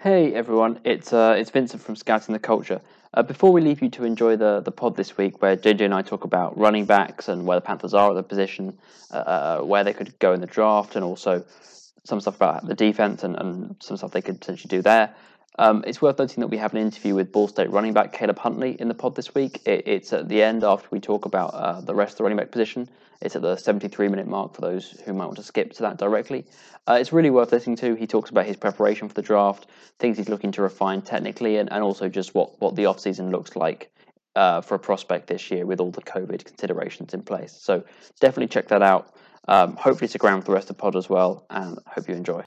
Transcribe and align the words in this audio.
Hey 0.00 0.34
everyone, 0.34 0.80
it's 0.84 1.12
uh, 1.12 1.36
it's 1.38 1.50
Vincent 1.50 1.80
from 1.80 1.94
Scouting 1.94 2.32
the 2.32 2.38
Culture. 2.40 2.80
Uh, 3.14 3.22
before 3.22 3.52
we 3.52 3.60
leave 3.60 3.80
you 3.80 3.88
to 3.90 4.04
enjoy 4.04 4.36
the, 4.36 4.60
the 4.60 4.72
pod 4.72 4.96
this 4.96 5.16
week, 5.16 5.40
where 5.40 5.56
JJ 5.56 5.82
and 5.82 5.94
I 5.94 6.02
talk 6.02 6.24
about 6.24 6.58
running 6.58 6.84
backs 6.84 7.28
and 7.28 7.46
where 7.46 7.56
the 7.56 7.60
Panthers 7.60 7.94
are 7.94 8.10
at 8.10 8.14
the 8.14 8.22
position, 8.24 8.76
uh, 9.12 9.16
uh, 9.16 9.60
where 9.60 9.84
they 9.84 9.94
could 9.94 10.18
go 10.18 10.32
in 10.32 10.40
the 10.40 10.48
draft, 10.48 10.96
and 10.96 11.04
also 11.04 11.44
some 12.02 12.20
stuff 12.20 12.36
about 12.36 12.66
the 12.66 12.74
defense 12.74 13.22
and, 13.22 13.36
and 13.36 13.76
some 13.78 13.96
stuff 13.96 14.10
they 14.10 14.20
could 14.20 14.40
potentially 14.40 14.68
do 14.68 14.82
there. 14.82 15.14
Um, 15.58 15.84
it's 15.86 16.02
worth 16.02 16.18
noting 16.18 16.40
that 16.40 16.48
we 16.48 16.56
have 16.56 16.72
an 16.72 16.80
interview 16.80 17.14
with 17.14 17.30
Ball 17.30 17.46
State 17.46 17.70
running 17.70 17.92
back 17.92 18.12
Caleb 18.12 18.38
Huntley 18.38 18.72
in 18.80 18.88
the 18.88 18.94
pod 18.94 19.14
this 19.14 19.34
week. 19.34 19.60
It, 19.66 19.86
it's 19.86 20.12
at 20.12 20.28
the 20.28 20.42
end 20.42 20.64
after 20.64 20.88
we 20.90 20.98
talk 21.00 21.26
about 21.26 21.54
uh, 21.54 21.80
the 21.80 21.94
rest 21.94 22.14
of 22.14 22.18
the 22.18 22.24
running 22.24 22.38
back 22.38 22.50
position. 22.50 22.88
It's 23.20 23.36
at 23.36 23.42
the 23.42 23.56
73 23.56 24.08
minute 24.08 24.26
mark 24.26 24.54
for 24.54 24.60
those 24.60 24.90
who 25.04 25.12
might 25.12 25.26
want 25.26 25.36
to 25.36 25.44
skip 25.44 25.72
to 25.74 25.82
that 25.82 25.96
directly. 25.96 26.44
Uh, 26.88 26.98
it's 27.00 27.12
really 27.12 27.30
worth 27.30 27.52
listening 27.52 27.76
to. 27.76 27.94
He 27.94 28.06
talks 28.06 28.30
about 28.30 28.46
his 28.46 28.56
preparation 28.56 29.08
for 29.08 29.14
the 29.14 29.22
draft, 29.22 29.68
things 29.98 30.18
he's 30.18 30.28
looking 30.28 30.50
to 30.52 30.62
refine 30.62 31.02
technically, 31.02 31.56
and, 31.58 31.72
and 31.72 31.82
also 31.82 32.08
just 32.08 32.34
what, 32.34 32.60
what 32.60 32.74
the 32.74 32.84
offseason 32.84 33.30
looks 33.30 33.54
like 33.54 33.90
uh, 34.34 34.60
for 34.60 34.74
a 34.74 34.78
prospect 34.78 35.28
this 35.28 35.50
year 35.50 35.64
with 35.64 35.80
all 35.80 35.92
the 35.92 36.02
COVID 36.02 36.44
considerations 36.44 37.14
in 37.14 37.22
place. 37.22 37.52
So 37.52 37.84
definitely 38.20 38.48
check 38.48 38.68
that 38.68 38.82
out. 38.82 39.14
Um, 39.46 39.76
hopefully, 39.76 40.08
stick 40.08 40.24
around 40.24 40.40
for 40.40 40.46
the 40.46 40.52
rest 40.54 40.70
of 40.70 40.76
the 40.76 40.80
pod 40.80 40.96
as 40.96 41.08
well, 41.08 41.46
and 41.50 41.78
hope 41.86 42.08
you 42.08 42.14
enjoy. 42.14 42.42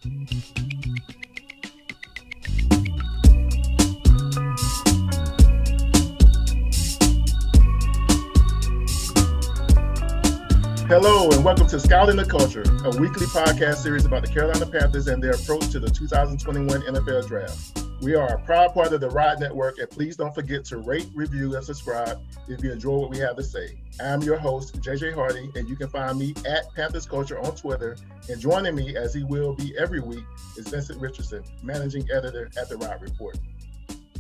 Hello, 10.88 11.30
and 11.32 11.44
welcome 11.44 11.68
to 11.68 11.82
Scouting 11.82 12.16
the 12.16 12.24
Culture, 12.24 12.64
a 12.86 12.98
weekly 12.98 13.26
podcast 13.26 13.84
series 13.84 14.06
about 14.06 14.26
the 14.26 14.32
Carolina 14.32 14.66
Panthers 14.66 15.10
and 15.10 15.22
their 15.22 15.34
approach 15.34 15.68
to 15.72 15.82
the 15.82 15.90
2021 15.90 16.82
NFL 16.84 17.28
Draft. 17.28 17.84
We 18.02 18.16
are 18.16 18.36
a 18.36 18.42
proud 18.44 18.74
part 18.74 18.94
of 18.94 19.02
the 19.02 19.10
Ride 19.10 19.42
Network, 19.42 19.80
and 19.80 19.90
please 19.90 20.16
don't 20.16 20.34
forget 20.34 20.64
to 20.66 20.78
rate, 20.78 21.10
review, 21.14 21.54
and 21.58 21.66
subscribe 21.66 22.22
if 22.48 22.64
you 22.64 22.72
enjoy 22.72 23.00
what 23.00 23.10
we 23.10 23.18
have 23.18 23.36
to 23.36 23.44
say. 23.44 23.78
I'm 24.02 24.22
your 24.22 24.38
host, 24.38 24.80
JJ 24.80 25.14
Hardy, 25.14 25.52
and 25.56 25.68
you 25.68 25.76
can 25.76 25.90
find 25.90 26.18
me 26.18 26.34
at 26.46 26.74
Panthers 26.74 27.06
Culture 27.06 27.38
on 27.38 27.54
Twitter. 27.54 27.98
And 28.30 28.40
joining 28.40 28.74
me, 28.74 28.96
as 28.96 29.14
he 29.14 29.26
will 29.26 29.56
be 29.56 29.78
every 29.78 30.00
week, 30.00 30.24
is 30.56 30.70
Vincent 30.70 31.02
Richardson, 31.02 31.44
managing 31.64 32.10
editor 32.10 32.50
at 32.58 32.70
the 32.70 32.78
Ride 32.78 33.02
Report. 33.02 33.38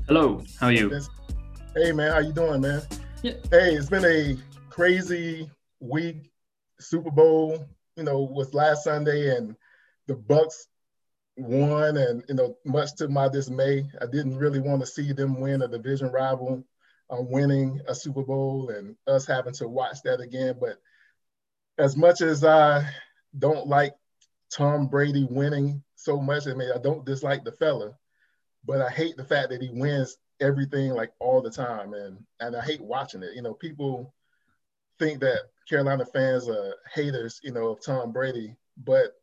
Hello, 0.06 0.44
how 0.60 0.68
are 0.68 0.74
you? 0.74 1.00
Hey 1.78 1.94
man, 1.94 2.12
how 2.12 2.20
you 2.20 2.34
doing, 2.34 2.60
man? 2.60 2.82
Yeah. 3.24 3.36
Hey, 3.52 3.76
it's 3.76 3.88
been 3.88 4.04
a 4.04 4.36
crazy 4.70 5.50
week 5.80 6.30
Super 6.80 7.12
Bowl, 7.12 7.66
you 7.96 8.04
know, 8.04 8.22
was 8.22 8.54
last 8.54 8.84
Sunday, 8.84 9.36
and 9.36 9.56
the 10.08 10.16
Bucs 10.16 10.68
won, 11.38 11.98
and 11.98 12.24
you 12.28 12.36
know, 12.36 12.58
much 12.66 12.96
to 12.96 13.08
my 13.08 13.28
dismay, 13.28 13.90
I 14.02 14.06
didn't 14.06 14.38
really 14.38 14.60
want 14.60 14.82
to 14.82 14.88
see 14.88 15.14
them 15.14 15.40
win 15.40 15.62
a 15.62 15.68
division 15.68 16.12
rival, 16.12 16.64
uh, 17.10 17.22
winning 17.22 17.82
a 17.88 17.96
Super 17.96 18.24
Bowl, 18.24 18.70
and 18.70 18.96
us 19.08 19.26
having 19.26 19.54
to 19.54 19.68
watch 19.68 20.02
that 20.04 20.20
again. 20.20 20.56
But 20.60 20.80
as 21.78 21.96
much 21.96 22.22
as 22.22 22.44
I 22.44 22.88
don't 23.38 23.68
like 23.68 23.94
Tom 24.52 24.88
Brady 24.88 25.28
winning 25.30 25.84
so 25.96 26.20
much, 26.20 26.48
I 26.48 26.54
mean, 26.54 26.72
I 26.74 26.80
don't 26.80 27.06
dislike 27.06 27.44
the 27.44 27.52
fella, 27.52 27.98
but 28.66 28.82
I 28.82 28.90
hate 28.90 29.18
the 29.18 29.24
fact 29.24 29.50
that 29.50 29.62
he 29.62 29.70
wins 29.72 30.18
everything 30.40 30.92
like 30.92 31.12
all 31.20 31.42
the 31.42 31.52
time, 31.52 31.94
and 31.94 32.24
and 32.40 32.56
I 32.56 32.62
hate 32.62 32.82
watching 32.82 33.24
it. 33.24 33.34
You 33.36 33.42
know, 33.42 33.54
people 33.54 34.14
think 35.00 35.20
that 35.22 35.42
Carolina 35.68 36.06
fans 36.06 36.48
are 36.48 36.76
haters, 36.94 37.40
you 37.44 37.52
know, 37.52 37.70
of 37.70 37.82
Tom 37.82 38.12
Brady, 38.12 38.56
but 38.78 39.14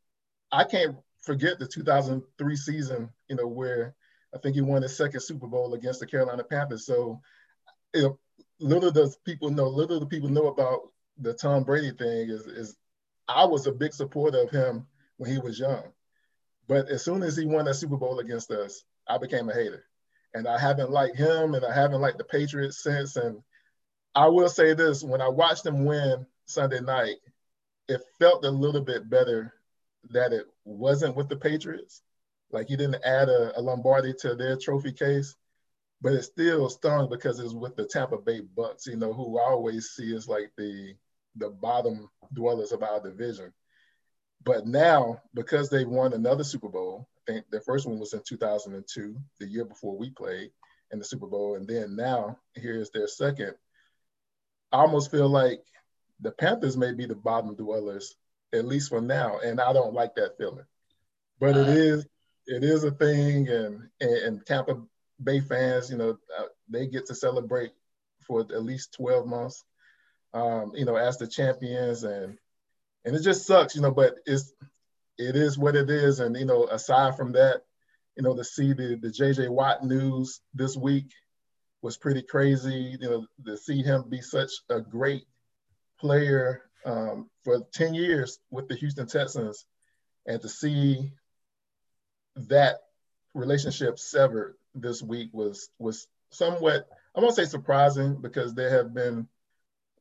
I 0.52 0.64
can't 0.64 0.96
forget 1.22 1.58
the 1.58 1.66
2003 1.66 2.56
season, 2.56 3.08
you 3.28 3.36
know, 3.36 3.46
where 3.46 3.94
I 4.34 4.38
think 4.38 4.54
he 4.54 4.60
won 4.60 4.82
his 4.82 4.96
second 4.96 5.20
Super 5.20 5.46
Bowl 5.46 5.74
against 5.74 6.00
the 6.00 6.06
Carolina 6.06 6.44
Panthers. 6.44 6.86
So, 6.86 7.20
you 7.94 8.02
know, 8.02 8.18
little 8.60 8.90
does 8.90 9.16
people 9.24 9.50
know, 9.50 9.68
little 9.68 10.00
do 10.00 10.06
people 10.06 10.28
know 10.28 10.48
about 10.48 10.80
the 11.18 11.32
Tom 11.32 11.64
Brady 11.64 11.92
thing 11.92 12.28
is, 12.28 12.46
is 12.46 12.76
I 13.28 13.44
was 13.46 13.66
a 13.66 13.72
big 13.72 13.94
supporter 13.94 14.42
of 14.42 14.50
him 14.50 14.86
when 15.16 15.30
he 15.30 15.38
was 15.38 15.58
young. 15.58 15.84
But 16.66 16.88
as 16.88 17.04
soon 17.04 17.22
as 17.22 17.36
he 17.36 17.46
won 17.46 17.64
that 17.66 17.74
Super 17.74 17.96
Bowl 17.96 18.18
against 18.18 18.50
us, 18.50 18.84
I 19.08 19.18
became 19.18 19.48
a 19.48 19.54
hater. 19.54 19.84
And 20.34 20.48
I 20.48 20.58
haven't 20.58 20.90
liked 20.90 21.16
him 21.16 21.54
and 21.54 21.64
I 21.64 21.72
haven't 21.72 22.00
liked 22.00 22.18
the 22.18 22.24
Patriots 22.24 22.82
since. 22.82 23.16
And 23.16 23.40
I 24.14 24.28
will 24.28 24.48
say 24.48 24.74
this 24.74 25.02
when 25.02 25.20
I 25.20 25.28
watched 25.28 25.64
him 25.64 25.84
win 25.84 26.26
Sunday 26.46 26.80
night, 26.80 27.16
it 27.88 28.00
felt 28.18 28.44
a 28.44 28.50
little 28.50 28.80
bit 28.80 29.08
better 29.08 29.52
that 30.10 30.32
it 30.32 30.46
wasn't 30.64 31.16
with 31.16 31.28
the 31.28 31.36
Patriots. 31.36 32.02
Like 32.50 32.68
he 32.68 32.76
didn't 32.76 33.04
add 33.04 33.28
a, 33.28 33.58
a 33.58 33.60
Lombardi 33.60 34.14
to 34.20 34.34
their 34.34 34.56
trophy 34.56 34.92
case, 34.92 35.34
but 36.00 36.12
it 36.12 36.22
still 36.22 36.68
stung 36.68 37.08
because 37.08 37.40
it's 37.40 37.54
with 37.54 37.76
the 37.76 37.86
Tampa 37.86 38.18
Bay 38.18 38.40
Bucs, 38.56 38.86
you 38.86 38.96
know, 38.96 39.12
who 39.12 39.38
I 39.38 39.50
always 39.50 39.90
see 39.90 40.14
as 40.14 40.28
like 40.28 40.52
the 40.56 40.94
the 41.36 41.50
bottom 41.50 42.08
dwellers 42.32 42.72
of 42.72 42.82
our 42.82 43.00
division. 43.00 43.52
But 44.44 44.66
now, 44.66 45.20
because 45.32 45.68
they 45.68 45.84
won 45.84 46.12
another 46.12 46.44
Super 46.44 46.68
Bowl, 46.68 47.08
I 47.26 47.32
think 47.32 47.46
their 47.50 47.62
first 47.62 47.86
one 47.86 47.98
was 47.98 48.12
in 48.12 48.20
2002, 48.24 49.16
the 49.40 49.46
year 49.46 49.64
before 49.64 49.96
we 49.96 50.10
played 50.10 50.50
in 50.92 50.98
the 50.98 51.04
Super 51.04 51.26
Bowl, 51.26 51.56
and 51.56 51.66
then 51.66 51.96
now 51.96 52.38
here's 52.54 52.90
their 52.90 53.08
second. 53.08 53.54
I 54.70 54.78
almost 54.78 55.10
feel 55.10 55.28
like 55.28 55.64
the 56.20 56.30
Panthers 56.32 56.76
may 56.76 56.92
be 56.92 57.06
the 57.06 57.14
bottom 57.14 57.54
dwellers, 57.54 58.16
at 58.52 58.64
least 58.64 58.88
for 58.88 59.00
now, 59.00 59.38
and 59.38 59.60
I 59.60 59.72
don't 59.72 59.94
like 59.94 60.14
that 60.16 60.36
feeling. 60.38 60.64
But 61.40 61.56
it 61.56 61.68
uh, 61.68 61.72
is 61.72 62.06
it 62.46 62.62
is 62.62 62.84
a 62.84 62.90
thing, 62.90 63.48
and, 63.48 63.88
and, 64.00 64.12
and 64.12 64.46
Tampa 64.46 64.82
Bay 65.22 65.40
fans, 65.40 65.90
you 65.90 65.96
know, 65.96 66.18
uh, 66.38 66.44
they 66.68 66.86
get 66.86 67.06
to 67.06 67.14
celebrate 67.14 67.72
for 68.26 68.40
at 68.40 68.62
least 68.62 68.94
twelve 68.94 69.26
months, 69.26 69.64
um, 70.32 70.72
you 70.74 70.84
know, 70.84 70.96
as 70.96 71.18
the 71.18 71.26
champions, 71.26 72.04
and 72.04 72.38
and 73.04 73.16
it 73.16 73.22
just 73.22 73.46
sucks, 73.46 73.74
you 73.74 73.82
know. 73.82 73.90
But 73.90 74.16
it's 74.26 74.52
it 75.18 75.36
is 75.36 75.58
what 75.58 75.76
it 75.76 75.90
is, 75.90 76.20
and 76.20 76.36
you 76.36 76.44
know, 76.44 76.64
aside 76.64 77.16
from 77.16 77.32
that, 77.32 77.62
you 78.16 78.22
know, 78.22 78.34
to 78.36 78.44
see 78.44 78.72
the 78.72 78.96
the 78.96 79.08
JJ 79.08 79.48
Watt 79.48 79.84
news 79.84 80.40
this 80.54 80.76
week 80.76 81.12
was 81.82 81.96
pretty 81.96 82.22
crazy. 82.22 82.96
You 83.00 83.08
know, 83.08 83.26
to 83.46 83.56
see 83.56 83.82
him 83.82 84.04
be 84.08 84.20
such 84.20 84.50
a 84.68 84.80
great 84.80 85.24
player 86.04 86.60
um, 86.84 87.30
for 87.44 87.66
10 87.72 87.94
years 87.94 88.38
with 88.50 88.68
the 88.68 88.74
Houston 88.74 89.06
Texans 89.06 89.64
and 90.26 90.38
to 90.42 90.50
see 90.50 91.10
that 92.36 92.76
relationship 93.32 93.98
severed 93.98 94.56
this 94.74 95.02
week 95.02 95.30
was 95.32 95.70
was 95.78 96.06
somewhat 96.28 96.86
I 97.16 97.20
won't 97.20 97.34
say 97.34 97.46
surprising 97.46 98.20
because 98.20 98.52
there 98.52 98.68
have 98.68 98.92
been 98.92 99.26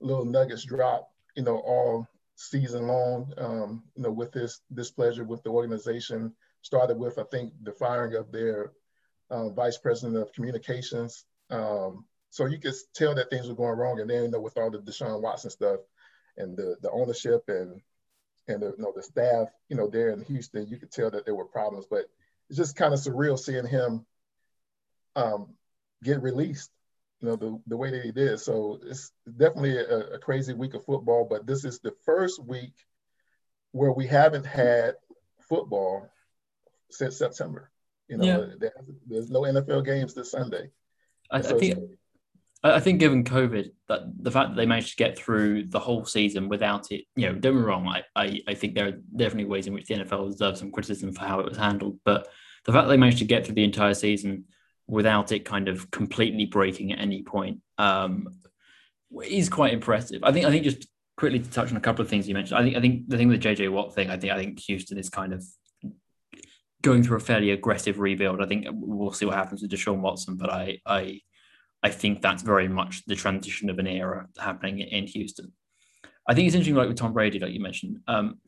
little 0.02 0.26
nuggets 0.26 0.66
dropped, 0.66 1.10
you 1.36 1.44
know, 1.44 1.60
all 1.60 2.06
season 2.36 2.86
long, 2.88 3.32
um, 3.38 3.84
you 3.96 4.04
know, 4.04 4.12
with 4.12 4.34
this 4.34 4.60
displeasure 4.74 5.24
with 5.24 5.42
the 5.44 5.52
organization. 5.52 6.34
Started 6.64 6.98
with 6.98 7.18
I 7.18 7.24
think 7.32 7.54
the 7.62 7.72
firing 7.72 8.16
of 8.16 8.30
their 8.30 8.74
uh, 9.30 9.50
vice 9.50 9.78
president 9.78 10.18
of 10.18 10.34
communications, 10.34 11.24
um, 11.50 12.04
so 12.30 12.48
you 12.48 12.58
could 12.58 12.74
tell 12.94 13.14
that 13.14 13.30
things 13.30 13.48
were 13.48 13.54
going 13.54 13.78
wrong. 13.78 14.00
And 14.00 14.10
then, 14.10 14.24
you 14.24 14.32
know, 14.32 14.42
with 14.42 14.58
all 14.58 14.72
the 14.72 14.80
Deshaun 14.80 15.22
Watson 15.22 15.52
stuff 15.52 15.82
and 16.38 16.58
the, 16.58 16.76
the 16.82 16.92
ownership 16.92 17.44
and 17.48 17.82
and 18.48 18.62
the, 18.62 18.74
you 18.78 18.84
know, 18.84 18.92
the 18.96 19.04
staff, 19.04 19.48
you 19.70 19.78
know, 19.78 19.88
there 19.88 20.10
in 20.10 20.22
Houston, 20.26 20.68
you 20.68 20.78
could 20.78 20.92
tell 20.92 21.10
that 21.12 21.26
there 21.26 21.36
were 21.36 21.46
problems. 21.46 21.86
But 21.90 22.06
it's 22.50 22.58
just 22.58 22.76
kind 22.76 22.94
of 22.94 23.00
surreal 23.00 23.40
seeing 23.40 23.66
him 23.66 24.06
um, 25.16 25.54
get 26.04 26.22
released, 26.22 26.70
you 27.22 27.30
know, 27.30 27.36
the, 27.36 27.60
the 27.68 27.78
way 27.78 27.92
that 27.92 28.04
he 28.04 28.12
did. 28.12 28.40
So 28.40 28.80
it's 28.86 29.12
definitely 29.38 29.78
a, 29.78 30.16
a 30.16 30.20
crazy 30.20 30.54
week 30.54 30.74
of 30.74 30.84
football. 30.84 31.26
But 31.30 31.48
this 31.48 31.64
is 31.64 31.80
the 31.80 31.94
first 32.06 32.44
week 32.44 32.74
where 33.72 33.92
we 33.92 34.08
haven't 34.08 34.46
had 34.46 34.96
football 35.48 36.10
since 36.92 37.18
September. 37.18 37.72
You 38.10 38.18
know, 38.18 38.50
yeah. 38.62 38.70
there's 39.08 39.32
no 39.32 39.42
NFL 39.42 39.86
games 39.86 40.14
this 40.14 40.32
Sunday. 40.32 40.70
I, 41.32 41.38
I 41.38 41.42
think 41.42 41.80
I 42.64 42.80
think 42.80 43.00
given 43.00 43.26
COVID, 43.26 43.72
that 43.90 44.02
the 44.18 44.32
fact 44.32 44.50
that 44.50 44.56
they 44.56 44.66
managed 44.66 44.92
to 44.92 44.96
get 44.96 45.18
through 45.18 45.66
the 45.66 45.80
whole 45.80 46.06
season 46.06 46.48
without 46.48 46.92
it, 46.92 47.04
you 47.16 47.28
know, 47.28 47.34
don't 47.34 47.56
be 47.56 47.62
wrong. 47.62 47.88
I, 47.88 48.04
I, 48.16 48.40
I 48.48 48.54
think 48.54 48.74
there 48.74 48.88
are 48.88 49.00
definitely 49.16 49.46
ways 49.46 49.68
in 49.68 49.74
which 49.74 49.88
the 49.88 49.96
NFL 49.96 50.32
deserves 50.32 50.60
some 50.60 50.72
criticism 50.72 51.12
for 51.12 51.26
how 51.26 51.42
it 51.42 51.50
was 51.50 51.58
handled. 51.58 52.00
But 52.06 52.28
the 52.66 52.72
fact 52.72 52.86
that 52.86 52.92
they 52.92 52.98
managed 52.98 53.18
to 53.18 53.26
get 53.26 53.46
through 53.46 53.56
the 53.56 53.66
entire 53.66 53.94
season 53.94 54.46
without 54.88 55.34
it 55.34 55.46
kind 55.46 55.68
of 55.68 55.92
completely 55.92 56.46
breaking 56.46 56.94
at 56.94 57.00
any 57.00 57.24
point 57.24 57.60
um, 57.78 58.28
is 59.26 59.50
quite 59.50 59.74
impressive. 59.74 60.24
I 60.24 60.32
think 60.32 60.46
I 60.46 60.50
think 60.50 60.64
just 60.64 60.88
quickly 61.18 61.40
to 61.40 61.50
touch 61.50 61.70
on 61.70 61.78
a 61.78 61.82
couple 61.82 62.04
of 62.04 62.10
things 62.10 62.28
you 62.28 62.34
mentioned. 62.34 62.58
I 62.58 62.64
think 62.64 62.78
I 62.78 62.82
think 62.82 63.10
the 63.10 63.18
thing 63.18 63.28
with 63.28 63.42
the 63.42 63.50
JJ 63.50 63.72
Watt 63.72 63.94
thing, 63.94 64.10
I 64.10 64.18
think 64.18 64.32
I 64.32 64.38
think 64.38 64.60
Houston 64.62 64.98
is 64.98 65.10
kind 65.10 65.34
of 65.34 65.44
going 66.82 67.04
through 67.04 67.18
a 67.18 67.22
fairly 67.22 67.52
aggressive 67.52 68.00
rebuild. 68.00 68.42
I 68.42 68.46
think 68.46 68.68
we'll 68.72 69.12
see 69.12 69.26
what 69.26 69.36
happens 69.36 69.62
with 69.62 69.72
Deshaun 69.72 70.00
Watson, 70.00 70.38
but 70.38 70.50
I 70.50 70.80
I 70.86 71.20
I 71.84 71.90
think 71.90 72.22
that's 72.22 72.42
very 72.42 72.68
much 72.68 73.06
the 73.06 73.16
transition 73.16 73.70
of 73.70 73.78
an 73.78 73.88
era 73.88 74.28
happening 74.40 74.80
in 74.80 75.06
Houston. 75.08 75.52
I 76.28 76.34
think 76.34 76.48
it's 76.48 76.56
interesting, 76.56 76.76
like 76.76 76.88
with 76.88 76.98
Tom 76.98 77.14
Brady, 77.14 77.40
like 77.40 77.52
you 77.52 77.60
mentioned. 77.60 78.00
Um, 78.08 78.40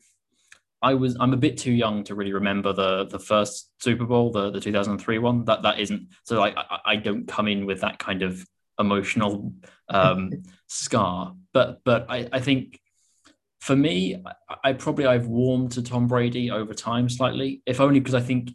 I 0.82 0.94
was 0.94 1.16
I'm 1.20 1.32
a 1.32 1.36
bit 1.36 1.58
too 1.58 1.72
young 1.72 2.04
to 2.04 2.14
really 2.14 2.32
remember 2.32 2.72
the 2.72 3.06
the 3.06 3.18
first 3.18 3.70
Super 3.80 4.04
Bowl, 4.04 4.30
the 4.30 4.50
the 4.50 4.60
2003 4.60 5.18
one. 5.18 5.44
That 5.44 5.62
that 5.62 5.78
isn't 5.78 6.08
so 6.24 6.38
like 6.38 6.56
I, 6.56 6.78
I 6.86 6.96
don't 6.96 7.26
come 7.26 7.48
in 7.48 7.66
with 7.66 7.80
that 7.80 7.98
kind 7.98 8.22
of 8.22 8.46
emotional 8.78 9.52
um, 9.88 10.30
scar. 10.66 11.34
But 11.52 11.80
but 11.84 12.06
I, 12.08 12.28
I 12.32 12.40
think 12.40 12.78
for 13.60 13.76
me, 13.76 14.22
I, 14.48 14.56
I, 14.64 14.72
probably 14.74 15.06
I've 15.06 15.26
warmed 15.26 15.72
to 15.72 15.82
Tom 15.82 16.06
Brady 16.06 16.50
over 16.50 16.72
time 16.72 17.08
slightly, 17.08 17.62
if 17.66 17.80
only 17.80 18.00
because 18.00 18.14
I 18.14 18.20
think 18.20 18.50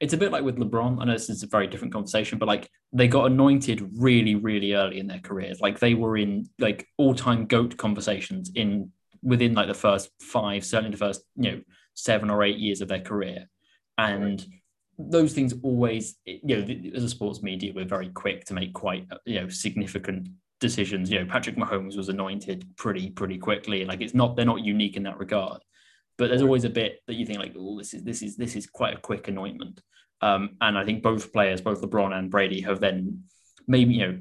it's 0.00 0.14
a 0.14 0.16
bit 0.16 0.32
like 0.32 0.42
with 0.42 0.56
LeBron. 0.56 1.00
I 1.00 1.04
know 1.04 1.12
this 1.12 1.28
is 1.28 1.42
a 1.42 1.46
very 1.46 1.66
different 1.66 1.92
conversation, 1.92 2.38
but 2.38 2.48
like 2.48 2.68
they 2.92 3.06
got 3.06 3.26
anointed 3.26 3.86
really, 3.96 4.34
really 4.34 4.72
early 4.72 4.98
in 4.98 5.06
their 5.06 5.20
careers. 5.20 5.60
Like 5.60 5.78
they 5.78 5.94
were 5.94 6.16
in 6.16 6.48
like 6.58 6.88
all-time 6.96 7.46
GOAT 7.46 7.76
conversations 7.76 8.50
in 8.54 8.90
within 9.22 9.52
like 9.52 9.68
the 9.68 9.74
first 9.74 10.08
five, 10.22 10.64
certainly 10.64 10.90
the 10.90 10.96
first, 10.96 11.22
you 11.36 11.50
know, 11.50 11.60
seven 11.94 12.30
or 12.30 12.42
eight 12.42 12.56
years 12.56 12.80
of 12.80 12.88
their 12.88 13.00
career. 13.00 13.48
And 13.98 14.44
those 14.98 15.34
things 15.34 15.52
always, 15.62 16.16
you 16.24 16.56
know, 16.56 16.90
as 16.94 17.04
a 17.04 17.08
sports 17.08 17.42
media, 17.42 17.72
we're 17.74 17.84
very 17.84 18.08
quick 18.08 18.46
to 18.46 18.54
make 18.54 18.72
quite, 18.72 19.06
you 19.26 19.42
know, 19.42 19.48
significant 19.48 20.28
decisions. 20.60 21.10
You 21.10 21.18
know, 21.18 21.26
Patrick 21.26 21.56
Mahomes 21.56 21.96
was 21.96 22.08
anointed 22.08 22.66
pretty, 22.76 23.10
pretty 23.10 23.36
quickly. 23.36 23.84
Like 23.84 24.00
it's 24.00 24.14
not, 24.14 24.36
they're 24.36 24.46
not 24.46 24.64
unique 24.64 24.96
in 24.96 25.02
that 25.02 25.18
regard. 25.18 25.62
But 26.20 26.28
there's 26.28 26.42
always 26.42 26.64
a 26.64 26.70
bit 26.70 27.00
that 27.06 27.14
you 27.14 27.24
think 27.24 27.38
like, 27.38 27.54
oh, 27.58 27.78
this 27.78 27.94
is 27.94 28.04
this 28.04 28.20
is 28.20 28.36
this 28.36 28.54
is 28.54 28.66
quite 28.66 28.94
a 28.94 29.00
quick 29.00 29.28
anointment. 29.28 29.80
Um, 30.20 30.50
and 30.60 30.76
I 30.76 30.84
think 30.84 31.02
both 31.02 31.32
players, 31.32 31.62
both 31.62 31.80
LeBron 31.80 32.12
and 32.12 32.30
Brady, 32.30 32.60
have 32.60 32.78
then 32.78 33.24
maybe 33.66 33.94
you 33.94 34.06
know 34.06 34.18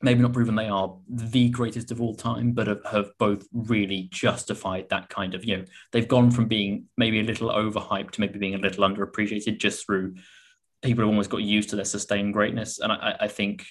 maybe 0.00 0.22
not 0.22 0.32
proven 0.32 0.54
they 0.54 0.68
are 0.68 0.96
the 1.08 1.48
greatest 1.48 1.90
of 1.90 2.00
all 2.00 2.14
time, 2.14 2.52
but 2.52 2.68
have, 2.68 2.84
have, 2.90 3.10
both 3.18 3.44
really 3.52 4.08
justified 4.12 4.88
that 4.90 5.08
kind 5.08 5.32
of, 5.32 5.44
you 5.44 5.56
know, 5.56 5.64
they've 5.92 6.08
gone 6.08 6.28
from 6.28 6.48
being 6.48 6.86
maybe 6.96 7.20
a 7.20 7.22
little 7.22 7.50
overhyped 7.50 8.10
to 8.10 8.20
maybe 8.20 8.36
being 8.36 8.56
a 8.56 8.58
little 8.58 8.88
underappreciated 8.88 9.58
just 9.58 9.86
through 9.86 10.12
people 10.82 11.02
have 11.02 11.08
almost 11.08 11.30
got 11.30 11.42
used 11.42 11.70
to 11.70 11.76
their 11.76 11.84
sustained 11.84 12.32
greatness. 12.32 12.80
And 12.80 12.90
I, 12.90 13.16
I 13.20 13.28
think 13.28 13.64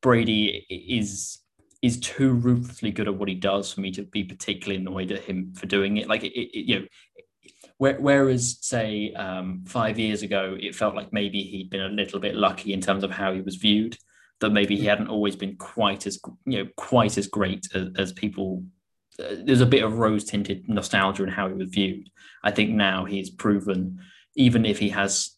Brady 0.00 0.66
is 0.70 1.41
is 1.82 1.98
too 1.98 2.32
ruthlessly 2.32 2.92
good 2.92 3.08
at 3.08 3.16
what 3.16 3.28
he 3.28 3.34
does 3.34 3.72
for 3.72 3.80
me 3.80 3.90
to 3.90 4.02
be 4.04 4.22
particularly 4.22 4.80
annoyed 4.80 5.10
at 5.10 5.24
him 5.24 5.52
for 5.54 5.66
doing 5.66 5.96
it. 5.96 6.08
Like 6.08 6.22
it, 6.22 6.32
it 6.32 6.66
you 6.66 6.80
know, 6.80 6.86
whereas 7.78 8.58
say 8.60 9.12
um, 9.14 9.64
five 9.66 9.98
years 9.98 10.22
ago, 10.22 10.56
it 10.58 10.76
felt 10.76 10.94
like 10.94 11.12
maybe 11.12 11.42
he'd 11.42 11.70
been 11.70 11.82
a 11.82 11.88
little 11.88 12.20
bit 12.20 12.36
lucky 12.36 12.72
in 12.72 12.80
terms 12.80 13.02
of 13.02 13.10
how 13.10 13.32
he 13.32 13.40
was 13.40 13.56
viewed 13.56 13.96
that 14.42 14.50
maybe 14.50 14.76
he 14.76 14.84
hadn't 14.84 15.08
always 15.08 15.34
been 15.36 15.56
quite 15.56 16.06
as 16.06 16.18
you 16.44 16.62
know 16.62 16.70
quite 16.76 17.16
as 17.16 17.26
great 17.26 17.66
as, 17.74 17.88
as 17.96 18.12
people. 18.12 18.62
Uh, 19.18 19.36
there's 19.44 19.60
a 19.60 19.66
bit 19.66 19.84
of 19.84 19.98
rose 19.98 20.24
tinted 20.24 20.68
nostalgia 20.68 21.22
in 21.22 21.28
how 21.30 21.48
he 21.48 21.54
was 21.54 21.70
viewed. 21.70 22.08
I 22.44 22.50
think 22.50 22.70
now 22.70 23.04
he's 23.04 23.30
proven, 23.30 24.00
even 24.36 24.66
if 24.66 24.78
he 24.78 24.90
has 24.90 25.36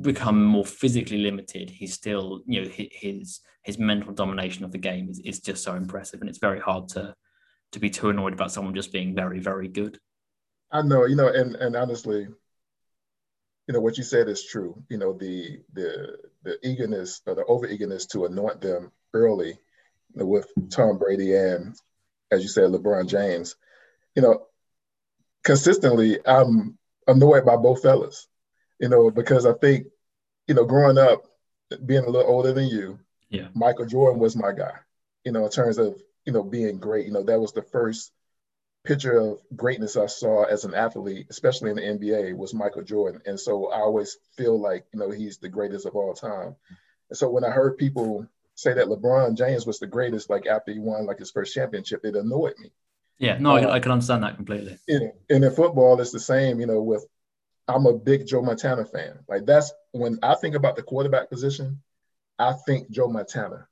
become 0.00 0.44
more 0.44 0.64
physically 0.64 1.18
limited, 1.18 1.70
he's 1.70 1.94
still 1.94 2.42
you 2.46 2.62
know 2.62 2.70
his 2.72 3.40
his 3.62 3.78
mental 3.78 4.12
domination 4.12 4.64
of 4.64 4.72
the 4.72 4.78
game 4.78 5.08
is, 5.10 5.20
is 5.20 5.40
just 5.40 5.62
so 5.62 5.74
impressive, 5.74 6.20
and 6.20 6.28
it's 6.28 6.38
very 6.38 6.60
hard 6.60 6.88
to 6.88 7.14
to 7.72 7.78
be 7.78 7.90
too 7.90 8.10
annoyed 8.10 8.32
about 8.32 8.52
someone 8.52 8.74
just 8.74 8.92
being 8.92 9.14
very 9.14 9.38
very 9.38 9.68
good. 9.68 9.98
I 10.72 10.82
know, 10.82 11.06
you 11.06 11.16
know, 11.16 11.28
and 11.28 11.56
and 11.56 11.76
honestly, 11.76 12.20
you 13.66 13.74
know 13.74 13.80
what 13.80 13.98
you 13.98 14.04
said 14.04 14.28
is 14.28 14.44
true. 14.44 14.82
You 14.88 14.98
know 14.98 15.12
the 15.12 15.60
the 15.72 16.18
the 16.42 16.58
eagerness 16.66 17.20
or 17.26 17.34
the 17.34 17.44
over 17.44 17.66
eagerness 17.66 18.06
to 18.06 18.24
anoint 18.24 18.60
them 18.60 18.92
early 19.12 19.58
you 20.14 20.20
know, 20.20 20.26
with 20.26 20.48
Tom 20.70 20.98
Brady 20.98 21.34
and, 21.34 21.76
as 22.30 22.42
you 22.42 22.48
said, 22.48 22.70
LeBron 22.70 23.08
James. 23.08 23.56
You 24.14 24.22
know, 24.22 24.46
consistently, 25.44 26.18
I'm 26.26 26.78
annoyed 27.06 27.44
by 27.44 27.56
both 27.56 27.82
fellas. 27.82 28.26
You 28.80 28.88
know, 28.88 29.10
because 29.10 29.46
I 29.46 29.52
think, 29.52 29.86
you 30.48 30.54
know, 30.54 30.64
growing 30.64 30.98
up, 30.98 31.24
being 31.84 32.04
a 32.04 32.10
little 32.10 32.30
older 32.30 32.52
than 32.52 32.66
you, 32.66 32.98
yeah, 33.28 33.48
Michael 33.54 33.86
Jordan 33.86 34.18
was 34.18 34.34
my 34.34 34.52
guy. 34.52 34.72
You 35.24 35.32
know, 35.32 35.44
in 35.44 35.50
terms 35.50 35.78
of 35.78 36.00
you 36.24 36.32
know 36.32 36.42
being 36.42 36.78
great. 36.78 37.06
You 37.06 37.12
know, 37.12 37.22
that 37.22 37.40
was 37.40 37.52
the 37.52 37.62
first 37.62 38.12
picture 38.84 39.18
of 39.18 39.38
greatness 39.54 39.96
I 39.96 40.06
saw 40.06 40.44
as 40.44 40.64
an 40.64 40.74
athlete, 40.74 41.26
especially 41.30 41.70
in 41.70 41.76
the 41.76 41.82
NBA, 41.82 42.36
was 42.36 42.54
Michael 42.54 42.82
Jordan. 42.82 43.20
And 43.26 43.38
so 43.38 43.70
I 43.70 43.80
always 43.80 44.16
feel 44.36 44.58
like, 44.58 44.86
you 44.92 44.98
know, 44.98 45.10
he's 45.10 45.38
the 45.38 45.48
greatest 45.48 45.86
of 45.86 45.94
all 45.94 46.14
time. 46.14 46.56
And 47.10 47.16
so 47.16 47.28
when 47.28 47.44
I 47.44 47.50
heard 47.50 47.76
people 47.76 48.26
say 48.54 48.72
that 48.72 48.86
LeBron 48.86 49.36
James 49.36 49.66
was 49.66 49.78
the 49.78 49.86
greatest, 49.86 50.30
like 50.30 50.46
after 50.46 50.72
he 50.72 50.78
won 50.78 51.06
like 51.06 51.18
his 51.18 51.30
first 51.30 51.54
championship, 51.54 52.04
it 52.04 52.16
annoyed 52.16 52.54
me. 52.58 52.70
Yeah, 53.18 53.36
no, 53.38 53.50
uh, 53.50 53.60
I, 53.60 53.74
I, 53.74 53.80
can 53.80 53.92
understand 53.92 54.22
that 54.22 54.36
completely. 54.36 54.78
And, 54.88 55.12
and 55.28 55.44
in 55.44 55.50
football, 55.52 56.00
it's 56.00 56.10
the 56.10 56.20
same, 56.20 56.58
you 56.58 56.66
know, 56.66 56.80
with 56.80 57.04
I'm 57.74 57.86
a 57.86 57.94
big 57.94 58.26
Joe 58.26 58.42
Montana 58.42 58.84
fan. 58.84 59.20
Like 59.28 59.46
that's 59.46 59.72
when 59.92 60.18
I 60.22 60.34
think 60.34 60.54
about 60.54 60.76
the 60.76 60.82
quarterback 60.82 61.30
position, 61.30 61.82
I 62.38 62.52
think 62.52 62.90
Joe 62.90 63.08
Montana. 63.08 63.66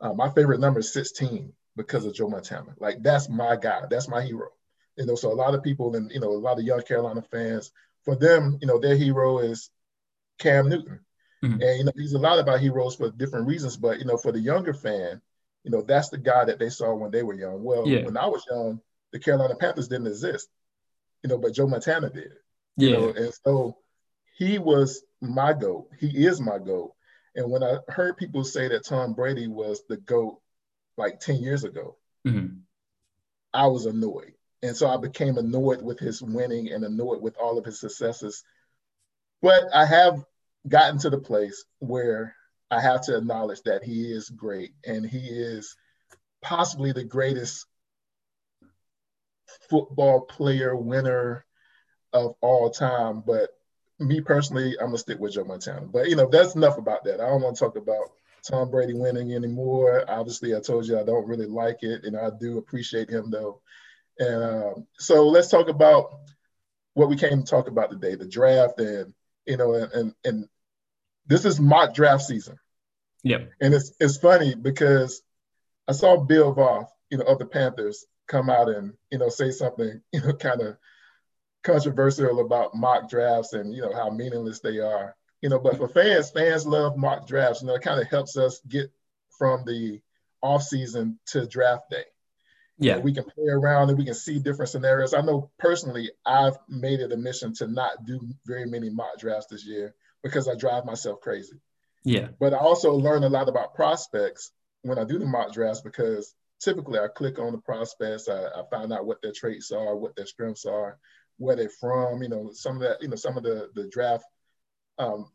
Uh, 0.00 0.12
my 0.14 0.30
favorite 0.30 0.60
number 0.60 0.80
is 0.80 0.92
16 0.92 1.52
because 1.76 2.04
of 2.04 2.14
Joe 2.14 2.28
Montana. 2.28 2.74
Like 2.78 3.02
that's 3.02 3.28
my 3.28 3.56
guy. 3.56 3.82
That's 3.88 4.08
my 4.08 4.22
hero. 4.22 4.48
You 4.96 5.06
know, 5.06 5.14
so 5.14 5.32
a 5.32 5.34
lot 5.34 5.54
of 5.54 5.62
people 5.62 5.94
and 5.96 6.10
you 6.10 6.20
know, 6.20 6.32
a 6.32 6.34
lot 6.34 6.58
of 6.58 6.64
young 6.64 6.82
Carolina 6.82 7.22
fans, 7.22 7.72
for 8.04 8.16
them, 8.16 8.58
you 8.60 8.66
know, 8.66 8.78
their 8.78 8.96
hero 8.96 9.38
is 9.38 9.70
Cam 10.38 10.68
Newton. 10.68 11.00
Mm-hmm. 11.42 11.62
And 11.62 11.78
you 11.78 11.84
know, 11.84 11.92
he's 11.96 12.12
a 12.12 12.18
lot 12.18 12.38
about 12.38 12.60
heroes 12.60 12.96
for 12.96 13.10
different 13.10 13.46
reasons. 13.46 13.76
But 13.76 13.98
you 13.98 14.04
know, 14.04 14.16
for 14.16 14.32
the 14.32 14.40
younger 14.40 14.74
fan, 14.74 15.20
you 15.64 15.70
know, 15.70 15.82
that's 15.82 16.08
the 16.08 16.18
guy 16.18 16.44
that 16.44 16.58
they 16.58 16.68
saw 16.68 16.94
when 16.94 17.10
they 17.10 17.22
were 17.22 17.34
young. 17.34 17.62
Well, 17.62 17.86
yeah. 17.86 18.04
when 18.04 18.16
I 18.16 18.26
was 18.26 18.44
young, 18.50 18.80
the 19.12 19.18
Carolina 19.18 19.54
Panthers 19.54 19.88
didn't 19.88 20.06
exist. 20.08 20.48
You 21.22 21.28
know, 21.28 21.38
but 21.38 21.54
Joe 21.54 21.66
Montana 21.66 22.10
did. 22.10 22.32
Yeah. 22.76 22.88
You 22.88 22.96
know, 22.96 23.08
and 23.10 23.34
so 23.44 23.76
he 24.36 24.58
was 24.58 25.02
my 25.20 25.52
GOAT. 25.52 25.88
He 25.98 26.26
is 26.26 26.40
my 26.40 26.58
GOAT. 26.58 26.94
And 27.34 27.50
when 27.50 27.62
I 27.62 27.78
heard 27.88 28.16
people 28.16 28.44
say 28.44 28.68
that 28.68 28.84
Tom 28.84 29.14
Brady 29.14 29.46
was 29.46 29.82
the 29.88 29.96
GOAT 29.96 30.40
like 30.96 31.20
10 31.20 31.36
years 31.36 31.64
ago, 31.64 31.96
mm-hmm. 32.26 32.56
I 33.54 33.66
was 33.66 33.86
annoyed. 33.86 34.32
And 34.62 34.76
so 34.76 34.88
I 34.88 34.96
became 34.96 35.38
annoyed 35.38 35.82
with 35.82 35.98
his 35.98 36.22
winning 36.22 36.70
and 36.70 36.84
annoyed 36.84 37.20
with 37.20 37.36
all 37.36 37.58
of 37.58 37.64
his 37.64 37.80
successes. 37.80 38.44
But 39.40 39.64
I 39.74 39.84
have 39.86 40.24
gotten 40.68 40.98
to 41.00 41.10
the 41.10 41.18
place 41.18 41.64
where 41.78 42.36
I 42.70 42.80
have 42.80 43.02
to 43.02 43.16
acknowledge 43.16 43.62
that 43.62 43.82
he 43.82 44.12
is 44.12 44.30
great 44.30 44.72
and 44.86 45.04
he 45.04 45.18
is 45.18 45.76
possibly 46.40 46.92
the 46.92 47.04
greatest 47.04 47.66
football 49.68 50.22
player 50.22 50.76
winner 50.76 51.44
of 52.12 52.34
all 52.40 52.70
time. 52.70 53.22
But 53.26 53.50
me 53.98 54.20
personally, 54.20 54.76
I'm 54.78 54.86
gonna 54.86 54.98
stick 54.98 55.18
with 55.18 55.34
Joe 55.34 55.44
Montana. 55.44 55.86
But 55.86 56.08
you 56.08 56.16
know, 56.16 56.28
that's 56.30 56.54
enough 56.54 56.78
about 56.78 57.04
that. 57.04 57.20
I 57.20 57.28
don't 57.28 57.42
want 57.42 57.56
to 57.56 57.64
talk 57.64 57.76
about 57.76 58.12
Tom 58.42 58.70
Brady 58.70 58.94
winning 58.94 59.32
anymore. 59.34 60.04
Obviously, 60.08 60.54
I 60.54 60.60
told 60.60 60.86
you 60.86 60.98
I 60.98 61.04
don't 61.04 61.26
really 61.26 61.46
like 61.46 61.82
it, 61.82 62.04
and 62.04 62.16
I 62.16 62.30
do 62.40 62.58
appreciate 62.58 63.10
him 63.10 63.30
though. 63.30 63.60
And 64.18 64.42
um, 64.42 64.86
so 64.98 65.28
let's 65.28 65.48
talk 65.48 65.68
about 65.68 66.18
what 66.94 67.08
we 67.08 67.16
came 67.16 67.42
to 67.42 67.50
talk 67.50 67.68
about 67.68 67.90
today: 67.90 68.14
the 68.14 68.26
draft, 68.26 68.80
and 68.80 69.14
you 69.46 69.56
know, 69.56 69.74
and 69.74 69.92
and, 69.92 70.14
and 70.24 70.48
this 71.26 71.44
is 71.44 71.60
mock 71.60 71.94
draft 71.94 72.24
season. 72.24 72.58
Yep. 73.22 73.50
And 73.60 73.74
it's 73.74 73.92
it's 74.00 74.16
funny 74.16 74.54
because 74.54 75.22
I 75.88 75.92
saw 75.92 76.16
Bill 76.16 76.54
Voth, 76.54 76.88
you 77.10 77.18
know, 77.18 77.24
of 77.24 77.38
the 77.38 77.46
Panthers, 77.46 78.04
come 78.26 78.50
out 78.50 78.68
and 78.68 78.94
you 79.10 79.18
know 79.18 79.28
say 79.28 79.50
something, 79.50 80.00
you 80.12 80.20
know, 80.20 80.32
kind 80.34 80.60
of 80.60 80.76
controversial 81.62 82.40
about 82.40 82.74
mock 82.74 83.08
drafts 83.08 83.52
and 83.52 83.74
you 83.74 83.82
know 83.82 83.92
how 83.92 84.10
meaningless 84.10 84.60
they 84.60 84.78
are 84.78 85.14
you 85.42 85.48
know, 85.48 85.58
but 85.58 85.76
for 85.76 85.88
fans, 85.88 86.30
fans 86.30 86.64
love 86.66 86.96
mock 86.96 87.26
drafts. 87.26 87.60
You 87.60 87.68
know, 87.68 87.74
it 87.74 87.82
kind 87.82 88.00
of 88.00 88.06
helps 88.08 88.36
us 88.36 88.60
get 88.66 88.90
from 89.36 89.64
the 89.66 90.00
off 90.40 90.62
season 90.62 91.18
to 91.26 91.46
draft 91.46 91.90
day. 91.90 92.04
Yeah, 92.78 92.92
you 92.92 92.98
know, 92.98 93.04
we 93.04 93.12
can 93.12 93.24
play 93.24 93.48
around 93.48 93.90
and 93.90 93.98
we 93.98 94.04
can 94.04 94.14
see 94.14 94.38
different 94.38 94.70
scenarios. 94.70 95.12
I 95.12 95.20
know 95.20 95.50
personally, 95.58 96.12
I've 96.24 96.56
made 96.68 97.00
it 97.00 97.12
a 97.12 97.16
mission 97.16 97.52
to 97.54 97.66
not 97.66 98.06
do 98.06 98.20
very 98.46 98.66
many 98.66 98.88
mock 98.88 99.18
drafts 99.18 99.48
this 99.50 99.66
year 99.66 99.94
because 100.22 100.48
I 100.48 100.54
drive 100.54 100.84
myself 100.84 101.20
crazy. 101.20 101.60
Yeah, 102.04 102.28
but 102.38 102.54
I 102.54 102.58
also 102.58 102.94
learn 102.94 103.24
a 103.24 103.28
lot 103.28 103.48
about 103.48 103.74
prospects 103.74 104.52
when 104.82 104.98
I 104.98 105.04
do 105.04 105.18
the 105.18 105.26
mock 105.26 105.52
drafts 105.52 105.80
because 105.80 106.34
typically 106.60 107.00
I 107.00 107.08
click 107.08 107.38
on 107.40 107.52
the 107.52 107.58
prospects, 107.58 108.28
I, 108.28 108.46
I 108.46 108.62
find 108.70 108.92
out 108.92 109.06
what 109.06 109.20
their 109.22 109.32
traits 109.32 109.72
are, 109.72 109.96
what 109.96 110.14
their 110.16 110.26
strengths 110.26 110.64
are, 110.64 110.98
where 111.38 111.56
they're 111.56 111.68
from. 111.68 112.22
You 112.22 112.28
know, 112.28 112.50
some 112.52 112.76
of 112.76 112.82
that, 112.82 113.02
you 113.02 113.08
know, 113.08 113.16
some 113.16 113.36
of 113.36 113.42
the 113.42 113.70
the 113.74 113.88
draft 113.88 114.24
um, 114.98 115.30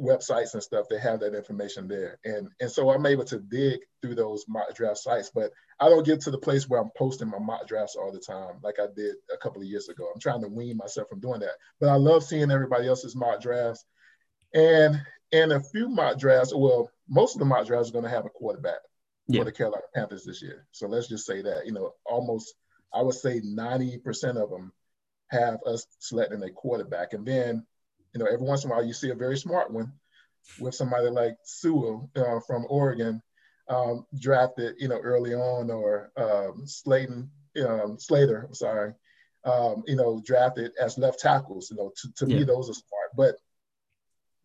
websites 0.00 0.52
and 0.52 0.62
stuff 0.62 0.86
they 0.90 0.98
have 0.98 1.20
that 1.20 1.34
information 1.34 1.88
there 1.88 2.18
and 2.24 2.48
and 2.60 2.70
so 2.70 2.90
i'm 2.90 3.06
able 3.06 3.24
to 3.24 3.38
dig 3.38 3.80
through 4.02 4.14
those 4.14 4.44
mock 4.46 4.74
draft 4.74 4.98
sites 4.98 5.30
but 5.34 5.50
i 5.80 5.88
don't 5.88 6.04
get 6.04 6.20
to 6.20 6.30
the 6.30 6.36
place 6.36 6.68
where 6.68 6.80
i'm 6.80 6.90
posting 6.98 7.30
my 7.30 7.38
mock 7.38 7.66
drafts 7.66 7.96
all 7.96 8.12
the 8.12 8.18
time 8.18 8.56
like 8.62 8.74
i 8.78 8.86
did 8.94 9.14
a 9.32 9.36
couple 9.38 9.60
of 9.60 9.66
years 9.66 9.88
ago 9.88 10.06
i'm 10.12 10.20
trying 10.20 10.42
to 10.42 10.48
wean 10.48 10.76
myself 10.76 11.08
from 11.08 11.20
doing 11.20 11.40
that 11.40 11.54
but 11.80 11.88
i 11.88 11.94
love 11.94 12.22
seeing 12.22 12.50
everybody 12.50 12.86
else's 12.86 13.16
mock 13.16 13.40
drafts 13.40 13.86
and 14.52 15.00
and 15.32 15.52
a 15.52 15.60
few 15.60 15.88
mock 15.88 16.18
drafts 16.18 16.54
well 16.54 16.90
most 17.08 17.34
of 17.34 17.38
the 17.38 17.46
mock 17.46 17.66
drafts 17.66 17.88
are 17.88 17.92
going 17.92 18.04
to 18.04 18.10
have 18.10 18.26
a 18.26 18.30
quarterback 18.30 18.80
yeah. 19.28 19.40
for 19.40 19.46
the 19.46 19.52
carolina 19.52 19.82
panthers 19.94 20.24
this 20.24 20.42
year 20.42 20.66
so 20.72 20.86
let's 20.86 21.08
just 21.08 21.24
say 21.24 21.40
that 21.40 21.64
you 21.64 21.72
know 21.72 21.94
almost 22.04 22.54
i 22.92 23.00
would 23.00 23.14
say 23.14 23.40
90% 23.40 24.02
of 24.36 24.50
them 24.50 24.72
have 25.28 25.58
us 25.66 25.86
selecting 25.98 26.42
a 26.42 26.50
quarterback. 26.50 27.12
And 27.12 27.26
then, 27.26 27.66
you 28.14 28.20
know, 28.20 28.26
every 28.26 28.46
once 28.46 28.64
in 28.64 28.70
a 28.70 28.74
while 28.74 28.84
you 28.84 28.92
see 28.92 29.10
a 29.10 29.14
very 29.14 29.36
smart 29.36 29.70
one 29.70 29.92
with 30.60 30.74
somebody 30.74 31.08
like 31.08 31.36
Sewell 31.44 32.10
uh, 32.16 32.40
from 32.46 32.66
Oregon, 32.68 33.20
um, 33.68 34.06
drafted, 34.18 34.76
you 34.78 34.88
know, 34.88 34.98
early 34.98 35.34
on, 35.34 35.70
or 35.70 36.12
um, 36.16 36.66
Slayton, 36.66 37.30
um, 37.66 37.98
Slater, 37.98 38.44
I'm 38.46 38.54
sorry, 38.54 38.94
um, 39.44 39.82
you 39.86 39.96
know, 39.96 40.22
drafted 40.24 40.72
as 40.80 40.98
left 40.98 41.20
tackles. 41.20 41.70
You 41.70 41.76
know, 41.76 41.92
to, 41.96 42.12
to 42.24 42.30
yeah. 42.30 42.38
me, 42.38 42.44
those 42.44 42.70
are 42.70 42.74
smart. 42.74 43.10
But 43.16 43.34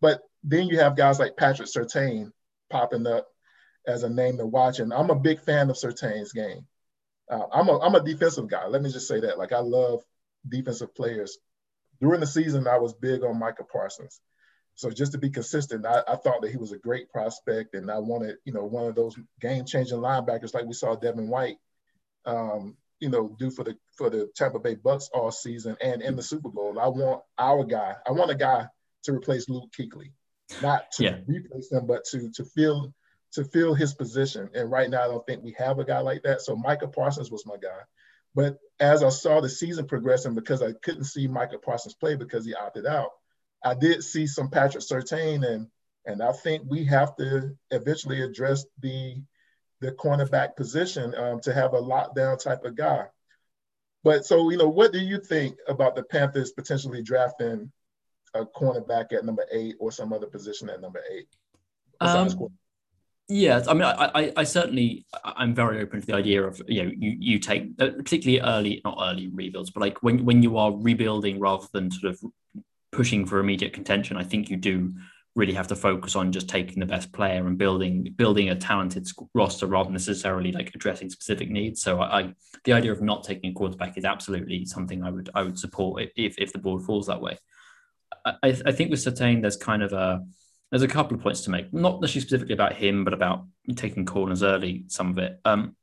but 0.00 0.22
then 0.42 0.66
you 0.66 0.78
have 0.78 0.96
guys 0.96 1.18
like 1.18 1.36
Patrick 1.36 1.68
Surtain 1.68 2.32
popping 2.70 3.06
up 3.06 3.28
as 3.86 4.02
a 4.02 4.10
name 4.10 4.38
to 4.38 4.46
watch. 4.46 4.80
And 4.80 4.92
I'm 4.92 5.10
a 5.10 5.14
big 5.14 5.40
fan 5.40 5.70
of 5.70 5.76
Surtain's 5.76 6.32
game. 6.32 6.66
Uh, 7.30 7.46
I'm 7.52 7.68
a 7.68 7.78
I'm 7.78 7.94
a 7.94 8.04
defensive 8.04 8.48
guy. 8.48 8.66
Let 8.66 8.82
me 8.82 8.90
just 8.90 9.08
say 9.08 9.20
that. 9.20 9.38
Like 9.38 9.52
I 9.52 9.60
love 9.60 10.02
defensive 10.48 10.94
players. 10.94 11.38
During 12.00 12.20
the 12.20 12.26
season, 12.26 12.66
I 12.66 12.78
was 12.78 12.94
big 12.94 13.22
on 13.22 13.38
Micah 13.38 13.64
Parsons. 13.64 14.20
So 14.74 14.90
just 14.90 15.12
to 15.12 15.18
be 15.18 15.30
consistent, 15.30 15.86
I, 15.86 16.02
I, 16.08 16.16
thought 16.16 16.40
that 16.42 16.50
he 16.50 16.56
was 16.56 16.72
a 16.72 16.78
great 16.78 17.10
prospect, 17.10 17.74
and 17.74 17.90
I 17.90 17.98
wanted, 17.98 18.36
you 18.44 18.52
know, 18.52 18.64
one 18.64 18.86
of 18.86 18.94
those 18.94 19.14
game-changing 19.40 19.98
linebackers 19.98 20.54
like 20.54 20.64
we 20.64 20.72
saw 20.72 20.96
Devin 20.96 21.28
White, 21.28 21.58
um, 22.24 22.76
you 22.98 23.10
know, 23.10 23.36
do 23.38 23.50
for 23.50 23.64
the 23.64 23.76
for 23.96 24.08
the 24.08 24.30
Tampa 24.34 24.60
Bay 24.60 24.76
Bucs 24.76 25.08
all 25.12 25.30
season 25.30 25.76
and 25.82 26.00
in 26.02 26.16
the 26.16 26.22
Super 26.22 26.48
Bowl. 26.48 26.78
I 26.78 26.88
want 26.88 27.22
our 27.36 27.64
guy. 27.64 27.96
I 28.06 28.12
want 28.12 28.30
a 28.30 28.34
guy 28.34 28.66
to 29.04 29.12
replace 29.12 29.48
Luke 29.48 29.70
Kuechly, 29.76 30.12
not 30.62 30.90
to 30.92 31.04
yeah. 31.04 31.16
replace 31.26 31.70
him, 31.70 31.86
but 31.86 32.04
to 32.12 32.30
to 32.30 32.44
fill 32.44 32.94
to 33.32 33.44
fill 33.44 33.74
his 33.74 33.94
position. 33.94 34.48
And 34.54 34.70
right 34.70 34.88
now, 34.88 35.02
I 35.02 35.08
don't 35.08 35.26
think 35.26 35.42
we 35.42 35.54
have 35.58 35.78
a 35.78 35.84
guy 35.84 35.98
like 36.00 36.22
that. 36.22 36.42
So 36.42 36.54
Micah 36.54 36.88
Parsons 36.88 37.30
was 37.30 37.44
my 37.44 37.56
guy. 37.56 37.80
But 38.34 38.58
as 38.80 39.02
I 39.02 39.10
saw 39.10 39.40
the 39.40 39.48
season 39.48 39.86
progressing, 39.86 40.34
because 40.34 40.62
I 40.62 40.72
couldn't 40.82 41.04
see 41.04 41.28
Michael 41.28 41.58
Parsons 41.58 41.94
play 41.94 42.16
because 42.16 42.44
he 42.44 42.54
opted 42.54 42.86
out, 42.86 43.10
I 43.64 43.74
did 43.74 44.02
see 44.02 44.26
some 44.26 44.50
Patrick 44.50 44.82
Surtain, 44.82 45.46
and 45.46 45.68
and 46.04 46.22
I 46.22 46.32
think 46.32 46.64
we 46.66 46.84
have 46.86 47.14
to 47.16 47.56
eventually 47.70 48.22
address 48.22 48.64
the 48.80 49.22
the 49.80 49.92
cornerback 49.92 50.56
position 50.56 51.14
um, 51.14 51.40
to 51.40 51.52
have 51.52 51.74
a 51.74 51.80
lockdown 51.80 52.42
type 52.42 52.64
of 52.64 52.76
guy. 52.76 53.06
But 54.04 54.24
so 54.24 54.50
you 54.50 54.56
know, 54.56 54.68
what 54.68 54.92
do 54.92 54.98
you 54.98 55.20
think 55.20 55.58
about 55.68 55.94
the 55.94 56.02
Panthers 56.02 56.52
potentially 56.52 57.02
drafting 57.02 57.70
a 58.34 58.44
cornerback 58.44 59.12
at 59.12 59.24
number 59.24 59.44
eight 59.52 59.76
or 59.78 59.92
some 59.92 60.12
other 60.12 60.26
position 60.26 60.70
at 60.70 60.80
number 60.80 61.02
eight? 61.10 61.28
Um, 62.00 62.50
yeah, 63.32 63.62
I 63.66 63.72
mean, 63.72 63.84
I, 63.84 64.10
I, 64.14 64.32
I, 64.36 64.44
certainly, 64.44 65.06
I'm 65.24 65.54
very 65.54 65.80
open 65.80 66.02
to 66.02 66.06
the 66.06 66.14
idea 66.14 66.42
of 66.42 66.60
you 66.68 66.84
know, 66.84 66.90
you 66.94 67.16
you 67.18 67.38
take 67.38 67.70
uh, 67.80 67.88
particularly 67.96 68.40
early, 68.40 68.82
not 68.84 68.98
early 69.00 69.28
rebuilds, 69.32 69.70
but 69.70 69.80
like 69.80 70.02
when 70.02 70.26
when 70.26 70.42
you 70.42 70.58
are 70.58 70.70
rebuilding 70.70 71.40
rather 71.40 71.66
than 71.72 71.90
sort 71.90 72.12
of 72.12 72.20
pushing 72.90 73.24
for 73.24 73.38
immediate 73.38 73.72
contention, 73.72 74.18
I 74.18 74.24
think 74.24 74.50
you 74.50 74.58
do 74.58 74.92
really 75.34 75.54
have 75.54 75.68
to 75.68 75.74
focus 75.74 76.14
on 76.14 76.30
just 76.30 76.46
taking 76.46 76.78
the 76.78 76.84
best 76.84 77.10
player 77.10 77.46
and 77.46 77.56
building 77.56 78.12
building 78.16 78.50
a 78.50 78.54
talented 78.54 79.08
roster 79.32 79.66
rather 79.66 79.86
than 79.86 79.94
necessarily 79.94 80.52
like 80.52 80.70
addressing 80.74 81.08
specific 81.08 81.48
needs. 81.48 81.80
So 81.80 82.00
I, 82.00 82.20
I 82.20 82.34
the 82.64 82.74
idea 82.74 82.92
of 82.92 83.00
not 83.00 83.24
taking 83.24 83.52
a 83.52 83.54
quarterback 83.54 83.96
is 83.96 84.04
absolutely 84.04 84.66
something 84.66 85.02
I 85.02 85.10
would 85.10 85.30
I 85.34 85.42
would 85.42 85.58
support 85.58 86.02
if 86.16 86.34
if 86.36 86.52
the 86.52 86.58
board 86.58 86.82
falls 86.82 87.06
that 87.06 87.22
way. 87.22 87.38
I, 88.26 88.36
I 88.66 88.72
think 88.72 88.90
with 88.90 89.00
Surtain, 89.00 89.40
there's 89.40 89.56
kind 89.56 89.82
of 89.82 89.94
a 89.94 90.22
there's 90.72 90.82
a 90.82 90.88
couple 90.88 91.14
of 91.14 91.22
points 91.22 91.42
to 91.42 91.50
make, 91.50 91.72
not 91.72 92.00
necessarily 92.00 92.22
specifically 92.22 92.54
about 92.54 92.72
him, 92.72 93.04
but 93.04 93.12
about 93.12 93.44
taking 93.76 94.06
corners 94.06 94.42
early. 94.42 94.84
Some 94.88 95.10
of 95.10 95.18
it. 95.18 95.38
Um, 95.44 95.76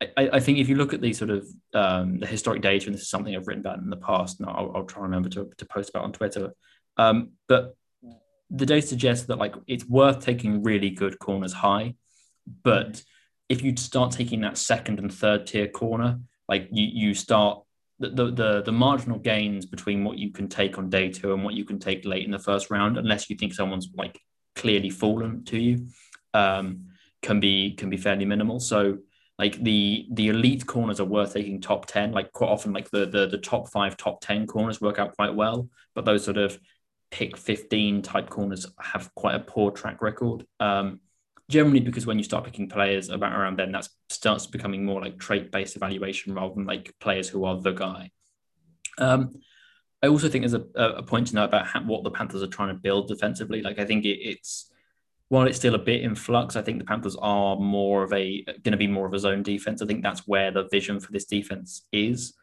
I, 0.00 0.30
I, 0.32 0.40
think 0.40 0.56
if 0.56 0.70
you 0.70 0.74
look 0.74 0.94
at 0.94 1.02
the 1.02 1.12
sort 1.12 1.30
of 1.30 1.46
um, 1.74 2.18
the 2.18 2.26
historic 2.26 2.62
data, 2.62 2.86
and 2.86 2.94
this 2.94 3.02
is 3.02 3.10
something 3.10 3.36
I've 3.36 3.46
written 3.46 3.60
about 3.60 3.78
in 3.78 3.90
the 3.90 3.96
past, 3.98 4.40
and 4.40 4.48
I'll, 4.48 4.72
I'll 4.74 4.84
try 4.84 5.02
and 5.02 5.12
remember 5.12 5.28
to, 5.30 5.50
to 5.58 5.66
post 5.66 5.90
about 5.90 6.04
on 6.04 6.12
Twitter. 6.12 6.54
Um, 6.96 7.32
but 7.46 7.76
the 8.48 8.64
data 8.64 8.86
suggests 8.86 9.26
that 9.26 9.36
like 9.36 9.54
it's 9.66 9.84
worth 9.84 10.24
taking 10.24 10.62
really 10.62 10.88
good 10.88 11.18
corners 11.18 11.52
high, 11.52 11.94
but 12.62 13.02
if 13.50 13.62
you 13.62 13.76
start 13.76 14.12
taking 14.12 14.40
that 14.40 14.56
second 14.56 14.98
and 14.98 15.12
third 15.12 15.46
tier 15.46 15.68
corner, 15.68 16.20
like 16.48 16.68
you 16.72 16.88
you 16.90 17.12
start 17.12 17.62
the, 17.98 18.30
the 18.30 18.62
the 18.62 18.72
marginal 18.72 19.18
gains 19.18 19.64
between 19.64 20.04
what 20.04 20.18
you 20.18 20.30
can 20.30 20.48
take 20.48 20.78
on 20.78 20.90
day 20.90 21.10
two 21.10 21.32
and 21.32 21.42
what 21.42 21.54
you 21.54 21.64
can 21.64 21.78
take 21.78 22.04
late 22.04 22.24
in 22.24 22.30
the 22.30 22.38
first 22.38 22.70
round, 22.70 22.98
unless 22.98 23.30
you 23.30 23.36
think 23.36 23.54
someone's 23.54 23.88
like 23.94 24.20
clearly 24.54 24.90
fallen 24.90 25.44
to 25.44 25.58
you, 25.58 25.86
um, 26.34 26.86
can 27.22 27.40
be 27.40 27.74
can 27.74 27.88
be 27.88 27.96
fairly 27.96 28.24
minimal. 28.24 28.60
So 28.60 28.98
like 29.38 29.62
the 29.62 30.06
the 30.12 30.28
elite 30.28 30.66
corners 30.66 31.00
are 31.00 31.04
worth 31.04 31.34
taking 31.34 31.60
top 31.60 31.86
10 31.86 32.12
like 32.12 32.32
quite 32.32 32.48
often 32.48 32.72
like 32.72 32.90
the 32.90 33.06
the, 33.06 33.26
the 33.26 33.38
top 33.38 33.68
five 33.68 33.96
top 33.96 34.20
10 34.20 34.46
corners 34.46 34.80
work 34.80 34.98
out 34.98 35.16
quite 35.16 35.34
well. 35.34 35.68
But 35.94 36.04
those 36.04 36.24
sort 36.24 36.38
of 36.38 36.58
pick 37.10 37.36
15 37.36 38.02
type 38.02 38.28
corners 38.28 38.66
have 38.80 39.14
quite 39.14 39.36
a 39.36 39.40
poor 39.40 39.70
track 39.70 40.02
record. 40.02 40.46
Um, 40.60 41.00
generally 41.48 41.80
because 41.80 42.06
when 42.06 42.18
you 42.18 42.24
start 42.24 42.44
picking 42.44 42.68
players 42.68 43.08
about 43.08 43.32
around 43.32 43.58
then 43.58 43.72
that 43.72 43.88
starts 44.08 44.46
becoming 44.46 44.84
more 44.84 45.00
like 45.00 45.18
trait 45.18 45.52
based 45.52 45.76
evaluation 45.76 46.34
rather 46.34 46.54
than 46.54 46.66
like 46.66 46.92
players 47.00 47.28
who 47.28 47.44
are 47.44 47.60
the 47.60 47.72
guy 47.72 48.10
um, 48.98 49.32
i 50.02 50.06
also 50.06 50.28
think 50.28 50.42
there's 50.42 50.54
a, 50.54 50.80
a 50.80 51.02
point 51.02 51.28
to 51.28 51.34
know 51.34 51.44
about 51.44 51.66
how, 51.66 51.80
what 51.82 52.02
the 52.02 52.10
panthers 52.10 52.42
are 52.42 52.48
trying 52.48 52.74
to 52.74 52.80
build 52.80 53.08
defensively 53.08 53.62
like 53.62 53.78
i 53.78 53.84
think 53.84 54.04
it, 54.04 54.18
it's 54.20 54.70
while 55.28 55.46
it's 55.46 55.58
still 55.58 55.74
a 55.74 55.78
bit 55.78 56.02
in 56.02 56.14
flux, 56.14 56.54
I 56.54 56.62
think 56.62 56.78
the 56.78 56.84
Panthers 56.84 57.16
are 57.16 57.56
more 57.56 58.04
of 58.04 58.12
a 58.12 58.44
going 58.44 58.72
to 58.72 58.76
be 58.76 58.86
more 58.86 59.06
of 59.06 59.12
a 59.12 59.18
zone 59.18 59.42
defense. 59.42 59.82
I 59.82 59.86
think 59.86 60.02
that's 60.02 60.26
where 60.26 60.50
the 60.50 60.68
vision 60.70 61.00
for 61.00 61.10
this 61.10 61.24
defense 61.24 61.86
is. 61.92 62.34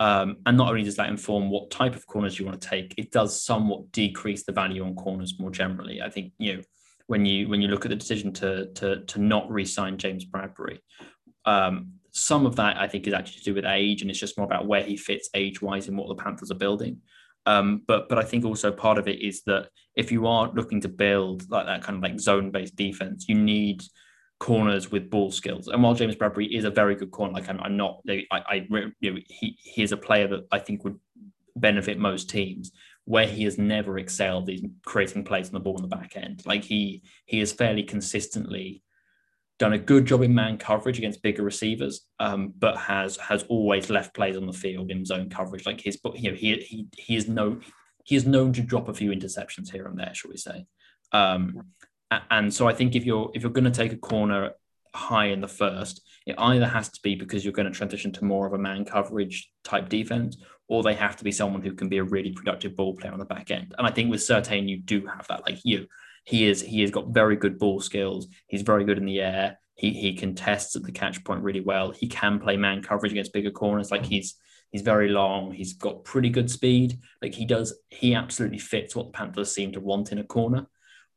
Um, 0.00 0.36
and 0.46 0.56
not 0.56 0.68
only 0.68 0.84
does 0.84 0.96
that 0.96 1.08
inform 1.08 1.50
what 1.50 1.72
type 1.72 1.96
of 1.96 2.06
corners 2.06 2.38
you 2.38 2.46
want 2.46 2.60
to 2.60 2.68
take, 2.68 2.94
it 2.96 3.10
does 3.10 3.42
somewhat 3.42 3.90
decrease 3.90 4.44
the 4.44 4.52
value 4.52 4.84
on 4.84 4.94
corners 4.94 5.34
more 5.40 5.50
generally. 5.50 6.00
I 6.00 6.10
think 6.10 6.32
you 6.38 6.56
know 6.56 6.62
when 7.08 7.26
you 7.26 7.48
when 7.48 7.60
you 7.60 7.68
look 7.68 7.84
at 7.84 7.90
the 7.90 7.96
decision 7.96 8.32
to 8.34 8.72
to 8.74 9.04
to 9.04 9.18
not 9.18 9.50
re-sign 9.50 9.98
James 9.98 10.24
Bradbury. 10.24 10.80
um, 11.48 11.92
some 12.10 12.46
of 12.46 12.56
that 12.56 12.76
I 12.78 12.88
think 12.88 13.06
is 13.06 13.14
actually 13.14 13.38
to 13.38 13.44
do 13.44 13.54
with 13.54 13.64
age, 13.64 14.02
and 14.02 14.10
it's 14.10 14.20
just 14.20 14.36
more 14.38 14.46
about 14.46 14.66
where 14.66 14.82
he 14.82 14.96
fits 14.96 15.30
age-wise 15.34 15.88
in 15.88 15.96
what 15.96 16.08
the 16.08 16.22
Panthers 16.22 16.50
are 16.50 16.54
building. 16.54 16.98
Um, 17.46 17.82
but 17.86 18.08
but 18.08 18.18
I 18.18 18.24
think 18.24 18.44
also 18.44 18.70
part 18.70 18.98
of 18.98 19.08
it 19.08 19.22
is 19.22 19.42
that 19.44 19.68
if 19.94 20.12
you 20.12 20.26
are 20.26 20.52
looking 20.52 20.80
to 20.82 20.88
build 20.88 21.50
like 21.50 21.66
that 21.66 21.82
kind 21.82 21.96
of 21.96 22.02
like 22.02 22.20
zone 22.20 22.50
based 22.50 22.76
defense, 22.76 23.26
you 23.28 23.34
need 23.34 23.82
corners 24.38 24.90
with 24.90 25.10
ball 25.10 25.30
skills. 25.30 25.68
And 25.68 25.82
while 25.82 25.94
James 25.94 26.14
Bradbury 26.14 26.54
is 26.54 26.64
a 26.64 26.70
very 26.70 26.94
good 26.94 27.10
corner, 27.10 27.32
like 27.32 27.48
I'm, 27.48 27.60
I'm 27.60 27.76
not, 27.76 28.00
I, 28.08 28.24
I 28.30 28.66
you 29.00 29.12
know, 29.12 29.18
he 29.28 29.56
he 29.58 29.82
is 29.82 29.92
a 29.92 29.96
player 29.96 30.28
that 30.28 30.46
I 30.52 30.58
think 30.58 30.84
would 30.84 30.98
benefit 31.56 31.98
most 31.98 32.28
teams. 32.28 32.72
Where 33.08 33.26
he 33.26 33.44
has 33.44 33.56
never 33.56 33.98
excelled 33.98 34.50
is 34.50 34.62
creating 34.84 35.24
plays 35.24 35.48
on 35.48 35.54
the 35.54 35.60
ball 35.60 35.76
in 35.76 35.82
the 35.82 35.96
back 35.96 36.12
end. 36.14 36.42
Like 36.44 36.62
he 36.62 37.02
he 37.24 37.40
is 37.40 37.52
fairly 37.52 37.82
consistently 37.82 38.82
done 39.58 39.72
a 39.72 39.78
good 39.78 40.04
job 40.04 40.22
in 40.22 40.34
man 40.34 40.58
coverage 40.58 40.98
against 40.98 41.22
bigger 41.22 41.42
receivers, 41.42 42.02
um, 42.20 42.52
but 42.58 42.76
has 42.76 43.16
has 43.16 43.44
always 43.44 43.88
left 43.88 44.14
plays 44.14 44.36
on 44.36 44.46
the 44.46 44.52
field 44.52 44.90
in 44.90 45.06
zone 45.06 45.30
coverage. 45.30 45.64
Like 45.64 45.80
his, 45.80 45.98
you 46.16 46.30
know, 46.30 46.36
he 46.36 46.56
he 46.56 46.86
he 46.98 47.16
is 47.16 47.28
no 47.28 47.60
he 48.04 48.14
is 48.14 48.26
known 48.26 48.52
to 48.52 48.62
drop 48.62 48.88
a 48.88 48.94
few 48.94 49.10
interceptions 49.10 49.70
here 49.70 49.86
and 49.86 49.98
there, 49.98 50.14
shall 50.14 50.30
we 50.30 50.36
say? 50.36 50.66
Um, 51.12 51.72
and 52.30 52.52
so 52.52 52.68
I 52.68 52.74
think 52.74 52.94
if 52.94 53.06
you're 53.06 53.30
if 53.34 53.42
you're 53.42 53.50
going 53.52 53.64
to 53.64 53.70
take 53.70 53.94
a 53.94 53.96
corner 53.96 54.52
high 54.94 55.26
in 55.26 55.40
the 55.40 55.48
first, 55.48 56.02
it 56.26 56.34
either 56.38 56.66
has 56.66 56.90
to 56.90 57.00
be 57.02 57.14
because 57.14 57.42
you're 57.42 57.52
going 57.52 57.70
to 57.70 57.78
transition 57.78 58.12
to 58.12 58.24
more 58.24 58.46
of 58.46 58.52
a 58.52 58.58
man 58.58 58.84
coverage 58.84 59.50
type 59.64 59.88
defense, 59.88 60.36
or 60.68 60.82
they 60.82 60.94
have 60.94 61.16
to 61.16 61.24
be 61.24 61.32
someone 61.32 61.62
who 61.62 61.72
can 61.72 61.88
be 61.88 61.98
a 61.98 62.04
really 62.04 62.32
productive 62.32 62.76
ball 62.76 62.94
player 62.94 63.12
on 63.12 63.18
the 63.18 63.24
back 63.24 63.50
end. 63.50 63.74
And 63.76 63.86
I 63.86 63.90
think 63.90 64.10
with 64.10 64.20
Surtain, 64.20 64.68
you 64.68 64.78
do 64.78 65.06
have 65.06 65.26
that. 65.28 65.42
Like 65.46 65.60
you, 65.64 65.86
he 66.24 66.46
is 66.46 66.60
he 66.60 66.82
has 66.82 66.90
got 66.90 67.08
very 67.08 67.36
good 67.36 67.58
ball 67.58 67.80
skills. 67.80 68.28
He's 68.46 68.62
very 68.62 68.84
good 68.84 68.98
in 68.98 69.06
the 69.06 69.20
air. 69.20 69.58
He 69.74 69.92
he 69.92 70.14
contests 70.14 70.76
at 70.76 70.82
the 70.82 70.92
catch 70.92 71.24
point 71.24 71.42
really 71.42 71.60
well. 71.60 71.90
He 71.90 72.06
can 72.06 72.38
play 72.38 72.56
man 72.56 72.82
coverage 72.82 73.12
against 73.12 73.32
bigger 73.32 73.50
corners. 73.50 73.90
Like 73.90 74.04
he's 74.04 74.36
he's 74.70 74.82
very 74.82 75.08
long. 75.08 75.52
He's 75.52 75.72
got 75.72 76.04
pretty 76.04 76.28
good 76.28 76.50
speed. 76.50 76.98
Like 77.22 77.34
he 77.34 77.46
does, 77.46 77.78
he 77.88 78.14
absolutely 78.14 78.58
fits 78.58 78.94
what 78.94 79.06
the 79.06 79.12
Panthers 79.12 79.52
seem 79.54 79.72
to 79.72 79.80
want 79.80 80.12
in 80.12 80.18
a 80.18 80.24
corner. 80.24 80.66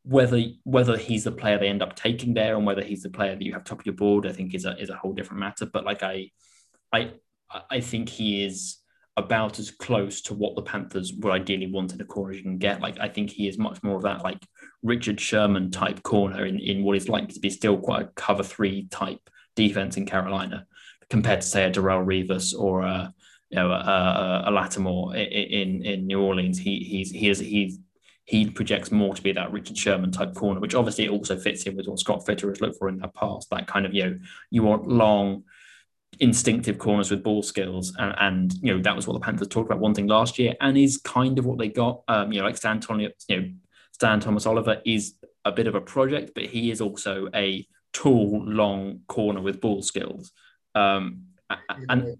Whether 0.03 0.41
whether 0.63 0.97
he's 0.97 1.25
the 1.25 1.31
player 1.31 1.59
they 1.59 1.67
end 1.67 1.83
up 1.83 1.95
taking 1.95 2.33
there 2.33 2.55
and 2.55 2.65
whether 2.65 2.83
he's 2.83 3.03
the 3.03 3.09
player 3.09 3.35
that 3.35 3.43
you 3.43 3.53
have 3.53 3.65
top 3.65 3.81
of 3.81 3.85
your 3.85 3.95
board, 3.95 4.25
I 4.25 4.31
think 4.31 4.55
is 4.55 4.65
a 4.65 4.77
is 4.77 4.89
a 4.89 4.95
whole 4.95 5.13
different 5.13 5.41
matter. 5.41 5.65
But 5.65 5.83
like 5.83 6.03
I 6.03 6.31
I 6.93 7.11
I 7.69 7.81
think 7.81 8.07
he 8.07 8.45
is 8.45 8.77
about 9.17 9.59
as 9.59 9.71
close 9.71 10.21
to 10.21 10.33
what 10.33 10.55
the 10.55 10.61
Panthers 10.61 11.13
would 11.13 11.33
ideally 11.33 11.67
want 11.67 11.93
in 11.93 12.01
a 12.01 12.05
corner 12.05 12.31
as 12.31 12.37
you 12.37 12.43
can 12.43 12.57
get. 12.57 12.81
Like 12.81 12.99
I 12.99 13.09
think 13.09 13.29
he 13.29 13.47
is 13.47 13.57
much 13.57 13.83
more 13.83 13.97
of 13.97 14.03
that 14.03 14.23
like 14.23 14.45
Richard 14.83 15.19
Sherman 15.19 15.69
type 15.69 16.01
corner 16.03 16.45
in, 16.45 16.59
in 16.59 16.83
what 16.83 16.95
is 16.95 17.09
likely 17.09 17.33
to 17.33 17.39
be 17.39 17.49
still 17.49 17.77
quite 17.77 18.03
a 18.03 18.09
cover 18.15 18.43
three 18.43 18.87
type 18.89 19.19
defense 19.55 19.97
in 19.97 20.05
Carolina 20.05 20.65
compared 21.09 21.41
to 21.41 21.47
say 21.47 21.65
a 21.65 21.71
Darrelle 21.71 22.05
Revis 22.05 22.57
or 22.57 22.81
a 22.81 23.13
you 23.49 23.57
know 23.57 23.69
a, 23.69 24.43
a 24.45 24.51
Lattimore 24.51 25.15
in 25.15 25.83
in 25.83 26.07
New 26.07 26.21
Orleans. 26.21 26.57
He 26.57 26.79
he's 26.79 27.11
he 27.11 27.29
is 27.29 27.39
he's 27.39 27.79
he 28.23 28.49
projects 28.49 28.91
more 28.91 29.13
to 29.13 29.21
be 29.21 29.33
that 29.33 29.51
Richard 29.51 29.77
Sherman 29.77 30.11
type 30.11 30.35
corner, 30.35 30.61
which 30.61 30.75
obviously 30.75 31.09
also 31.09 31.37
fits 31.37 31.63
in 31.63 31.75
with 31.75 31.87
what 31.87 31.99
Scott 31.99 32.25
Fitterer 32.25 32.49
has 32.49 32.61
looked 32.61 32.77
for 32.77 32.87
in 32.87 32.97
the 32.97 33.09
past. 33.09 33.49
That 33.49 33.67
kind 33.67 33.85
of 33.85 33.93
you 33.93 34.05
know 34.05 34.19
you 34.51 34.63
want 34.63 34.87
long 34.87 35.43
instinctive 36.19 36.77
corners 36.77 37.09
with 37.09 37.23
ball 37.23 37.41
skills, 37.41 37.95
and, 37.97 38.15
and, 38.19 38.53
you 38.61 38.73
know 38.73 38.81
that 38.81 38.95
was 38.95 39.07
what 39.07 39.13
the 39.13 39.19
Panthers 39.19 39.47
talked 39.47 39.69
about 39.69 39.79
wanting 39.79 40.07
last 40.07 40.37
year, 40.37 40.53
and 40.61 40.77
is 40.77 40.97
kind 40.97 41.39
of 41.39 41.45
what 41.45 41.57
they 41.57 41.69
got. 41.69 42.03
Um, 42.07 42.31
you 42.31 42.39
know, 42.39 42.45
like 42.45 42.57
Stan 42.57 42.79
Tony, 42.79 43.09
you 43.27 43.41
know, 43.41 43.49
Stan 43.93 44.19
Thomas 44.19 44.45
Oliver 44.45 44.81
is 44.85 45.15
a 45.45 45.51
bit 45.51 45.67
of 45.67 45.75
a 45.75 45.81
project, 45.81 46.31
but 46.35 46.45
he 46.45 46.71
is 46.71 46.81
also 46.81 47.27
a 47.33 47.65
tall, 47.93 48.43
long 48.45 49.01
corner 49.07 49.41
with 49.41 49.61
ball 49.61 49.81
skills, 49.81 50.31
um, 50.75 51.23
and 51.89 52.17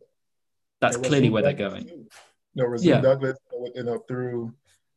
that's 0.80 0.98
clearly 0.98 1.30
where 1.30 1.44
they're 1.44 1.54
going. 1.54 1.88
You 1.88 2.08
know, 2.56 2.66
Rasul 2.66 2.88
yeah. 2.88 3.02
Douglas, 3.02 3.38
you 3.76 3.84
know, 3.84 4.00
through 4.08 4.54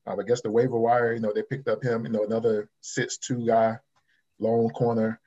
um, 0.07 0.21
I 0.21 0.23
guess 0.23 0.43
the 0.43 0.51
waiver 0.51 0.79
wire, 0.79 1.15
you 1.15 1.21
know, 1.21 1.33
they 1.33 1.43
picked 1.43 1.69
up 1.69 1.83
him, 1.83 2.05
you 2.05 2.13
know, 2.13 2.25
another 2.25 2.69
six 2.81 3.19
two 3.19 3.47
guy, 3.47 3.79
long 4.39 4.69
corner 4.71 5.21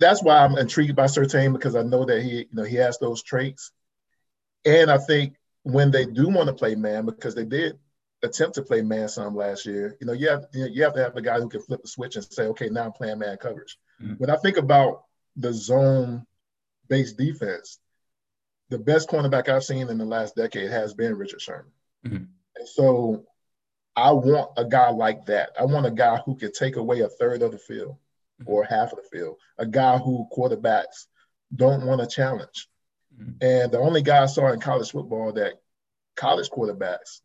that's 0.00 0.22
why 0.22 0.38
I'm 0.38 0.56
intrigued 0.56 0.96
by 0.96 1.04
Surtain 1.04 1.52
because 1.52 1.76
I 1.76 1.82
know 1.82 2.04
that 2.06 2.22
he, 2.22 2.38
you 2.38 2.46
know, 2.52 2.64
he 2.64 2.76
has 2.76 2.98
those 2.98 3.22
traits. 3.22 3.70
And 4.64 4.90
I 4.90 4.98
think 4.98 5.34
when 5.62 5.90
they 5.90 6.06
do 6.06 6.28
want 6.28 6.48
to 6.48 6.54
play 6.54 6.74
man, 6.74 7.04
because 7.04 7.34
they 7.34 7.44
did 7.44 7.78
attempt 8.22 8.54
to 8.54 8.62
play 8.62 8.82
man 8.82 9.08
some 9.08 9.36
last 9.36 9.66
year, 9.66 9.96
you 10.00 10.06
know, 10.06 10.14
you 10.14 10.28
have 10.28 10.46
you 10.52 10.82
have 10.82 10.94
to 10.94 11.02
have 11.02 11.14
the 11.14 11.22
guy 11.22 11.38
who 11.38 11.48
can 11.48 11.60
flip 11.60 11.82
the 11.82 11.88
switch 11.88 12.16
and 12.16 12.24
say, 12.24 12.44
okay, 12.44 12.68
now 12.70 12.86
I'm 12.86 12.92
playing 12.92 13.18
man 13.18 13.36
coverage. 13.36 13.78
Mm-hmm. 14.02 14.14
When 14.14 14.30
I 14.30 14.36
think 14.36 14.56
about 14.56 15.04
the 15.36 15.52
zone 15.52 16.26
based 16.88 17.18
defense, 17.18 17.78
the 18.70 18.78
best 18.78 19.08
cornerback 19.08 19.48
I've 19.48 19.64
seen 19.64 19.88
in 19.88 19.98
the 19.98 20.04
last 20.04 20.34
decade 20.34 20.70
has 20.70 20.94
been 20.94 21.16
Richard 21.16 21.42
Sherman. 21.42 21.72
Mm-hmm. 22.06 22.24
And 22.56 22.68
so 22.68 23.24
I 23.94 24.12
want 24.12 24.52
a 24.56 24.64
guy 24.64 24.90
like 24.90 25.26
that. 25.26 25.50
I 25.58 25.64
want 25.66 25.86
a 25.86 25.90
guy 25.90 26.16
who 26.24 26.36
can 26.36 26.52
take 26.52 26.76
away 26.76 27.00
a 27.00 27.08
third 27.08 27.42
of 27.42 27.52
the 27.52 27.58
field 27.58 27.96
or 28.46 28.64
half 28.64 28.92
of 28.92 28.98
the 28.98 29.18
field, 29.18 29.36
a 29.58 29.66
guy 29.66 29.98
who 29.98 30.26
quarterbacks 30.36 31.06
don't 31.54 31.84
want 31.86 32.00
to 32.00 32.06
challenge. 32.06 32.68
Mm-hmm. 33.18 33.32
And 33.40 33.72
the 33.72 33.78
only 33.78 34.02
guy 34.02 34.22
I 34.22 34.26
saw 34.26 34.52
in 34.52 34.60
college 34.60 34.90
football 34.90 35.32
that 35.32 35.54
college 36.16 36.48
quarterbacks 36.50 37.20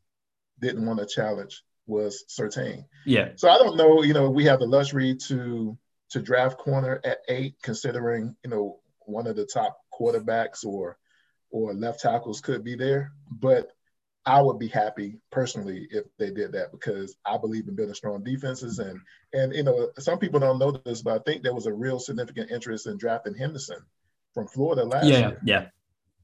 didn't 0.60 0.86
want 0.86 1.00
to 1.00 1.06
challenge 1.06 1.64
was 1.88 2.26
Surtain. 2.28 2.86
Yeah. 3.06 3.30
So 3.36 3.50
I 3.50 3.58
don't 3.58 3.78
know, 3.78 4.04
you 4.04 4.14
know, 4.14 4.30
we 4.30 4.46
have 4.46 4.60
the 4.60 4.68
luxury 4.68 5.16
to 5.28 5.78
to 6.12 6.22
draft 6.22 6.58
corner 6.58 7.02
at 7.04 7.20
eight, 7.28 7.56
considering, 7.62 8.36
you 8.44 8.50
know, 8.50 8.80
one 9.02 9.28
of 9.28 9.36
the 9.36 9.46
top 9.46 9.78
quarterbacks 9.94 10.66
or 10.66 10.98
or 11.52 11.74
left 11.74 12.02
tackles 12.02 12.42
could 12.42 12.64
be 12.64 12.76
there. 12.76 13.12
But 13.30 13.72
I 14.26 14.42
would 14.42 14.58
be 14.58 14.68
happy 14.68 15.20
personally 15.32 15.88
if 15.92 16.06
they 16.18 16.32
did 16.32 16.54
that 16.54 16.72
because 16.72 17.16
I 17.26 17.38
believe 17.38 17.68
in 17.68 17.76
building 17.76 17.94
strong 17.94 18.24
defenses 18.24 18.80
and 18.80 19.00
and 19.34 19.54
you 19.54 19.64
know 19.64 19.90
some 20.00 20.18
people 20.18 20.40
don't 20.40 20.60
know 20.60 20.72
this, 20.72 21.02
but 21.02 21.14
I 21.16 21.24
think 21.24 21.44
there 21.44 21.54
was 21.54 21.68
a 21.68 21.74
real 21.74 22.00
significant 22.00 22.52
interest 22.52 22.88
in 22.88 22.98
drafting 22.98 23.36
Henderson 23.36 23.80
from 24.34 24.48
Florida 24.48 24.84
last 24.84 25.06
yeah, 25.06 25.18
year. 25.20 25.42
Yeah, 25.44 25.66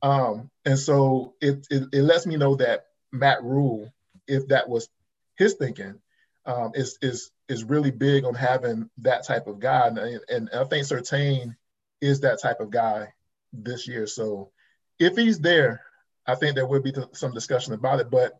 Um, 0.02 0.50
and 0.66 0.78
so 0.78 1.36
it, 1.42 1.68
it, 1.70 1.84
it 1.94 2.02
lets 2.02 2.26
me 2.26 2.38
know 2.38 2.56
that 2.56 2.88
Matt 3.12 3.44
Rhule, 3.44 3.94
if 4.28 4.48
that 4.48 4.68
was 4.68 4.90
his 5.38 5.54
thinking, 5.54 6.00
um, 6.46 6.72
is 6.74 6.98
is 7.02 7.32
is 7.48 7.64
really 7.64 7.92
big 7.92 8.26
on 8.26 8.34
having 8.34 8.90
that 9.00 9.26
type 9.26 9.48
of 9.48 9.60
guy, 9.60 9.88
and, 9.88 10.00
and 10.28 10.50
I 10.54 10.64
think 10.64 10.86
Surtain 10.88 11.56
is 12.00 12.22
that 12.22 12.42
type 12.42 12.62
of 12.62 12.72
guy 12.72 13.14
this 13.54 13.88
year. 13.88 14.08
So 14.08 14.52
if 14.98 15.16
he's 15.16 15.40
there, 15.40 15.84
I 16.28 16.36
think 16.36 16.56
there 16.56 16.68
will 16.68 16.82
be 16.82 16.94
some 17.14 17.34
discussion 17.34 17.74
about 17.74 18.00
it. 18.00 18.10
But 18.10 18.34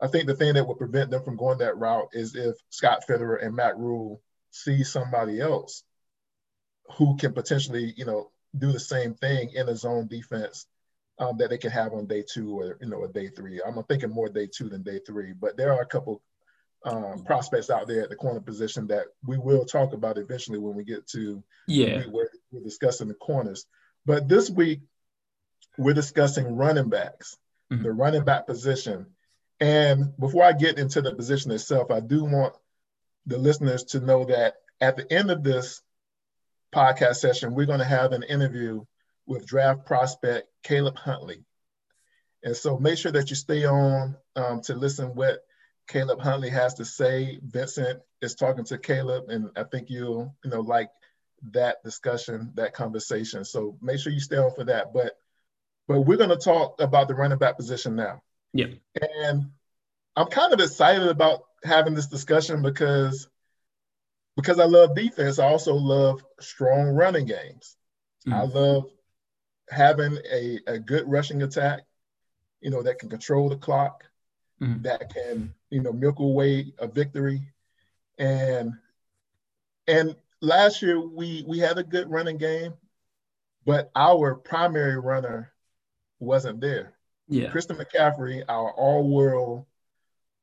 I 0.00 0.08
think 0.08 0.26
the 0.26 0.34
thing 0.34 0.54
that 0.54 0.66
would 0.66 0.78
prevent 0.78 1.10
them 1.10 1.22
from 1.24 1.36
going 1.36 1.58
that 1.58 1.78
route 1.78 2.08
is 2.12 2.34
if 2.34 2.56
Scott 2.70 3.04
Fitterer 3.08 3.44
and 3.44 3.54
Matt 3.54 3.78
Rhule 3.78 4.20
see 4.50 4.84
somebody 4.84 5.40
else 5.40 5.82
who 6.96 7.16
can 7.16 7.32
potentially, 7.32 7.92
you 7.96 8.04
know, 8.04 8.30
do 8.56 8.72
the 8.72 8.80
same 8.80 9.14
thing 9.14 9.50
in 9.54 9.68
a 9.68 9.76
zone 9.76 10.06
defense 10.08 10.66
um, 11.18 11.36
that 11.38 11.50
they 11.50 11.58
can 11.58 11.70
have 11.70 11.92
on 11.92 12.06
day 12.06 12.22
two 12.22 12.58
or 12.58 12.78
you 12.80 12.88
know 12.88 13.04
a 13.04 13.08
day 13.08 13.28
three. 13.28 13.60
I'm 13.64 13.82
thinking 13.84 14.10
more 14.10 14.28
day 14.28 14.48
two 14.52 14.68
than 14.68 14.82
day 14.82 15.00
three, 15.06 15.32
but 15.32 15.56
there 15.56 15.72
are 15.72 15.82
a 15.82 15.86
couple 15.86 16.22
um, 16.84 17.24
prospects 17.24 17.70
out 17.70 17.88
there 17.88 18.02
at 18.02 18.10
the 18.10 18.16
corner 18.16 18.40
position 18.40 18.86
that 18.86 19.06
we 19.26 19.36
will 19.36 19.64
talk 19.64 19.92
about 19.92 20.16
eventually 20.16 20.58
when 20.58 20.76
we 20.76 20.84
get 20.84 21.08
to 21.08 21.42
yeah 21.66 22.02
we're, 22.08 22.30
we're 22.52 22.62
discussing 22.62 23.08
the 23.08 23.14
corners. 23.14 23.66
But 24.06 24.28
this 24.28 24.48
week 24.48 24.80
we're 25.78 25.94
discussing 25.94 26.56
running 26.56 26.90
backs, 26.90 27.36
mm-hmm. 27.72 27.82
the 27.82 27.92
running 27.92 28.24
back 28.24 28.46
position. 28.46 29.06
And 29.60 30.16
before 30.18 30.44
I 30.44 30.52
get 30.52 30.78
into 30.78 31.00
the 31.00 31.14
position 31.14 31.50
itself, 31.50 31.90
I 31.90 32.00
do 32.00 32.24
want 32.24 32.54
the 33.26 33.38
listeners 33.38 33.84
to 33.84 34.00
know 34.00 34.24
that 34.26 34.56
at 34.80 34.96
the 34.96 35.10
end 35.12 35.30
of 35.30 35.42
this 35.42 35.82
podcast 36.74 37.16
session, 37.16 37.54
we're 37.54 37.66
going 37.66 37.78
to 37.78 37.84
have 37.84 38.12
an 38.12 38.22
interview 38.22 38.84
with 39.26 39.46
draft 39.46 39.86
prospect 39.86 40.48
Caleb 40.62 40.96
Huntley. 40.96 41.44
And 42.42 42.56
so 42.56 42.78
make 42.78 42.98
sure 42.98 43.12
that 43.12 43.30
you 43.30 43.36
stay 43.36 43.64
on 43.64 44.16
um, 44.36 44.60
to 44.62 44.74
listen 44.74 45.14
what 45.14 45.40
Caleb 45.88 46.20
Huntley 46.20 46.50
has 46.50 46.74
to 46.74 46.84
say. 46.84 47.40
Vincent 47.42 48.00
is 48.22 48.34
talking 48.34 48.64
to 48.66 48.78
Caleb, 48.78 49.28
and 49.28 49.50
I 49.56 49.64
think 49.64 49.90
you'll 49.90 50.34
you 50.44 50.50
know 50.50 50.60
like 50.60 50.90
that 51.52 51.82
discussion, 51.84 52.52
that 52.54 52.74
conversation. 52.74 53.44
So 53.44 53.76
make 53.80 53.98
sure 53.98 54.12
you 54.12 54.20
stay 54.20 54.36
on 54.36 54.54
for 54.54 54.64
that. 54.64 54.92
But 54.92 55.18
but 55.88 56.02
we're 56.02 56.18
going 56.18 56.28
to 56.28 56.36
talk 56.36 56.80
about 56.80 57.08
the 57.08 57.14
running 57.14 57.38
back 57.38 57.56
position 57.56 57.96
now. 57.96 58.22
Yeah. 58.52 58.66
And 59.00 59.50
I'm 60.14 60.26
kind 60.26 60.52
of 60.52 60.60
excited 60.60 61.08
about 61.08 61.44
having 61.64 61.94
this 61.94 62.06
discussion 62.06 62.62
because 62.62 63.28
because 64.36 64.60
I 64.60 64.66
love 64.66 64.94
defense, 64.94 65.40
I 65.40 65.46
also 65.46 65.74
love 65.74 66.24
strong 66.38 66.90
running 66.90 67.26
games. 67.26 67.76
Mm-hmm. 68.24 68.34
I 68.34 68.42
love 68.42 68.84
having 69.68 70.16
a, 70.30 70.60
a 70.68 70.78
good 70.78 71.10
rushing 71.10 71.42
attack, 71.42 71.80
you 72.60 72.70
know, 72.70 72.82
that 72.82 73.00
can 73.00 73.08
control 73.08 73.48
the 73.48 73.56
clock, 73.56 74.04
mm-hmm. 74.62 74.82
that 74.82 75.12
can, 75.12 75.52
you 75.70 75.82
know, 75.82 75.92
milk 75.92 76.20
away 76.20 76.72
a 76.78 76.86
victory. 76.86 77.42
And 78.18 78.74
and 79.88 80.14
last 80.40 80.82
year 80.82 81.00
we 81.00 81.44
we 81.46 81.58
had 81.58 81.78
a 81.78 81.82
good 81.82 82.10
running 82.10 82.36
game, 82.36 82.74
but 83.64 83.90
our 83.96 84.34
primary 84.34 85.00
runner 85.00 85.52
wasn't 86.18 86.60
there. 86.60 86.94
Yeah. 87.28 87.50
Christian 87.50 87.76
McCaffrey, 87.76 88.42
our 88.48 88.72
all-world, 88.72 89.66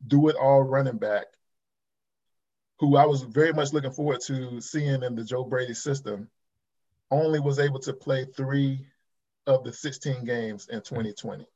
do-it-all 0.07 0.63
running 0.63 0.97
back, 0.97 1.25
who 2.79 2.97
I 2.97 3.05
was 3.05 3.23
very 3.23 3.53
much 3.53 3.73
looking 3.73 3.91
forward 3.91 4.21
to 4.27 4.61
seeing 4.61 5.03
in 5.03 5.15
the 5.15 5.23
Joe 5.23 5.43
Brady 5.43 5.73
system, 5.73 6.29
only 7.09 7.39
was 7.39 7.59
able 7.59 7.79
to 7.79 7.93
play 7.93 8.25
three 8.25 8.85
of 9.47 9.63
the 9.63 9.73
16 9.73 10.25
games 10.25 10.67
in 10.69 10.81
2020. 10.81 11.47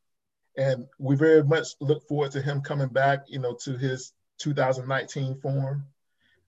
And 0.57 0.87
we 0.97 1.15
very 1.15 1.43
much 1.43 1.67
look 1.79 2.07
forward 2.07 2.31
to 2.31 2.41
him 2.41 2.61
coming 2.61 2.89
back, 2.89 3.25
you 3.27 3.39
know, 3.39 3.55
to 3.63 3.77
his 3.77 4.13
2019 4.39 5.39
form 5.41 5.85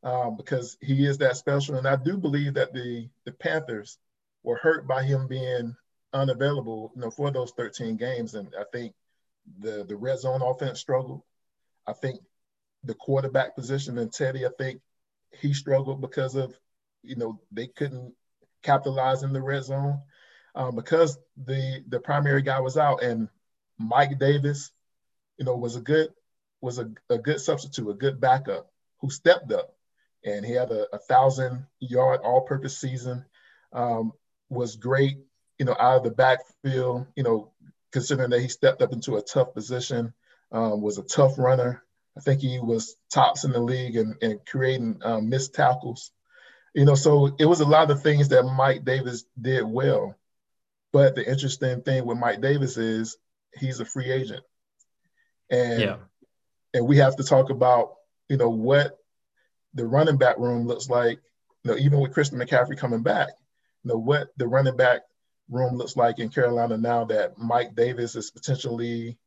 um, 0.04 0.36
because 0.36 0.78
he 0.82 1.06
is 1.06 1.18
that 1.20 1.38
special. 1.38 1.76
And 1.76 1.88
I 1.88 1.96
do 1.96 2.18
believe 2.18 2.56
that 2.56 2.74
the 2.74 3.08
the 3.26 3.32
Panthers 3.32 3.98
were 4.44 4.58
hurt 4.58 4.88
by 4.88 5.04
him 5.04 5.28
being 5.28 5.76
unavailable, 6.14 6.92
you 6.96 7.02
know, 7.02 7.12
for 7.12 7.32
those 7.32 7.52
13 7.52 7.98
games. 7.98 8.36
And 8.36 8.54
I 8.60 8.64
think 8.72 8.94
the 9.60 9.86
the 9.88 9.96
red 9.96 10.20
zone 10.20 10.42
offense 10.42 10.80
struggled. 10.80 11.24
I 11.88 11.94
think 11.94 12.22
the 12.84 12.94
quarterback 12.94 13.56
position 13.56 13.98
and 13.98 14.12
Teddy, 14.12 14.46
I 14.46 14.50
think 14.58 14.82
he 15.32 15.54
struggled 15.54 16.02
because 16.02 16.36
of, 16.36 16.54
you 17.04 17.16
know, 17.16 17.40
they 17.52 17.68
couldn't 17.68 18.14
capitalize 18.64 19.24
in 19.24 19.34
the 19.34 19.42
red 19.42 19.64
zone 19.64 20.00
um, 20.56 20.76
because 20.76 21.18
the 21.38 21.84
the 21.88 22.00
primary 22.00 22.42
guy 22.42 22.60
was 22.60 22.78
out 22.78 23.04
and 23.04 23.30
Mike 23.78 24.20
Davis, 24.20 24.72
you 25.38 25.46
know, 25.46 25.56
was 25.56 25.76
a 25.76 25.82
good 25.82 26.10
was 26.62 26.78
a, 26.78 26.92
a 27.10 27.18
good 27.18 27.40
substitute, 27.42 27.90
a 27.90 27.94
good 27.94 28.22
backup 28.22 28.72
who 29.00 29.10
stepped 29.10 29.52
up 29.52 29.76
and 30.24 30.46
he 30.46 30.54
had 30.54 30.70
a, 30.72 30.86
a 30.94 31.00
thousand 31.00 31.66
yard 31.80 32.22
all 32.24 32.42
purpose 32.42 32.78
season, 32.80 33.26
um, 33.74 34.12
was 34.50 34.76
great 34.76 35.18
you 35.62 35.66
know, 35.66 35.76
out 35.80 35.98
of 35.98 36.04
the 36.04 36.10
backfield, 36.10 37.06
you 37.16 37.22
know, 37.22 37.52
considering 37.92 38.32
that 38.32 38.40
he 38.42 38.48
stepped 38.48 38.82
up 38.82 38.94
into 38.94 39.18
a 39.18 39.22
tough 39.22 39.54
position, 39.54 40.12
um, 40.52 40.82
was 40.82 40.98
a 40.98 41.04
tough 41.04 41.38
runner. 41.38 41.84
I 42.18 42.22
think 42.22 42.42
he 42.42 42.60
was 42.60 42.96
tops 43.12 43.44
in 43.44 43.52
the 43.52 43.60
league 43.60 43.96
and, 43.96 44.16
and 44.24 44.44
creating 44.44 45.02
um, 45.04 45.30
missed 45.30 45.54
tackles. 45.54 46.10
You 46.74 46.86
know, 46.86 46.96
so 46.96 47.36
it 47.38 47.46
was 47.46 47.60
a 47.60 47.66
lot 47.66 47.92
of 47.92 48.02
things 48.02 48.30
that 48.30 48.42
Mike 48.42 48.86
Davis 48.86 49.26
did 49.40 49.64
well. 49.64 50.16
But 50.92 51.14
the 51.14 51.30
interesting 51.30 51.84
thing 51.84 52.08
with 52.08 52.18
Mike 52.18 52.42
Davis 52.42 52.78
is 52.78 53.18
he's 53.54 53.82
a 53.82 53.86
free 53.86 54.10
agent. 54.10 54.42
And 55.52 55.80
yeah. 55.80 55.98
and 56.74 56.88
we 56.88 56.98
have 56.98 57.18
to 57.18 57.24
talk 57.24 57.52
about, 57.52 57.98
you 58.30 58.38
know, 58.38 58.50
what 58.50 58.98
the 59.76 59.86
running 59.86 60.18
back 60.18 60.40
room 60.40 60.66
looks 60.66 60.90
like, 60.90 61.20
you 61.64 61.70
know, 61.70 61.78
even 61.78 62.00
with 62.00 62.14
Christian 62.14 62.40
McCaffrey 62.40 62.80
coming 62.80 63.04
back, 63.04 63.30
you 63.84 63.90
know, 63.90 64.00
what 64.00 64.30
the 64.38 64.48
running 64.48 64.76
back 64.76 65.02
room 65.50 65.78
looks 65.78 65.96
like 65.98 66.20
in 66.20 66.30
Carolina 66.30 66.78
now 66.78 67.06
that 67.06 67.38
Mike 67.38 67.76
Davis 67.76 68.16
is 68.16 68.32
potentially 68.32 69.18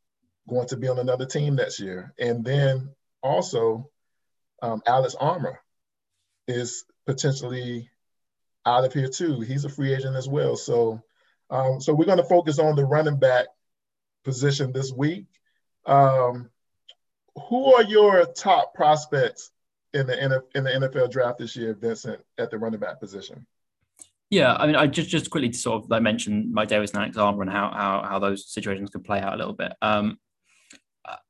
going 0.48 0.68
to 0.68 0.76
be 0.76 0.88
on 0.88 0.98
another 0.98 1.26
team 1.26 1.56
next 1.56 1.80
year. 1.80 2.14
And 2.18 2.44
then 2.44 2.90
also, 3.22 3.90
um, 4.62 4.82
Alex 4.86 5.14
Armah 5.20 5.56
is 6.48 6.84
potentially 7.06 7.90
out 8.66 8.84
of 8.84 8.92
here 8.92 9.08
too. 9.08 9.40
He's 9.40 9.64
a 9.64 9.68
free 9.68 9.94
agent 9.94 10.16
as 10.16 10.28
well. 10.28 10.56
So 10.56 11.02
Um, 11.50 11.80
so 11.80 11.94
we're 11.94 12.06
going 12.06 12.18
to 12.18 12.24
focus 12.24 12.58
on 12.58 12.74
the 12.76 12.84
running 12.84 13.18
back 13.18 13.46
position 14.24 14.72
this 14.72 14.92
week. 14.92 15.26
Um, 15.86 16.50
who 17.48 17.74
are 17.74 17.82
your 17.82 18.26
top 18.26 18.74
prospects 18.74 19.50
in 19.92 20.06
the 20.06 20.42
in 20.54 20.64
the 20.64 20.70
NFL 20.70 21.10
draft 21.10 21.38
this 21.38 21.56
year, 21.56 21.74
Vincent, 21.74 22.20
at 22.38 22.50
the 22.50 22.58
running 22.58 22.80
back 22.80 23.00
position? 23.00 23.46
Yeah, 24.30 24.54
I 24.54 24.66
mean, 24.66 24.76
I 24.76 24.86
just 24.86 25.10
just 25.10 25.30
quickly 25.30 25.50
to 25.50 25.58
sort 25.58 25.84
of 25.84 25.90
like 25.90 26.02
mention 26.02 26.52
Mike 26.52 26.68
Davis 26.68 26.90
and 26.92 27.00
Alex 27.00 27.16
Armah 27.16 27.42
and 27.42 27.50
how 27.50 27.70
how 27.70 28.02
how 28.08 28.18
those 28.18 28.52
situations 28.52 28.90
could 28.90 29.04
play 29.04 29.20
out 29.20 29.34
a 29.34 29.36
little 29.36 29.52
bit. 29.52 29.72
Um, 29.82 30.18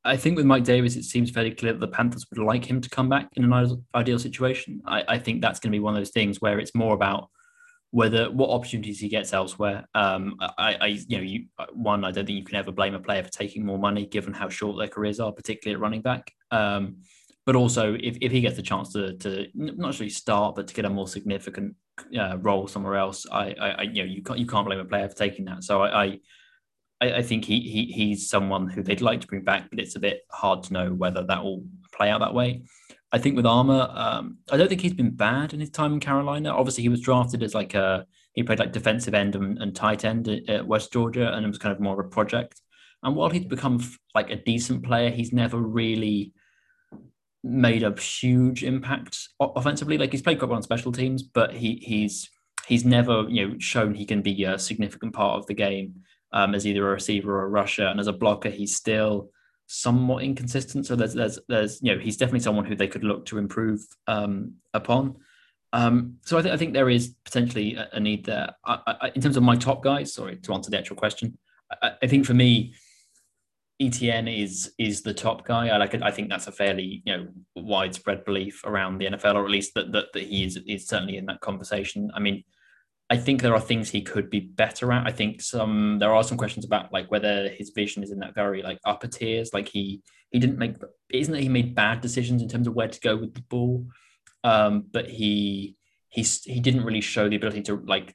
I 0.04 0.16
think 0.16 0.36
with 0.36 0.46
Mike 0.46 0.64
Davis, 0.64 0.96
it 0.96 1.02
seems 1.02 1.30
fairly 1.30 1.50
clear 1.50 1.72
that 1.72 1.80
the 1.80 1.88
Panthers 1.88 2.26
would 2.30 2.44
like 2.44 2.64
him 2.64 2.80
to 2.80 2.88
come 2.88 3.08
back 3.08 3.28
in 3.34 3.52
an 3.52 3.84
ideal 3.94 4.18
situation. 4.18 4.80
I, 4.86 5.04
I 5.08 5.18
think 5.18 5.42
that's 5.42 5.58
going 5.58 5.72
to 5.72 5.76
be 5.76 5.80
one 5.80 5.94
of 5.94 6.00
those 6.00 6.12
things 6.12 6.40
where 6.40 6.60
it's 6.60 6.74
more 6.74 6.94
about 6.94 7.28
whether 7.90 8.30
what 8.30 8.50
opportunities 8.50 9.00
he 9.00 9.08
gets 9.08 9.32
elsewhere. 9.32 9.86
Um, 9.94 10.36
I, 10.40 10.76
I, 10.80 10.86
you 11.08 11.16
know, 11.16 11.22
you 11.22 11.44
one, 11.72 12.04
I 12.04 12.12
don't 12.12 12.26
think 12.26 12.38
you 12.38 12.44
can 12.44 12.56
ever 12.56 12.72
blame 12.72 12.94
a 12.94 13.00
player 13.00 13.22
for 13.22 13.30
taking 13.30 13.66
more 13.66 13.78
money 13.78 14.06
given 14.06 14.32
how 14.32 14.48
short 14.48 14.78
their 14.78 14.88
careers 14.88 15.20
are, 15.20 15.32
particularly 15.32 15.76
at 15.76 15.80
running 15.80 16.02
back. 16.02 16.32
Um, 16.50 16.98
but 17.46 17.56
also, 17.56 17.94
if, 17.94 18.16
if 18.20 18.32
he 18.32 18.40
gets 18.40 18.58
a 18.58 18.62
chance 18.62 18.92
to 18.92 19.16
to 19.18 19.46
not 19.54 19.76
necessarily 19.76 20.10
start, 20.10 20.56
but 20.56 20.66
to 20.68 20.74
get 20.74 20.84
a 20.84 20.90
more 20.90 21.08
significant 21.08 21.74
uh, 22.18 22.38
role 22.38 22.66
somewhere 22.66 22.96
else, 22.96 23.26
I, 23.30 23.52
I, 23.52 23.82
you 23.82 24.02
know, 24.02 24.10
you 24.10 24.22
can't 24.22 24.38
you 24.38 24.46
can't 24.46 24.66
blame 24.66 24.80
a 24.80 24.84
player 24.84 25.08
for 25.08 25.16
taking 25.16 25.44
that. 25.46 25.64
So 25.64 25.82
I, 25.82 26.04
I 26.04 26.20
I, 27.00 27.22
think 27.22 27.44
he, 27.44 27.60
he 27.60 27.86
he's 27.92 28.30
someone 28.30 28.68
who 28.68 28.82
they'd 28.82 29.02
like 29.02 29.20
to 29.20 29.26
bring 29.26 29.42
back, 29.42 29.68
but 29.68 29.78
it's 29.78 29.96
a 29.96 30.00
bit 30.00 30.22
hard 30.30 30.62
to 30.64 30.72
know 30.72 30.92
whether 30.94 31.22
that 31.24 31.42
will 31.42 31.64
play 31.92 32.08
out 32.08 32.20
that 32.20 32.34
way. 32.34 32.62
I 33.12 33.18
think 33.18 33.36
with 33.36 33.44
Armah, 33.44 33.96
um, 33.96 34.38
I 34.50 34.56
don't 34.56 34.68
think 34.68 34.80
he's 34.80 34.94
been 34.94 35.14
bad 35.14 35.52
in 35.52 35.60
his 35.60 35.70
time 35.70 35.92
in 35.92 36.00
Carolina. 36.00 36.50
Obviously, 36.50 36.82
he 36.82 36.88
was 36.88 37.00
drafted 37.00 37.42
as 37.42 37.54
like 37.54 37.74
a 37.74 38.06
he 38.32 38.42
played 38.42 38.58
like 38.58 38.72
defensive 38.72 39.14
end 39.14 39.36
and, 39.36 39.58
and 39.58 39.76
tight 39.76 40.04
end 40.04 40.28
at 40.28 40.66
West 40.66 40.92
Georgia, 40.92 41.32
and 41.32 41.44
it 41.44 41.48
was 41.48 41.58
kind 41.58 41.74
of 41.74 41.80
more 41.80 42.00
of 42.00 42.06
a 42.06 42.08
project. 42.08 42.60
And 43.02 43.14
while 43.14 43.30
he's 43.30 43.44
become 43.44 43.84
like 44.14 44.30
a 44.30 44.36
decent 44.36 44.82
player, 44.82 45.10
he's 45.10 45.32
never 45.32 45.58
really 45.58 46.32
made 47.44 47.82
a 47.82 47.98
huge 48.00 48.64
impact 48.64 49.28
offensively. 49.38 49.98
Like 49.98 50.10
he's 50.10 50.22
played 50.22 50.38
quite 50.38 50.48
well 50.48 50.56
on 50.56 50.62
special 50.62 50.90
teams, 50.90 51.22
but 51.22 51.52
he 51.52 51.76
he's 51.82 52.30
he's 52.66 52.84
never 52.84 53.26
you 53.28 53.46
know 53.46 53.54
shown 53.58 53.94
he 53.94 54.06
can 54.06 54.22
be 54.22 54.44
a 54.44 54.58
significant 54.58 55.12
part 55.12 55.38
of 55.38 55.46
the 55.46 55.54
game 55.54 56.02
um, 56.32 56.54
as 56.54 56.66
either 56.66 56.88
a 56.88 56.94
receiver 56.94 57.38
or 57.38 57.44
a 57.44 57.48
rusher. 57.48 57.86
And 57.86 58.00
as 58.00 58.06
a 58.06 58.12
blocker, 58.12 58.50
he's 58.50 58.74
still 58.74 59.30
somewhat 59.66 60.24
inconsistent. 60.24 60.86
So 60.86 60.96
there's 60.96 61.14
there's 61.14 61.38
there's 61.48 61.80
you 61.82 61.94
know 61.94 62.00
he's 62.00 62.16
definitely 62.16 62.40
someone 62.40 62.64
who 62.64 62.76
they 62.76 62.88
could 62.88 63.04
look 63.04 63.26
to 63.26 63.38
improve 63.38 63.86
um, 64.06 64.54
upon. 64.72 65.16
Um, 65.74 66.18
so 66.24 66.38
I, 66.38 66.42
th- 66.42 66.54
I, 66.54 66.56
think 66.56 66.72
there 66.72 66.88
is 66.88 67.16
potentially 67.24 67.74
a, 67.74 67.88
a 67.94 68.00
need 68.00 68.24
there. 68.24 68.54
I, 68.64 68.78
I, 68.86 69.12
in 69.12 69.20
terms 69.20 69.36
of 69.36 69.42
my 69.42 69.56
top 69.56 69.82
guys, 69.82 70.14
sorry 70.14 70.36
to 70.36 70.54
answer 70.54 70.70
the 70.70 70.78
actual 70.78 70.94
question, 70.94 71.36
I, 71.82 72.06
think 72.06 72.26
for 72.26 72.34
me, 72.34 72.74
Etienne 73.80 74.28
is 74.28 74.72
is 74.78 75.02
the 75.02 75.14
top 75.14 75.44
guy. 75.44 75.68
I 75.68 75.76
like. 75.78 76.00
I 76.00 76.10
think 76.10 76.28
that's 76.28 76.46
a 76.46 76.52
fairly 76.52 77.02
you 77.04 77.16
know 77.16 77.28
widespread 77.56 78.24
belief 78.24 78.62
around 78.64 78.98
the 78.98 79.06
NFL, 79.06 79.34
or 79.34 79.44
at 79.44 79.50
least 79.50 79.74
that 79.74 79.92
that, 79.92 80.12
that 80.12 80.22
he 80.22 80.44
is 80.44 80.58
is 80.66 80.86
certainly 80.86 81.16
in 81.16 81.26
that 81.26 81.40
conversation. 81.40 82.10
I 82.14 82.20
mean, 82.20 82.44
I 83.10 83.16
think 83.16 83.42
there 83.42 83.54
are 83.54 83.60
things 83.60 83.90
he 83.90 84.02
could 84.02 84.30
be 84.30 84.40
better 84.40 84.92
at. 84.92 85.06
I 85.06 85.10
think 85.10 85.42
some 85.42 85.98
there 85.98 86.14
are 86.14 86.22
some 86.22 86.38
questions 86.38 86.64
about 86.64 86.92
like 86.92 87.10
whether 87.10 87.48
his 87.48 87.70
vision 87.70 88.02
is 88.04 88.12
in 88.12 88.20
that 88.20 88.34
very 88.34 88.62
like 88.62 88.78
upper 88.84 89.08
tiers. 89.08 89.52
Like 89.52 89.68
he 89.68 90.02
he 90.30 90.38
didn't 90.38 90.58
make 90.58 90.76
isn't 91.10 91.32
that 91.32 91.42
he 91.42 91.48
made 91.48 91.74
bad 91.74 92.00
decisions 92.00 92.42
in 92.42 92.48
terms 92.48 92.68
of 92.68 92.74
where 92.74 92.88
to 92.88 93.00
go 93.00 93.16
with 93.16 93.34
the 93.34 93.42
ball, 93.42 93.86
um, 94.44 94.84
but 94.92 95.10
he 95.10 95.76
he's 96.14 96.44
he 96.44 96.60
didn't 96.60 96.84
really 96.84 97.00
show 97.00 97.28
the 97.28 97.34
ability 97.34 97.60
to 97.62 97.82
like 97.86 98.14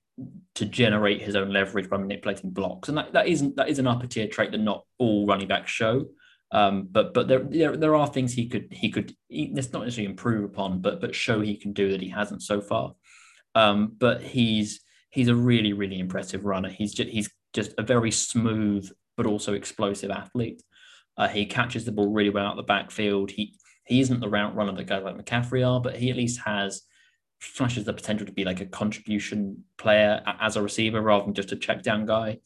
to 0.56 0.66
generate 0.66 1.22
his 1.22 1.36
own 1.36 1.52
leverage 1.52 1.90
by 1.90 1.98
manipulating 1.98 2.50
blocks, 2.50 2.88
and 2.88 2.98
that, 2.98 3.12
that 3.12 3.28
isn't 3.28 3.58
that 3.58 3.68
is 3.68 3.78
an 3.78 3.88
upper 3.88 4.08
tier 4.08 4.28
trait 4.28 4.52
that 4.52 4.60
not 4.60 4.86
all 4.98 5.28
running 5.28 5.50
backs 5.50 5.70
show. 5.70 6.06
Um, 6.52 6.88
but 6.90 7.14
but 7.14 7.28
there, 7.28 7.40
there 7.40 7.76
there 7.76 7.96
are 7.96 8.08
things 8.08 8.32
he 8.34 8.48
could 8.48 8.70
he 8.72 8.90
could 8.90 9.14
it's 9.30 9.74
not 9.74 9.84
necessarily 9.84 10.10
improve 10.10 10.46
upon, 10.46 10.80
but 10.80 11.02
but 11.02 11.14
show 11.14 11.42
he 11.42 11.58
can 11.58 11.74
do 11.74 11.92
that 11.92 12.02
he 12.02 12.08
hasn't 12.08 12.42
so 12.42 12.62
far. 12.62 12.94
Um, 13.54 13.96
but 13.98 14.22
he's 14.22 14.80
he's 15.10 15.28
a 15.28 15.36
really 15.36 15.74
really 15.74 16.00
impressive 16.00 16.46
runner. 16.46 16.70
He's 16.70 16.94
just 16.94 17.10
he's 17.10 17.30
just 17.54 17.74
a 17.78 17.84
very 17.84 18.12
smooth 18.12 18.90
but 19.18 19.26
also 19.26 19.54
explosive 19.54 20.10
athlete. 20.10 20.64
Uh, 21.18 21.28
he 21.28 21.46
catches 21.46 21.84
the 21.84 21.92
ball 21.92 22.14
really 22.14 22.30
well 22.30 22.46
out 22.46 22.56
the 22.56 22.64
backfield. 22.64 23.30
He 23.30 23.56
he 23.86 24.00
isn't 24.00 24.22
the 24.22 24.30
route 24.30 24.56
runner 24.56 24.72
that 24.72 24.88
guys 24.88 25.04
like 25.04 25.18
McCaffrey 25.18 25.68
are, 25.68 25.82
but 25.82 25.98
he 25.98 26.10
at 26.10 26.16
least 26.16 26.40
has 26.46 26.84
flashes 27.40 27.86
the 27.86 27.94
potential 27.94 28.26
to 28.26 28.34
be 28.34 28.44
like 28.44 28.62
a 28.62 28.66
contribution 28.66 29.64
player 29.78 30.22
as 30.40 30.56
a 30.56 30.62
receiver 30.62 31.02
rather 31.02 31.26
than 31.26 31.34
just 31.34 31.52
a 31.52 31.56
check 31.56 31.82
down 31.82 32.06
guy. 32.06 32.40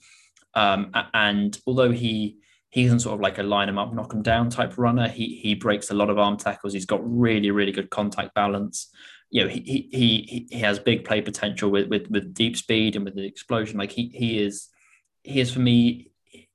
Um, 0.53 0.91
and 1.13 1.57
although 1.65 1.91
he 1.91 2.37
he 2.69 2.85
isn't 2.85 3.01
sort 3.01 3.13
of 3.13 3.21
like 3.21 3.37
a 3.37 3.43
line 3.43 3.69
him 3.69 3.77
up, 3.77 3.93
knock 3.93 4.13
him 4.13 4.23
down 4.23 4.49
type 4.49 4.77
runner, 4.77 5.07
he 5.07 5.35
he 5.41 5.55
breaks 5.55 5.89
a 5.89 5.93
lot 5.93 6.09
of 6.09 6.17
arm 6.17 6.37
tackles. 6.37 6.73
He's 6.73 6.85
got 6.85 7.01
really 7.03 7.51
really 7.51 7.71
good 7.71 7.89
contact 7.89 8.33
balance 8.33 8.89
you 9.33 9.41
know, 9.41 9.49
he 9.49 9.89
he 9.91 10.47
he 10.51 10.59
has 10.59 10.77
big 10.77 11.05
play 11.05 11.19
potential 11.19 11.71
with 11.71 11.87
with 11.87 12.07
with 12.11 12.35
deep 12.35 12.55
speed 12.55 12.95
and 12.95 13.03
with 13.03 13.15
the 13.15 13.25
explosion. 13.25 13.79
Like 13.79 13.91
he 13.91 14.11
he 14.13 14.37
is 14.37 14.69
he 15.23 15.39
is 15.39 15.51
for 15.51 15.59
me, 15.59 16.11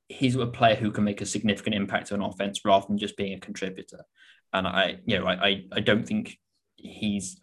he's 0.09 0.37
a 0.37 0.46
player 0.46 0.77
who 0.77 0.92
can 0.92 1.03
make 1.03 1.20
a 1.20 1.27
significant 1.27 1.74
impact 1.74 2.12
on 2.12 2.22
offense 2.22 2.64
rather 2.64 2.87
than 2.87 2.96
just 2.96 3.16
being 3.16 3.35
a 3.35 3.40
contributor. 3.40 4.05
And 4.53 4.64
I, 4.64 5.01
you 5.07 5.18
know, 5.18 5.27
I 5.27 5.64
I 5.72 5.81
don't 5.81 6.07
think 6.07 6.38
he's 6.77 7.40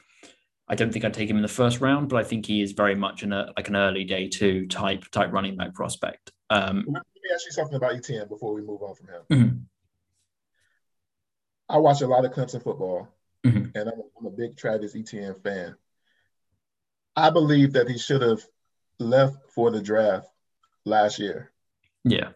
I 0.68 0.76
don't 0.76 0.92
think 0.92 1.06
I'd 1.06 1.14
take 1.14 1.30
him 1.30 1.36
in 1.36 1.44
the 1.44 1.48
first 1.48 1.80
round, 1.80 2.10
but 2.10 2.18
I 2.18 2.24
think 2.24 2.46
he 2.46 2.62
is 2.62 2.72
very 2.72 2.96
much 2.96 3.24
in 3.24 3.32
a 3.32 3.54
like 3.56 3.68
an 3.68 3.76
early 3.76 4.04
day 4.04 4.28
two 4.28 4.66
type 4.68 5.06
type 5.12 5.32
running 5.32 5.56
back 5.56 5.74
prospect. 5.74 6.32
Um, 6.50 6.86
Let 6.88 7.04
me 7.04 7.30
ask 7.34 7.46
you 7.46 7.52
something 7.52 7.76
about 7.76 7.96
Etienne 7.96 8.28
before 8.28 8.54
we 8.54 8.62
move 8.62 8.82
on 8.82 8.96
from 8.96 9.08
him. 9.08 9.22
Mm-hmm. 9.32 9.58
I 11.70 11.78
watch 11.78 12.02
a 12.02 12.08
lot 12.08 12.26
of 12.26 12.32
Clemson 12.32 12.64
football, 12.64 13.08
mm-hmm. 13.44 13.78
and 13.78 13.90
I'm, 13.90 14.02
I'm, 14.20 14.26
a 14.26 14.32
big 14.32 14.56
Travis 14.56 14.96
Etienne 14.96 15.36
fan. 15.44 15.76
I 17.16 17.30
believe 17.30 17.74
that 17.74 17.90
he 17.90 17.98
should 17.98 18.22
have 18.22 18.44
left 19.00 19.38
for 19.50 19.72
the 19.72 19.82
draft 19.82 20.28
last 20.86 21.20
year. 21.20 21.52
Yeah. 22.04 22.30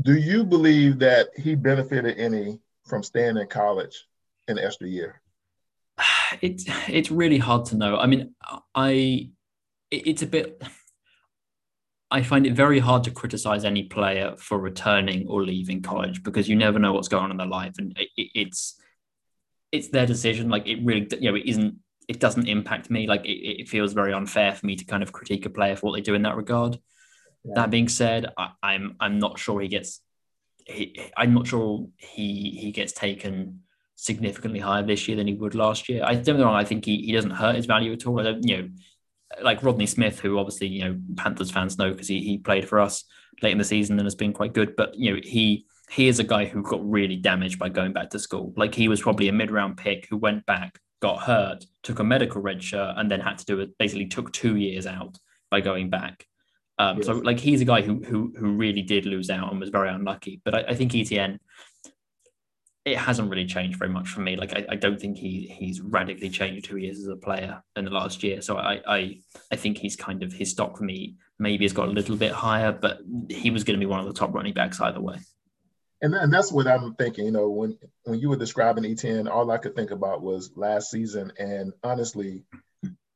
Do 0.00 0.14
you 0.14 0.44
believe 0.44 0.98
that 1.00 1.28
he 1.36 1.54
benefited 1.54 2.18
any 2.18 2.60
from 2.86 3.02
staying 3.02 3.36
in 3.36 3.46
college 3.48 4.06
an 4.48 4.58
extra 4.58 4.88
year? 4.88 5.21
It's 6.40 6.64
it's 6.88 7.10
really 7.10 7.38
hard 7.38 7.66
to 7.66 7.76
know. 7.76 7.98
I 7.98 8.06
mean, 8.06 8.34
I 8.74 9.30
it's 9.90 10.22
a 10.22 10.26
bit. 10.26 10.62
I 12.10 12.22
find 12.22 12.46
it 12.46 12.54
very 12.54 12.78
hard 12.78 13.04
to 13.04 13.10
criticize 13.10 13.64
any 13.64 13.84
player 13.84 14.34
for 14.36 14.58
returning 14.58 15.26
or 15.28 15.42
leaving 15.44 15.80
college 15.80 16.22
because 16.22 16.48
you 16.48 16.56
never 16.56 16.78
know 16.78 16.92
what's 16.92 17.08
going 17.08 17.24
on 17.24 17.30
in 17.30 17.36
their 17.36 17.46
life, 17.46 17.74
and 17.78 17.96
it, 17.98 18.08
it's 18.16 18.80
it's 19.70 19.88
their 19.88 20.06
decision. 20.06 20.48
Like 20.48 20.66
it 20.66 20.84
really, 20.84 21.06
you 21.20 21.30
know, 21.30 21.36
it 21.36 21.46
isn't. 21.46 21.76
It 22.08 22.18
doesn't 22.18 22.48
impact 22.48 22.90
me. 22.90 23.06
Like 23.06 23.24
it, 23.24 23.62
it 23.62 23.68
feels 23.68 23.92
very 23.92 24.12
unfair 24.12 24.54
for 24.54 24.66
me 24.66 24.76
to 24.76 24.84
kind 24.84 25.02
of 25.02 25.12
critique 25.12 25.46
a 25.46 25.50
player 25.50 25.76
for 25.76 25.86
what 25.86 25.96
they 25.96 26.02
do 26.02 26.14
in 26.14 26.22
that 26.22 26.36
regard. 26.36 26.78
Yeah. 27.44 27.52
That 27.56 27.70
being 27.70 27.88
said, 27.88 28.26
I, 28.36 28.44
am 28.44 28.52
I'm, 28.62 28.96
I'm 29.00 29.18
not 29.18 29.38
sure 29.38 29.60
he 29.60 29.68
gets. 29.68 30.00
He, 30.66 30.98
I'm 31.16 31.34
not 31.34 31.46
sure 31.46 31.88
he 31.96 32.58
he 32.60 32.72
gets 32.72 32.92
taken 32.92 33.60
significantly 34.02 34.58
higher 34.58 34.82
this 34.82 35.06
year 35.06 35.16
than 35.16 35.28
he 35.28 35.34
would 35.34 35.54
last 35.54 35.88
year. 35.88 36.02
I 36.04 36.16
don't 36.16 36.38
know. 36.38 36.52
I 36.52 36.64
think 36.64 36.84
he, 36.84 37.02
he 37.02 37.12
doesn't 37.12 37.30
hurt 37.30 37.54
his 37.54 37.66
value 37.66 37.92
at 37.92 38.06
all. 38.06 38.18
I 38.18 38.24
don't, 38.24 38.48
you 38.48 38.56
know, 38.56 38.68
like 39.40 39.62
Rodney 39.62 39.86
Smith, 39.86 40.18
who 40.20 40.38
obviously 40.38 40.66
you 40.66 40.84
know 40.84 40.98
Panthers 41.16 41.50
fans 41.50 41.78
know 41.78 41.92
because 41.92 42.08
he 42.08 42.20
he 42.20 42.38
played 42.38 42.68
for 42.68 42.80
us 42.80 43.04
late 43.42 43.52
in 43.52 43.58
the 43.58 43.64
season 43.64 43.98
and 43.98 44.06
has 44.06 44.14
been 44.14 44.32
quite 44.32 44.52
good. 44.52 44.76
But 44.76 44.94
you 44.94 45.14
know 45.14 45.20
he 45.22 45.66
he 45.90 46.08
is 46.08 46.18
a 46.18 46.24
guy 46.24 46.44
who 46.44 46.62
got 46.62 46.80
really 46.88 47.16
damaged 47.16 47.58
by 47.58 47.68
going 47.68 47.92
back 47.92 48.10
to 48.10 48.18
school. 48.18 48.52
Like 48.56 48.74
he 48.74 48.88
was 48.88 49.00
probably 49.00 49.28
a 49.28 49.32
mid 49.32 49.50
round 49.50 49.76
pick 49.76 50.06
who 50.10 50.16
went 50.16 50.44
back, 50.46 50.78
got 51.00 51.22
hurt, 51.22 51.64
took 51.82 52.00
a 52.00 52.04
medical 52.04 52.42
red 52.42 52.62
shirt, 52.62 52.94
and 52.96 53.10
then 53.10 53.20
had 53.20 53.38
to 53.38 53.44
do 53.44 53.60
it. 53.60 53.78
Basically, 53.78 54.06
took 54.06 54.32
two 54.32 54.56
years 54.56 54.86
out 54.86 55.16
by 55.50 55.60
going 55.60 55.90
back. 55.90 56.26
Um, 56.78 56.98
yes. 56.98 57.06
So 57.06 57.14
like 57.14 57.38
he's 57.38 57.60
a 57.60 57.66
guy 57.66 57.82
who 57.82 58.02
who 58.02 58.34
who 58.36 58.52
really 58.52 58.82
did 58.82 59.06
lose 59.06 59.30
out 59.30 59.50
and 59.50 59.60
was 59.60 59.70
very 59.70 59.88
unlucky. 59.88 60.40
But 60.44 60.54
I, 60.54 60.60
I 60.68 60.74
think 60.74 60.94
Etienne, 60.94 61.38
it 62.84 62.98
hasn't 62.98 63.30
really 63.30 63.46
changed 63.46 63.78
very 63.78 63.90
much 63.90 64.08
for 64.08 64.20
me. 64.20 64.36
Like 64.36 64.52
I, 64.54 64.66
I 64.70 64.76
don't 64.76 65.00
think 65.00 65.16
he 65.16 65.52
he's 65.58 65.80
radically 65.80 66.30
changed 66.30 66.66
who 66.66 66.76
he 66.76 66.88
is 66.88 66.98
as 66.98 67.08
a 67.08 67.16
player 67.16 67.62
in 67.76 67.84
the 67.84 67.90
last 67.90 68.22
year. 68.22 68.42
So 68.42 68.56
I 68.56 68.80
I 68.86 69.20
I 69.50 69.56
think 69.56 69.78
he's 69.78 69.96
kind 69.96 70.22
of 70.22 70.32
his 70.32 70.50
stock 70.50 70.78
for 70.78 70.84
me 70.84 71.16
maybe 71.38 71.64
has 71.64 71.72
got 71.72 71.88
a 71.88 71.92
little 71.92 72.14
bit 72.14 72.30
higher, 72.30 72.70
but 72.70 73.00
he 73.28 73.50
was 73.50 73.64
going 73.64 73.78
to 73.78 73.84
be 73.84 73.90
one 73.90 73.98
of 73.98 74.06
the 74.06 74.12
top 74.12 74.32
running 74.32 74.54
backs 74.54 74.80
either 74.80 75.00
way 75.00 75.18
and, 76.02 76.14
and 76.14 76.32
that's 76.32 76.52
what 76.52 76.66
I'm 76.66 76.94
thinking. 76.96 77.24
You 77.24 77.30
know, 77.30 77.48
when 77.48 77.78
when 78.02 78.18
you 78.18 78.28
were 78.28 78.36
describing 78.36 78.84
Etienne, 78.84 79.28
all 79.28 79.50
I 79.50 79.58
could 79.58 79.76
think 79.76 79.92
about 79.92 80.20
was 80.20 80.50
last 80.56 80.90
season. 80.90 81.32
And 81.38 81.72
honestly, 81.82 82.42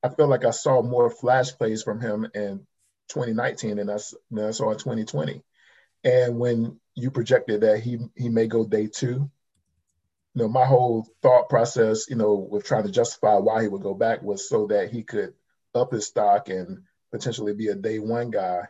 I 0.02 0.08
feel 0.08 0.28
like 0.28 0.44
I 0.44 0.50
saw 0.50 0.82
more 0.82 1.10
flash 1.10 1.50
plays 1.52 1.82
from 1.82 2.00
him 2.00 2.28
in 2.32 2.64
2019 3.08 3.76
than 3.76 3.90
I, 3.90 3.98
than 4.30 4.46
I 4.46 4.50
saw 4.52 4.70
in 4.70 4.78
2020. 4.78 5.42
And 6.04 6.38
when 6.38 6.78
you 6.94 7.10
projected 7.10 7.62
that 7.62 7.80
he 7.80 7.98
he 8.16 8.28
may 8.28 8.46
go 8.46 8.64
day 8.64 8.86
two, 8.86 9.28
you 10.36 10.42
know, 10.42 10.48
my 10.48 10.66
whole 10.66 11.08
thought 11.22 11.48
process, 11.48 12.10
you 12.10 12.16
know, 12.16 12.34
with 12.34 12.62
trying 12.62 12.82
to 12.82 12.90
justify 12.90 13.36
why 13.36 13.62
he 13.62 13.68
would 13.68 13.80
go 13.80 13.94
back 13.94 14.22
was 14.22 14.46
so 14.46 14.66
that 14.66 14.90
he 14.90 15.02
could 15.02 15.32
up 15.74 15.92
his 15.92 16.06
stock 16.06 16.50
and 16.50 16.82
potentially 17.10 17.54
be 17.54 17.68
a 17.68 17.74
day 17.74 17.98
one 17.98 18.30
guy. 18.30 18.68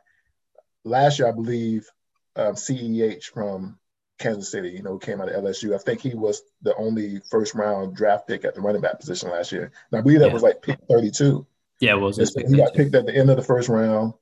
last 0.85 1.19
year, 1.19 1.27
I 1.27 1.33
believe 1.33 1.91
um, 2.37 2.55
CEH 2.55 3.25
from 3.25 3.81
Kansas 4.21 4.49
City, 4.49 4.71
you 4.71 4.85
know, 4.85 4.97
came 4.97 5.21
out 5.21 5.29
of 5.29 5.43
LSU. 5.43 5.75
I 5.75 5.79
think 5.79 6.01
he 6.01 6.15
was 6.15 6.41
the 6.63 6.77
only 6.77 7.21
first 7.33 7.57
round 7.57 7.97
draft 7.97 8.29
pick 8.29 8.45
at 8.45 8.55
the 8.55 8.61
running 8.61 8.81
back 8.81 9.01
position 9.01 9.31
last 9.31 9.51
year. 9.51 9.73
And 9.91 9.99
I 9.99 10.03
believe 10.03 10.21
that 10.21 10.29
yeah. 10.29 10.35
was 10.35 10.45
like 10.45 10.63
pick 10.63 10.79
32. 10.89 11.45
Yeah, 11.81 11.97
it 11.97 11.99
was. 11.99 12.17
So 12.17 12.47
he 12.49 12.57
got 12.57 12.75
picked 12.75 12.95
at 12.95 13.07
the 13.07 13.17
end 13.17 13.29
of 13.29 13.37
the 13.37 13.43
first 13.43 13.69
round. 13.69 14.15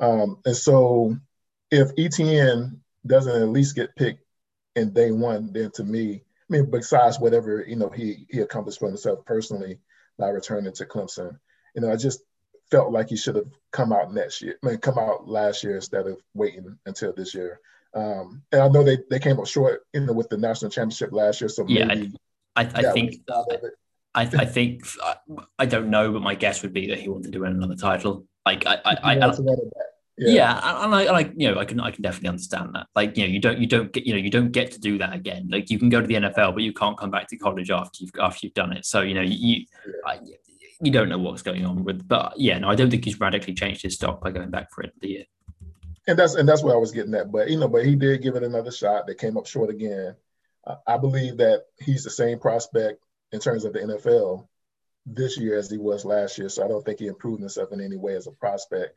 Um, 0.00 0.38
and 0.44 0.56
so 0.56 1.16
if 1.70 1.90
Etienne 1.96 2.80
doesn't 3.06 3.42
at 3.42 3.48
least 3.48 3.76
get 3.76 3.94
picked 3.94 4.24
in 4.74 4.92
day 4.92 5.12
one, 5.12 5.52
then 5.52 5.70
to 5.74 5.84
me, 5.84 6.24
I 6.50 6.54
mean, 6.54 6.70
besides 6.70 7.20
whatever, 7.20 7.64
you 7.66 7.76
know, 7.76 7.90
he 7.90 8.26
he 8.28 8.40
accomplished 8.40 8.80
for 8.80 8.88
himself 8.88 9.24
personally 9.24 9.78
by 10.18 10.28
returning 10.28 10.72
to 10.74 10.84
Clemson, 10.84 11.38
you 11.74 11.82
know, 11.82 11.92
I 11.92 11.96
just 11.96 12.22
felt 12.70 12.92
like 12.92 13.08
he 13.08 13.16
should 13.16 13.36
have 13.36 13.50
come 13.72 13.92
out 13.92 14.12
next 14.12 14.42
year, 14.42 14.56
I 14.62 14.66
mean, 14.66 14.78
come 14.78 14.98
out 14.98 15.28
last 15.28 15.62
year 15.64 15.76
instead 15.76 16.06
of 16.06 16.20
waiting 16.34 16.78
until 16.86 17.12
this 17.12 17.34
year. 17.34 17.60
Um, 17.94 18.42
and 18.52 18.62
I 18.62 18.68
know 18.68 18.84
they, 18.84 18.98
they 19.10 19.18
came 19.18 19.40
up 19.40 19.46
short, 19.46 19.82
you 19.92 20.00
know, 20.00 20.12
with 20.12 20.28
the 20.28 20.36
national 20.36 20.70
championship 20.70 21.12
last 21.12 21.40
year. 21.40 21.48
So 21.48 21.66
yeah, 21.68 21.88
I, 22.56 22.62
I, 22.62 22.70
I 22.74 22.92
think 22.92 23.14
I, 24.14 24.22
I 24.22 24.44
think 24.44 24.84
I 25.58 25.66
don't 25.66 25.90
know, 25.90 26.12
but 26.12 26.22
my 26.22 26.34
guess 26.34 26.62
would 26.62 26.72
be 26.72 26.88
that 26.88 27.00
he 27.00 27.08
wanted 27.08 27.32
to 27.32 27.40
win 27.40 27.52
another 27.52 27.76
title. 27.76 28.26
Like 28.46 28.66
I, 28.66 28.74
I, 28.84 28.96
I, 29.02 29.28
I 29.28 29.32
yeah. 30.20 30.60
yeah, 30.60 30.84
and 30.84 30.94
I, 30.94 31.10
like 31.10 31.32
you 31.36 31.50
know, 31.50 31.58
I 31.58 31.64
can 31.64 31.80
I 31.80 31.90
can 31.90 32.02
definitely 32.02 32.28
understand 32.28 32.70
that. 32.74 32.86
Like 32.94 33.16
you 33.16 33.26
know, 33.26 33.32
you 33.32 33.40
don't 33.40 33.58
you 33.58 33.66
don't 33.66 33.92
get 33.92 34.06
you 34.06 34.12
know 34.12 34.18
you 34.18 34.30
don't 34.30 34.52
get 34.52 34.70
to 34.72 34.80
do 34.80 34.98
that 34.98 35.14
again. 35.14 35.48
Like 35.50 35.70
you 35.70 35.78
can 35.78 35.88
go 35.88 36.00
to 36.00 36.06
the 36.06 36.14
NFL, 36.14 36.54
but 36.54 36.62
you 36.62 36.72
can't 36.72 36.98
come 36.98 37.10
back 37.10 37.28
to 37.28 37.36
college 37.36 37.70
after 37.70 38.04
you've 38.04 38.12
after 38.20 38.46
you've 38.46 38.54
done 38.54 38.72
it. 38.72 38.84
So 38.84 39.00
you 39.00 39.14
know 39.14 39.22
you 39.22 39.36
you, 39.36 39.66
I, 40.06 40.20
you 40.82 40.90
don't 40.90 41.08
know 41.08 41.18
what's 41.18 41.42
going 41.42 41.64
on 41.64 41.84
with. 41.84 42.06
But 42.06 42.34
yeah, 42.36 42.58
no, 42.58 42.68
I 42.68 42.74
don't 42.74 42.90
think 42.90 43.04
he's 43.04 43.18
radically 43.18 43.54
changed 43.54 43.82
his 43.82 43.94
stock 43.94 44.20
by 44.22 44.30
going 44.30 44.50
back 44.50 44.72
for 44.72 44.82
it 44.82 44.92
the 45.00 45.08
year 45.08 45.24
and 46.06 46.18
that's 46.18 46.34
and 46.34 46.48
that's 46.48 46.62
where 46.62 46.74
I 46.74 46.78
was 46.78 46.92
getting 46.92 47.14
at. 47.14 47.30
But 47.30 47.50
you 47.50 47.58
know, 47.58 47.68
but 47.68 47.84
he 47.84 47.94
did 47.94 48.22
give 48.22 48.36
it 48.36 48.42
another 48.42 48.72
shot. 48.72 49.06
They 49.06 49.14
came 49.14 49.36
up 49.36 49.46
short 49.46 49.70
again. 49.70 50.16
I 50.86 50.98
believe 50.98 51.38
that 51.38 51.64
he's 51.80 52.04
the 52.04 52.10
same 52.10 52.38
prospect 52.38 53.02
in 53.32 53.40
terms 53.40 53.64
of 53.64 53.72
the 53.72 53.80
NFL 53.80 54.46
this 55.06 55.38
year 55.38 55.56
as 55.56 55.70
he 55.70 55.78
was 55.78 56.04
last 56.04 56.36
year. 56.36 56.48
So 56.48 56.64
I 56.64 56.68
don't 56.68 56.84
think 56.84 56.98
he 56.98 57.06
improved 57.06 57.40
himself 57.40 57.72
in 57.72 57.80
any 57.80 57.96
way 57.96 58.14
as 58.14 58.26
a 58.26 58.32
prospect. 58.32 58.94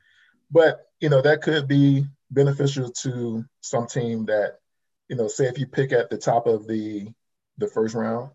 But 0.54 0.88
you 1.00 1.10
know, 1.10 1.22
that 1.22 1.42
could 1.42 1.68
be 1.68 2.06
beneficial 2.32 2.92
to 2.92 3.44
some 3.62 3.88
team 3.88 4.26
that, 4.26 4.60
you 5.10 5.16
know, 5.16 5.28
say 5.28 5.48
if 5.48 5.58
you 5.58 5.68
pick 5.68 5.92
at 5.92 6.10
the 6.10 6.18
top 6.18 6.48
of 6.48 6.68
the 6.68 7.10
the 7.58 7.68
first 7.68 7.96
round, 7.96 8.30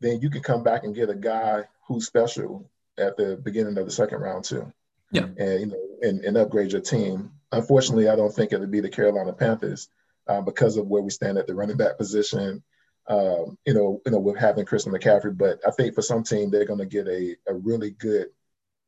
then 0.00 0.20
you 0.20 0.30
can 0.30 0.42
come 0.42 0.62
back 0.62 0.84
and 0.84 0.94
get 0.94 1.10
a 1.10 1.14
guy 1.14 1.64
who's 1.86 2.06
special 2.06 2.70
at 2.98 3.16
the 3.16 3.36
beginning 3.36 3.76
of 3.78 3.84
the 3.84 3.90
second 3.90 4.20
round 4.20 4.44
too. 4.44 4.72
Yeah. 5.10 5.26
And 5.36 5.60
you 5.60 5.66
know, 5.66 6.08
and, 6.08 6.24
and 6.24 6.36
upgrade 6.36 6.72
your 6.72 6.80
team. 6.80 7.32
Unfortunately, 7.50 8.08
I 8.08 8.16
don't 8.16 8.34
think 8.34 8.52
it 8.52 8.60
would 8.60 8.70
be 8.70 8.80
the 8.80 8.88
Carolina 8.88 9.32
Panthers 9.32 9.88
uh, 10.26 10.40
because 10.40 10.76
of 10.76 10.86
where 10.86 11.02
we 11.02 11.10
stand 11.10 11.36
at 11.36 11.46
the 11.46 11.54
running 11.54 11.76
back 11.76 11.98
position. 11.98 12.62
Um, 13.08 13.58
you 13.66 13.74
know, 13.74 14.00
you 14.06 14.12
know, 14.12 14.20
with 14.20 14.38
having 14.38 14.64
Christian 14.64 14.92
McCaffrey, 14.92 15.36
but 15.36 15.60
I 15.66 15.72
think 15.72 15.94
for 15.94 16.02
some 16.02 16.22
team 16.22 16.50
they're 16.50 16.64
going 16.64 16.78
to 16.78 16.86
get 16.86 17.08
a, 17.08 17.36
a 17.48 17.54
really 17.54 17.90
good 17.90 18.28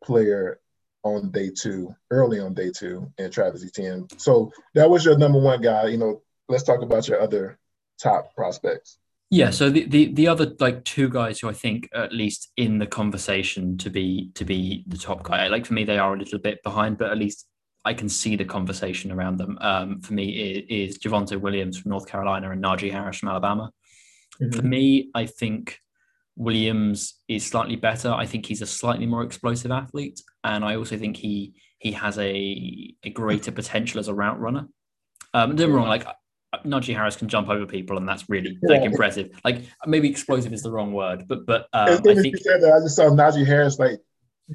player 0.05 0.61
on 1.05 1.31
day 1.31 1.51
two, 1.51 1.95
early 2.11 2.41
on 2.41 2.55
day 2.55 2.71
two, 2.71 3.11
and 3.19 3.33
Travis 3.33 3.65
Etienne. 3.65 4.07
So 4.17 4.53
that 4.75 4.91
was 4.91 5.05
your 5.05 5.17
number 5.17 5.39
one 5.39 5.61
guy. 5.61 5.87
You 5.87 5.99
know, 5.99 6.23
let's 6.49 6.65
talk 6.65 6.83
about 6.83 7.07
your 7.07 7.21
other 7.21 7.59
top 8.03 8.35
prospects. 8.35 8.99
Yeah, 9.31 9.51
so 9.51 9.71
the, 9.71 9.85
the 9.87 10.13
the 10.13 10.29
other 10.29 10.55
like 10.61 10.85
two 10.85 11.09
guys 11.09 11.41
who 11.41 11.49
I 11.49 11.55
think 11.55 11.89
at 11.95 12.13
least 12.13 12.53
in 12.57 12.79
the 12.79 12.87
conversation 12.87 13.77
to 13.79 13.91
be 13.91 14.31
to 14.35 14.45
be 14.45 14.85
the 14.87 14.99
top 14.99 15.23
guy, 15.23 15.49
like 15.49 15.67
for 15.67 15.75
me 15.75 15.85
they 15.85 15.99
are 15.99 16.15
a 16.15 16.19
little 16.19 16.39
bit 16.39 16.63
behind, 16.63 16.99
but 16.99 17.11
at 17.11 17.19
least 17.19 17.47
I 17.85 17.95
can 17.95 18.09
see 18.09 18.37
the 18.37 18.45
conversation 18.45 19.11
around 19.11 19.39
them. 19.39 19.59
Um, 19.61 20.01
for 20.01 20.15
me, 20.15 20.31
is, 20.31 20.95
is 20.95 20.99
Javonte 20.99 21.39
Williams 21.41 21.79
from 21.79 21.91
North 21.91 22.07
Carolina 22.07 22.51
and 22.51 22.63
Najee 22.63 22.91
Harris 22.91 23.19
from 23.19 23.29
Alabama. 23.29 23.71
Mm-hmm. 24.41 24.59
For 24.59 24.63
me, 24.63 25.11
I 25.15 25.27
think 25.27 25.81
Williams 26.37 27.21
is 27.29 27.47
slightly 27.47 27.77
better. 27.77 28.11
I 28.11 28.27
think 28.27 28.47
he's 28.47 28.63
a 28.63 28.67
slightly 28.67 29.07
more 29.07 29.23
explosive 29.23 29.71
athlete, 29.71 30.21
and 30.43 30.65
I 30.65 30.77
also 30.77 30.97
think 30.97 31.17
he 31.17 31.55
he 31.79 31.93
has 31.93 32.19
a 32.19 32.95
a 33.03 33.11
greater 33.11 33.53
potential 33.53 34.01
as 34.01 34.09
a 34.09 34.15
route 34.15 34.41
runner. 34.41 34.69
Um, 35.33 35.51
don't 35.51 35.57
get 35.57 35.69
me 35.69 35.75
wrong, 35.75 35.89
like 35.89 36.07
Najee 36.65 36.95
Harris 36.95 37.17
can 37.17 37.29
jump 37.29 37.49
over 37.49 37.67
people, 37.67 37.97
and 37.97 38.09
that's 38.09 38.29
really 38.29 38.59
like 38.63 38.83
yeah. 38.83 38.87
impressive. 38.87 39.31
Like 39.45 39.63
maybe 39.87 40.09
explosive 40.09 40.53
is 40.53 40.63
the 40.63 40.71
wrong 40.71 40.93
word, 40.93 41.25
but 41.29 41.47
but 41.47 41.63
um, 41.73 41.89
I 41.91 41.97
think 41.97 42.37
that, 42.43 42.73
I 42.75 42.85
just 42.85 42.97
saw 42.97 43.11
Najee 43.11 43.47
Harris 43.47 43.79
like 43.79 44.01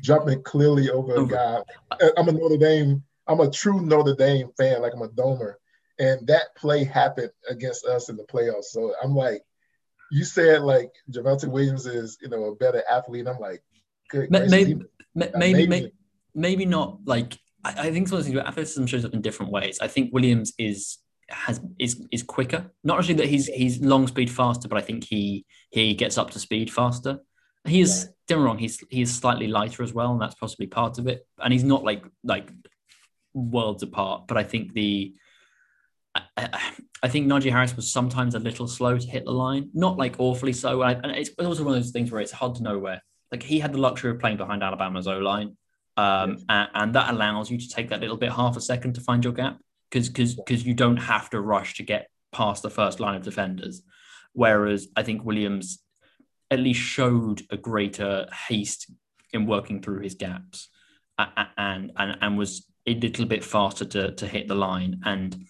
jumping 0.01 0.43
clearly 0.43 0.89
over 0.89 1.15
a 1.15 1.25
guy. 1.25 1.61
I'm 2.17 2.27
a 2.27 2.31
Notre 2.31 2.57
Dame. 2.57 3.03
I'm 3.27 3.39
a 3.39 3.49
true 3.49 3.81
Notre 3.81 4.15
Dame 4.15 4.49
fan. 4.57 4.81
Like 4.81 4.93
I'm 4.93 5.01
a 5.01 5.09
domer, 5.09 5.55
and 5.99 6.25
that 6.27 6.55
play 6.55 6.83
happened 6.83 7.31
against 7.49 7.85
us 7.85 8.09
in 8.09 8.17
the 8.17 8.23
playoffs. 8.23 8.65
So 8.65 8.93
I'm 9.03 9.15
like, 9.15 9.41
you 10.11 10.23
said 10.23 10.61
like 10.61 10.91
Javonte 11.11 11.47
Williams 11.47 11.85
is 11.85 12.17
you 12.21 12.29
know 12.29 12.45
a 12.45 12.55
better 12.55 12.83
athlete. 12.89 13.27
I'm 13.27 13.39
like, 13.39 13.63
good. 14.09 14.31
Maybe 14.31 14.81
maybe, 15.15 15.67
maybe 15.67 15.91
maybe 16.33 16.65
not 16.65 16.99
like. 17.05 17.37
I, 17.63 17.87
I 17.87 17.91
think 17.91 18.07
some 18.07 18.17
of 18.17 18.23
the 18.23 18.31
things 18.31 18.45
athleticism 18.45 18.85
shows 18.85 19.05
up 19.05 19.13
in 19.13 19.21
different 19.21 19.51
ways. 19.51 19.79
I 19.81 19.87
think 19.87 20.13
Williams 20.13 20.53
is 20.57 20.97
has 21.29 21.61
is 21.77 22.05
is 22.11 22.23
quicker. 22.23 22.71
Not 22.83 22.99
actually 22.99 23.15
that 23.15 23.27
he's 23.27 23.47
he's 23.47 23.79
long 23.81 24.07
speed 24.07 24.29
faster, 24.29 24.67
but 24.67 24.77
I 24.77 24.81
think 24.81 25.03
he 25.03 25.45
he 25.69 25.93
gets 25.93 26.17
up 26.17 26.31
to 26.31 26.39
speed 26.39 26.71
faster. 26.71 27.19
He's 27.65 28.05
yeah. 28.05 28.09
don't 28.27 28.43
wrong. 28.43 28.57
He's 28.57 28.83
he's 28.89 29.13
slightly 29.13 29.47
lighter 29.47 29.83
as 29.83 29.93
well, 29.93 30.11
and 30.13 30.21
that's 30.21 30.35
possibly 30.35 30.67
part 30.67 30.97
of 30.97 31.07
it. 31.07 31.25
And 31.37 31.53
he's 31.53 31.63
not 31.63 31.83
like 31.83 32.05
like 32.23 32.49
worlds 33.33 33.83
apart, 33.83 34.27
but 34.27 34.37
I 34.37 34.43
think 34.43 34.73
the 34.73 35.13
I, 36.15 36.73
I 37.01 37.07
think 37.07 37.27
Najee 37.27 37.51
Harris 37.51 37.75
was 37.75 37.91
sometimes 37.91 38.35
a 38.35 38.39
little 38.39 38.67
slow 38.67 38.97
to 38.97 39.07
hit 39.07 39.25
the 39.25 39.31
line, 39.31 39.69
not 39.73 39.97
like 39.97 40.15
awfully 40.19 40.53
so. 40.53 40.81
And 40.81 41.11
it's 41.11 41.29
also 41.39 41.63
one 41.63 41.75
of 41.75 41.81
those 41.81 41.91
things 41.91 42.11
where 42.11 42.21
it's 42.21 42.31
hard 42.31 42.55
to 42.55 42.63
know 42.63 42.77
where. 42.77 43.01
Like 43.31 43.43
he 43.43 43.59
had 43.59 43.73
the 43.73 43.77
luxury 43.77 44.11
of 44.11 44.19
playing 44.19 44.37
behind 44.37 44.63
Alabama's 44.63 45.07
O 45.07 45.19
line, 45.19 45.55
um, 45.97 46.31
yes. 46.31 46.43
and, 46.49 46.69
and, 46.73 46.95
that 46.95 47.11
allows 47.13 47.51
you 47.51 47.59
to 47.59 47.67
take 47.67 47.89
that 47.89 48.01
little 48.01 48.17
bit 48.17 48.31
half 48.31 48.57
a 48.57 48.61
second 48.61 48.93
to 48.93 49.01
find 49.01 49.23
your 49.23 49.33
gap 49.33 49.59
because 49.89 50.09
because 50.09 50.33
because 50.35 50.65
you 50.65 50.73
don't 50.73 50.97
have 50.97 51.29
to 51.29 51.39
rush 51.39 51.75
to 51.75 51.83
get 51.83 52.09
past 52.31 52.63
the 52.63 52.71
first 52.71 52.99
line 52.99 53.15
of 53.15 53.21
defenders. 53.21 53.83
Whereas 54.33 54.87
I 54.95 55.03
think 55.03 55.23
Williams 55.23 55.79
at 56.49 56.59
least 56.59 56.79
showed 56.79 57.43
a 57.51 57.57
greater 57.57 58.27
haste 58.47 58.91
in 59.31 59.45
working 59.45 59.81
through 59.81 60.01
his 60.01 60.15
gaps 60.15 60.69
and 61.17 61.91
and 61.97 62.17
and 62.21 62.37
was 62.37 62.65
a 62.87 62.95
little 62.95 63.25
bit 63.25 63.43
faster 63.43 63.85
to 63.85 64.11
to 64.13 64.27
hit 64.27 64.47
the 64.47 64.55
line 64.55 65.01
and 65.05 65.45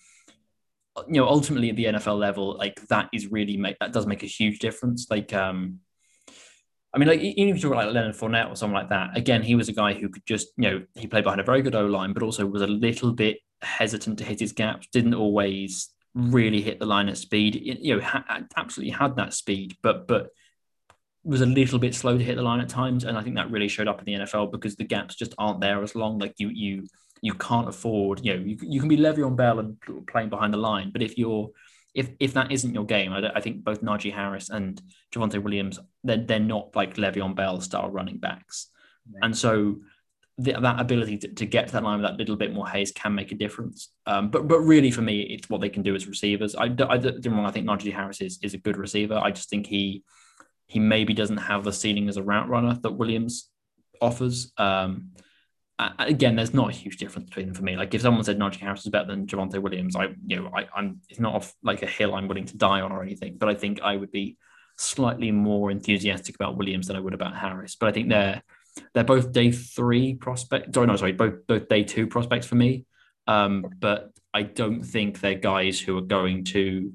you 1.08 1.22
know 1.22 1.28
ultimately 1.28 1.70
at 1.70 1.76
the 1.76 1.86
NFL 1.86 2.20
level 2.20 2.58
like 2.58 2.86
that 2.88 3.10
is 3.14 3.28
really 3.28 3.58
make 3.58 3.78
that 3.80 3.94
does 3.94 4.06
make 4.06 4.24
a 4.24 4.28
huge 4.28 4.60
difference 4.60 5.08
like 5.10 5.34
um 5.34 5.80
I 6.94 6.98
mean, 6.98 7.08
like 7.08 7.20
even 7.20 7.56
if 7.56 7.58
you 7.58 7.70
talk 7.70 7.76
like 7.76 7.94
Leonard 7.94 8.16
Fournette 8.16 8.50
or 8.50 8.56
someone 8.56 8.82
like 8.82 8.90
that, 8.90 9.16
again, 9.16 9.44
he 9.44 9.54
was 9.54 9.70
a 9.70 9.74
guy 9.74 9.94
who 9.94 10.10
could 10.10 10.26
just, 10.26 10.48
you 10.58 10.70
know, 10.70 10.86
he 10.96 11.06
played 11.06 11.24
behind 11.24 11.40
a 11.40 11.44
very 11.44 11.62
good 11.62 11.76
O 11.76 11.86
line, 11.86 12.14
but 12.14 12.24
also 12.24 12.46
was 12.48 12.64
a 12.64 12.68
little 12.68 13.12
bit 13.12 13.38
hesitant 13.62 14.18
to 14.18 14.24
hit 14.24 14.40
his 14.40 14.54
gaps, 14.54 14.88
didn't 14.92 15.14
always 15.14 15.90
really 16.16 16.62
hit 16.62 16.80
the 16.80 16.86
line 16.86 17.08
at 17.08 17.18
speed. 17.18 17.56
You 17.56 17.96
know, 17.96 18.02
ha- 18.02 18.44
absolutely 18.58 18.92
had 18.92 19.16
that 19.18 19.34
speed, 19.34 19.78
but 19.84 20.08
but 20.08 20.30
was 21.24 21.42
a 21.42 21.46
little 21.46 21.80
bit 21.80 21.94
slow 21.94 22.18
to 22.18 22.24
hit 22.24 22.38
the 22.38 22.42
line 22.42 22.62
at 22.62 22.70
times, 22.70 23.04
and 23.04 23.18
I 23.18 23.22
think 23.22 23.36
that 23.36 23.52
really 23.52 23.68
showed 23.68 23.88
up 23.88 24.00
in 24.00 24.06
the 24.06 24.26
NFL 24.26 24.52
because 24.52 24.76
the 24.76 24.84
gaps 24.84 25.16
just 25.16 25.36
aren't 25.38 25.62
there 25.62 25.84
as 25.84 25.94
long. 25.94 26.18
Like 26.18 26.34
you 26.38 26.50
you 26.50 26.88
you 27.22 27.34
can't 27.34 27.68
afford. 27.68 28.24
You 28.24 28.34
know, 28.34 28.44
you, 28.44 28.58
you 28.62 28.80
can 28.80 28.90
be 28.90 28.98
Le'Veon 28.98 29.36
Bell 29.36 29.60
and 29.60 29.78
playing 30.08 30.30
behind 30.30 30.54
the 30.54 30.58
line, 30.58 30.92
but 30.92 31.02
if 31.02 31.18
you're 31.18 31.50
if 31.94 32.10
if 32.20 32.34
that 32.34 32.52
isn't 32.52 32.74
your 32.74 32.86
game, 32.86 33.12
I, 33.14 33.32
I 33.36 33.42
think 33.42 33.64
both 33.64 33.82
Najee 33.82 34.14
Harris 34.14 34.50
and 34.50 34.82
Javonte 35.14 35.42
Williams 35.42 35.80
they're 36.04 36.18
they're 36.18 36.40
not 36.40 36.76
like 36.76 36.96
Le'Veon 36.96 37.36
Bell 37.36 37.62
style 37.62 37.90
running 37.90 38.18
backs, 38.18 38.68
and 39.22 39.36
so 39.36 39.78
the, 40.38 40.54
that 40.54 40.80
ability 40.80 41.18
to, 41.18 41.28
to, 41.28 41.46
get 41.46 41.68
to 41.68 41.74
that 41.74 41.84
line 41.84 42.02
with 42.02 42.10
that 42.10 42.18
little 42.18 42.38
bit 42.38 42.54
more 42.54 42.68
haze 42.68 42.94
can 42.94 43.14
make 43.14 43.34
a 43.34 43.36
difference. 43.36 43.90
Um, 44.06 44.30
but 44.30 44.48
but 44.48 44.60
really 44.60 44.90
for 44.90 45.02
me, 45.02 45.22
it's 45.22 45.50
what 45.50 45.60
they 45.62 45.70
can 45.70 45.84
do 45.84 45.96
as 45.96 46.08
receivers. 46.08 46.56
I, 46.56 46.66
I, 46.66 46.94
I 46.94 46.98
didn't 46.98 47.34
wrong. 47.34 47.46
I 47.46 47.52
think 47.52 47.68
Najee 47.68 47.94
Harris 47.94 48.22
is, 48.22 48.40
is 48.42 48.54
a 48.54 48.58
good 48.58 48.78
receiver. 48.78 49.16
I 49.16 49.32
just 49.32 49.50
think 49.50 49.68
he 49.68 50.04
he 50.68 50.80
maybe 50.80 51.14
doesn't 51.14 51.38
have 51.38 51.64
the 51.64 51.74
ceiling 51.74 52.08
as 52.08 52.18
a 52.18 52.24
route 52.24 52.48
runner 52.48 52.80
that 52.82 52.92
Williams 52.92 53.50
offers. 54.02 54.54
Um, 54.58 55.10
again, 56.00 56.36
there's 56.36 56.54
not 56.54 56.70
a 56.70 56.74
huge 56.74 56.98
difference 56.98 57.30
between 57.30 57.48
them 57.48 57.56
for 57.56 57.64
me. 57.64 57.78
Like 57.78 57.94
if 57.94 58.02
someone 58.02 58.24
said 58.24 58.38
Najee 58.38 58.58
Harris 58.58 58.86
is 58.86 58.92
better 58.92 59.08
than 59.08 59.28
Javonte 59.28 59.62
Williams, 59.62 59.96
I 59.96 60.10
you 60.26 60.38
know 60.38 60.52
I, 60.54 60.68
am 60.78 61.02
it's 61.10 61.20
not 61.20 61.36
off 61.36 61.54
like 61.64 61.84
a 61.84 61.88
hill 61.88 62.16
I'm 62.16 62.28
willing 62.28 62.46
to 62.46 62.58
die 62.58 62.82
on 62.82 62.92
or 62.92 63.02
anything. 63.02 63.38
But 63.38 63.50
I 63.50 63.56
think 63.56 63.82
I 63.82 63.96
would 63.96 64.12
be 64.12 64.38
slightly 64.78 65.32
more 65.32 65.72
enthusiastic 65.72 66.36
about 66.36 66.58
Williams 66.58 66.88
than 66.88 66.96
I 66.96 67.00
would 67.00 67.14
about 67.14 67.36
Harris. 67.36 67.76
But 67.76 67.90
I 67.90 67.92
think 67.94 68.10
they're 68.10 68.42
they're 68.94 69.04
both 69.04 69.32
day 69.32 69.52
three 69.52 70.16
prospects. 70.16 70.74
Sorry, 70.74 70.88
no, 70.88 70.96
sorry, 70.96 71.14
both 71.14 71.48
both 71.48 71.68
day 71.70 71.84
two 71.84 72.08
prospects 72.08 72.48
for 72.48 72.56
me. 72.56 72.86
Um, 73.28 73.66
but 73.80 74.12
I 74.34 74.44
don't 74.44 74.84
think 74.84 75.20
they're 75.20 75.36
guys 75.36 75.80
who 75.80 75.98
are 75.98 76.02
going 76.02 76.44
to. 76.46 76.92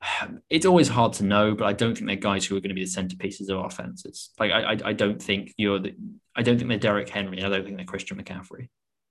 It's 0.50 0.66
always 0.66 0.88
hard 0.88 1.12
to 1.14 1.24
know, 1.24 1.54
but 1.54 1.66
I 1.66 1.72
don't 1.72 1.94
think 1.94 2.06
they're 2.06 2.16
guys 2.16 2.44
who 2.44 2.56
are 2.56 2.60
going 2.60 2.70
to 2.70 2.74
be 2.74 2.84
the 2.84 2.90
centerpieces 2.90 3.50
of 3.50 3.64
offenses. 3.64 4.30
Like 4.38 4.50
I, 4.50 4.72
I, 4.72 4.78
I 4.86 4.92
don't 4.92 5.22
think 5.22 5.52
you're 5.56 5.78
the. 5.78 5.94
I 6.34 6.42
don't 6.42 6.56
think 6.56 6.68
they're 6.68 6.78
Derrick 6.78 7.08
Henry. 7.08 7.42
I 7.42 7.48
don't 7.48 7.64
think 7.64 7.76
they're 7.76 7.86
Christian 7.86 8.22
McCaffrey. 8.22 8.68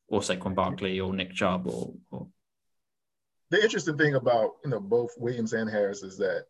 or 0.08 0.21
Saquon 0.21 0.56
Barkley 0.56 1.00
or 1.00 1.13
Nick 1.13 1.34
Chubb 1.34 1.67
or, 1.67 1.93
or 2.12 2.28
the 3.50 3.62
interesting 3.62 3.97
thing 3.97 4.15
about 4.15 4.56
you 4.63 4.69
know 4.69 4.80
both 4.80 5.12
Williams 5.17 5.54
and 5.54 5.69
Harris 5.69 6.04
is 6.04 6.17
that 6.17 6.45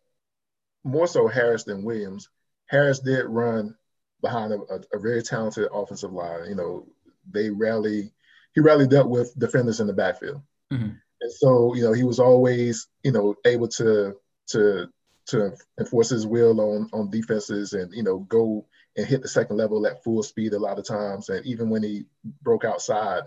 more 0.84 1.08
so 1.08 1.28
Harris 1.28 1.64
than 1.64 1.84
Williams. 1.84 2.30
Harris 2.68 3.00
did 3.00 3.26
run 3.26 3.76
behind 4.22 4.52
a, 4.54 4.58
a, 4.70 4.80
a, 4.94 5.00
very 5.00 5.22
talented 5.22 5.70
offensive 5.72 6.12
line. 6.12 6.50
You 6.50 6.56
know, 6.56 6.88
they 7.32 7.50
rarely 7.50 8.12
he 8.54 8.62
rarely 8.62 8.88
dealt 8.88 9.10
with 9.10 9.38
defenders 9.38 9.80
in 9.80 9.88
the 9.88 9.94
backfield, 9.94 10.42
mm-hmm. 10.72 10.90
and 11.22 11.32
so 11.32 11.76
you 11.76 11.84
know 11.84 11.94
he 11.94 12.04
was 12.04 12.20
always 12.20 12.88
you 13.04 13.12
know 13.12 13.36
able 13.46 13.68
to 13.70 14.16
to 14.48 14.88
to 15.28 15.52
enforce 15.80 16.10
his 16.10 16.26
will 16.26 16.60
on 16.62 16.90
on 16.94 17.10
defenses 17.10 17.74
and 17.74 17.94
you 17.94 18.04
know 18.04 18.20
go 18.20 18.66
and 18.96 19.06
hit 19.06 19.22
the 19.22 19.28
second 19.28 19.58
level 19.58 19.86
at 19.86 20.04
full 20.04 20.24
speed 20.24 20.54
a 20.54 20.60
lot 20.60 20.80
of 20.80 20.88
times. 20.88 21.30
And 21.30 21.46
even 21.46 21.70
when 21.70 21.84
he 21.84 22.06
broke 22.42 22.66
outside, 22.66 23.24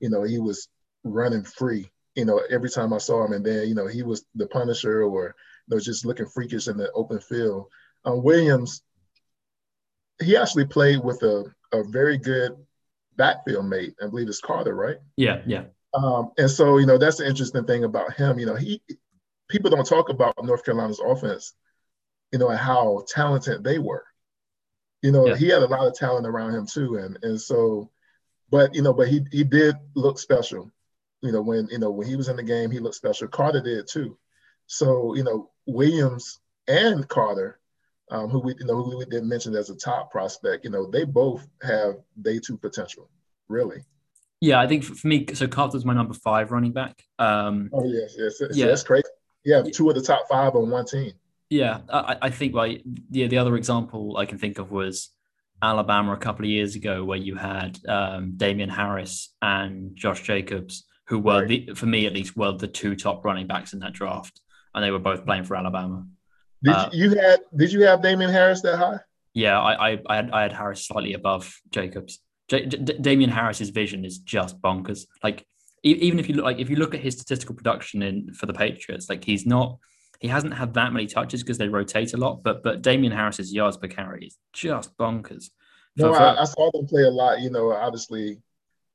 you 0.00 0.10
know 0.10 0.22
he 0.22 0.38
was 0.38 0.68
running 1.04 1.44
free. 1.44 1.90
You 2.14 2.24
know 2.24 2.42
every 2.50 2.70
time 2.70 2.92
I 2.92 2.98
saw 2.98 3.24
him, 3.24 3.32
and 3.32 3.44
then 3.44 3.68
you 3.68 3.74
know 3.74 3.86
he 3.86 4.02
was 4.02 4.24
the 4.34 4.46
Punisher 4.46 5.02
or 5.02 5.34
you 5.68 5.76
know 5.76 5.80
just 5.80 6.04
looking 6.04 6.26
freakish 6.26 6.68
in 6.68 6.76
the 6.76 6.90
open 6.92 7.20
field. 7.20 7.66
Um, 8.04 8.22
Williams, 8.22 8.82
he 10.20 10.36
actually 10.36 10.66
played 10.66 11.02
with 11.02 11.22
a, 11.22 11.44
a 11.72 11.84
very 11.84 12.18
good 12.18 12.56
backfield 13.16 13.66
mate. 13.66 13.94
I 14.02 14.08
believe 14.08 14.28
it's 14.28 14.40
Carter, 14.40 14.74
right? 14.74 14.96
Yeah, 15.16 15.42
yeah. 15.46 15.64
Um, 15.94 16.32
and 16.38 16.50
so, 16.50 16.78
you 16.78 16.86
know, 16.86 16.98
that's 16.98 17.18
the 17.18 17.28
interesting 17.28 17.64
thing 17.64 17.84
about 17.84 18.14
him. 18.14 18.38
You 18.38 18.46
know, 18.46 18.56
he 18.56 18.80
people 19.52 19.70
don't 19.70 19.86
talk 19.86 20.08
about 20.08 20.34
North 20.42 20.64
Carolina's 20.64 21.00
offense, 21.00 21.54
you 22.32 22.38
know, 22.38 22.48
and 22.48 22.58
how 22.58 23.04
talented 23.08 23.62
they 23.62 23.78
were. 23.78 24.04
You 25.02 25.12
know, 25.12 25.26
yeah. 25.28 25.36
he 25.36 25.48
had 25.48 25.62
a 25.62 25.66
lot 25.66 25.86
of 25.86 25.94
talent 25.94 26.26
around 26.26 26.54
him 26.54 26.66
too, 26.66 26.96
and 26.96 27.18
and 27.22 27.40
so, 27.40 27.90
but 28.50 28.74
you 28.74 28.82
know, 28.82 28.92
but 28.92 29.08
he 29.08 29.22
he 29.30 29.44
did 29.44 29.76
look 29.94 30.18
special. 30.18 30.70
You 31.20 31.32
know, 31.32 31.42
when 31.42 31.68
you 31.70 31.78
know 31.78 31.90
when 31.90 32.08
he 32.08 32.16
was 32.16 32.28
in 32.28 32.36
the 32.36 32.42
game, 32.42 32.70
he 32.70 32.78
looked 32.78 32.96
special. 32.96 33.28
Carter 33.28 33.60
did 33.60 33.86
too. 33.86 34.18
So 34.66 35.14
you 35.14 35.24
know, 35.24 35.50
Williams 35.66 36.40
and 36.66 37.06
Carter 37.08 37.60
um, 38.12 38.28
who 38.28 38.40
we 38.40 38.54
you 38.58 38.66
know 38.66 38.82
who 38.82 38.98
we 38.98 39.04
didn't 39.06 39.28
mention 39.28 39.56
as 39.56 39.70
a 39.70 39.76
top 39.76 40.10
prospect, 40.10 40.64
you 40.64 40.70
know, 40.70 40.86
they 40.86 41.04
both 41.04 41.48
have 41.62 41.96
day 42.20 42.38
two 42.38 42.58
potential, 42.58 43.08
really. 43.48 43.84
Yeah, 44.40 44.60
I 44.60 44.66
think 44.66 44.84
for 44.84 45.06
me, 45.06 45.26
so 45.34 45.48
Carter's 45.48 45.84
my 45.84 45.94
number 45.94 46.14
five 46.14 46.52
running 46.52 46.72
back. 46.72 47.02
Um, 47.18 47.70
oh 47.72 47.84
yes, 47.84 48.14
yes, 48.18 48.36
yes 48.40 48.56
yeah, 48.56 48.66
that's 48.66 48.82
crazy. 48.82 49.04
Yeah, 49.44 49.62
two 49.62 49.88
of 49.88 49.94
the 49.96 50.02
top 50.02 50.26
five 50.28 50.54
on 50.54 50.70
one 50.70 50.84
team. 50.84 51.12
Yeah, 51.50 51.80
I, 51.92 52.16
I 52.22 52.30
think 52.30 52.54
like 52.54 52.82
yeah, 53.10 53.26
the 53.26 53.38
other 53.38 53.56
example 53.56 54.16
I 54.16 54.24
can 54.24 54.38
think 54.38 54.58
of 54.58 54.70
was 54.70 55.10
Alabama 55.62 56.12
a 56.14 56.16
couple 56.16 56.44
of 56.44 56.50
years 56.50 56.76
ago, 56.76 57.04
where 57.04 57.18
you 57.18 57.34
had 57.34 57.78
um, 57.86 58.32
Damien 58.36 58.70
Harris 58.70 59.34
and 59.42 59.94
Josh 59.94 60.22
Jacobs, 60.22 60.84
who 61.08 61.18
were 61.18 61.40
right. 61.40 61.66
the, 61.66 61.74
for 61.74 61.86
me 61.86 62.06
at 62.06 62.12
least 62.12 62.36
were 62.36 62.52
the 62.52 62.68
two 62.68 62.96
top 62.96 63.24
running 63.24 63.46
backs 63.46 63.72
in 63.72 63.80
that 63.80 63.92
draft, 63.92 64.40
and 64.74 64.82
they 64.82 64.90
were 64.90 64.98
both 64.98 65.26
playing 65.26 65.44
for 65.44 65.56
Alabama. 65.56 66.06
Did 66.62 66.74
uh, 66.74 66.90
you 66.92 67.10
had 67.10 67.40
did 67.56 67.72
you 67.72 67.82
have 67.82 68.02
Damien 68.02 68.30
Harris 68.30 68.62
that 68.62 68.78
high? 68.78 69.00
Yeah, 69.34 69.60
I 69.60 69.92
I, 69.92 69.98
I 70.08 70.16
had 70.16 70.30
I 70.30 70.42
had 70.42 70.52
Harris 70.52 70.86
slightly 70.86 71.14
above 71.14 71.54
Jacobs. 71.70 72.20
J- 72.48 72.66
D- 72.66 72.98
Damien 73.00 73.30
Harris's 73.30 73.70
vision 73.70 74.04
is 74.04 74.18
just 74.18 74.60
bonkers. 74.60 75.06
Like 75.22 75.46
even 75.82 76.18
if 76.18 76.28
you 76.28 76.36
look 76.36 76.44
like 76.44 76.58
if 76.58 76.70
you 76.70 76.76
look 76.76 76.94
at 76.94 77.00
his 77.00 77.14
statistical 77.14 77.54
production 77.54 78.02
in 78.02 78.32
for 78.34 78.46
the 78.46 78.52
Patriots, 78.52 79.08
like 79.08 79.24
he's 79.24 79.46
not 79.46 79.78
he 80.20 80.28
hasn't 80.28 80.54
had 80.54 80.74
that 80.74 80.92
many 80.92 81.06
touches 81.06 81.42
because 81.42 81.58
they 81.58 81.68
rotate 81.68 82.14
a 82.14 82.16
lot. 82.16 82.42
But 82.42 82.62
but 82.62 82.82
Damien 82.82 83.12
Harris's 83.12 83.52
yards 83.52 83.76
per 83.76 83.88
carry 83.88 84.26
is 84.26 84.38
just 84.52 84.96
bonkers. 84.96 85.50
No, 85.96 86.14
for, 86.14 86.20
I, 86.20 86.36
I, 86.36 86.44
saw 86.44 86.70
them 86.70 86.86
play 86.86 87.02
a 87.02 87.10
lot. 87.10 87.40
You 87.40 87.50
know, 87.50 87.72
obviously, 87.72 88.40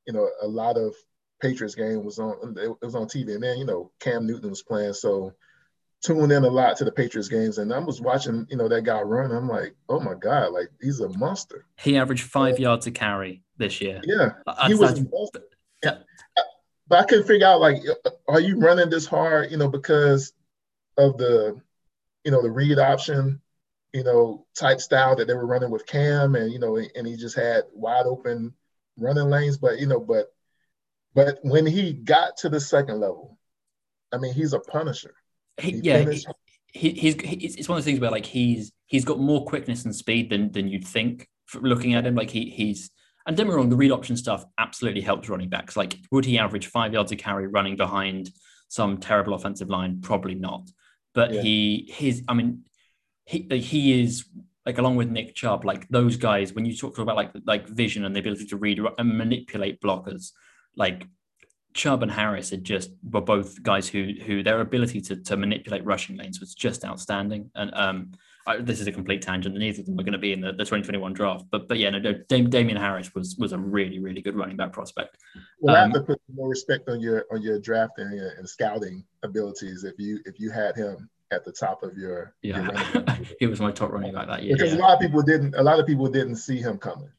you 0.08 0.14
know, 0.14 0.28
a 0.42 0.48
lot 0.48 0.78
of 0.78 0.96
Patriots 1.42 1.76
game 1.76 2.04
was 2.04 2.18
on. 2.18 2.56
It 2.58 2.72
was 2.82 2.96
on 2.96 3.08
TV, 3.08 3.36
and 3.36 3.44
then 3.44 3.58
you 3.58 3.66
know 3.66 3.92
Cam 4.00 4.26
Newton 4.26 4.50
was 4.50 4.64
playing, 4.64 4.94
so 4.94 5.34
tuned 6.02 6.32
in 6.32 6.46
a 6.46 6.50
lot 6.50 6.78
to 6.78 6.86
the 6.86 6.92
Patriots 6.92 7.28
games, 7.28 7.58
and 7.58 7.74
I 7.74 7.80
was 7.80 8.00
watching, 8.02 8.46
you 8.50 8.58
know, 8.58 8.68
that 8.70 8.84
guy 8.84 9.02
run. 9.02 9.32
I'm 9.32 9.50
like, 9.50 9.76
oh 9.90 10.00
my 10.00 10.14
god, 10.14 10.54
like 10.54 10.70
he's 10.82 11.00
a 11.00 11.10
monster. 11.18 11.66
He 11.78 11.98
averaged 11.98 12.24
five 12.24 12.60
yards 12.60 12.88
a 12.88 12.92
carry 12.92 13.44
this 13.58 13.82
year. 13.82 14.02
Yeah, 14.04 14.30
he 14.68 14.76
was. 14.76 15.04
But 16.88 17.00
I 17.00 17.04
couldn't 17.04 17.28
figure 17.28 17.48
out 17.48 17.60
like, 17.60 17.82
are 18.28 18.40
you 18.40 18.58
running 18.58 18.90
this 18.90 19.06
hard, 19.06 19.52
you 19.52 19.58
know, 19.58 19.68
because 19.70 20.34
of 20.98 21.18
the, 21.18 21.60
you 22.24 22.32
know, 22.32 22.42
the 22.42 22.52
read 22.52 22.80
option, 22.80 23.42
you 23.94 24.04
know, 24.04 24.46
type 24.56 24.80
style 24.80 25.16
that 25.16 25.28
they 25.28 25.34
were 25.34 25.46
running 25.46 25.72
with 25.72 25.86
Cam, 25.86 26.36
and 26.36 26.52
you 26.52 26.60
know, 26.60 26.78
and 26.78 27.08
he 27.08 27.16
just 27.16 27.36
had 27.36 27.64
wide 27.74 28.06
open 28.06 28.54
running 28.98 29.30
lanes. 29.30 29.58
But 29.58 29.80
you 29.80 29.88
know, 29.88 30.00
but 30.00 30.34
but 31.14 31.40
when 31.42 31.66
he 31.66 31.94
got 31.94 32.38
to 32.38 32.50
the 32.50 32.60
second 32.60 33.00
level, 33.00 33.38
I 34.12 34.18
mean, 34.18 34.34
he's 34.34 34.54
a 34.54 34.60
punisher. 34.60 35.16
He, 35.60 35.72
yeah, 35.78 36.00
he, 36.74 36.92
he's, 36.92 37.16
he's 37.22 37.56
it's 37.56 37.70
one 37.70 37.78
of 37.78 37.84
the 37.84 37.90
things 37.90 38.00
where 38.00 38.12
like 38.12 38.26
he's 38.26 38.72
he's 38.86 39.06
got 39.06 39.20
more 39.20 39.46
quickness 39.46 39.86
and 39.86 39.96
speed 39.96 40.30
than 40.30 40.52
than 40.52 40.68
you'd 40.68 40.86
think 40.86 41.28
looking 41.56 41.96
at 41.96 42.06
him. 42.06 42.16
Like 42.16 42.30
he 42.30 42.50
he's 42.50 42.92
and 43.28 43.36
don't 43.36 43.46
get 43.46 43.52
me 43.52 43.56
wrong, 43.56 43.70
the 43.70 43.76
read 43.76 43.92
option 43.92 44.16
stuff 44.16 44.46
absolutely 44.58 45.02
helps 45.02 45.30
running 45.30 45.50
backs. 45.50 45.76
Like 45.76 45.98
would 46.12 46.26
he 46.26 46.40
average 46.40 46.68
five 46.68 46.94
yards 46.94 47.12
a 47.12 47.16
carry 47.16 47.48
running 47.48 47.76
behind 47.76 48.32
some 48.70 48.98
terrible 48.98 49.34
offensive 49.34 49.70
line? 49.70 50.02
Probably 50.02 50.34
not. 50.34 50.70
But 51.14 51.34
yeah. 51.34 51.42
he 51.42 51.92
his 51.94 52.24
I 52.28 52.34
mean 52.34 52.64
he 53.26 53.48
he 53.52 54.02
is 54.02 54.26
like 54.66 54.78
along 54.78 54.96
with 54.96 55.10
Nick 55.10 55.36
Chubb, 55.36 55.66
like 55.66 55.88
those 55.90 56.18
guys. 56.18 56.54
When 56.54 56.66
you 56.66 56.76
talk 56.76 56.98
about 56.98 57.16
like 57.16 57.32
like 57.46 57.68
vision 57.68 58.06
and 58.06 58.16
the 58.16 58.20
ability 58.22 58.46
to 58.48 58.58
read 58.58 58.80
and 58.98 59.18
manipulate 59.18 59.82
blockers, 59.82 60.32
like 60.76 61.06
Chubb 61.74 62.04
and 62.04 62.12
Harris 62.12 62.54
are 62.54 62.58
just 62.58 62.92
were 63.04 63.22
both 63.22 63.62
guys 63.62 63.88
who 63.90 64.14
who 64.26 64.42
their 64.42 64.62
ability 64.62 65.02
to, 65.02 65.18
to 65.18 65.38
manipulate 65.38 65.86
rushing 65.86 66.18
lanes 66.18 66.40
was 66.40 66.56
just 66.56 66.86
outstanding. 66.86 67.52
And 67.56 67.74
um, 67.74 68.12
I, 68.48 68.58
this 68.58 68.80
is 68.80 68.88
a 68.88 68.92
complete 68.92 69.22
tangent. 69.22 69.54
And 69.54 69.64
neither 69.64 69.82
of 69.82 69.86
them 69.86 70.00
are 70.00 70.04
going 70.04 70.14
to 70.14 70.20
be 70.20 70.34
in 70.34 70.42
the, 70.42 70.52
the 70.52 70.64
2021 70.64 71.14
draft. 71.14 71.46
But 71.52 71.68
but 71.68 71.78
yeah, 71.78 71.90
no, 71.90 72.00
Dam- 72.00 72.50
Damien 72.50 72.78
Harris 72.78 73.14
was 73.14 73.36
was 73.38 73.52
a 73.52 73.58
really 73.58 74.00
really 74.00 74.22
good 74.22 74.36
running 74.36 74.58
back 74.58 74.72
prospect. 74.72 75.18
Well, 75.60 75.76
um, 75.76 75.80
I 75.80 75.84
have 75.84 75.94
to 75.94 76.02
put 76.02 76.22
more 76.34 76.50
respect 76.50 76.90
on 76.90 77.00
your 77.00 77.26
on 77.32 77.42
your 77.42 77.60
drafting 77.60 78.08
and, 78.08 78.48
scouting 78.48 79.04
abilities 79.24 79.84
if 79.84 79.96
you 80.00 80.20
if 80.26 80.40
you 80.40 80.50
had 80.50 80.76
him 80.76 81.10
at 81.32 81.44
the 81.44 81.52
top 81.52 81.84
of 81.84 81.98
your 81.98 82.34
yeah. 82.42 82.72
Your 82.94 83.06
he 83.40 83.48
was 83.48 83.60
my 83.60 83.72
top 83.72 83.92
running 83.92 84.14
back 84.14 84.28
that 84.28 84.44
year. 84.44 84.56
Because 84.56 84.74
yeah. 84.74 84.80
a 84.80 84.82
lot 84.82 84.94
of 84.96 85.02
people 85.02 85.22
didn't 85.22 85.56
a 85.56 85.64
lot 85.64 85.80
of 85.80 85.86
people 85.86 86.08
didn't 86.08 86.38
see 86.38 86.58
him 86.58 86.78
coming. 86.78 87.10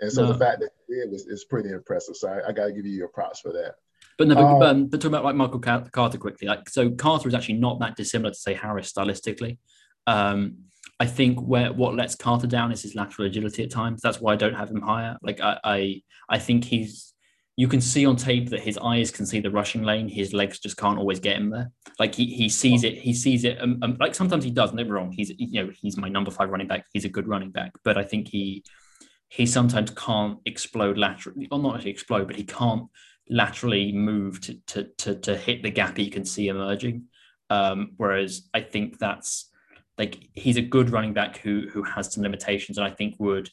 And 0.00 0.10
so 0.10 0.22
no. 0.22 0.32
the 0.32 0.38
fact 0.38 0.60
that 0.60 0.70
he 0.88 0.94
did 0.94 1.10
was 1.10 1.26
is 1.26 1.44
pretty 1.44 1.70
impressive. 1.70 2.16
So 2.16 2.28
I, 2.28 2.48
I 2.48 2.52
got 2.52 2.66
to 2.66 2.72
give 2.72 2.86
you 2.86 2.96
your 2.96 3.08
props 3.08 3.40
for 3.40 3.52
that. 3.52 3.74
But 4.16 4.28
no, 4.28 4.34
but, 4.34 4.44
um, 4.44 4.62
um, 4.62 4.86
but 4.86 5.00
talking 5.00 5.14
about 5.14 5.24
like 5.24 5.34
Michael 5.34 5.60
Carter 5.60 6.18
quickly, 6.18 6.46
like 6.46 6.68
so 6.68 6.90
Carter 6.90 7.28
is 7.28 7.34
actually 7.34 7.54
not 7.54 7.80
that 7.80 7.96
dissimilar 7.96 8.30
to 8.30 8.38
say 8.38 8.54
Harris 8.54 8.92
stylistically. 8.92 9.58
Um, 10.06 10.64
I 10.98 11.06
think 11.06 11.40
where 11.40 11.72
what 11.72 11.94
lets 11.94 12.14
Carter 12.14 12.46
down 12.46 12.72
is 12.72 12.82
his 12.82 12.94
lateral 12.94 13.26
agility 13.26 13.62
at 13.62 13.70
times. 13.70 14.02
That's 14.02 14.20
why 14.20 14.32
I 14.32 14.36
don't 14.36 14.54
have 14.54 14.70
him 14.70 14.82
higher. 14.82 15.16
Like 15.22 15.40
I, 15.40 15.58
I, 15.64 16.02
I 16.28 16.38
think 16.38 16.64
he's. 16.64 17.14
You 17.56 17.68
can 17.68 17.82
see 17.82 18.06
on 18.06 18.16
tape 18.16 18.48
that 18.50 18.60
his 18.60 18.78
eyes 18.78 19.10
can 19.10 19.26
see 19.26 19.40
the 19.40 19.50
rushing 19.50 19.82
lane. 19.82 20.08
His 20.08 20.32
legs 20.32 20.58
just 20.60 20.78
can't 20.78 20.98
always 20.98 21.20
get 21.20 21.36
him 21.36 21.50
there. 21.50 21.70
Like 21.98 22.14
he 22.14 22.26
he 22.26 22.48
sees 22.48 22.84
it. 22.84 22.96
He 22.96 23.12
sees 23.12 23.44
it. 23.44 23.60
Um, 23.60 23.78
um, 23.82 23.96
like 24.00 24.14
sometimes 24.14 24.44
he 24.44 24.50
does. 24.50 24.72
Never 24.72 24.94
wrong. 24.94 25.12
He's 25.12 25.30
you 25.36 25.64
know 25.64 25.70
he's 25.78 25.98
my 25.98 26.08
number 26.08 26.30
five 26.30 26.48
running 26.48 26.68
back. 26.68 26.86
He's 26.92 27.04
a 27.04 27.10
good 27.10 27.28
running 27.28 27.50
back. 27.50 27.72
But 27.84 27.98
I 27.98 28.04
think 28.04 28.28
he 28.28 28.64
he 29.30 29.46
sometimes 29.46 29.90
can't 29.92 30.38
explode 30.44 30.98
laterally. 30.98 31.48
Well, 31.50 31.60
not 31.60 31.76
actually 31.76 31.92
explode, 31.92 32.26
but 32.26 32.36
he 32.36 32.44
can't 32.44 32.88
laterally 33.28 33.92
move 33.92 34.40
to, 34.40 34.54
to, 34.66 34.84
to, 34.98 35.14
to 35.14 35.36
hit 35.36 35.62
the 35.62 35.70
gap 35.70 35.96
he 35.96 36.10
can 36.10 36.24
see 36.24 36.48
emerging. 36.48 37.04
Um, 37.48 37.92
whereas 37.96 38.48
I 38.52 38.60
think 38.60 38.98
that's 38.98 39.48
like 40.00 40.30
he's 40.32 40.56
a 40.56 40.62
good 40.62 40.88
running 40.88 41.12
back 41.12 41.36
who 41.36 41.68
who 41.70 41.82
has 41.82 42.12
some 42.12 42.22
limitations, 42.22 42.78
and 42.78 42.86
I 42.86 42.90
think 42.90 43.16
would, 43.18 43.50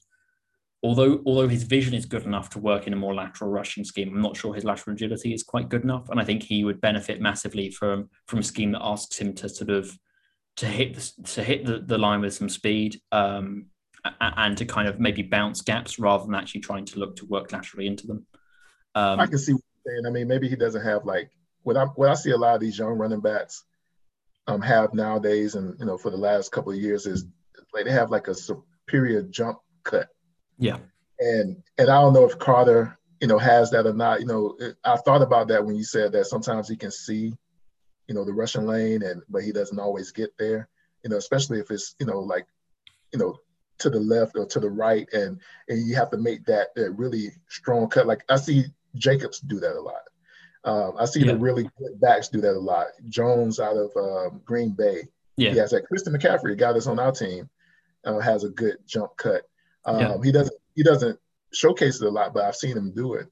although 0.81 1.21
although 1.25 1.49
his 1.49 1.63
vision 1.63 1.93
is 1.93 2.05
good 2.05 2.23
enough 2.23 2.49
to 2.51 2.60
work 2.60 2.88
in 2.88 2.93
a 2.93 2.95
more 2.95 3.13
lateral 3.13 3.51
rushing 3.51 3.83
scheme, 3.83 4.07
I'm 4.07 4.21
not 4.21 4.38
sure 4.38 4.55
his 4.55 4.63
lateral 4.63 4.95
agility 4.95 5.33
is 5.33 5.43
quite 5.43 5.67
good 5.67 5.83
enough, 5.83 6.07
and 6.10 6.21
I 6.21 6.23
think 6.23 6.43
he 6.43 6.63
would 6.63 6.79
benefit 6.79 7.19
massively 7.19 7.69
from 7.69 8.10
from 8.27 8.39
a 8.39 8.43
scheme 8.43 8.71
that 8.71 8.81
asks 8.81 9.17
him 9.17 9.33
to 9.35 9.50
sort 9.50 9.69
of 9.69 9.91
to 10.56 10.67
hit 10.67 10.95
the, 10.95 11.23
to 11.33 11.43
hit 11.43 11.65
the, 11.65 11.79
the 11.79 11.98
line 11.98 12.21
with 12.21 12.33
some 12.33 12.48
speed 12.48 13.02
um, 13.12 13.65
and 14.21 14.58
to 14.58 14.65
kind 14.65 14.87
of 14.87 15.02
maybe 15.02 15.23
bounce 15.23 15.62
gaps 15.62 16.00
rather 16.00 16.25
than 16.25 16.33
actually 16.33 16.62
trying 16.62 16.85
to 16.85 16.98
look 16.98 17.17
to 17.17 17.25
work 17.25 17.52
laterally 17.52 17.87
into 17.87 18.08
them. 18.08 18.25
Um, 18.95 19.19
I 19.19 19.27
can 19.27 19.37
see 19.37 19.52
what 19.52 19.62
you're 19.85 19.93
saying. 19.95 20.06
I 20.08 20.12
mean, 20.12 20.29
maybe 20.29 20.48
he 20.48 20.56
doesn't 20.56 20.81
have 20.81 21.04
like 21.04 21.29
what 21.63 21.75
I 21.75 21.83
what 21.98 22.10
I 22.10 22.13
see 22.13 22.31
a 22.31 22.37
lot 22.37 22.56
of 22.56 22.62
these 22.62 22.79
young 22.79 22.98
running 22.98 23.19
backs 23.19 23.65
um, 24.48 24.62
have 24.62 24.93
nowadays, 24.93 25.56
and 25.56 25.77
you 25.79 25.85
know, 25.85 25.98
for 25.98 26.10
the 26.10 26.17
last 26.17 26.52
couple 26.52 26.71
of 26.71 26.79
years 26.79 27.06
is 27.06 27.25
like 27.73 27.85
they 27.85 27.91
have 27.91 28.12
like 28.12 28.27
a 28.27 28.35
superior 28.35 29.21
jump 29.23 29.60
cut. 29.83 30.08
Yeah. 30.58 30.77
And 31.19 31.63
and 31.77 31.89
I 31.89 32.02
don't 32.02 32.13
know 32.13 32.25
if 32.25 32.39
Carter, 32.39 32.98
you 33.19 33.27
know, 33.27 33.37
has 33.37 33.71
that 33.71 33.85
or 33.85 33.93
not. 33.93 34.21
You 34.21 34.27
know, 34.27 34.56
it, 34.60 34.75
I 34.83 34.98
thought 34.98 35.21
about 35.21 35.48
that 35.50 35.65
when 35.65 35.75
you 35.75 35.83
said 35.83 36.12
that 36.13 36.25
sometimes 36.25 36.69
he 36.69 36.75
can 36.75 36.91
see, 36.91 37.33
you 38.08 38.15
know, 38.15 38.23
the 38.23 38.33
rushing 38.33 38.65
lane, 38.65 39.04
and 39.04 39.21
but 39.29 39.43
he 39.43 39.52
doesn't 39.52 39.79
always 39.79 40.12
get 40.12 40.31
there. 40.37 40.69
You 41.04 41.10
know, 41.10 41.17
especially 41.17 41.60
if 41.60 41.71
it's 41.71 41.95
you 42.00 42.06
know 42.06 42.19
like, 42.19 42.45
you 43.12 43.19
know, 43.19 43.37
to 43.79 43.89
the 43.89 44.00
left 44.00 44.35
or 44.37 44.45
to 44.45 44.60
the 44.60 44.69
right, 44.69 45.08
and 45.12 45.39
and 45.67 45.87
you 45.87 45.95
have 45.95 46.12
to 46.12 46.17
make 46.17 46.45
that, 46.45 46.73
that 46.75 46.91
really 46.91 47.31
strong 47.50 47.89
cut. 47.89 48.08
Like 48.08 48.23
I 48.29 48.37
see 48.37 48.65
Jacobs 48.95 49.39
do 49.39 49.60
that 49.60 49.75
a 49.75 49.81
lot. 49.81 50.02
Um, 50.67 50.95
I 50.99 51.05
see 51.05 51.21
yeah. 51.21 51.31
the 51.31 51.37
really 51.37 51.63
good 51.79 51.99
backs 52.01 52.27
do 52.27 52.41
that 52.41 52.53
a 52.53 52.59
lot. 52.59 52.87
Jones 53.07 53.59
out 53.59 53.77
of 53.77 53.89
um, 53.95 54.41
Green 54.43 54.71
Bay. 54.71 55.03
Yeah. 55.37 55.51
He 55.51 55.57
has 55.57 55.71
that. 55.71 55.87
Christian 55.87 56.13
McCaffrey, 56.13 56.51
a 56.51 56.55
guy 56.55 56.73
that's 56.73 56.87
on 56.87 56.99
our 56.99 57.13
team, 57.13 57.49
uh, 58.05 58.19
has 58.19 58.43
a 58.43 58.49
good 58.49 58.75
jump 58.85 59.15
cut. 59.15 59.43
Um, 59.85 59.99
yeah. 59.99 60.17
He 60.23 60.31
doesn't 60.31 60.57
he 60.75 60.83
doesn't 60.83 61.17
showcase 61.53 62.01
it 62.01 62.05
a 62.05 62.09
lot, 62.09 62.33
but 62.33 62.43
I've 62.43 62.55
seen 62.55 62.75
him 62.75 62.91
do 62.93 63.13
it. 63.13 63.27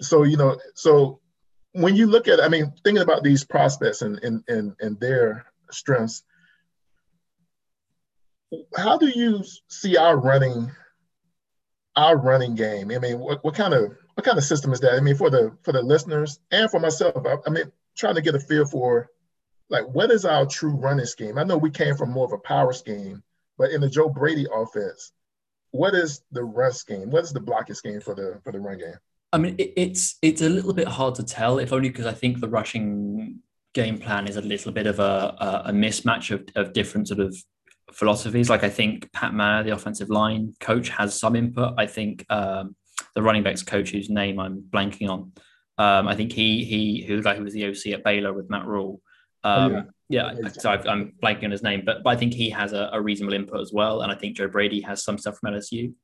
So 0.00 0.24
you 0.24 0.36
know, 0.36 0.58
so 0.74 1.20
when 1.72 1.94
you 1.94 2.08
look 2.08 2.26
at, 2.26 2.40
I 2.40 2.48
mean, 2.48 2.72
thinking 2.82 3.02
about 3.02 3.22
these 3.22 3.44
prospects 3.44 4.02
and 4.02 4.18
and 4.24 4.42
and, 4.48 4.74
and 4.80 4.98
their 4.98 5.46
strengths, 5.70 6.24
how 8.76 8.98
do 8.98 9.06
you 9.06 9.44
see 9.68 9.96
our 9.96 10.16
running 10.16 10.72
our 11.94 12.16
running 12.16 12.56
game? 12.56 12.90
I 12.90 12.98
mean, 12.98 13.20
what, 13.20 13.44
what 13.44 13.54
kind 13.54 13.74
of 13.74 13.92
what 14.20 14.26
kind 14.26 14.36
of 14.36 14.44
system 14.44 14.70
is 14.70 14.80
that? 14.80 14.92
I 14.92 15.00
mean, 15.00 15.14
for 15.14 15.30
the 15.30 15.56
for 15.62 15.72
the 15.72 15.80
listeners 15.80 16.40
and 16.50 16.70
for 16.70 16.78
myself, 16.78 17.24
I, 17.24 17.36
I 17.46 17.50
mean, 17.50 17.72
trying 17.96 18.16
to 18.16 18.20
get 18.20 18.34
a 18.34 18.38
feel 18.38 18.66
for 18.66 19.08
like 19.70 19.86
what 19.86 20.10
is 20.10 20.26
our 20.26 20.44
true 20.44 20.72
running 20.72 21.06
scheme? 21.06 21.38
I 21.38 21.44
know 21.44 21.56
we 21.56 21.70
came 21.70 21.96
from 21.96 22.10
more 22.10 22.26
of 22.26 22.32
a 22.32 22.38
power 22.38 22.74
scheme, 22.74 23.22
but 23.56 23.70
in 23.70 23.80
the 23.80 23.88
Joe 23.88 24.10
Brady 24.10 24.46
offense, 24.54 25.12
what 25.70 25.94
is 25.94 26.20
the 26.32 26.44
run 26.44 26.72
scheme? 26.72 27.08
What 27.10 27.24
is 27.24 27.32
the 27.32 27.40
blocking 27.40 27.74
scheme 27.74 28.02
for 28.02 28.14
the 28.14 28.38
for 28.44 28.52
the 28.52 28.60
run 28.60 28.76
game? 28.76 28.98
I 29.32 29.38
mean, 29.38 29.54
it, 29.56 29.72
it's 29.74 30.18
it's 30.20 30.42
a 30.42 30.50
little 30.50 30.74
bit 30.74 30.86
hard 30.86 31.14
to 31.14 31.22
tell, 31.22 31.58
if 31.58 31.72
only 31.72 31.88
because 31.88 32.04
I 32.04 32.12
think 32.12 32.40
the 32.40 32.48
rushing 32.48 33.38
game 33.72 33.96
plan 33.96 34.28
is 34.28 34.36
a 34.36 34.42
little 34.42 34.70
bit 34.70 34.86
of 34.86 34.98
a, 34.98 35.34
a, 35.40 35.62
a 35.70 35.72
mismatch 35.72 36.30
of, 36.30 36.46
of 36.56 36.74
different 36.74 37.08
sort 37.08 37.20
of 37.20 37.34
philosophies. 37.90 38.50
Like 38.50 38.64
I 38.64 38.68
think 38.68 39.10
Pat 39.14 39.32
Meyer, 39.32 39.62
the 39.62 39.70
offensive 39.70 40.10
line 40.10 40.52
coach, 40.60 40.90
has 40.90 41.18
some 41.18 41.36
input. 41.36 41.72
I 41.78 41.86
think 41.86 42.26
um, 42.28 42.76
the 43.14 43.22
running 43.22 43.42
backs 43.42 43.62
coach, 43.62 43.90
whose 43.90 44.10
name 44.10 44.38
I'm 44.38 44.62
blanking 44.62 45.08
on, 45.08 45.32
um, 45.78 46.08
I 46.08 46.14
think 46.14 46.32
he 46.32 46.64
he 46.64 47.04
who 47.06 47.22
like 47.22 47.38
who 47.38 47.44
was 47.44 47.54
the 47.54 47.66
OC 47.66 47.94
at 47.94 48.04
Baylor 48.04 48.32
with 48.32 48.50
Matt 48.50 48.66
Rhule. 48.66 49.00
Um, 49.42 49.72
oh, 49.72 49.82
yeah, 50.10 50.34
yeah 50.38 50.48
so 50.48 50.70
i 50.70 50.92
am 50.92 51.14
blanking 51.22 51.44
on 51.44 51.50
his 51.50 51.62
name, 51.62 51.82
but, 51.86 52.02
but 52.04 52.10
I 52.10 52.16
think 52.16 52.34
he 52.34 52.50
has 52.50 52.74
a, 52.74 52.90
a, 52.92 53.00
reasonable 53.00 53.32
input 53.32 53.60
as 53.60 53.72
well, 53.72 54.02
and 54.02 54.12
I 54.12 54.14
think 54.14 54.36
Joe 54.36 54.48
Brady 54.48 54.82
has 54.82 55.02
some 55.02 55.16
stuff 55.16 55.38
from 55.38 55.54
LSU. 55.54 55.94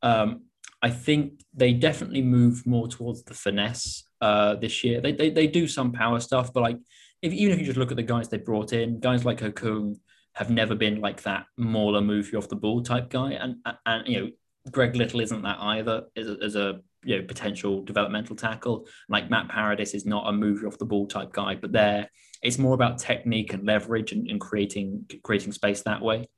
Um, 0.00 0.44
I 0.80 0.88
think 0.88 1.42
they 1.52 1.74
definitely 1.74 2.22
move 2.22 2.66
more 2.66 2.88
towards 2.88 3.22
the 3.24 3.34
finesse 3.34 4.04
uh, 4.22 4.54
this 4.54 4.82
year. 4.82 5.02
They, 5.02 5.12
they 5.12 5.28
they 5.28 5.46
do 5.46 5.66
some 5.66 5.92
power 5.92 6.20
stuff, 6.20 6.54
but 6.54 6.62
like 6.62 6.78
if 7.20 7.32
even 7.34 7.52
if 7.52 7.60
you 7.60 7.66
just 7.66 7.76
look 7.76 7.90
at 7.90 7.98
the 7.98 8.02
guys 8.02 8.28
they 8.28 8.38
brought 8.38 8.72
in, 8.72 9.00
guys 9.00 9.26
like 9.26 9.40
Okung 9.40 9.96
have 10.34 10.48
never 10.48 10.74
been 10.74 11.00
like 11.02 11.22
that 11.24 11.44
mauler 11.58 12.00
move 12.00 12.32
you 12.32 12.38
off 12.38 12.48
the 12.48 12.56
ball 12.56 12.82
type 12.82 13.10
guy, 13.10 13.32
and 13.32 13.56
and 13.84 14.08
you 14.08 14.20
know 14.20 14.30
Greg 14.70 14.96
Little 14.96 15.20
isn't 15.20 15.42
that 15.42 15.58
either 15.60 16.04
as 16.16 16.28
a, 16.28 16.36
as 16.42 16.56
a 16.56 16.80
you 17.04 17.18
know 17.18 17.26
potential 17.26 17.82
developmental 17.82 18.36
tackle. 18.36 18.86
Like 19.08 19.30
Matt 19.30 19.48
Paradis 19.48 19.94
is 19.94 20.06
not 20.06 20.28
a 20.28 20.32
move 20.32 20.64
off 20.64 20.78
the 20.78 20.86
ball 20.86 21.06
type 21.06 21.32
guy, 21.32 21.54
but 21.54 21.72
they're 21.72 22.08
it's 22.42 22.58
more 22.58 22.74
about 22.74 22.98
technique 22.98 23.52
and 23.52 23.66
leverage 23.66 24.12
and, 24.12 24.28
and 24.28 24.40
creating 24.40 25.04
creating 25.22 25.52
space 25.52 25.82
that 25.82 26.00
way. 26.00 26.28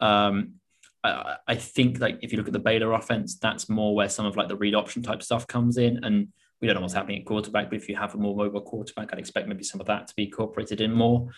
Um, 0.00 0.54
I, 1.02 1.36
I, 1.46 1.54
think 1.54 2.00
like 2.00 2.18
if 2.20 2.32
you 2.32 2.38
look 2.38 2.48
at 2.48 2.52
the 2.52 2.58
Baylor 2.58 2.92
offense, 2.92 3.38
that's 3.38 3.68
more 3.68 3.94
where 3.94 4.08
some 4.08 4.26
of 4.26 4.36
like 4.36 4.48
the 4.48 4.56
read 4.56 4.74
option 4.74 5.02
type 5.02 5.22
stuff 5.22 5.46
comes 5.46 5.78
in. 5.78 6.04
And 6.04 6.28
we 6.60 6.66
don't 6.66 6.74
know 6.74 6.82
what's 6.82 6.94
happening 6.94 7.20
at 7.20 7.26
quarterback, 7.26 7.70
but 7.70 7.76
if 7.76 7.88
you 7.88 7.96
have 7.96 8.14
a 8.14 8.18
more 8.18 8.36
mobile 8.36 8.60
quarterback, 8.60 9.12
I'd 9.12 9.18
expect 9.18 9.48
maybe 9.48 9.64
some 9.64 9.80
of 9.80 9.86
that 9.86 10.08
to 10.08 10.14
be 10.14 10.24
incorporated 10.24 10.80
in 10.80 10.92
more. 10.92 11.28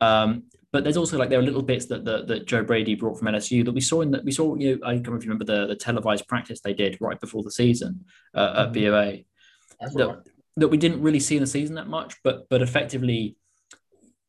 Um, 0.00 0.44
but 0.70 0.84
there's 0.84 0.96
also 0.96 1.16
like 1.16 1.30
there 1.30 1.38
are 1.38 1.42
little 1.42 1.62
bits 1.62 1.86
that, 1.86 2.04
that, 2.04 2.26
that 2.28 2.46
Joe 2.46 2.62
Brady 2.62 2.94
brought 2.94 3.18
from 3.18 3.28
LSU 3.28 3.64
that 3.64 3.72
we 3.72 3.80
saw 3.80 4.02
in 4.02 4.10
that 4.10 4.24
we 4.24 4.30
saw 4.30 4.54
you 4.54 4.76
know 4.76 4.86
I 4.86 4.94
don't 4.94 5.08
know 5.08 5.14
if 5.16 5.24
you 5.24 5.30
remember 5.30 5.44
the, 5.44 5.66
the 5.66 5.74
televised 5.74 6.28
practice 6.28 6.60
they 6.60 6.74
did 6.74 6.98
right 7.00 7.18
before 7.18 7.42
the 7.42 7.50
season 7.50 8.04
uh, 8.34 8.66
at 8.66 8.72
BOA 8.74 9.20
that, 9.80 10.24
that 10.58 10.68
we 10.68 10.76
didn't 10.76 11.00
really 11.00 11.20
see 11.20 11.36
in 11.36 11.40
the 11.40 11.46
season 11.46 11.74
that 11.76 11.88
much 11.88 12.16
but 12.22 12.48
but 12.50 12.60
effectively 12.60 13.36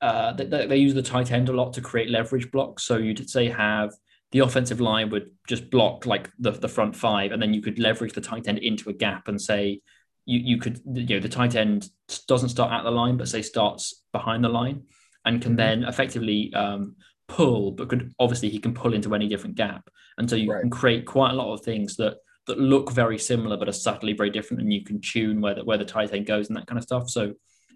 uh, 0.02 0.34
they, 0.34 0.66
they 0.66 0.78
use 0.78 0.94
the 0.94 1.02
tight 1.02 1.32
end 1.32 1.50
a 1.50 1.54
lot 1.54 1.74
to 1.74 1.82
create 1.82 2.10
leverage 2.10 2.50
blocks. 2.52 2.84
So 2.84 2.98
you'd 2.98 3.30
say 3.30 3.50
have 3.50 3.94
the 4.32 4.40
offensive 4.40 4.80
line 4.80 5.10
would 5.10 5.32
just 5.48 5.70
block 5.70 6.06
like 6.06 6.30
the, 6.40 6.52
the 6.52 6.70
front 6.70 6.96
five, 6.96 7.32
and 7.32 7.42
then 7.42 7.54
you 7.54 7.62
could 7.62 7.80
leverage 7.80 8.14
the 8.14 8.22
tight 8.22 8.48
end 8.48 8.60
into 8.60 8.90
a 8.90 8.94
gap 8.94 9.28
and 9.28 9.42
say 9.42 9.82
you, 10.26 10.40
you 10.40 10.58
could 10.58 10.80
you 10.94 11.16
know 11.16 11.20
the 11.20 11.30
tight 11.30 11.56
end 11.56 11.90
doesn't 12.28 12.50
start 12.50 12.72
at 12.72 12.84
the 12.84 12.92
line, 12.92 13.18
but 13.18 13.28
say 13.28 13.42
starts 13.42 14.04
behind 14.12 14.44
the 14.44 14.50
line 14.50 14.84
and 15.30 15.42
can 15.42 15.52
mm-hmm. 15.52 15.58
then 15.58 15.84
effectively 15.84 16.52
um, 16.54 16.96
pull, 17.28 17.72
but 17.72 17.88
could 17.88 18.12
obviously 18.20 18.50
he 18.50 18.60
can 18.60 18.74
pull 18.74 18.94
into 18.94 19.14
any 19.14 19.28
different 19.28 19.56
gap, 19.56 19.90
and 20.18 20.30
so 20.30 20.36
you 20.36 20.52
right. 20.52 20.62
can 20.62 20.70
create 20.70 21.06
quite 21.06 21.32
a 21.32 21.36
lot 21.36 21.54
of 21.54 21.62
things 21.62 21.96
that 21.98 22.18
that 22.48 22.60
look 22.60 22.92
very 22.92 23.20
similar 23.20 23.56
but 23.58 23.70
are 23.70 23.84
subtly 23.88 24.14
very 24.14 24.32
different, 24.32 24.62
and 24.62 24.74
you 24.74 24.84
can 24.84 25.00
tune 25.00 25.40
where 25.40 25.56
the, 25.56 25.64
where 25.64 25.78
the 25.78 25.86
tight 25.86 26.14
end 26.14 26.26
goes 26.26 26.48
and 26.48 26.58
that 26.58 26.66
kind 26.66 26.80
of 26.80 26.84
stuff. 26.84 27.10
So 27.10 27.34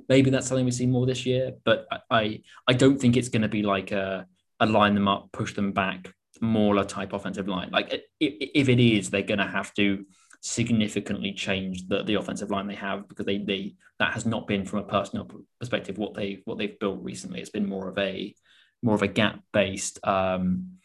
maybe 0.09 0.31
that's 0.31 0.47
something 0.47 0.65
we 0.65 0.71
see 0.71 0.87
more 0.87 1.05
this 1.05 1.25
year. 1.25 1.53
But 1.63 1.87
I 2.09 2.41
I 2.67 2.73
don't 2.73 2.99
think 2.99 3.15
it's 3.15 3.29
going 3.29 3.43
to 3.43 3.47
be 3.47 3.61
like 3.61 3.91
a, 3.91 4.25
a 4.59 4.65
line 4.65 4.95
them 4.95 5.07
up, 5.07 5.31
push 5.31 5.53
them 5.53 5.71
back, 5.73 6.11
mauler 6.41 6.85
type 6.85 7.13
offensive 7.13 7.47
line. 7.47 7.69
Like 7.71 8.03
if 8.19 8.67
it 8.69 8.79
is, 8.79 9.09
they're 9.09 9.21
going 9.21 9.45
to 9.45 9.47
have 9.47 9.73
to 9.75 10.05
significantly 10.45 11.31
change 11.33 11.87
the, 11.87 12.03
the 12.03 12.15
offensive 12.15 12.51
line 12.51 12.67
they 12.67 12.75
have 12.75 13.07
because 13.07 13.25
they 13.25 13.37
they 13.37 13.75
that 13.99 14.13
has 14.13 14.25
not 14.25 14.45
been 14.45 14.65
from 14.65 14.79
a 14.79 14.83
personal 14.83 15.29
perspective 15.59 15.97
what 15.97 16.13
they 16.13 16.41
what 16.45 16.57
they've 16.57 16.79
built 16.79 17.01
recently. 17.01 17.39
It's 17.39 17.49
been 17.49 17.67
more 17.67 17.87
of 17.87 17.97
a 17.97 18.35
more 18.81 18.95
of 18.95 19.01
a 19.01 19.07
gap 19.07 19.39
based 19.53 20.05
um 20.05 20.77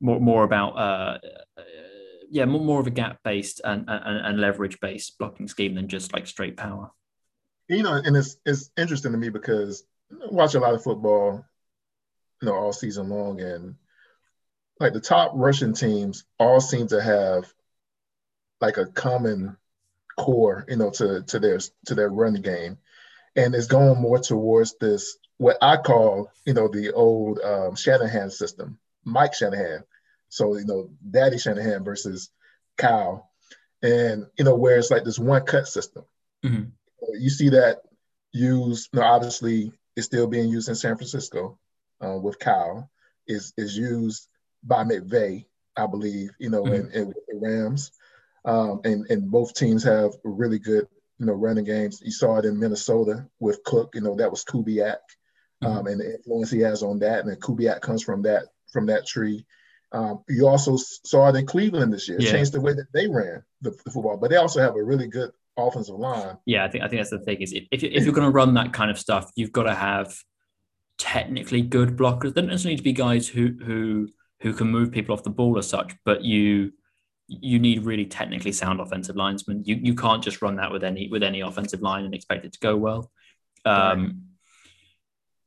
more 0.00 0.20
more 0.20 0.44
about 0.44 0.76
uh, 0.76 1.18
uh 1.58 1.62
yeah 2.30 2.46
more, 2.46 2.64
more 2.64 2.80
of 2.80 2.86
a 2.86 2.90
gap 2.90 3.18
based 3.22 3.60
and, 3.64 3.84
and, 3.88 4.26
and 4.26 4.40
leverage 4.40 4.80
based 4.80 5.18
blocking 5.18 5.48
scheme 5.48 5.74
than 5.74 5.88
just 5.88 6.14
like 6.14 6.26
straight 6.26 6.56
power 6.56 6.90
you 7.70 7.84
know, 7.84 7.94
and 7.94 8.16
it's 8.16 8.36
it's 8.44 8.70
interesting 8.76 9.12
to 9.12 9.18
me 9.18 9.28
because 9.28 9.84
I 10.10 10.26
watch 10.30 10.54
a 10.54 10.60
lot 10.60 10.74
of 10.74 10.82
football, 10.82 11.44
you 12.42 12.48
know, 12.48 12.54
all 12.54 12.72
season 12.72 13.08
long, 13.08 13.40
and 13.40 13.76
like 14.80 14.92
the 14.92 15.00
top 15.00 15.32
rushing 15.34 15.72
teams 15.72 16.24
all 16.38 16.60
seem 16.60 16.88
to 16.88 17.00
have 17.00 17.52
like 18.60 18.76
a 18.76 18.86
common 18.86 19.56
core, 20.16 20.64
you 20.68 20.76
know, 20.76 20.90
to 20.90 21.22
to 21.22 21.38
their 21.38 21.58
to 21.86 21.94
their 21.94 22.08
run 22.08 22.34
game, 22.34 22.78
and 23.36 23.54
it's 23.54 23.66
going 23.66 24.00
more 24.00 24.18
towards 24.18 24.76
this 24.78 25.18
what 25.38 25.56
I 25.62 25.78
call, 25.78 26.30
you 26.44 26.52
know, 26.52 26.68
the 26.68 26.92
old 26.92 27.40
um, 27.40 27.74
Shanahan 27.74 28.30
system, 28.30 28.78
Mike 29.04 29.34
Shanahan. 29.34 29.84
So 30.28 30.56
you 30.56 30.66
know, 30.66 30.90
Daddy 31.08 31.38
Shanahan 31.38 31.84
versus 31.84 32.30
Kyle, 32.76 33.30
and 33.82 34.26
you 34.36 34.44
know, 34.44 34.56
where 34.56 34.78
it's 34.78 34.90
like 34.90 35.04
this 35.04 35.18
one 35.18 35.44
cut 35.44 35.66
system. 35.66 36.04
Mm-hmm 36.44 36.70
you 37.14 37.30
see 37.30 37.50
that 37.50 37.82
used, 38.32 38.88
you 38.92 39.00
know, 39.00 39.06
obviously 39.06 39.72
it's 39.96 40.06
still 40.06 40.26
being 40.26 40.48
used 40.48 40.68
in 40.68 40.74
San 40.74 40.96
Francisco 40.96 41.58
uh, 42.04 42.18
with 42.18 42.38
Kyle, 42.38 42.90
is 43.26 43.52
is 43.56 43.76
used 43.76 44.28
by 44.62 44.84
McVay, 44.84 45.46
I 45.76 45.86
believe, 45.86 46.30
you 46.38 46.50
know, 46.50 46.62
mm-hmm. 46.62 46.96
and, 46.96 47.14
the 47.28 47.34
Rams. 47.34 47.92
Um, 48.44 48.80
and, 48.84 49.06
and 49.10 49.30
both 49.30 49.54
teams 49.54 49.84
have 49.84 50.12
really 50.24 50.58
good, 50.58 50.86
you 51.18 51.26
know, 51.26 51.34
running 51.34 51.64
games. 51.64 52.00
You 52.02 52.10
saw 52.10 52.38
it 52.38 52.44
in 52.44 52.58
Minnesota 52.58 53.26
with 53.38 53.62
Cook, 53.64 53.94
you 53.94 54.00
know, 54.00 54.16
that 54.16 54.30
was 54.30 54.44
Kubiak 54.44 54.96
mm-hmm. 55.62 55.66
um, 55.66 55.86
and 55.86 56.00
the 56.00 56.14
influence 56.16 56.50
he 56.50 56.60
has 56.60 56.82
on 56.82 56.98
that. 57.00 57.20
And 57.20 57.30
then 57.30 57.36
Kubiak 57.36 57.80
comes 57.80 58.02
from 58.02 58.22
that 58.22 58.44
from 58.72 58.86
that 58.86 59.06
tree. 59.06 59.44
Um, 59.92 60.22
you 60.28 60.46
also 60.46 60.76
saw 60.76 61.28
it 61.28 61.36
in 61.36 61.46
Cleveland 61.46 61.92
this 61.92 62.08
year. 62.08 62.18
It 62.18 62.24
yeah. 62.24 62.32
changed 62.32 62.52
the 62.52 62.60
way 62.60 62.72
that 62.74 62.86
they 62.94 63.08
ran 63.08 63.42
the, 63.60 63.70
the, 63.84 63.90
football, 63.90 64.16
but 64.16 64.30
they 64.30 64.36
also 64.36 64.60
have 64.60 64.76
a 64.76 64.82
really 64.82 65.08
good 65.08 65.32
offensive 65.56 65.96
line. 65.96 66.36
Yeah, 66.46 66.64
I 66.64 66.68
think 66.68 66.84
I 66.84 66.88
think 66.88 67.00
that's 67.00 67.10
the 67.10 67.18
thing 67.18 67.42
is 67.42 67.52
if 67.52 67.64
if, 67.72 67.82
if 67.82 68.04
you're 68.04 68.14
going 68.14 68.26
to 68.26 68.32
run 68.32 68.54
that 68.54 68.72
kind 68.72 68.90
of 68.90 68.98
stuff, 68.98 69.30
you've 69.34 69.52
got 69.52 69.64
to 69.64 69.74
have 69.74 70.16
technically 70.96 71.62
good 71.62 71.96
blockers. 71.96 72.34
They 72.34 72.42
don't 72.42 72.50
necessarily 72.50 72.74
need 72.74 72.78
to 72.78 72.84
be 72.84 72.92
guys 72.92 73.26
who 73.26 73.56
who 73.64 74.08
who 74.40 74.52
can 74.54 74.70
move 74.70 74.92
people 74.92 75.12
off 75.12 75.24
the 75.24 75.30
ball 75.30 75.58
as 75.58 75.68
such, 75.68 75.94
but 76.04 76.22
you 76.22 76.72
you 77.40 77.58
need 77.58 77.84
really 77.84 78.06
technically 78.06 78.52
sound 78.52 78.80
offensive 78.80 79.16
linesmen. 79.16 79.62
You 79.64 79.76
you 79.76 79.94
can't 79.94 80.22
just 80.22 80.42
run 80.42 80.56
that 80.56 80.72
with 80.72 80.84
any 80.84 81.08
with 81.08 81.22
any 81.22 81.40
offensive 81.40 81.82
line 81.82 82.04
and 82.04 82.14
expect 82.14 82.44
it 82.44 82.52
to 82.52 82.58
go 82.60 82.76
well. 82.76 83.10
Um, 83.64 84.02
right 84.02 84.14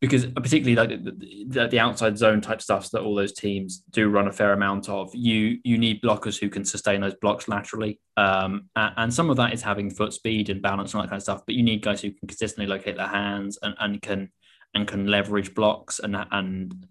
because 0.04 0.26
particularly 0.26 0.76
like 0.76 0.90
the, 0.90 1.70
the, 1.70 1.80
outside 1.80 2.18
zone 2.18 2.42
type 2.42 2.62
stuff 2.62 2.92
that 2.92 3.00
all 3.00 3.16
those 3.16 3.32
teams 3.32 3.86
do 3.90 4.10
run 4.10 4.28
a 4.28 4.34
fair 4.34 4.52
amount 4.52 4.90
of 4.90 5.10
you 5.16 5.60
you 5.64 5.78
need 5.78 6.02
blockers 6.02 6.38
who 6.38 6.50
can 6.50 6.66
sustain 6.66 7.00
those 7.00 7.16
blocks 7.22 7.48
laterally 7.48 8.02
um, 8.18 8.70
and, 8.76 8.94
and, 8.98 9.14
some 9.14 9.30
of 9.30 9.38
that 9.38 9.54
is 9.54 9.62
having 9.62 9.90
foot 9.90 10.12
speed 10.12 10.50
and 10.50 10.62
balance 10.62 10.92
and 10.92 11.00
all 11.00 11.04
that 11.04 11.10
kind 11.10 11.20
of 11.20 11.24
stuff 11.24 11.44
but 11.46 11.56
you 11.56 11.64
need 11.64 11.82
guys 11.82 12.02
who 12.02 12.12
can 12.12 12.28
consistently 12.28 12.68
locate 12.68 12.98
their 12.98 13.08
hands 13.08 13.58
and, 13.62 13.76
and 13.80 14.02
can 14.02 14.30
and 14.74 14.90
can 14.90 15.08
leverage 15.08 15.56
blocks 15.56 16.00
and 16.00 16.18
and 16.32 16.86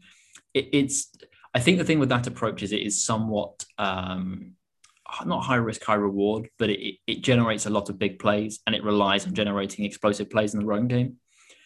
it, 0.55 0.71
it's 0.73 1.15
i 1.53 1.61
think 1.61 1.77
the 1.77 1.85
thing 1.85 1.99
with 1.99 2.09
that 2.09 2.27
approach 2.27 2.63
is 2.63 2.73
it 2.73 2.81
is 2.81 3.05
somewhat 3.05 3.63
um, 3.77 4.53
not 5.27 5.43
high 5.43 5.57
risk 5.57 5.83
high 5.85 5.95
reward 5.95 6.49
but 6.59 6.71
it, 6.71 6.97
it 7.07 7.23
generates 7.23 7.67
a 7.67 7.71
lot 7.71 7.89
of 7.89 7.99
big 7.99 8.19
plays 8.19 8.61
and 8.67 8.75
it 8.75 8.83
relies 8.83 9.27
on 9.27 9.35
generating 9.35 9.85
explosive 9.85 10.31
plays 10.31 10.55
in 10.55 10.61
the 10.61 10.67
run 10.67 10.89
game 10.89 11.17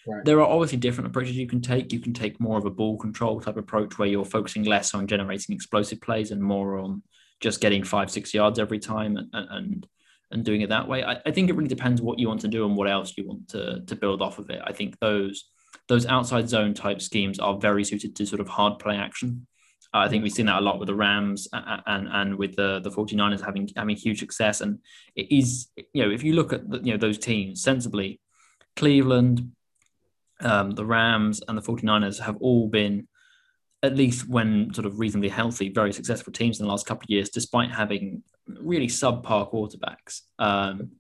Right. 0.07 0.25
There 0.25 0.41
are 0.41 0.47
obviously 0.47 0.79
different 0.79 1.09
approaches 1.09 1.37
you 1.37 1.49
can 1.49 1.61
take. 1.61 1.93
You 1.93 1.99
can 1.99 2.13
take 2.13 2.39
more 2.39 2.59
of 2.59 2.65
a 2.65 2.71
ball 2.71 2.97
control 2.97 3.41
type 3.41 3.57
approach 3.57 3.99
where 3.99 4.09
you're 4.09 4.25
focusing 4.25 4.63
less 4.63 4.95
on 4.95 5.07
generating 5.09 5.55
explosive 5.55 6.01
plays 6.01 6.31
and 6.31 6.41
more 6.41 6.79
on 6.79 7.03
just 7.41 7.61
getting 7.61 7.83
five, 7.83 8.11
six 8.11 8.33
yards 8.33 8.59
every 8.59 8.79
time 8.79 9.17
and, 9.17 9.29
and 9.33 9.87
and 10.31 10.45
doing 10.45 10.61
it 10.61 10.69
that 10.69 10.89
way. 10.89 11.03
I, 11.05 11.21
I 11.27 11.31
think 11.31 11.49
it 11.49 11.57
really 11.57 11.69
depends 11.69 12.01
what 12.01 12.19
you 12.19 12.29
want 12.29 12.41
to 12.43 12.49
do 12.49 12.67
and 12.67 12.77
what 12.77 12.89
else 12.89 13.15
you 13.17 13.27
want 13.27 13.49
to 13.49 13.81
to 13.85 13.97
build 13.97 14.23
off 14.23 14.39
of 14.39 14.49
it. 14.51 14.61
I 14.65 14.73
think 14.73 14.99
those 15.01 15.49
those 15.89 16.07
outside 16.07 16.49
zone 16.49 16.75
type 16.75 17.01
schemes 17.01 17.41
are 17.41 17.59
very 17.59 17.85
suited 17.85 18.15
to 18.17 18.27
sort 18.27 18.41
of 18.41 18.49
hard 18.49 18.79
play 18.79 18.97
action. 18.97 19.47
Uh, 19.97 20.01
I 20.01 20.09
think 20.09 20.23
we've 20.23 20.33
seen 20.33 20.47
that 20.47 20.59
a 20.59 20.61
lot 20.61 20.79
with 20.79 20.89
the 20.89 20.95
Rams 20.95 21.49
and 21.55 21.83
and, 21.87 22.09
and 22.13 22.37
with 22.37 22.55
the 22.55 22.81
the 22.81 22.91
49ers 22.91 23.43
having 23.43 23.71
having 23.77 23.97
huge 23.97 24.19
success. 24.19 24.61
And 24.61 24.79
it 25.15 25.33
is, 25.35 25.69
you 25.95 26.05
know, 26.05 26.11
if 26.11 26.23
you 26.23 26.35
look 26.35 26.53
at 26.53 26.69
the, 26.69 26.81
you 26.81 26.93
know 26.93 26.99
those 26.99 27.19
teams 27.19 27.63
sensibly, 27.63 28.21
Cleveland, 28.75 29.53
um, 30.41 30.73
the 30.73 30.85
Rams, 30.85 31.41
and 31.49 31.57
the 31.57 31.63
49ers 31.63 32.21
have 32.21 32.37
all 32.41 32.69
been 32.69 33.09
at 33.83 33.97
least 33.97 34.29
when 34.29 34.75
sort 34.75 34.87
of 34.87 34.99
reasonably 34.99 35.31
healthy, 35.31 35.71
very 35.71 35.95
successful 35.95 36.33
teams 36.33 36.61
in 36.61 36.67
the 36.67 36.71
last 36.71 36.87
couple 36.87 37.05
of 37.05 37.11
years, 37.11 37.31
despite 37.31 37.71
having 37.71 38.23
really 38.47 38.89
subpar 38.89 39.51
quarterbacks. 39.51 40.23
Um, 40.39 40.91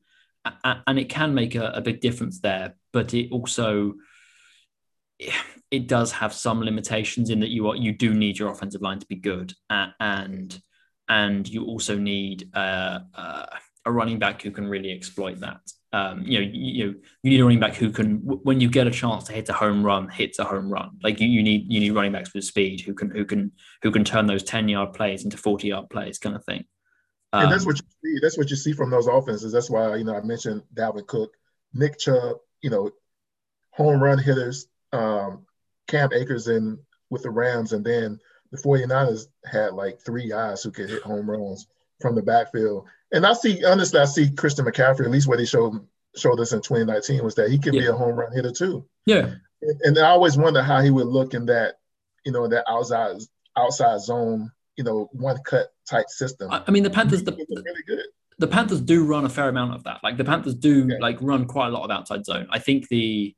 and 0.65 0.99
it 0.99 1.09
can 1.11 1.35
make 1.35 1.55
a, 1.55 1.73
a, 1.75 1.81
big 1.81 2.01
difference 2.01 2.39
there, 2.39 2.77
but 2.93 3.13
it 3.15 3.33
also 3.33 3.95
it 5.71 5.89
does 5.89 6.13
have 6.13 6.33
some 6.33 6.61
limitations 6.61 7.31
in 7.31 7.41
that 7.41 7.51
you 7.51 7.69
are 7.69 7.77
you 7.77 7.93
do 7.93 8.15
need 8.15 8.39
your 8.39 8.51
offensive 8.51 8.83
line 8.83 8.99
to 8.99 9.07
be 9.07 9.17
good, 9.17 9.53
and 9.69 10.61
and 11.09 11.49
you 11.49 11.65
also 11.65 11.97
need 11.97 12.51
uh, 12.55 13.01
uh, 13.15 13.47
a 13.85 13.93
running 13.93 14.19
back 14.19 14.43
who 14.43 14.51
can 14.51 14.69
really 14.69 14.93
exploit 14.93 15.41
that. 15.41 15.61
Um, 15.93 16.23
you 16.27 16.41
know, 16.41 16.51
you, 16.53 17.01
you 17.23 17.31
need 17.31 17.41
a 17.41 17.45
running 17.45 17.61
back 17.61 17.75
who 17.75 17.91
can, 17.91 18.17
when 18.19 18.61
you 18.61 18.69
get 18.69 18.87
a 18.87 18.91
chance 18.91 19.25
to 19.25 19.33
hit 19.33 19.49
a 19.49 19.53
home 19.53 19.85
run, 19.85 20.09
hits 20.09 20.39
a 20.39 20.45
home 20.45 20.69
run. 20.69 20.91
Like 21.03 21.21
you, 21.21 21.29
you 21.29 21.43
need 21.43 21.73
you 21.73 21.81
need 21.81 21.93
running 21.93 22.13
backs 22.13 22.35
with 22.35 22.45
speed 22.45 22.81
who 22.81 22.93
can 22.93 23.11
who 23.11 23.25
can 23.25 23.53
who 23.83 23.91
can 23.91 24.05
turn 24.05 24.27
those 24.27 24.43
ten 24.43 24.69
yard 24.69 24.93
plays 24.93 25.25
into 25.25 25.37
forty 25.37 25.69
yard 25.69 25.89
plays, 25.89 26.19
kind 26.19 26.37
of 26.37 26.45
thing. 26.45 26.65
Um, 27.33 27.45
and 27.45 27.53
that's 27.53 27.63
um, 27.63 27.69
what 27.69 27.79
you 27.79 27.87
see. 28.05 28.19
That's 28.21 28.37
what 28.39 28.51
you 28.51 28.57
see 28.57 28.73
from 28.73 28.91
those 28.91 29.07
offenses. 29.07 29.53
That's 29.53 29.71
why 29.71 29.97
you 29.97 30.05
know 30.05 30.15
I 30.15 30.21
mentioned 30.23 30.63
Dalvin 30.75 31.07
Cook, 31.07 31.33
Nick 31.73 31.99
Chubb. 31.99 32.37
You 32.63 32.71
know, 32.71 32.91
home 33.71 34.03
run 34.03 34.19
hitters. 34.19 34.67
Um, 34.93 35.47
Cam 35.87 36.13
Akers 36.13 36.49
in 36.49 36.79
with 37.11 37.23
the 37.23 37.31
Rams, 37.31 37.73
and 37.73 37.85
then 37.85 38.19
the 38.51 38.59
49ers 38.59 39.27
had 39.45 39.75
like 39.75 40.01
three 40.01 40.29
guys 40.29 40.63
who 40.63 40.71
could 40.71 40.91
hit 40.91 41.03
home 41.03 41.29
runs 41.29 41.67
from 42.01 42.15
the 42.15 42.23
backfield. 42.23 42.87
And 43.13 43.27
I 43.27 43.33
see, 43.33 43.65
honestly, 43.65 44.01
I 44.01 44.05
see 44.05 44.31
Christian 44.31 44.65
McCaffrey, 44.65 45.05
at 45.05 45.11
least 45.11 45.29
what 45.29 45.39
he 45.39 45.47
showed 45.47 45.81
showed 46.17 46.41
us 46.41 46.53
in 46.53 46.63
2019 46.63 47.23
was 47.23 47.35
that 47.35 47.51
he 47.51 47.59
could 47.59 47.75
yeah. 47.75 47.83
be 47.83 47.87
a 47.89 47.93
home 47.93 48.17
run 48.17 48.33
hitter 48.33 48.51
too. 48.51 48.87
Yeah. 49.05 49.35
And, 49.63 49.81
and, 49.83 49.99
I 49.99 50.09
always 50.09 50.37
wonder 50.37 50.63
how 50.63 50.81
he 50.81 50.91
would 50.91 51.07
look 51.07 51.35
in 51.35 51.47
that, 51.47 51.75
you 52.25 52.33
know, 52.33 52.49
that 52.49 52.65
outside 52.69 53.19
outside 53.57 54.01
zone, 54.01 54.51
you 54.77 54.85
know, 54.85 55.09
one 55.13 55.39
cut 55.45 55.73
type 55.89 56.09
system. 56.09 56.51
I, 56.51 56.71
mean, 56.71 56.83
the 56.83 56.91
Panthers, 56.91 57.23
the, 57.23 57.33
really 57.33 57.83
good. 57.87 58.07
The 58.39 58.47
Panthers 58.47 58.81
do 58.81 59.05
run 59.05 59.25
a 59.25 59.29
fair 59.29 59.49
amount 59.49 59.75
of 59.75 59.85
that. 59.85 60.01
Like 60.03 60.17
the 60.17 60.25
Panthers 60.25 60.55
do 60.55 60.87
yeah. 60.89 60.97
like 61.01 61.19
run 61.21 61.47
quite 61.47 61.69
a 61.69 61.71
lot 61.71 61.85
of 61.85 61.91
outside 61.91 62.25
zone. 62.25 62.47
I 62.51 62.59
think 62.59 62.89
the, 62.89 63.35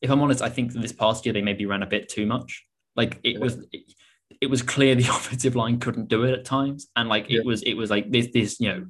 if 0.00 0.10
I'm 0.10 0.20
honest, 0.20 0.42
I 0.42 0.48
think 0.48 0.72
this 0.72 0.92
past 0.92 1.26
year 1.26 1.32
they 1.32 1.42
maybe 1.42 1.66
ran 1.66 1.82
a 1.82 1.86
bit 1.86 2.08
too 2.08 2.26
much. 2.26 2.64
Like 2.96 3.20
it 3.22 3.34
yeah. 3.34 3.38
was, 3.38 3.58
it, 3.72 3.92
it, 4.40 4.50
was 4.50 4.62
clear 4.62 4.94
the 4.94 5.08
offensive 5.08 5.56
line 5.56 5.78
couldn't 5.78 6.08
do 6.08 6.24
it 6.24 6.32
at 6.32 6.44
times, 6.44 6.88
and 6.96 7.08
like 7.08 7.30
it 7.30 7.44
was, 7.44 7.62
it 7.62 7.74
was 7.74 7.90
like 7.90 8.10
this, 8.10 8.28
this, 8.32 8.60
you 8.60 8.68
know, 8.68 8.86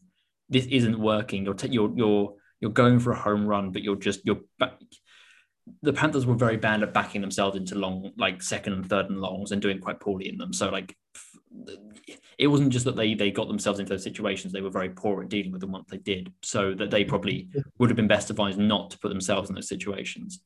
this 0.49 0.67
isn't 0.67 0.99
working. 0.99 1.45
You're, 1.45 1.55
t- 1.55 1.69
you're, 1.69 1.93
you're 1.95 2.35
you're 2.61 2.71
going 2.71 2.99
for 2.99 3.13
a 3.13 3.19
home 3.19 3.47
run, 3.47 3.71
but 3.71 3.83
you're 3.83 3.97
just 3.97 4.21
you're 4.25 4.41
back. 4.59 4.75
The 5.83 5.93
Panthers 5.93 6.27
were 6.27 6.35
very 6.35 6.57
bad 6.57 6.83
at 6.83 6.95
backing 6.95 7.21
themselves 7.21 7.57
into 7.57 7.75
long, 7.75 8.13
like 8.17 8.43
second 8.43 8.73
and 8.73 8.89
third 8.89 9.11
and 9.11 9.21
longs, 9.21 9.53
and 9.53 9.63
doing 9.63 9.81
quite 9.81 10.01
poorly 10.01 10.29
in 10.29 10.39
them. 10.39 10.53
So 10.53 10.71
like, 10.71 10.97
it 12.39 12.47
wasn't 12.47 12.73
just 12.73 12.85
that 12.87 12.97
they 12.97 13.15
they 13.15 13.31
got 13.31 13.49
themselves 13.49 13.79
into 13.79 13.91
those 13.91 14.03
situations; 14.03 14.53
they 14.53 14.61
were 14.61 14.71
very 14.71 14.91
poor 14.91 15.23
at 15.23 15.29
dealing 15.29 15.53
with 15.53 15.61
them 15.61 15.73
once 15.73 15.89
they 15.91 15.99
did. 15.99 16.33
So 16.43 16.75
that 16.75 16.91
they 16.91 17.05
probably 17.05 17.49
would 17.79 17.91
have 17.91 17.97
been 17.97 18.09
best 18.09 18.31
advised 18.31 18.59
not 18.59 18.91
to 18.91 18.99
put 18.99 19.11
themselves 19.11 19.51
in 19.51 19.55
those 19.55 19.69
situations. 19.69 20.41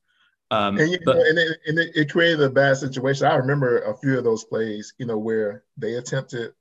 Um, 0.52 0.76
and, 0.76 0.98
but, 1.06 1.16
know, 1.16 1.24
and, 1.24 1.38
it, 1.38 1.58
and 1.66 1.78
it, 1.78 1.96
it, 1.96 2.10
created 2.12 2.42
a 2.42 2.50
bad 2.50 2.76
situation. 2.76 3.26
I 3.26 3.36
remember 3.36 3.78
a 3.78 3.96
few 3.96 4.18
of 4.18 4.24
those 4.24 4.44
plays, 4.44 4.92
you 4.98 5.06
know, 5.06 5.16
where 5.16 5.64
they 5.78 5.94
attempted 5.94 6.52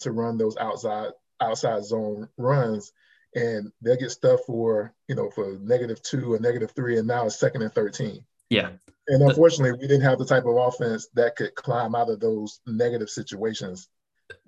to 0.00 0.10
run 0.10 0.36
those 0.36 0.56
outside 0.56 1.12
outside 1.40 1.84
zone 1.84 2.28
runs, 2.36 2.92
and 3.36 3.70
they'll 3.80 3.96
get 3.96 4.10
stuff 4.10 4.40
for 4.44 4.92
you 5.06 5.14
know 5.14 5.30
for 5.30 5.56
negative 5.60 6.02
two 6.02 6.34
or 6.34 6.40
negative 6.40 6.72
three, 6.72 6.98
and 6.98 7.06
now 7.06 7.26
it's 7.26 7.38
second 7.38 7.62
and 7.62 7.72
thirteen. 7.72 8.24
Yeah. 8.50 8.70
And 9.06 9.22
unfortunately, 9.22 9.78
we 9.78 9.86
didn't 9.86 10.02
have 10.02 10.18
the 10.18 10.26
type 10.26 10.44
of 10.44 10.56
offense 10.56 11.06
that 11.14 11.36
could 11.36 11.54
climb 11.54 11.94
out 11.94 12.10
of 12.10 12.18
those 12.18 12.60
negative 12.66 13.08
situations. 13.08 13.88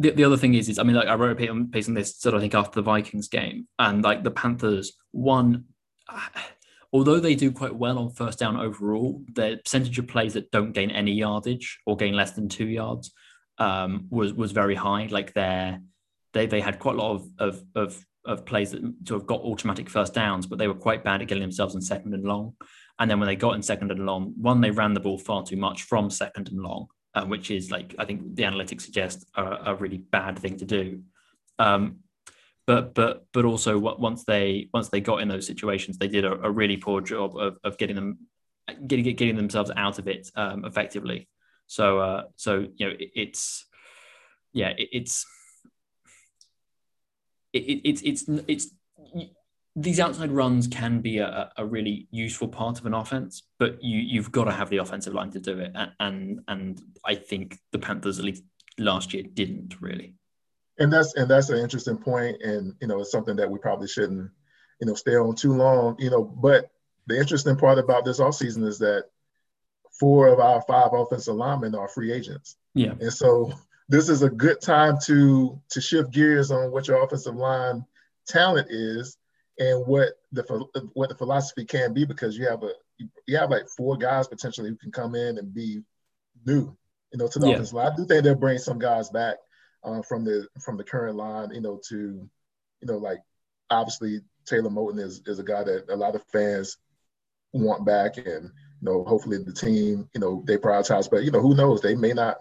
The, 0.01 0.11
the 0.11 0.25
other 0.25 0.37
thing 0.37 0.55
is, 0.55 0.69
is 0.69 0.81
I 0.81 0.83
mean, 0.83 0.97
like 0.97 1.07
I 1.07 1.15
wrote 1.15 1.41
a 1.41 1.65
piece 1.67 1.87
on 1.89 1.95
this 1.95 2.19
sort 2.19 2.35
of 2.35 2.41
I 2.41 2.43
think 2.43 2.57
after 2.57 2.81
the 2.81 2.83
Vikings 2.83 3.29
game, 3.29 3.69
and 3.79 4.03
like 4.03 4.25
the 4.25 4.33
Panthers 4.33 4.95
won. 5.13 5.67
Although 6.93 7.21
they 7.21 7.37
do 7.37 7.53
quite 7.53 7.75
well 7.75 7.99
on 7.99 8.11
first 8.11 8.39
down 8.39 8.57
overall, 8.57 9.23
their 9.33 9.59
percentage 9.59 9.99
of 9.99 10.09
plays 10.09 10.35
that 10.35 10.51
don't 10.51 10.73
gain 10.73 10.91
any 10.91 11.13
yardage 11.13 11.79
or 11.87 11.97
gain 11.97 12.15
less 12.15 12.33
than 12.33 12.49
two 12.49 12.67
yards 12.67 13.13
um, 13.59 14.07
was 14.11 14.33
was 14.35 14.53
very 14.53 14.75
high. 14.75 15.07
Like 15.07 15.33
their 15.35 15.81
they 16.33 16.47
they 16.47 16.61
had 16.61 16.79
quite 16.79 16.97
a 16.97 16.99
lot 16.99 17.15
of 17.15 17.29
of, 17.39 17.63
of 17.77 18.07
of 18.27 18.45
plays 18.45 18.73
that 18.73 18.83
sort 19.07 19.21
of 19.21 19.27
got 19.27 19.41
automatic 19.41 19.89
first 19.89 20.15
downs, 20.15 20.47
but 20.47 20.59
they 20.59 20.69
were 20.69 20.75
quite 20.75 21.05
bad 21.05 21.23
at 21.23 21.29
getting 21.29 21.43
themselves 21.43 21.75
in 21.75 21.81
second 21.81 22.15
and 22.15 22.25
long. 22.25 22.55
And 22.99 23.11
then 23.11 23.19
when 23.19 23.27
they 23.27 23.37
got 23.37 23.55
in 23.55 23.63
second 23.63 23.91
and 23.91 24.05
long, 24.05 24.35
one, 24.37 24.61
they 24.61 24.71
ran 24.71 24.93
the 24.93 25.01
ball 25.01 25.19
far 25.19 25.43
too 25.43 25.57
much 25.57 25.85
from 25.85 26.11
second 26.11 26.49
and 26.49 26.61
long, 26.61 26.89
uh, 27.15 27.25
which 27.25 27.51
is 27.51 27.71
like, 27.71 27.95
I 27.99 28.05
think 28.05 28.35
the 28.35 28.43
analytics 28.43 28.83
suggest 28.83 29.27
a, 29.35 29.43
a 29.67 29.75
really 29.75 29.99
bad 29.99 30.39
thing 30.39 30.59
to 30.59 30.67
do. 30.67 31.03
Um, 31.59 32.01
but 32.71 32.95
but 32.95 33.27
but 33.33 33.45
also 33.45 33.77
once 33.77 34.23
they 34.23 34.69
once 34.73 34.91
they 34.91 35.01
got 35.01 35.21
in 35.21 35.27
those 35.27 35.45
situations, 35.45 35.99
they 35.99 36.07
did 36.07 36.25
a, 36.25 36.41
a 36.41 36.51
really 36.53 36.77
poor 36.77 37.01
job 37.01 37.37
of, 37.37 37.59
of 37.65 37.77
getting 37.79 37.97
them 37.97 38.19
getting 38.87 39.05
getting 39.17 39.35
themselves 39.35 39.73
out 39.77 39.99
of 39.99 40.07
it 40.07 40.31
um, 40.37 40.65
effectively. 40.65 41.29
So 41.67 41.99
uh, 41.99 42.23
so 42.37 42.69
you 42.77 42.87
know 42.87 42.93
it, 42.97 43.11
it's 43.17 43.67
yeah 44.53 44.69
it, 44.69 44.89
it's 44.93 45.27
it, 47.53 47.59
it's 47.59 48.03
it's 48.03 48.25
it's 48.47 48.69
these 49.75 49.99
outside 49.99 50.31
runs 50.31 50.69
can 50.69 51.01
be 51.01 51.19
a, 51.19 51.51
a 51.57 51.67
really 51.67 52.07
useful 52.13 52.47
part 52.47 52.79
of 52.79 52.87
an 52.87 52.95
offense, 52.95 53.43
but 53.59 53.83
you 53.83 53.99
you've 53.99 54.31
got 54.31 54.45
to 54.45 54.53
have 54.53 54.71
the 54.71 54.77
offensive 54.77 55.13
line 55.13 55.33
to 55.33 55.41
do 55.41 55.59
it, 55.59 55.73
and 55.75 55.91
and, 55.99 56.41
and 56.47 56.81
I 57.05 57.17
think 57.17 57.59
the 57.73 57.81
Panthers 57.81 58.21
at 58.21 58.25
least 58.25 58.45
last 58.79 59.13
year 59.13 59.25
didn't 59.25 59.75
really. 59.81 60.15
And 60.81 60.93
that's 60.93 61.15
and 61.15 61.31
that's 61.31 61.51
an 61.51 61.59
interesting 61.59 61.99
point, 61.99 62.43
and 62.43 62.75
you 62.81 62.89
know 62.89 63.01
it's 63.01 63.13
something 63.13 63.37
that 63.37 63.51
we 63.51 63.59
probably 63.59 63.87
shouldn't 63.87 64.31
you 64.81 64.87
know 64.87 64.95
stay 64.95 65.15
on 65.15 65.35
too 65.35 65.53
long, 65.53 65.97
you 65.99 66.11
know. 66.11 66.25
But 66.25 66.71
the 67.07 67.19
interesting 67.19 67.57
part 67.57 67.79
about 67.79 68.05
this 68.05 68.19
offseason 68.19 68.67
is 68.67 68.79
that 68.79 69.05
four 69.99 70.29
of 70.29 70.41
our 70.41 70.63
five 70.63 70.93
offensive 70.93 71.35
linemen 71.35 71.75
are 71.75 71.89
free 71.89 72.13
agents. 72.13 72.57
Yeah, 72.75 72.95
and 72.99 73.13
so 73.13 73.53
this 73.91 74.09
is 74.09 74.23
a 74.23 74.31
good 74.31 74.61
time 74.63 74.97
to 75.05 75.61
to 75.69 75.81
shift 75.81 76.13
gears 76.13 76.51
on 76.51 76.73
what 76.73 76.89
your 76.89 77.05
offensive 77.05 77.37
line 77.37 77.85
talent 78.27 78.69
is 78.71 79.19
and 79.59 79.87
what 79.87 80.15
the 80.33 80.43
what 80.95 81.11
the 81.11 81.15
philosophy 81.15 81.65
can 81.65 81.93
be 81.93 82.07
because 82.07 82.39
you 82.39 82.49
have 82.49 82.63
a 82.63 82.73
you 83.27 83.37
have 83.37 83.51
like 83.51 83.69
four 83.77 83.97
guys 83.97 84.29
potentially 84.29 84.71
who 84.71 84.77
can 84.77 84.93
come 84.93 85.15
in 85.15 85.39
and 85.39 85.53
be 85.53 85.83
new, 86.47 86.75
you 87.13 87.19
know, 87.19 87.29
to 87.29 87.39
the 87.39 87.49
yeah. 87.49 87.55
offensive 87.55 87.75
line. 87.75 87.93
I 87.93 87.97
do 87.97 88.07
think 88.07 88.25
they'll 88.25 88.35
bring 88.35 88.59
some 88.59 88.79
guys 88.79 89.11
back 89.11 89.37
uh, 89.85 90.03
from 90.03 90.25
the 90.25 90.47
from 90.63 90.77
the 90.77 90.85
current 90.85 91.17
line, 91.17 91.51
you 91.53 91.61
know, 91.61 91.81
to 91.89 91.97
you 92.81 92.87
know 92.87 92.99
like 92.99 93.19
obviously 93.71 94.21
Taylor 94.47 94.71
Moton 94.71 94.99
is 95.01 95.23
is 95.27 95.39
a 95.39 95.45
guy 95.45 95.65
that 95.65 95.87
a 95.89 95.97
lot 95.97 96.15
of 96.15 96.25
fans 96.33 96.79
want 97.53 97.85
back 97.85 98.17
and 98.17 98.45
you 98.45 98.83
know 98.83 99.05
hopefully 99.05 99.39
the 99.39 99.53
team 99.53 100.09
you 100.15 100.21
know 100.21 100.45
they 100.47 100.57
prioritize 100.57 101.11
but 101.11 101.25
you 101.25 101.33
know 101.33 101.41
who 101.41 101.57
knows 101.57 101.81
they 101.81 101.97
may 101.97 102.13
not 102.13 102.37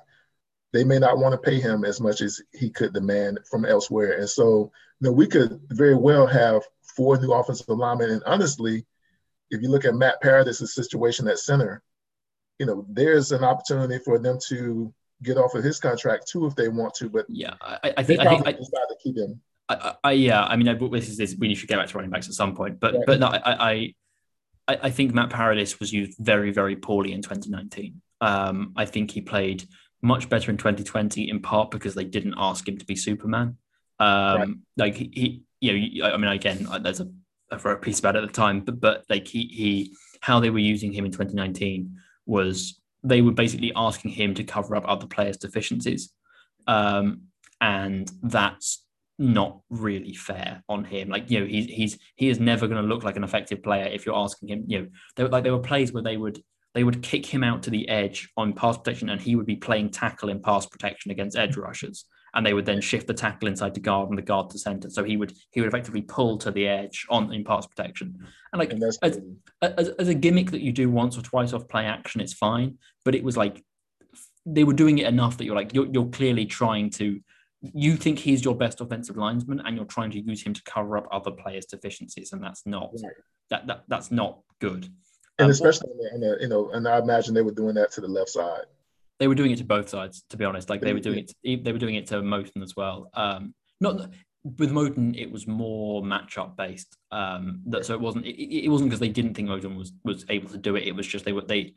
they 0.71 0.83
may 0.83 0.99
not 0.99 1.17
want 1.17 1.33
to 1.33 1.49
pay 1.49 1.59
him 1.59 1.83
as 1.83 1.99
much 1.99 2.21
as 2.21 2.41
he 2.53 2.69
could 2.69 2.93
demand 2.93 3.39
from 3.49 3.65
elsewhere. 3.65 4.19
And 4.19 4.29
so, 4.29 4.71
you 4.99 5.07
know, 5.07 5.11
we 5.11 5.27
could 5.27 5.59
very 5.69 5.95
well 5.95 6.27
have 6.27 6.61
four 6.95 7.17
new 7.17 7.33
offensive 7.33 7.67
linemen. 7.69 8.11
And 8.11 8.23
honestly, 8.25 8.85
if 9.49 9.61
you 9.61 9.69
look 9.69 9.85
at 9.85 9.95
Matt 9.95 10.21
Paradis' 10.21 10.75
situation 10.75 11.27
at 11.27 11.39
center, 11.39 11.81
you 12.59 12.65
know, 12.65 12.85
there's 12.89 13.31
an 13.31 13.43
opportunity 13.43 13.97
for 14.03 14.19
them 14.19 14.37
to 14.49 14.93
get 15.23 15.37
off 15.37 15.55
of 15.55 15.63
his 15.63 15.79
contract 15.79 16.27
too 16.27 16.45
if 16.45 16.55
they 16.55 16.69
want 16.69 16.93
to. 16.95 17.09
But 17.09 17.25
yeah, 17.29 17.55
I, 17.61 17.93
I 17.97 18.03
think 18.03 18.19
I 18.21 18.29
think 18.29 18.47
I 18.47 18.51
decide 18.53 18.87
to 18.89 18.95
keep 19.01 19.17
him. 19.17 19.41
I, 19.67 19.95
I, 20.03 20.11
yeah, 20.13 20.43
I 20.45 20.55
mean, 20.55 20.67
I, 20.67 20.73
this 20.73 21.09
is 21.09 21.17
this, 21.17 21.35
we 21.37 21.53
should 21.53 21.69
get 21.69 21.77
back 21.77 21.87
to 21.89 21.95
running 21.95 22.09
backs 22.09 22.27
at 22.27 22.33
some 22.33 22.55
point, 22.55 22.79
but 22.79 22.95
but 23.05 23.19
no, 23.19 23.27
I, 23.27 23.93
I 24.67 24.77
I 24.81 24.89
think 24.89 25.13
Matt 25.13 25.29
Paradis 25.29 25.79
was 25.79 25.93
used 25.93 26.17
very 26.19 26.51
very 26.51 26.75
poorly 26.75 27.13
in 27.13 27.21
2019. 27.21 28.01
Um, 28.21 28.73
I 28.75 28.85
think 28.85 29.11
he 29.11 29.21
played 29.21 29.65
much 30.01 30.29
better 30.29 30.49
in 30.49 30.57
2020 30.57 31.29
in 31.29 31.41
part 31.41 31.71
because 31.71 31.93
they 31.93 32.05
didn't 32.05 32.35
ask 32.37 32.67
him 32.67 32.77
to 32.77 32.85
be 32.85 32.95
Superman. 32.95 33.57
Um, 33.99 34.37
right. 34.37 34.49
Like 34.77 34.95
he, 34.95 35.43
you 35.59 36.01
know, 36.03 36.13
I 36.13 36.17
mean, 36.17 36.29
again, 36.29 36.67
there's 36.81 37.01
a, 37.01 37.09
a 37.51 37.75
piece 37.75 37.99
about 37.99 38.15
it 38.15 38.23
at 38.23 38.27
the 38.27 38.33
time, 38.33 38.61
but 38.61 38.79
but 38.79 39.05
like 39.09 39.27
he 39.27 39.43
he 39.47 39.93
how 40.21 40.39
they 40.39 40.49
were 40.49 40.59
using 40.59 40.91
him 40.91 41.05
in 41.05 41.11
2019 41.11 41.97
was 42.25 42.79
they 43.03 43.21
were 43.21 43.31
basically 43.31 43.71
asking 43.75 44.11
him 44.11 44.33
to 44.35 44.43
cover 44.43 44.75
up 44.75 44.85
other 44.87 45.07
players' 45.07 45.37
deficiencies, 45.37 46.11
um, 46.67 47.21
and 47.61 48.11
that's 48.23 48.85
not 49.17 49.59
really 49.69 50.13
fair 50.13 50.63
on 50.69 50.85
him. 50.85 51.09
Like 51.09 51.29
you 51.29 51.39
know, 51.39 51.45
he's 51.45 51.65
he's 51.65 51.99
he 52.15 52.29
is 52.29 52.39
never 52.39 52.67
going 52.67 52.81
to 52.81 52.87
look 52.87 53.03
like 53.03 53.17
an 53.17 53.23
effective 53.23 53.61
player 53.61 53.85
if 53.85 54.05
you're 54.05 54.15
asking 54.15 54.49
him. 54.49 54.63
You 54.67 54.81
know, 54.81 54.87
there, 55.15 55.27
like 55.27 55.43
there 55.43 55.53
were 55.53 55.59
plays 55.59 55.91
where 55.91 56.03
they 56.03 56.17
would 56.17 56.41
they 56.73 56.83
would 56.83 57.01
kick 57.01 57.25
him 57.25 57.43
out 57.43 57.63
to 57.63 57.69
the 57.69 57.87
edge 57.89 58.29
on 58.37 58.53
pass 58.53 58.77
protection, 58.77 59.09
and 59.09 59.19
he 59.19 59.35
would 59.35 59.45
be 59.45 59.55
playing 59.55 59.89
tackle 59.89 60.29
in 60.29 60.41
pass 60.41 60.65
protection 60.65 61.11
against 61.11 61.37
edge 61.37 61.57
rushers, 61.57 62.05
and 62.39 62.45
they 62.45 62.53
would 62.53 62.65
then 62.65 62.79
shift 62.79 63.05
the 63.05 63.13
tackle 63.13 63.49
inside 63.49 63.73
to 63.73 63.81
guard 63.81 64.07
and 64.07 64.17
the 64.17 64.21
guard 64.21 64.49
to 64.49 64.57
center. 64.57 64.89
So 64.89 65.03
he 65.03 65.17
would 65.17 65.33
he 65.51 65.59
would 65.59 65.67
effectively 65.67 66.01
pull 66.01 66.37
to 66.37 66.51
the 66.51 66.69
edge 66.69 67.05
on 67.09 67.33
in 67.33 67.43
pass 67.43 67.67
protection, 67.67 68.17
and 68.53 68.59
like 68.61 68.71
and 68.71 68.81
as, 68.81 68.97
as, 69.61 69.89
as 69.89 70.07
a 70.07 70.13
gimmick 70.13 70.51
that 70.51 70.61
you 70.61 70.71
do 70.71 70.89
once 70.89 71.17
or 71.17 71.21
twice 71.21 71.51
off 71.51 71.67
play 71.67 71.83
action, 71.83 72.21
it's 72.21 72.31
fine. 72.31 72.77
But 73.03 73.13
it 73.13 73.25
was 73.25 73.35
like 73.35 73.61
they 74.45 74.63
were 74.63 74.71
doing 74.71 74.99
it 74.99 75.05
enough 75.05 75.37
that 75.37 75.43
you're 75.43 75.55
like 75.55 75.73
you're, 75.73 75.87
you're 75.87 76.07
clearly 76.07 76.45
trying 76.45 76.91
to 76.91 77.19
you 77.73 77.97
think 77.97 78.19
he's 78.19 78.45
your 78.45 78.55
best 78.55 78.79
offensive 78.79 79.17
lineman 79.17 79.59
and 79.65 79.75
you're 79.75 79.83
trying 79.83 80.11
to 80.11 80.21
use 80.21 80.41
him 80.41 80.53
to 80.53 80.63
cover 80.63 80.95
up 80.95 81.09
other 81.11 81.31
players' 81.31 81.65
deficiencies, 81.65 82.31
and 82.31 82.41
that's 82.41 82.65
not 82.65 82.91
right. 83.03 83.11
that, 83.49 83.67
that 83.67 83.83
that's 83.89 84.11
not 84.11 84.39
good. 84.59 84.87
And 85.39 85.47
um, 85.47 85.51
especially 85.51 85.89
in 86.13 86.21
the, 86.21 86.37
you 86.39 86.47
know, 86.47 86.69
and 86.69 86.87
I 86.87 86.99
imagine 86.99 87.33
they 87.33 87.41
were 87.41 87.51
doing 87.51 87.75
that 87.75 87.91
to 87.91 88.01
the 88.01 88.07
left 88.07 88.29
side. 88.29 88.63
They 89.19 89.27
were 89.27 89.35
doing 89.35 89.51
it 89.51 89.57
to 89.57 89.65
both 89.65 89.89
sides, 89.89 90.23
to 90.29 90.37
be 90.37 90.45
honest. 90.45 90.69
Like 90.69 90.81
they 90.81 90.93
were 90.93 90.99
doing 90.99 91.27
it, 91.43 91.63
they 91.63 91.71
were 91.71 91.79
doing 91.79 91.95
it 91.95 92.07
to 92.07 92.21
Moton 92.21 92.63
as 92.63 92.75
well. 92.75 93.09
Um, 93.13 93.53
not 93.81 94.09
with 94.43 94.71
Moton, 94.71 95.17
it 95.17 95.29
was 95.29 95.45
more 95.47 96.01
matchup 96.01 96.55
based. 96.55 96.97
Um, 97.11 97.61
that 97.67 97.85
so 97.85 97.93
it 97.93 98.01
wasn't 98.01 98.25
it, 98.25 98.65
it 98.65 98.69
wasn't 98.69 98.89
because 98.89 99.01
they 99.01 99.09
didn't 99.09 99.33
think 99.33 99.49
Moton 99.49 99.77
was 99.77 99.91
was 100.03 100.25
able 100.29 100.49
to 100.49 100.57
do 100.57 100.75
it. 100.75 100.87
It 100.87 100.95
was 100.95 101.07
just 101.07 101.25
they 101.25 101.33
were 101.33 101.41
they 101.41 101.73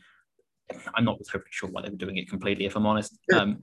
I'm 0.95 1.05
not 1.05 1.19
totally 1.31 1.51
sure 1.51 1.69
why 1.71 1.83
they 1.83 1.91
were 1.91 1.97
doing 1.97 2.17
it 2.17 2.29
completely, 2.29 2.67
if 2.67 2.77
I'm 2.77 2.87
honest. 2.87 3.19
Um, 3.35 3.61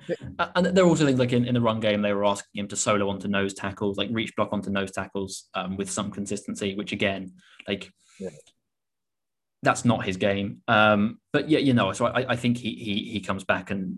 and 0.55 0.65
there 0.65 0.83
are 0.83 0.87
also 0.87 1.05
things 1.05 1.19
like 1.19 1.33
in, 1.33 1.45
in 1.45 1.53
the 1.53 1.61
run 1.61 1.79
game, 1.79 2.01
they 2.01 2.13
were 2.13 2.25
asking 2.25 2.59
him 2.59 2.67
to 2.69 2.75
solo 2.75 3.09
onto 3.09 3.27
nose 3.27 3.53
tackles, 3.53 3.97
like 3.97 4.09
reach 4.11 4.35
block 4.35 4.49
onto 4.51 4.69
nose 4.69 4.91
tackles 4.91 5.47
um, 5.53 5.77
with 5.77 5.89
some 5.89 6.11
consistency, 6.11 6.75
which 6.75 6.91
again, 6.91 7.33
like 7.67 7.91
yeah. 8.19 8.29
That's 9.63 9.85
not 9.85 10.05
his 10.05 10.17
game. 10.17 10.61
Um, 10.67 11.19
but 11.33 11.49
yeah, 11.49 11.59
you 11.59 11.73
know, 11.73 11.91
so 11.93 12.05
I, 12.05 12.31
I 12.31 12.35
think 12.35 12.57
he, 12.57 12.73
he 12.75 13.09
he 13.11 13.19
comes 13.19 13.43
back 13.43 13.71
and 13.71 13.95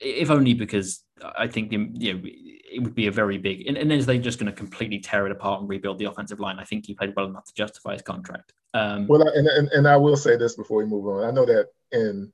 if 0.00 0.30
only 0.30 0.54
because 0.54 1.04
I 1.38 1.46
think 1.46 1.70
the, 1.70 1.88
you 1.94 2.14
know 2.14 2.20
it 2.24 2.82
would 2.82 2.94
be 2.94 3.06
a 3.06 3.12
very 3.12 3.38
big 3.38 3.66
and, 3.66 3.76
and 3.76 3.90
then 3.90 4.00
they're 4.00 4.18
just 4.18 4.38
going 4.38 4.50
to 4.50 4.56
completely 4.56 4.98
tear 4.98 5.26
it 5.26 5.32
apart 5.32 5.60
and 5.60 5.68
rebuild 5.68 5.98
the 5.98 6.06
offensive 6.06 6.40
line. 6.40 6.58
I 6.58 6.64
think 6.64 6.86
he 6.86 6.94
played 6.94 7.12
well 7.16 7.26
enough 7.26 7.44
to 7.44 7.54
justify 7.54 7.92
his 7.92 8.02
contract. 8.02 8.52
Um, 8.74 9.06
well, 9.06 9.22
and, 9.22 9.46
and 9.46 9.68
and 9.68 9.88
I 9.88 9.96
will 9.96 10.16
say 10.16 10.36
this 10.36 10.56
before 10.56 10.78
we 10.78 10.86
move 10.86 11.06
on. 11.06 11.24
I 11.24 11.30
know 11.30 11.46
that 11.46 11.68
in 11.92 12.32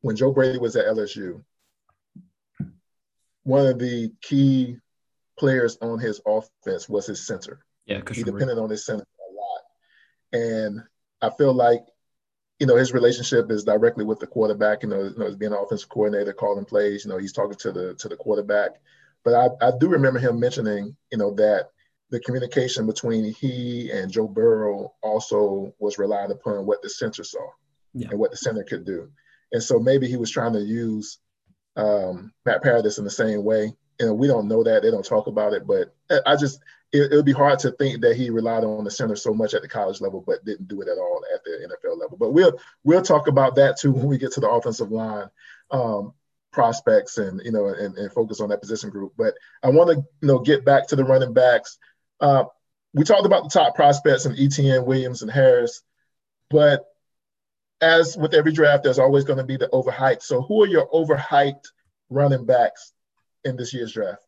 when 0.00 0.16
Joe 0.16 0.32
Brady 0.32 0.58
was 0.58 0.74
at 0.76 0.86
LSU, 0.86 1.42
one 3.44 3.66
of 3.66 3.78
the 3.78 4.12
key 4.22 4.78
players 5.38 5.78
on 5.80 5.98
his 5.98 6.20
offense 6.26 6.88
was 6.88 7.06
his 7.06 7.26
center. 7.26 7.60
Yeah, 7.86 7.98
because 7.98 8.16
he 8.16 8.22
depended 8.22 8.58
on 8.58 8.70
his 8.70 8.84
center 8.84 9.04
a 9.04 10.38
lot, 10.38 10.42
and 10.44 10.82
I 11.20 11.30
feel 11.30 11.52
like 11.52 11.84
you 12.58 12.66
know 12.66 12.76
his 12.76 12.92
relationship 12.92 13.50
is 13.50 13.64
directly 13.64 14.04
with 14.04 14.18
the 14.18 14.26
quarterback. 14.26 14.82
You 14.82 14.88
know, 14.88 15.02
you 15.04 15.14
know 15.16 15.26
as 15.26 15.36
being 15.36 15.52
an 15.52 15.58
offensive 15.58 15.88
coordinator, 15.88 16.32
calling 16.32 16.64
plays. 16.64 17.04
You 17.04 17.10
know, 17.10 17.18
he's 17.18 17.32
talking 17.32 17.56
to 17.58 17.72
the 17.72 17.94
to 17.94 18.08
the 18.08 18.16
quarterback. 18.16 18.72
But 19.24 19.34
I, 19.34 19.68
I 19.68 19.72
do 19.78 19.88
remember 19.88 20.18
him 20.18 20.38
mentioning, 20.38 20.96
you 21.10 21.18
know, 21.18 21.34
that 21.34 21.70
the 22.10 22.20
communication 22.20 22.86
between 22.86 23.34
he 23.34 23.90
and 23.90 24.10
Joe 24.10 24.28
Burrow 24.28 24.94
also 25.02 25.74
was 25.78 25.98
relied 25.98 26.30
upon 26.30 26.66
what 26.66 26.82
the 26.82 26.88
center 26.88 27.24
saw 27.24 27.50
yeah. 27.94 28.08
and 28.10 28.18
what 28.18 28.30
the 28.30 28.36
center 28.36 28.62
could 28.62 28.84
do. 28.84 29.10
And 29.52 29.62
so 29.62 29.78
maybe 29.78 30.08
he 30.08 30.16
was 30.16 30.30
trying 30.30 30.52
to 30.54 30.60
use 30.60 31.18
um, 31.76 32.32
Matt 32.46 32.62
Paradis 32.62 32.98
in 32.98 33.04
the 33.04 33.10
same 33.10 33.44
way. 33.44 33.72
And 34.00 34.16
we 34.16 34.28
don't 34.28 34.48
know 34.48 34.62
that 34.62 34.82
they 34.82 34.90
don't 34.90 35.04
talk 35.04 35.26
about 35.26 35.52
it, 35.52 35.66
but 35.66 35.94
I 36.24 36.36
just 36.36 36.60
it, 36.92 37.12
it 37.12 37.16
would 37.16 37.24
be 37.24 37.32
hard 37.32 37.58
to 37.60 37.72
think 37.72 38.00
that 38.02 38.16
he 38.16 38.30
relied 38.30 38.64
on 38.64 38.84
the 38.84 38.90
center 38.90 39.16
so 39.16 39.34
much 39.34 39.54
at 39.54 39.62
the 39.62 39.68
college 39.68 40.00
level, 40.00 40.22
but 40.26 40.44
didn't 40.44 40.68
do 40.68 40.80
it 40.80 40.88
at 40.88 40.98
all 40.98 41.22
at 41.34 41.44
the 41.44 41.50
NFL 41.68 41.98
level. 41.98 42.16
But 42.18 42.32
we'll 42.32 42.58
we'll 42.84 43.02
talk 43.02 43.28
about 43.28 43.56
that 43.56 43.78
too 43.78 43.92
when 43.92 44.06
we 44.06 44.18
get 44.18 44.32
to 44.32 44.40
the 44.40 44.50
offensive 44.50 44.90
line. 44.90 45.28
Um, 45.70 46.14
prospects 46.50 47.18
and 47.18 47.40
you 47.44 47.52
know 47.52 47.66
and, 47.68 47.96
and 47.96 48.12
focus 48.12 48.40
on 48.40 48.48
that 48.48 48.60
position 48.60 48.90
group. 48.90 49.12
But 49.16 49.34
I 49.62 49.68
want 49.68 49.90
to 49.90 49.96
you 49.96 50.28
know 50.28 50.38
get 50.38 50.64
back 50.64 50.88
to 50.88 50.96
the 50.96 51.04
running 51.04 51.34
backs. 51.34 51.78
Uh, 52.20 52.44
we 52.94 53.04
talked 53.04 53.26
about 53.26 53.44
the 53.44 53.50
top 53.50 53.74
prospects 53.74 54.24
and 54.24 54.38
Etienne, 54.38 54.86
Williams, 54.86 55.22
and 55.22 55.30
Harris, 55.30 55.82
but 56.50 56.86
as 57.80 58.16
with 58.16 58.34
every 58.34 58.52
draft, 58.52 58.82
there's 58.82 58.98
always 58.98 59.24
going 59.24 59.38
to 59.38 59.44
be 59.44 59.56
the 59.56 59.68
overhyped. 59.68 60.22
So 60.22 60.42
who 60.42 60.64
are 60.64 60.66
your 60.66 60.88
overhyped 60.90 61.66
running 62.10 62.44
backs 62.44 62.92
in 63.44 63.56
this 63.56 63.72
year's 63.72 63.92
draft? 63.92 64.26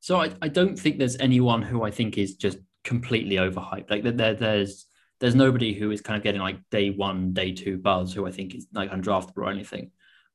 So 0.00 0.20
I, 0.20 0.30
I 0.40 0.48
don't 0.48 0.78
think 0.78 0.98
there's 0.98 1.18
anyone 1.18 1.62
who 1.62 1.82
I 1.82 1.90
think 1.90 2.18
is 2.18 2.36
just 2.36 2.58
completely 2.84 3.36
overhyped. 3.36 3.90
Like 3.90 4.02
there, 4.16 4.34
there's 4.34 4.86
there's 5.20 5.34
nobody 5.34 5.74
who 5.74 5.90
is 5.90 6.00
kind 6.00 6.16
of 6.16 6.22
getting 6.22 6.40
like 6.40 6.58
day 6.70 6.90
one, 6.90 7.32
day 7.32 7.52
two 7.52 7.78
buzz 7.78 8.12
who 8.12 8.26
I 8.26 8.30
think 8.30 8.54
is 8.54 8.66
like 8.72 8.90
undraftable 8.90 9.38
or 9.38 9.50
anything. 9.50 9.90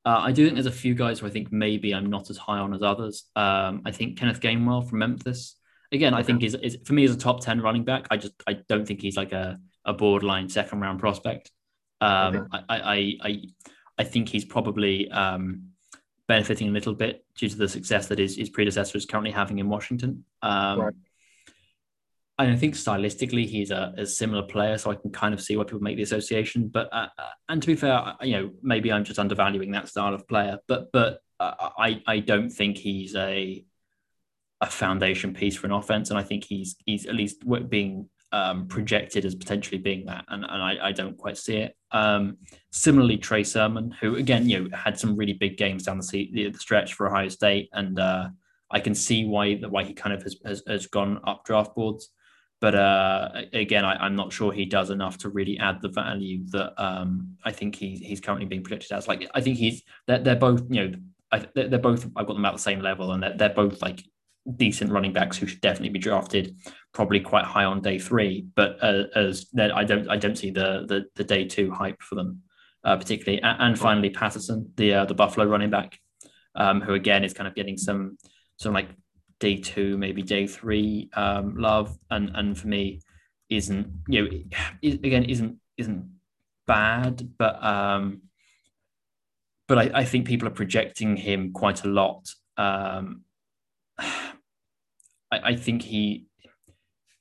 Uh, 0.05 0.19
I 0.21 0.31
do 0.33 0.43
think 0.43 0.55
there's 0.55 0.65
a 0.65 0.71
few 0.71 0.93
guys 0.93 1.19
who 1.19 1.27
I 1.27 1.29
think 1.29 1.51
maybe 1.51 1.95
I'm 1.95 2.09
not 2.09 2.29
as 2.29 2.37
high 2.37 2.59
on 2.59 2.73
as 2.73 2.83
others. 2.83 3.23
Um, 3.35 3.81
I 3.85 3.91
think 3.91 4.19
Kenneth 4.19 4.41
Gainwell 4.41 4.89
from 4.89 4.99
Memphis. 4.99 5.55
Again, 5.93 6.13
I 6.13 6.23
think 6.23 6.43
is, 6.43 6.55
is 6.55 6.77
for 6.85 6.93
me 6.93 7.05
as 7.05 7.11
a 7.11 7.17
top 7.17 7.39
ten 7.41 7.61
running 7.61 7.85
back. 7.85 8.07
I 8.11 8.17
just 8.17 8.33
I 8.45 8.53
don't 8.67 8.85
think 8.85 9.01
he's 9.01 9.15
like 9.15 9.31
a, 9.31 9.57
a 9.85 9.93
borderline 9.93 10.49
second 10.49 10.81
round 10.81 10.99
prospect. 10.99 11.51
Um, 12.01 12.49
I, 12.51 12.63
I, 12.69 13.17
I 13.21 13.41
I 13.99 14.03
think 14.03 14.27
he's 14.27 14.43
probably 14.43 15.09
um, 15.09 15.69
benefiting 16.27 16.69
a 16.69 16.71
little 16.71 16.93
bit 16.93 17.25
due 17.35 17.49
to 17.49 17.55
the 17.55 17.67
success 17.67 18.07
that 18.07 18.19
his, 18.19 18.35
his 18.37 18.49
predecessor 18.49 18.97
is 18.97 19.05
currently 19.05 19.31
having 19.31 19.59
in 19.59 19.69
Washington. 19.69 20.25
Um, 20.41 20.79
right. 20.79 20.93
I 22.37 22.55
think 22.55 22.73
stylistically 22.73 23.45
he's 23.45 23.69
a, 23.69 23.93
a, 23.95 24.05
similar 24.07 24.41
player, 24.41 24.77
so 24.77 24.89
I 24.89 24.95
can 24.95 25.11
kind 25.11 25.33
of 25.33 25.41
see 25.41 25.55
why 25.55 25.65
people 25.65 25.81
make 25.81 25.97
the 25.97 26.03
association. 26.03 26.67
But 26.67 26.89
uh, 26.91 27.07
uh 27.17 27.29
and 27.47 27.61
to 27.61 27.67
be 27.67 27.75
fair, 27.75 28.15
you 28.21 28.33
know, 28.33 28.51
maybe 28.63 28.91
I'm 28.91 29.03
just 29.03 29.19
undervaluing 29.19 29.71
that 29.71 29.87
style 29.87 30.15
of 30.15 30.27
player. 30.27 30.57
But 30.67 30.91
but 30.91 31.19
uh, 31.39 31.69
I 31.77 32.01
I 32.07 32.19
don't 32.19 32.49
think 32.49 32.77
he's 32.77 33.15
a 33.15 33.63
a 34.61 34.65
foundation 34.65 35.33
piece 35.33 35.55
for 35.55 35.67
an 35.67 35.73
offense, 35.73 36.09
and 36.09 36.17
I 36.17 36.23
think 36.23 36.45
he's 36.45 36.75
he's 36.85 37.05
at 37.05 37.13
least 37.13 37.43
being 37.69 38.09
um, 38.33 38.67
projected 38.67 39.25
as 39.25 39.35
potentially 39.35 39.77
being 39.77 40.05
that, 40.07 40.25
and, 40.27 40.43
and 40.43 40.61
I, 40.61 40.87
I 40.87 40.91
don't 40.91 41.15
quite 41.15 41.37
see 41.37 41.57
it. 41.57 41.77
Um, 41.91 42.37
similarly, 42.71 43.17
Trey 43.17 43.43
Sermon, 43.43 43.91
who 44.01 44.15
again 44.15 44.49
you 44.49 44.63
know 44.63 44.75
had 44.75 44.99
some 44.99 45.15
really 45.15 45.33
big 45.33 45.55
games 45.55 45.83
down 45.83 45.99
the, 45.99 46.29
the, 46.33 46.49
the 46.49 46.57
stretch 46.57 46.95
for 46.95 47.07
Ohio 47.07 47.29
State, 47.29 47.69
and 47.73 47.99
uh, 47.99 48.29
I 48.71 48.79
can 48.79 48.95
see 48.95 49.25
why 49.25 49.53
why 49.55 49.83
he 49.83 49.93
kind 49.93 50.15
of 50.15 50.23
has, 50.23 50.35
has, 50.43 50.63
has 50.67 50.87
gone 50.87 51.21
up 51.25 51.45
draft 51.45 51.75
boards. 51.75 52.09
But 52.59 52.75
uh, 52.75 53.29
again, 53.51 53.85
I, 53.85 54.05
am 54.05 54.15
not 54.15 54.33
sure 54.33 54.51
he 54.51 54.65
does 54.65 54.89
enough 54.89 55.17
to 55.19 55.29
really 55.29 55.59
add 55.59 55.81
the 55.81 55.89
value 55.89 56.45
that 56.51 56.73
um, 56.81 57.35
I 57.43 57.51
think 57.51 57.75
he, 57.75 57.97
he's 57.97 58.21
currently 58.21 58.47
being 58.47 58.63
projected 58.63 58.93
as. 58.93 59.07
Like 59.07 59.29
I 59.35 59.41
think 59.41 59.57
he's 59.57 59.83
they're, 60.07 60.19
they're 60.19 60.35
both 60.35 60.63
you 60.69 60.87
know 60.87 60.97
I, 61.31 61.45
they're 61.53 61.77
both 61.77 62.09
I've 62.15 62.25
got 62.25 62.33
them 62.33 62.45
at 62.45 62.53
the 62.53 62.59
same 62.59 62.79
level, 62.79 63.11
and 63.11 63.21
they're, 63.21 63.37
they're 63.37 63.49
both 63.49 63.81
like 63.81 64.03
decent 64.57 64.91
running 64.91 65.13
backs 65.13 65.37
who 65.37 65.47
should 65.47 65.61
definitely 65.61 65.89
be 65.89 65.99
drafted, 65.99 66.55
probably 66.93 67.19
quite 67.19 67.45
high 67.45 67.65
on 67.65 67.81
day 67.81 67.99
three. 67.99 68.45
But 68.55 68.77
uh, 68.81 69.05
as 69.15 69.47
I 69.57 69.83
don't 69.83 70.09
I 70.09 70.17
don't 70.17 70.37
see 70.37 70.51
the 70.51 70.85
the, 70.87 71.05
the 71.15 71.23
day 71.23 71.45
two 71.45 71.71
hype 71.71 72.01
for 72.01 72.15
them 72.15 72.43
uh, 72.83 72.97
particularly. 72.97 73.41
And, 73.41 73.61
and, 73.61 73.79
finally, 73.79 74.09
Patterson, 74.09 74.71
the 74.75 74.93
uh, 74.93 75.05
the 75.05 75.13
Buffalo 75.13 75.45
running 75.45 75.69
back, 75.69 75.99
um, 76.55 76.81
who 76.81 76.93
again 76.93 77.23
is 77.23 77.33
kind 77.33 77.47
of 77.47 77.55
getting 77.55 77.77
some 77.77 78.17
some 78.57 78.73
like 78.73 78.89
day 79.39 79.57
two, 79.57 79.97
maybe 79.97 80.21
day 80.21 80.47
three 80.47 81.09
um, 81.13 81.55
love, 81.57 81.97
and 82.09 82.31
and 82.35 82.57
for 82.57 82.67
me 82.67 83.01
isn't 83.49 83.87
you 84.07 84.21
know 84.21 84.29
again 84.81 85.25
isn't 85.25 85.57
isn't 85.77 86.09
bad, 86.67 87.37
but 87.37 87.63
um, 87.63 88.21
but 89.67 89.77
I, 89.77 89.91
I 90.01 90.05
think 90.05 90.27
people 90.27 90.47
are 90.47 90.51
projecting 90.51 91.15
him 91.15 91.53
quite 91.53 91.83
a 91.83 91.87
lot. 91.87 92.27
Um, 92.57 93.21
I, 93.99 94.33
I 95.31 95.55
think 95.55 95.81
he 95.81 96.27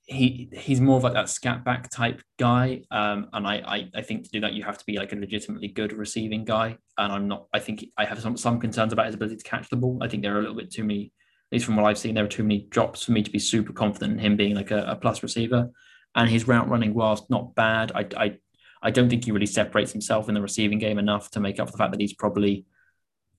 he 0.07 0.51
he's 0.53 0.81
more 0.81 0.97
of 0.97 1.05
like 1.05 1.15
that 1.15 1.29
scat 1.29 1.65
back 1.65 1.89
type 1.89 2.21
guy 2.39 2.83
um, 2.91 3.29
and 3.33 3.47
I, 3.47 3.63
I, 3.65 3.91
I 3.95 4.03
think 4.03 4.25
to 4.25 4.31
do 4.31 4.41
that 4.41 4.53
you 4.53 4.65
have 4.65 4.77
to 4.77 4.85
be 4.85 4.99
like 4.99 5.13
a 5.13 5.17
legitimately 5.17 5.69
good 5.69 5.93
receiving 5.93 6.45
guy 6.45 6.77
and 6.99 7.13
i'm 7.13 7.29
not 7.29 7.47
i 7.55 7.61
think 7.61 7.85
i 7.97 8.05
have 8.05 8.21
some 8.21 8.37
some 8.37 8.59
concerns 8.59 8.93
about 8.93 9.07
his 9.07 9.15
ability 9.15 9.37
to 9.37 9.45
catch 9.45 9.71
the 9.71 9.77
ball 9.77 9.99
i 10.03 10.09
think 10.09 10.23
there 10.23 10.35
are 10.35 10.41
a 10.41 10.43
little 10.43 10.57
bit 10.57 10.73
too 10.73 10.83
many 10.83 11.13
At 11.53 11.57
least 11.57 11.67
from 11.67 11.77
what 11.77 11.85
I've 11.85 11.99
seen, 11.99 12.15
there 12.15 12.25
are 12.25 12.29
too 12.29 12.45
many 12.45 12.67
drops 12.71 13.03
for 13.03 13.13
me 13.13 13.23
to 13.23 13.31
be 13.31 13.39
super 13.39 13.75
confident 13.75 14.15
in 14.15 14.19
him 14.19 14.37
being 14.37 14.55
like 14.57 14.71
a, 14.71 14.85
a 14.85 14.97
plus 14.97 15.23
receiver. 15.23 15.71
And 16.15 16.31
his 16.31 16.49
route 16.49 16.67
running, 16.67 16.95
whilst 16.95 17.29
not 17.29 17.55
bad, 17.55 17.93
I, 17.95 18.07
I 18.17 18.39
I 18.83 18.91
don't 18.91 19.11
think 19.11 19.27
he 19.27 19.33
really 19.33 19.45
separates 19.47 19.93
himself 19.93 20.29
in 20.29 20.35
the 20.35 20.41
receiving 20.41 20.79
game 20.79 20.99
enough 20.99 21.31
to 21.33 21.41
make 21.41 21.61
up 21.61 21.69
for 21.69 21.73
the 21.73 21.79
fact 21.79 21.93
that 21.93 22.01
he's 22.01 22.15
probably. 22.15 22.65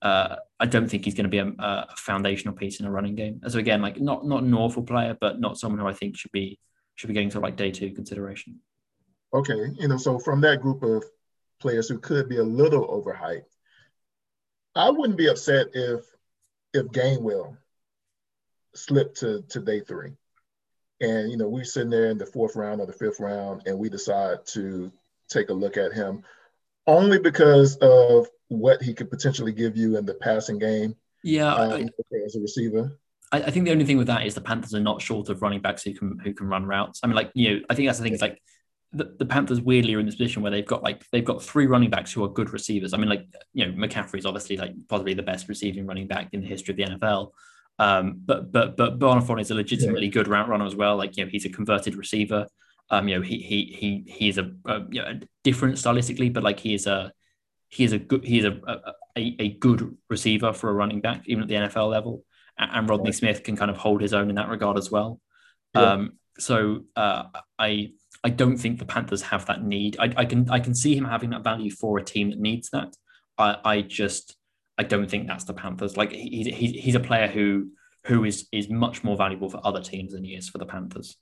Uh, 0.03 0.35
I 0.59 0.65
don't 0.65 0.89
think 0.89 1.05
he's 1.05 1.13
going 1.13 1.23
to 1.23 1.29
be 1.29 1.37
a, 1.37 1.47
a, 1.59 1.87
foundational 1.95 2.53
piece 2.53 2.81
in 2.81 2.85
a 2.85 2.91
running 2.91 3.15
game. 3.15 3.39
So 3.47 3.57
again, 3.57 3.81
like 3.81 4.01
not 4.01 4.25
not 4.27 4.43
an 4.43 4.53
awful 4.53 4.83
player, 4.83 5.17
but 5.19 5.39
not 5.39 5.57
someone 5.57 5.79
who 5.79 5.87
I 5.87 5.93
think 5.93 6.17
should 6.17 6.33
be 6.33 6.59
should 6.95 7.07
be 7.07 7.13
getting 7.13 7.29
to 7.29 7.39
like 7.39 7.55
day 7.55 7.71
two 7.71 7.91
consideration. 7.91 8.59
Okay, 9.33 9.71
you 9.79 9.87
know, 9.87 9.95
so 9.95 10.19
from 10.19 10.41
that 10.41 10.61
group 10.61 10.83
of 10.83 11.05
players 11.61 11.87
who 11.87 11.99
could 11.99 12.27
be 12.27 12.37
a 12.37 12.43
little 12.43 12.85
overhyped, 12.85 13.45
I 14.75 14.89
wouldn't 14.89 15.17
be 15.17 15.29
upset 15.29 15.67
if 15.73 16.03
if 16.73 16.87
Gainwell 16.87 17.55
slipped 18.75 19.21
to 19.21 19.43
to 19.49 19.59
day 19.61 19.79
three, 19.79 20.11
and 20.99 21.31
you 21.31 21.37
know 21.37 21.47
we 21.47 21.61
are 21.61 21.65
sitting 21.65 21.89
there 21.89 22.09
in 22.09 22.17
the 22.17 22.25
fourth 22.25 22.57
round 22.57 22.81
or 22.81 22.87
the 22.87 22.93
fifth 22.93 23.21
round, 23.21 23.63
and 23.67 23.79
we 23.79 23.87
decide 23.87 24.45
to 24.47 24.91
take 25.29 25.49
a 25.49 25.53
look 25.53 25.77
at 25.77 25.93
him, 25.93 26.23
only 26.87 27.19
because 27.19 27.77
of 27.77 28.27
what 28.59 28.81
he 28.81 28.93
could 28.93 29.09
potentially 29.09 29.51
give 29.51 29.75
you 29.77 29.97
in 29.97 30.05
the 30.05 30.13
passing 30.15 30.59
game. 30.59 30.95
Yeah, 31.23 31.53
um, 31.53 31.71
I, 31.71 32.17
as 32.25 32.35
a 32.35 32.39
receiver. 32.39 32.97
I, 33.31 33.43
I, 33.43 33.51
think 33.51 33.65
the 33.65 33.71
only 33.71 33.85
thing 33.85 33.97
with 33.97 34.07
that 34.07 34.25
is 34.25 34.35
the 34.35 34.41
Panthers 34.41 34.73
are 34.75 34.79
not 34.79 35.01
short 35.01 35.29
of 35.29 35.41
running 35.41 35.61
backs 35.61 35.83
who 35.83 35.93
can 35.93 36.19
who 36.19 36.33
can 36.33 36.47
run 36.47 36.65
routes. 36.65 36.99
I 37.03 37.07
mean, 37.07 37.15
like 37.15 37.31
you 37.33 37.49
know, 37.49 37.65
I 37.69 37.75
think 37.75 37.87
that's 37.87 37.97
the 37.97 38.03
thing. 38.03 38.13
It's 38.13 38.21
like 38.21 38.41
the, 38.91 39.15
the 39.17 39.25
Panthers 39.25 39.59
weirdly 39.59 39.95
are 39.95 39.99
in 39.99 40.05
this 40.05 40.15
position 40.15 40.43
where 40.43 40.51
they've 40.51 40.65
got 40.65 40.83
like 40.83 41.03
they've 41.11 41.25
got 41.25 41.41
three 41.41 41.65
running 41.65 41.89
backs 41.89 42.11
who 42.11 42.23
are 42.23 42.29
good 42.29 42.53
receivers. 42.53 42.93
I 42.93 42.97
mean, 42.97 43.09
like 43.09 43.25
you 43.53 43.65
know, 43.65 43.73
McCaffrey 43.73 44.19
is 44.19 44.25
obviously 44.25 44.57
like 44.57 44.73
possibly 44.87 45.13
the 45.13 45.23
best 45.23 45.49
receiving 45.49 45.87
running 45.87 46.07
back 46.07 46.29
in 46.31 46.41
the 46.41 46.47
history 46.47 46.73
of 46.73 46.77
the 46.77 46.95
NFL. 46.95 47.31
Um, 47.79 48.21
but 48.23 48.51
but 48.51 48.77
but 48.77 48.99
Bonnafon 48.99 49.41
is 49.41 49.49
a 49.49 49.55
legitimately 49.55 50.09
good 50.09 50.27
route 50.27 50.47
runner 50.47 50.65
as 50.65 50.75
well. 50.75 50.95
Like 50.95 51.17
you 51.17 51.25
know, 51.25 51.29
he's 51.31 51.45
a 51.45 51.49
converted 51.49 51.95
receiver. 51.95 52.47
Um, 52.89 53.07
you 53.07 53.15
know, 53.15 53.21
he 53.21 53.37
he 53.37 53.75
he 53.77 54.11
he's 54.11 54.37
a, 54.37 54.51
a 54.65 54.81
you 54.91 55.01
know, 55.01 55.19
different 55.43 55.75
stylistically, 55.75 56.31
but 56.31 56.43
like 56.43 56.59
he 56.59 56.75
is 56.75 56.85
a 56.85 57.11
he 57.73 57.83
is 57.83 57.91
a 57.91 57.97
good 57.97 58.23
he 58.23 58.37
is 58.37 58.45
a, 58.45 58.93
a, 59.17 59.35
a 59.39 59.49
good 59.53 59.97
receiver 60.09 60.53
for 60.53 60.69
a 60.69 60.73
running 60.73 61.01
back, 61.01 61.23
even 61.25 61.41
at 61.41 61.49
the 61.49 61.55
NFL 61.55 61.89
level. 61.89 62.23
And 62.55 62.87
Rodney 62.87 63.11
Smith 63.11 63.41
can 63.43 63.55
kind 63.55 63.71
of 63.71 63.77
hold 63.77 63.99
his 63.99 64.13
own 64.13 64.29
in 64.29 64.35
that 64.35 64.47
regard 64.47 64.77
as 64.77 64.91
well. 64.91 65.19
Yeah. 65.73 65.81
Um, 65.81 66.13
so 66.37 66.83
uh, 66.95 67.23
I 67.57 67.93
I 68.23 68.29
don't 68.29 68.57
think 68.57 68.77
the 68.77 68.85
Panthers 68.85 69.23
have 69.23 69.47
that 69.47 69.63
need. 69.63 69.97
I, 69.99 70.13
I 70.15 70.25
can 70.25 70.49
I 70.51 70.59
can 70.59 70.75
see 70.75 70.95
him 70.95 71.05
having 71.05 71.31
that 71.31 71.43
value 71.43 71.71
for 71.71 71.97
a 71.97 72.03
team 72.03 72.29
that 72.29 72.39
needs 72.39 72.69
that. 72.69 72.95
I, 73.39 73.57
I 73.65 73.81
just 73.81 74.35
I 74.77 74.83
don't 74.83 75.09
think 75.09 75.27
that's 75.27 75.45
the 75.45 75.55
Panthers. 75.55 75.97
Like 75.97 76.11
he's 76.11 76.45
he's 76.45 76.71
he's 76.83 76.95
a 76.95 76.99
player 76.99 77.27
who 77.27 77.71
who 78.05 78.23
is 78.23 78.47
is 78.51 78.69
much 78.69 79.03
more 79.03 79.17
valuable 79.17 79.49
for 79.49 79.61
other 79.63 79.81
teams 79.81 80.13
than 80.13 80.23
he 80.23 80.35
is 80.35 80.47
for 80.47 80.59
the 80.59 80.67
Panthers. 80.67 81.17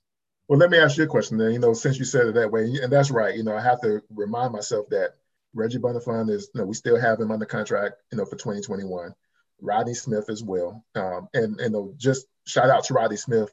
Well, 0.48 0.58
let 0.58 0.68
me 0.68 0.78
ask 0.78 0.98
you 0.98 1.04
a 1.04 1.06
question 1.06 1.38
then. 1.38 1.52
You 1.52 1.60
know, 1.60 1.72
since 1.72 1.98
you 1.98 2.04
said 2.04 2.26
it 2.26 2.34
that 2.34 2.50
way, 2.50 2.64
and 2.82 2.92
that's 2.92 3.10
right. 3.10 3.34
You 3.34 3.42
know, 3.42 3.56
I 3.56 3.62
have 3.62 3.80
to 3.80 4.02
remind 4.14 4.52
myself 4.52 4.86
that 4.90 5.14
Reggie 5.54 5.78
Bonnafon 5.78 6.30
is. 6.30 6.50
You 6.54 6.60
know, 6.60 6.66
we 6.66 6.74
still 6.74 7.00
have 7.00 7.20
him 7.20 7.30
under 7.30 7.46
contract. 7.46 7.96
You 8.10 8.18
know, 8.18 8.24
for 8.24 8.36
2021. 8.36 9.14
Rodney 9.60 9.94
Smith 9.94 10.28
as 10.28 10.42
well. 10.42 10.84
Um, 10.94 11.28
and 11.34 11.60
and 11.60 11.60
you 11.60 11.70
know, 11.70 11.94
just 11.96 12.26
shout 12.46 12.70
out 12.70 12.84
to 12.84 12.94
Rodney 12.94 13.16
Smith. 13.16 13.52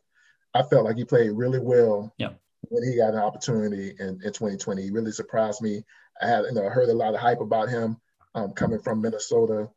I 0.53 0.63
felt 0.63 0.85
like 0.85 0.97
he 0.97 1.05
played 1.05 1.31
really 1.31 1.59
well. 1.59 2.13
Yeah. 2.17 2.31
When 2.61 2.83
he 2.83 2.97
got 2.97 3.13
an 3.13 3.19
opportunity 3.19 3.93
in, 3.99 4.19
in 4.23 4.33
2020, 4.33 4.81
he 4.81 4.91
really 4.91 5.11
surprised 5.11 5.61
me. 5.61 5.83
I 6.21 6.27
had 6.27 6.45
you 6.45 6.53
know 6.53 6.65
I 6.65 6.69
heard 6.69 6.89
a 6.89 6.93
lot 6.93 7.13
of 7.13 7.19
hype 7.19 7.41
about 7.41 7.69
him 7.69 7.97
um, 8.35 8.51
coming 8.53 8.79
from 8.79 9.01
Minnesota 9.01 9.69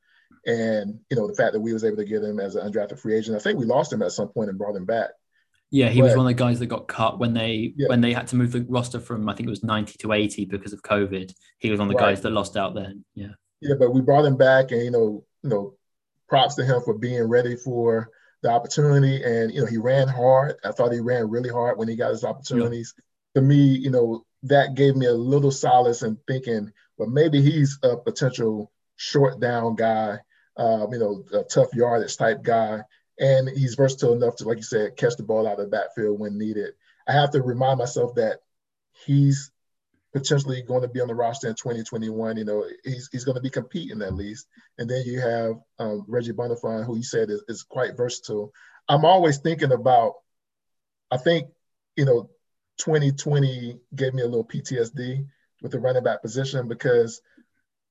and 0.47 0.99
you 1.11 1.16
know 1.16 1.29
the 1.29 1.35
fact 1.35 1.53
that 1.53 1.61
we 1.61 1.73
was 1.73 1.85
able 1.85 1.97
to 1.97 2.05
get 2.05 2.23
him 2.23 2.41
as 2.41 2.57
an 2.57 2.70
undrafted 2.70 2.99
free 2.99 3.14
agent. 3.14 3.37
I 3.37 3.41
think 3.41 3.59
we 3.59 3.64
lost 3.64 3.93
him 3.93 4.03
at 4.03 4.12
some 4.12 4.29
point 4.29 4.49
and 4.49 4.59
brought 4.59 4.77
him 4.77 4.85
back. 4.85 5.11
Yeah, 5.73 5.89
he 5.89 6.01
but, 6.01 6.09
was 6.09 6.16
one 6.16 6.27
of 6.27 6.31
the 6.31 6.35
guys 6.35 6.59
that 6.59 6.66
got 6.66 6.87
cut 6.87 7.18
when 7.18 7.33
they 7.33 7.73
yeah. 7.77 7.89
when 7.89 8.03
they 8.03 8.12
had 8.12 8.27
to 8.29 8.37
move 8.37 8.53
the 8.53 8.66
roster 8.68 9.01
from 9.01 9.27
I 9.27 9.35
think 9.35 9.47
it 9.47 9.51
was 9.51 9.64
ninety 9.64 9.95
to 10.01 10.12
eighty 10.12 10.45
because 10.45 10.75
of 10.75 10.83
COVID. 10.83 11.33
He 11.59 11.70
was 11.70 11.81
one 11.81 11.89
of 11.89 11.95
the 11.95 11.99
right. 11.99 12.11
guys 12.11 12.20
that 12.20 12.31
lost 12.31 12.59
out 12.59 12.75
then. 12.75 13.07
Yeah. 13.14 13.33
Yeah, 13.62 13.77
but 13.79 13.95
we 13.95 14.03
brought 14.03 14.27
him 14.27 14.37
back, 14.37 14.70
and 14.70 14.83
you 14.83 14.91
know, 14.91 15.25
you 15.43 15.49
know, 15.49 15.75
props 16.29 16.57
to 16.57 16.64
him 16.64 16.83
for 16.85 16.99
being 16.99 17.23
ready 17.23 17.57
for 17.57 18.11
the 18.43 18.51
opportunity. 18.51 19.23
And 19.23 19.51
you 19.51 19.61
know, 19.61 19.66
he 19.66 19.79
ran 19.79 20.09
hard. 20.09 20.57
I 20.62 20.73
thought 20.73 20.93
he 20.93 21.01
ran 21.01 21.31
really 21.31 21.51
hard 21.51 21.79
when 21.79 21.89
he 21.89 21.97
got 21.97 22.11
his 22.11 22.25
opportunities. 22.25 22.93
Yeah. 23.35 23.41
To 23.41 23.47
me, 23.47 23.57
you 23.57 23.91
know, 23.91 24.27
that 24.43 24.75
gave 24.75 24.95
me 24.95 25.07
a 25.07 25.14
little 25.14 25.51
solace 25.51 26.03
in 26.03 26.18
thinking, 26.29 26.70
well, 26.99 27.09
maybe 27.09 27.41
he's 27.41 27.79
a 27.83 27.97
potential 27.97 28.70
short 28.97 29.41
down 29.41 29.75
guy 29.75 30.18
um, 30.57 30.93
you 30.93 30.99
know, 30.99 31.25
a 31.33 31.45
tough 31.45 31.75
yardage 31.75 32.16
type 32.16 32.43
guy. 32.43 32.81
And 33.18 33.48
he's 33.48 33.74
versatile 33.74 34.14
enough 34.14 34.36
to, 34.36 34.44
like 34.44 34.56
you 34.56 34.62
said, 34.62 34.96
catch 34.96 35.16
the 35.16 35.22
ball 35.22 35.46
out 35.46 35.60
of 35.60 35.66
the 35.66 35.76
backfield 35.76 36.18
when 36.18 36.38
needed. 36.38 36.74
I 37.06 37.12
have 37.12 37.30
to 37.32 37.42
remind 37.42 37.78
myself 37.78 38.14
that 38.14 38.38
he's 39.04 39.50
potentially 40.12 40.62
going 40.62 40.82
to 40.82 40.88
be 40.88 41.00
on 41.00 41.08
the 41.08 41.14
roster 41.14 41.48
in 41.48 41.54
2021. 41.54 42.36
You 42.36 42.44
know, 42.44 42.64
he's, 42.84 43.08
he's 43.12 43.24
going 43.24 43.36
to 43.36 43.42
be 43.42 43.50
competing 43.50 44.02
at 44.02 44.14
least. 44.14 44.46
And 44.78 44.88
then 44.88 45.02
you 45.06 45.20
have 45.20 45.56
um, 45.78 46.04
Reggie 46.06 46.32
Bonnafon, 46.32 46.84
who 46.84 46.96
you 46.96 47.02
said 47.02 47.30
is, 47.30 47.42
is 47.48 47.62
quite 47.62 47.96
versatile. 47.96 48.52
I'm 48.88 49.04
always 49.04 49.38
thinking 49.38 49.72
about, 49.72 50.14
I 51.10 51.16
think, 51.16 51.48
you 51.96 52.04
know, 52.04 52.30
2020 52.78 53.78
gave 53.94 54.14
me 54.14 54.22
a 54.22 54.26
little 54.26 54.46
PTSD 54.46 55.26
with 55.62 55.72
the 55.72 55.78
running 55.78 56.02
back 56.02 56.22
position 56.22 56.68
because, 56.68 57.20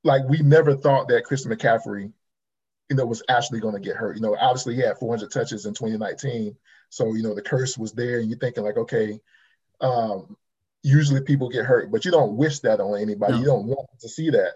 like, 0.04 0.28
we 0.28 0.40
never 0.40 0.76
thought 0.76 1.08
that 1.08 1.24
Christian 1.24 1.52
McCaffrey 1.52 2.12
you 2.92 2.98
know, 2.98 3.06
was 3.06 3.24
actually 3.30 3.62
going 3.62 3.74
to 3.74 3.80
get 3.80 3.96
hurt. 3.96 4.18
You 4.18 4.22
know, 4.22 4.36
obviously 4.38 4.76
he 4.76 4.82
had 4.82 4.98
400 4.98 5.32
touches 5.32 5.66
in 5.66 5.74
2019, 5.74 6.58
so 6.90 7.14
you 7.14 7.24
know 7.24 7.34
the 7.34 7.42
curse 7.42 7.78
was 7.78 7.94
there, 7.94 8.20
and 8.20 8.30
you're 8.30 8.38
thinking 8.38 8.66
like, 8.66 8.76
okay, 8.76 9.18
um, 9.80 10.36
usually 10.84 11.22
people 11.22 11.48
get 11.48 11.66
hurt, 11.66 11.90
but 11.90 12.04
you 12.04 12.12
don't 12.12 12.36
wish 12.36 12.60
that 12.60 12.82
on 12.82 13.00
anybody. 13.00 13.32
No. 13.32 13.40
You 13.40 13.46
don't 13.46 13.66
want 13.68 13.88
to 14.02 14.10
see 14.10 14.30
that. 14.32 14.56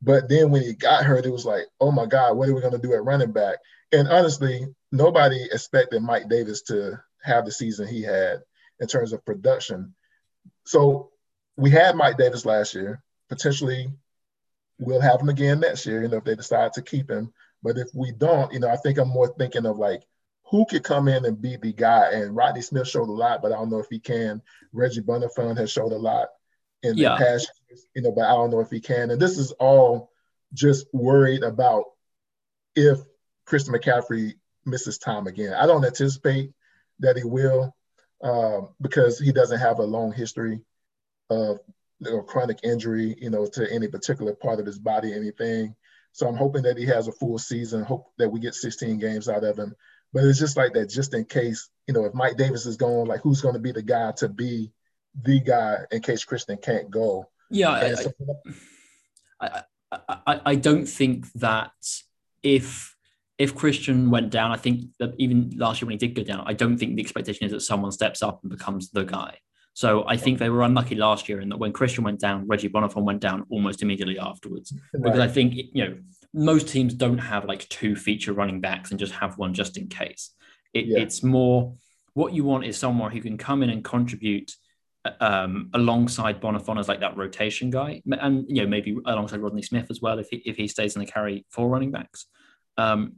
But 0.00 0.30
then 0.30 0.50
when 0.50 0.62
he 0.62 0.72
got 0.72 1.04
hurt, 1.04 1.26
it 1.26 1.30
was 1.30 1.44
like, 1.44 1.64
oh 1.78 1.92
my 1.92 2.06
God, 2.06 2.38
what 2.38 2.48
are 2.48 2.54
we 2.54 2.62
going 2.62 2.72
to 2.72 2.78
do 2.78 2.94
at 2.94 3.04
running 3.04 3.32
back? 3.32 3.58
And 3.92 4.08
honestly, 4.08 4.66
nobody 4.90 5.44
expected 5.44 6.02
Mike 6.02 6.30
Davis 6.30 6.62
to 6.62 6.98
have 7.22 7.44
the 7.44 7.52
season 7.52 7.86
he 7.86 8.00
had 8.00 8.38
in 8.80 8.88
terms 8.88 9.12
of 9.12 9.26
production. 9.26 9.94
So 10.64 11.10
we 11.58 11.68
had 11.68 11.96
Mike 11.96 12.16
Davis 12.16 12.46
last 12.46 12.74
year. 12.74 13.02
Potentially, 13.28 13.88
we'll 14.78 15.02
have 15.02 15.20
him 15.20 15.28
again 15.28 15.60
next 15.60 15.84
year. 15.84 16.00
You 16.00 16.08
know, 16.08 16.16
if 16.16 16.24
they 16.24 16.34
decide 16.34 16.72
to 16.74 16.82
keep 16.82 17.10
him. 17.10 17.34
But 17.64 17.78
if 17.78 17.88
we 17.94 18.12
don't, 18.12 18.52
you 18.52 18.60
know, 18.60 18.68
I 18.68 18.76
think 18.76 18.98
I'm 18.98 19.08
more 19.08 19.34
thinking 19.38 19.64
of 19.64 19.78
like 19.78 20.02
who 20.50 20.66
could 20.66 20.84
come 20.84 21.08
in 21.08 21.24
and 21.24 21.40
be 21.40 21.56
the 21.56 21.72
guy. 21.72 22.12
And 22.12 22.36
Rodney 22.36 22.60
Smith 22.60 22.86
showed 22.86 23.08
a 23.08 23.12
lot, 23.12 23.40
but 23.40 23.50
I 23.50 23.56
don't 23.56 23.70
know 23.70 23.78
if 23.78 23.88
he 23.88 23.98
can. 23.98 24.42
Reggie 24.72 25.00
Bonnafon 25.00 25.56
has 25.56 25.72
showed 25.72 25.92
a 25.92 25.96
lot 25.96 26.28
in 26.82 26.98
yeah. 26.98 27.16
the 27.16 27.24
past, 27.24 27.50
you 27.96 28.02
know, 28.02 28.12
but 28.12 28.26
I 28.26 28.32
don't 28.32 28.50
know 28.50 28.60
if 28.60 28.70
he 28.70 28.80
can. 28.80 29.10
And 29.10 29.20
this 29.20 29.38
is 29.38 29.52
all 29.52 30.10
just 30.52 30.86
worried 30.92 31.42
about 31.42 31.84
if 32.76 32.98
Christian 33.46 33.74
McCaffrey 33.74 34.34
misses 34.66 34.98
time 34.98 35.26
again. 35.26 35.54
I 35.54 35.66
don't 35.66 35.84
anticipate 35.84 36.52
that 37.00 37.16
he 37.16 37.24
will 37.24 37.74
um, 38.22 38.68
because 38.80 39.18
he 39.18 39.32
doesn't 39.32 39.58
have 39.58 39.78
a 39.78 39.84
long 39.84 40.12
history 40.12 40.60
of 41.30 41.60
you 42.00 42.10
know, 42.10 42.22
chronic 42.22 42.60
injury, 42.62 43.16
you 43.18 43.30
know, 43.30 43.46
to 43.46 43.70
any 43.72 43.88
particular 43.88 44.34
part 44.34 44.60
of 44.60 44.66
his 44.66 44.78
body, 44.78 45.14
anything. 45.14 45.74
So 46.14 46.28
I'm 46.28 46.36
hoping 46.36 46.62
that 46.62 46.78
he 46.78 46.86
has 46.86 47.08
a 47.08 47.12
full 47.12 47.38
season. 47.38 47.82
Hope 47.82 48.06
that 48.18 48.30
we 48.30 48.38
get 48.38 48.54
16 48.54 48.98
games 49.00 49.28
out 49.28 49.42
of 49.42 49.58
him. 49.58 49.74
But 50.12 50.22
it's 50.22 50.38
just 50.38 50.56
like 50.56 50.72
that, 50.74 50.88
just 50.88 51.12
in 51.12 51.24
case, 51.24 51.68
you 51.88 51.92
know, 51.92 52.04
if 52.04 52.14
Mike 52.14 52.36
Davis 52.36 52.66
is 52.66 52.76
going, 52.76 53.08
like 53.08 53.20
who's 53.20 53.40
going 53.40 53.54
to 53.54 53.60
be 53.60 53.72
the 53.72 53.82
guy 53.82 54.12
to 54.18 54.28
be 54.28 54.70
the 55.20 55.40
guy 55.40 55.78
in 55.90 56.02
case 56.02 56.24
Christian 56.24 56.56
can't 56.56 56.88
go? 56.88 57.28
Yeah, 57.50 57.70
I, 57.70 57.94
so, 57.94 58.12
I, 59.40 59.62
I, 59.90 60.40
I 60.46 60.54
don't 60.54 60.86
think 60.86 61.32
that 61.32 61.72
if 62.44 62.94
if 63.36 63.56
Christian 63.56 64.08
went 64.08 64.30
down, 64.30 64.52
I 64.52 64.56
think 64.56 64.92
that 65.00 65.14
even 65.18 65.52
last 65.56 65.82
year 65.82 65.86
when 65.88 65.98
he 65.98 66.06
did 66.06 66.14
go 66.14 66.22
down, 66.22 66.44
I 66.46 66.52
don't 66.52 66.78
think 66.78 66.94
the 66.94 67.02
expectation 67.02 67.46
is 67.46 67.52
that 67.52 67.62
someone 67.62 67.90
steps 67.90 68.22
up 68.22 68.38
and 68.42 68.50
becomes 68.52 68.92
the 68.92 69.02
guy. 69.02 69.38
So 69.74 70.04
I 70.06 70.16
think 70.16 70.38
they 70.38 70.50
were 70.50 70.62
unlucky 70.62 70.94
last 70.94 71.28
year 71.28 71.40
in 71.40 71.48
that 71.48 71.58
when 71.58 71.72
Christian 71.72 72.04
went 72.04 72.20
down, 72.20 72.46
Reggie 72.46 72.68
Bonnafon 72.68 73.02
went 73.02 73.20
down 73.20 73.44
almost 73.50 73.82
immediately 73.82 74.18
afterwards. 74.18 74.72
Because 74.92 75.18
I 75.18 75.28
think 75.28 75.54
you 75.54 75.84
know 75.84 75.96
most 76.32 76.68
teams 76.68 76.94
don't 76.94 77.18
have 77.18 77.44
like 77.44 77.68
two 77.68 77.96
feature 77.96 78.32
running 78.32 78.60
backs 78.60 78.90
and 78.90 79.00
just 79.00 79.12
have 79.14 79.36
one 79.36 79.52
just 79.52 79.76
in 79.76 79.88
case. 79.88 80.30
It, 80.72 80.86
yeah. 80.86 80.98
It's 81.00 81.22
more 81.22 81.74
what 82.14 82.32
you 82.32 82.44
want 82.44 82.64
is 82.64 82.78
someone 82.78 83.10
who 83.10 83.20
can 83.20 83.36
come 83.36 83.64
in 83.64 83.70
and 83.70 83.84
contribute 83.84 84.52
um, 85.20 85.70
alongside 85.74 86.40
Bonnafon 86.40 86.78
as 86.78 86.88
like 86.88 87.00
that 87.00 87.16
rotation 87.16 87.70
guy, 87.70 88.00
and 88.06 88.44
you 88.48 88.62
know 88.62 88.68
maybe 88.68 88.96
alongside 89.06 89.40
Rodney 89.40 89.62
Smith 89.62 89.88
as 89.90 90.00
well 90.00 90.20
if 90.20 90.28
he, 90.30 90.36
if 90.46 90.56
he 90.56 90.68
stays 90.68 90.94
in 90.94 91.00
the 91.00 91.06
carry 91.06 91.44
for 91.50 91.68
running 91.68 91.90
backs. 91.90 92.26
Um, 92.76 93.16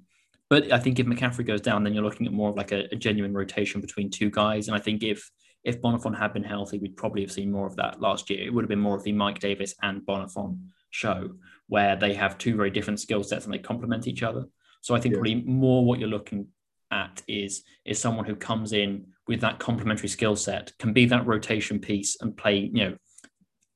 but 0.49 0.73
I 0.73 0.79
think 0.79 0.99
if 0.99 1.07
McCaffrey 1.07 1.47
goes 1.47 1.61
down, 1.61 1.85
then 1.85 1.93
you're 1.93 2.05
looking 2.05 2.27
at 2.27 2.33
more 2.33 2.51
of 2.51 2.57
like 2.57 2.73
a, 2.73 2.87
a 2.93 2.97
genuine 2.97 3.35
rotation 3.35 3.81
between 3.81 4.11
two 4.11 4.31
guys. 4.31 4.69
And 4.69 4.77
I 4.77 4.81
think 4.81 5.03
if 5.03 5.29
if 5.67 5.83
Bonnafon 5.83 6.17
had 6.17 6.33
been 6.33 6.45
healthy, 6.45 6.79
we'd 6.79 6.97
probably 6.97 7.23
have 7.23 7.33
seen 7.33 7.51
more 7.51 7.67
of 7.67 7.75
that 7.77 8.01
last 8.01 8.31
year. 8.31 8.47
It 8.47 8.55
would 8.55 8.62
have 8.62 8.69
been 8.69 8.79
more 8.79 8.97
of 8.97 9.03
the 9.03 9.11
Mike 9.11 9.41
Davis 9.41 9.75
and 9.83 10.01
Bonnafon 10.03 10.61
show 10.91 11.31
where 11.67 11.97
they 11.97 12.14
have 12.14 12.39
two 12.39 12.55
very 12.55 12.71
different 12.71 13.01
skill 13.01 13.25
sets 13.25 13.45
and 13.45 13.53
they 13.53 13.59
complement 13.59 14.07
each 14.07 14.23
other. 14.23 14.45
So 14.81 14.95
I 14.95 15.01
think 15.01 15.14
yeah. 15.14 15.17
probably 15.17 15.43
more 15.43 15.85
what 15.85 15.99
you're 15.99 16.09
looking 16.09 16.47
at 16.93 17.21
is 17.27 17.64
is 17.85 17.99
someone 17.99 18.25
who 18.25 18.37
comes 18.37 18.73
in 18.73 19.07
with 19.27 19.41
that 19.41 19.59
complementary 19.59 20.09
skill 20.09 20.37
set, 20.37 20.73
can 20.79 20.93
be 20.93 21.05
that 21.07 21.27
rotation 21.27 21.81
piece 21.81 22.17
and 22.21 22.37
play, 22.37 22.71
you 22.73 22.85
know, 22.85 22.97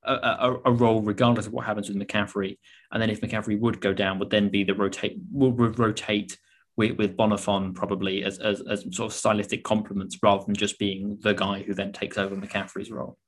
a, 0.05 0.13
a, 0.15 0.61
a, 0.67 0.73
role 0.73 1.03
regardless 1.03 1.47
of 1.47 1.53
what 1.53 1.67
happens 1.67 1.89
with 1.89 1.99
McCaffrey. 1.99 2.57
And 2.93 3.03
then 3.03 3.11
if 3.11 3.21
McCaffrey 3.21 3.59
would 3.59 3.81
go 3.81 3.93
down, 3.93 4.21
would 4.21 4.31
then 4.31 4.49
be 4.49 4.63
the 4.63 4.75
rotate 4.75 5.19
will 5.33 5.53
rotate 5.53 6.39
with, 6.81 6.97
with 6.97 7.15
Bonnafon 7.15 7.75
probably 7.75 8.25
as, 8.25 8.39
as, 8.39 8.63
as 8.63 8.87
sort 8.91 9.13
of 9.13 9.13
stylistic 9.13 9.63
complements 9.65 10.17
rather 10.23 10.45
than 10.47 10.55
just 10.55 10.79
being 10.79 11.19
the 11.21 11.35
guy 11.35 11.63
who 11.63 11.75
then 11.75 11.93
takes 11.93 12.17
over 12.17 12.35
McCaffrey's 12.35 12.91
role. 12.91 13.19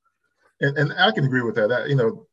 And, 0.59 0.75
and 0.75 0.93
I 0.93 1.11
can 1.11 1.23
agree 1.23 1.43
with 1.43 1.53
that. 1.55 1.69
that. 1.69 1.87
You 1.87 1.95
know, 1.95 2.25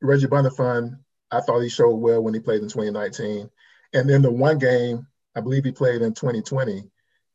Reggie 0.00 0.28
Bonnafon, 0.28 0.98
I 1.32 1.40
thought 1.40 1.62
he 1.62 1.68
showed 1.68 1.96
well 1.96 2.22
when 2.22 2.32
he 2.32 2.38
played 2.38 2.62
in 2.62 2.68
2019. 2.68 3.50
And 3.92 4.08
then 4.08 4.22
the 4.22 4.30
one 4.30 4.58
game, 4.58 5.04
I 5.34 5.40
believe 5.40 5.64
he 5.64 5.72
played 5.72 6.00
in 6.00 6.14
2020, 6.14 6.84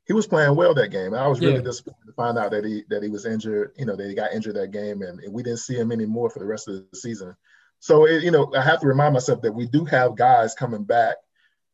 he 0.08 0.14
was 0.14 0.28
playing 0.28 0.56
well 0.56 0.74
that 0.74 0.92
game. 0.92 1.08
And 1.08 1.18
I 1.18 1.28
was 1.28 1.42
really 1.42 1.56
yeah. 1.56 1.62
disappointed 1.62 2.06
to 2.08 2.14
find 2.14 2.38
out 2.38 2.52
that 2.52 2.64
he 2.64 2.84
that 2.90 3.04
he 3.04 3.10
was 3.10 3.26
injured. 3.26 3.74
You 3.76 3.88
know, 3.88 3.98
that 3.98 4.08
he 4.08 4.14
got 4.14 4.34
injured 4.34 4.56
that 4.56 4.72
game, 4.72 5.02
and, 5.02 5.20
and 5.20 5.34
we 5.34 5.44
didn't 5.44 5.60
see 5.60 5.76
him 5.76 5.92
anymore 5.92 6.30
for 6.30 6.40
the 6.40 6.46
rest 6.46 6.70
of 6.70 6.76
the 6.76 6.98
season. 6.98 7.36
So 7.80 8.06
it, 8.06 8.24
you 8.24 8.32
know, 8.32 8.54
I 8.56 8.62
have 8.62 8.80
to 8.82 8.88
remind 8.88 9.14
myself 9.14 9.42
that 9.42 9.52
we 9.52 9.66
do 9.66 9.84
have 9.86 10.16
guys 10.16 10.54
coming 10.54 10.84
back 10.84 11.18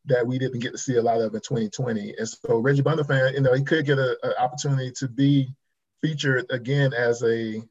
that 0.06 0.26
we 0.26 0.40
didn't 0.40 0.60
get 0.60 0.72
to 0.72 0.78
see 0.78 0.96
a 0.96 1.02
lot 1.02 1.22
of 1.22 1.34
in 1.34 1.42
2020. 1.42 2.16
And 2.18 2.28
so 2.28 2.58
Reggie 2.58 2.82
Bonnafon, 2.82 3.34
you 3.34 3.42
know, 3.42 3.54
he 3.54 3.64
could 3.64 3.86
get 3.86 4.00
an 4.00 4.16
opportunity 4.40 4.92
to 4.98 5.08
be 5.08 5.54
featured 6.02 6.48
again 6.50 6.94
as 6.94 7.24
a 7.24 7.62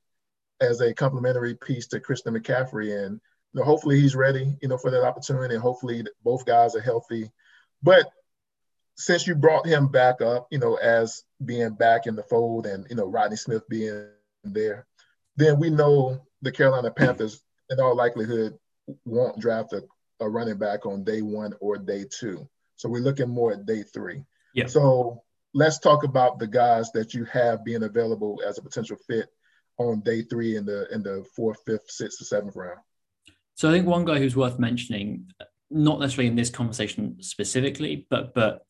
as 0.61 0.81
a 0.81 0.95
complementary 0.95 1.55
piece 1.55 1.87
to 1.89 2.01
Christian 2.01 2.35
McCaffrey. 2.35 3.05
And 3.05 3.21
you 3.53 3.61
know, 3.61 3.65
hopefully 3.65 3.99
he's 4.01 4.15
ready, 4.15 4.57
you 4.63 4.69
know, 4.69 4.79
for 4.79 4.91
that 4.91 5.05
opportunity. 5.05 5.55
And 5.55 5.63
hopefully 5.63 6.05
both 6.23 6.47
guys 6.47 6.77
are 6.77 6.81
healthy. 6.81 7.31
But 7.83 8.07
since 8.97 9.27
you 9.27 9.35
brought 9.35 9.67
him 9.67 9.89
back 9.89 10.21
up, 10.21 10.47
you 10.51 10.59
know, 10.59 10.77
as 10.77 11.25
being 11.45 11.71
back 11.71 12.07
in 12.07 12.15
the 12.15 12.23
fold 12.23 12.67
and, 12.67 12.87
you 12.91 12.97
know, 12.97 13.07
Rodney 13.07 13.37
Smith 13.37 13.69
being 13.69 14.09
there, 14.45 14.87
then 15.37 15.59
we 15.59 15.71
know 15.71 16.21
the 16.43 16.53
Carolina 16.53 16.91
Panthers, 16.91 17.41
in 17.71 17.81
all 17.81 17.97
likelihood, 17.97 18.59
won't 19.05 19.41
draft 19.41 19.73
a, 19.73 19.83
a 20.21 20.29
running 20.29 20.59
back 20.59 20.87
on 20.87 21.05
day 21.05 21.23
one 21.23 21.55
or 21.61 21.79
day 21.79 22.05
two. 22.11 22.49
So 22.77 22.89
we're 22.89 23.03
looking 23.03 23.29
more 23.29 23.53
at 23.53 23.67
day 23.67 23.83
three. 23.83 24.23
Yeah. 24.55 24.67
So 24.67 25.23
let's 25.55 25.79
talk 25.79 26.05
about 26.05 26.39
the 26.39 26.47
guys 26.47 26.93
that 26.93 27.15
you 27.15 27.25
have 27.27 27.65
being 27.65 27.83
available 27.83 28.41
as 28.47 28.59
a 28.59 28.63
potential 28.63 28.97
fit 29.07 29.29
on 29.79 30.01
day 30.01 30.23
three 30.23 30.57
in 30.57 30.65
the 30.65 30.93
in 30.93 31.03
the 31.03 31.25
fourth, 31.35 31.59
fifth, 31.67 31.91
sixth, 31.91 32.21
or 32.21 32.25
seventh 32.25 32.57
round. 32.57 32.79
So 33.55 33.69
I 33.69 33.73
think 33.73 33.87
one 33.87 34.05
guy 34.05 34.19
who's 34.19 34.37
worth 34.37 34.59
mentioning, 34.59 35.31
not 35.71 36.01
necessarily 36.01 36.29
in 36.29 36.37
this 36.37 36.51
conversation 36.51 37.17
specifically, 37.23 38.07
but 38.11 38.35
but 38.35 38.65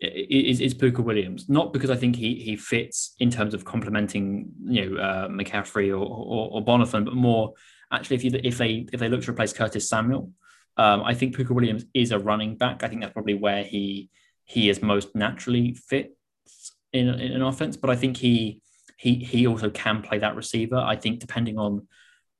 is, 0.00 0.60
is 0.60 0.74
Pooka 0.74 1.00
Williams. 1.00 1.48
Not 1.48 1.72
because 1.72 1.90
I 1.90 1.96
think 1.96 2.16
he 2.16 2.36
he 2.36 2.56
fits 2.56 3.14
in 3.20 3.30
terms 3.30 3.54
of 3.54 3.64
complementing 3.64 4.50
you 4.64 4.90
know 4.90 5.02
uh, 5.02 5.28
McCaffrey 5.28 5.90
or, 5.90 6.04
or, 6.04 6.50
or 6.52 6.64
Bonnafon, 6.64 7.04
but 7.04 7.14
more 7.14 7.54
actually 7.92 8.16
if 8.16 8.24
you 8.24 8.40
if 8.42 8.58
they 8.58 8.86
if 8.92 9.00
they 9.00 9.08
look 9.08 9.22
to 9.22 9.30
replace 9.30 9.52
Curtis 9.52 9.88
Samuel, 9.88 10.30
um, 10.76 11.02
I 11.02 11.14
think 11.14 11.36
Pooka 11.36 11.50
Williams 11.50 11.84
is 11.94 12.10
a 12.10 12.18
running 12.18 12.56
back. 12.56 12.82
I 12.82 12.88
think 12.88 13.00
that's 13.00 13.12
probably 13.12 13.34
where 13.34 13.64
he 13.64 14.10
he 14.44 14.68
is 14.68 14.82
most 14.82 15.14
naturally 15.14 15.74
fit 15.74 16.16
in, 16.92 17.08
in 17.08 17.32
an 17.32 17.42
offense. 17.42 17.76
But 17.76 17.90
I 17.90 17.96
think 17.96 18.16
he 18.16 18.60
he 18.98 19.14
he 19.14 19.46
also 19.46 19.70
can 19.70 20.02
play 20.02 20.18
that 20.18 20.36
receiver. 20.36 20.76
I 20.76 20.96
think 20.96 21.20
depending 21.20 21.58
on 21.58 21.86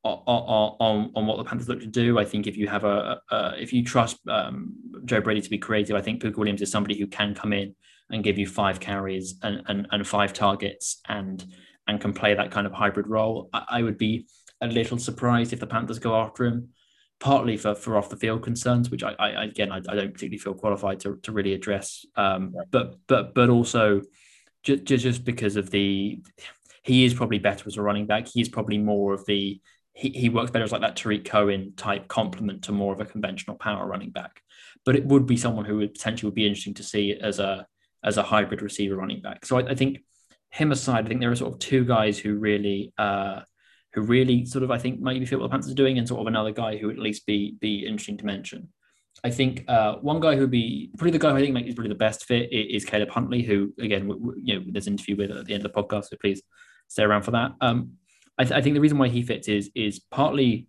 on, 0.05 0.77
on, 0.81 1.11
on 1.15 1.27
what 1.27 1.39
the 1.39 1.45
Panthers 1.45 1.69
look 1.69 1.81
to 1.81 1.87
do. 1.87 2.19
I 2.19 2.25
think 2.25 2.47
if 2.47 2.57
you 2.57 2.69
have 2.69 2.85
a, 2.85 3.21
a 3.31 3.55
if 3.59 3.73
you 3.73 3.83
trust 3.83 4.19
um, 4.29 4.75
Joe 5.05 5.21
Brady 5.21 5.41
to 5.41 5.51
be 5.51 5.59
creative, 5.59 5.97
I 5.97 6.03
think 6.03 6.23
Pooka 6.23 6.37
Williams 6.37 6.63
is 6.63 6.71
somebody 6.71 6.99
who 6.99 7.07
can 7.07 7.35
come 7.35 7.53
in 7.53 7.75
and 8.11 8.23
give 8.23 8.39
you 8.39 8.47
five 8.47 8.81
carries 8.81 9.39
and, 9.43 9.63
and, 9.67 9.89
and 9.91 10.07
five 10.07 10.33
targets 10.33 11.01
and 11.09 11.45
and 11.87 12.01
can 12.01 12.13
play 12.13 12.35
that 12.35 12.51
kind 12.51 12.67
of 12.67 12.73
hybrid 12.73 13.07
role. 13.07 13.51
I, 13.53 13.65
I, 13.69 13.83
would 13.83 13.99
be 13.99 14.27
a 14.63 14.67
little 14.67 14.99
surprised 14.99 15.53
if 15.53 15.61
the 15.61 15.67
Panthers 15.67 15.99
go 15.99 16.17
after 16.17 16.47
him, 16.47 16.71
partly 17.21 17.57
for, 17.57 17.75
for 17.75 17.97
off 17.97 18.09
the 18.09 18.17
field 18.17 18.43
concerns, 18.43 18.91
which 18.91 19.03
I, 19.03 19.13
I 19.19 19.45
again 19.45 19.73
I, 19.73 19.77
I, 19.77 19.95
don't 19.95 20.13
particularly 20.13 20.39
feel 20.39 20.55
qualified 20.55 21.01
to, 21.01 21.17
to 21.23 21.33
really 21.33 21.55
address. 21.55 22.05
Um, 22.17 22.53
right. 22.55 22.67
But 22.71 22.97
but 23.07 23.35
but 23.35 23.51
also 23.51 24.03
just 24.63 24.85
just 24.85 25.25
because 25.25 25.57
of 25.57 25.71
the 25.71 26.23
he 26.83 27.05
is 27.05 27.15
probably 27.15 27.39
better 27.39 27.65
as 27.67 27.77
a 27.77 27.83
running 27.83 28.07
back. 28.07 28.29
He 28.29 28.41
is 28.41 28.49
probably 28.49 28.79
more 28.79 29.15
of 29.15 29.25
the 29.27 29.61
he, 29.95 30.11
he 30.11 30.29
works 30.29 30.51
better 30.51 30.65
as 30.65 30.73
like 30.73 30.81
that 30.81 30.97
Tarik 30.97 31.25
Cohen 31.25 31.73
type 31.77 32.09
complement 32.09 32.65
to 32.65 32.73
more 32.73 32.93
of 32.93 33.01
a 33.01 33.05
conventional 33.05 33.57
power 33.57 33.87
running 33.87 34.11
back. 34.11 34.43
But 34.85 34.97
it 34.97 35.07
would 35.07 35.27
be 35.27 35.37
someone 35.37 35.65
who 35.65 35.77
would 35.79 35.95
potentially 35.95 36.29
would 36.29 36.35
be 36.35 36.47
interesting 36.47 36.75
to 36.75 36.83
see 36.83 37.15
as 37.15 37.39
a 37.39 37.67
as 38.03 38.19
a 38.19 38.23
hybrid 38.23 38.61
receiver 38.61 38.97
running 38.97 39.23
back. 39.23 39.47
So 39.47 39.59
I, 39.59 39.71
I 39.71 39.75
think 39.75 40.01
him 40.51 40.73
aside, 40.73 41.05
I 41.05 41.09
think 41.09 41.21
there 41.21 41.31
are 41.31 41.37
sort 41.37 41.55
of 41.55 41.59
two 41.59 41.85
guys 41.85 42.19
who 42.19 42.37
really 42.37 42.93
uh, 42.99 43.41
who 43.95 44.03
really 44.03 44.45
sort 44.45 44.65
of 44.65 44.71
I 44.71 44.79
think 44.79 45.01
maybe 45.01 45.25
fit 45.25 45.39
what 45.39 45.47
the 45.47 45.51
Panthers 45.51 45.71
are 45.71 45.75
doing, 45.75 45.99
and 45.99 46.07
sort 46.07 46.21
of 46.21 46.27
another 46.27 46.51
guy 46.51 46.77
who 46.77 46.89
would 46.89 46.97
at 46.97 47.03
least 47.03 47.27
be 47.27 47.57
be 47.61 47.87
interesting 47.87 48.19
to 48.19 48.27
mention. 48.27 48.69
I 49.23 49.31
think 49.31 49.65
uh, 49.69 49.95
one 49.97 50.21
guy 50.21 50.35
who'd 50.37 50.51
be 50.51 50.91
probably 50.99 51.13
the 51.13 51.19
guy 51.19 51.31
who 51.31 51.37
I 51.37 51.41
think 51.41 51.67
is 51.69 51.75
probably 51.75 51.91
the 51.91 51.95
best 51.95 52.25
fit 52.25 52.53
is 52.53 52.85
Caleb 52.85 53.11
Huntley, 53.11 53.43
who 53.43 53.73
again, 53.79 54.11
you 54.43 54.59
know, 54.59 54.65
there's 54.69 54.89
an 54.89 54.95
interview 54.95 55.17
with 55.17 55.31
at 55.31 55.47
the 55.47 55.55
end 55.55 55.65
of 55.65 55.73
the 55.73 55.83
podcast, 55.83 56.07
so 56.07 56.17
please 56.21 56.43
stay 56.89 57.05
around 57.05 57.23
for 57.23 57.31
that. 57.31 57.53
Um, 57.61 57.93
I, 58.39 58.43
th- 58.43 58.53
I 58.53 58.61
think 58.61 58.75
the 58.75 58.81
reason 58.81 58.99
why 58.99 59.09
he 59.09 59.23
fits 59.23 59.49
is 59.49 59.71
is 59.75 60.01
partly 60.11 60.67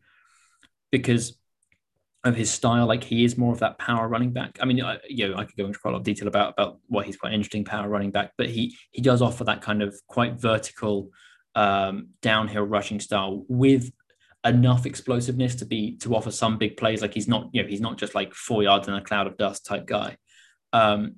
because 0.92 1.38
of 2.24 2.36
his 2.36 2.52
style. 2.52 2.86
Like 2.86 3.04
he 3.04 3.26
is 3.26 3.38
more 3.38 3.52
of 3.52 3.60
that 3.60 3.80
power 3.80 4.08
running 4.08 4.32
back. 4.32 4.58
I 4.62 4.66
mean, 4.66 4.82
I, 4.82 5.00
you 5.10 5.28
know, 5.28 5.38
I 5.38 5.46
could 5.46 5.58
go 5.58 5.66
into 5.66 5.80
quite 5.80 5.92
a 5.92 5.94
lot 5.94 6.00
of 6.00 6.06
detail 6.06 6.28
about 6.28 6.54
about 6.54 6.80
why 6.88 7.04
he's 7.04 7.18
quite 7.18 7.34
interesting 7.34 7.66
power 7.66 7.90
running 7.90 8.12
back, 8.12 8.34
but 8.38 8.50
he 8.50 8.76
he 8.92 9.02
does 9.02 9.22
offer 9.22 9.44
that 9.46 9.62
kind 9.62 9.82
of 9.82 9.96
quite 10.08 10.40
vertical 10.40 11.10
um, 11.56 12.10
downhill 12.22 12.64
rushing 12.64 12.99
style 12.99 13.45
with 13.47 13.91
enough 14.45 14.86
explosiveness 14.86 15.56
to 15.56 15.66
be 15.66 15.97
to 15.97 16.16
offer 16.16 16.32
some 16.32 16.58
big 16.58 16.78
plays. 16.78 17.01
Like 17.01 17.14
he's 17.14 17.28
not, 17.28 17.49
you 17.51 17.64
know, 17.64 17.68
he's 17.68 17.82
not 17.82 17.97
just 17.97 18.16
like 18.16 18.34
four 18.34 18.64
yards 18.64 18.88
in 18.88 18.93
a 18.93 19.01
cloud 19.01 19.28
of 19.28 19.38
dust 19.38 19.66
type 19.66 19.86
guy. 19.86 20.18
Um, 20.74 21.16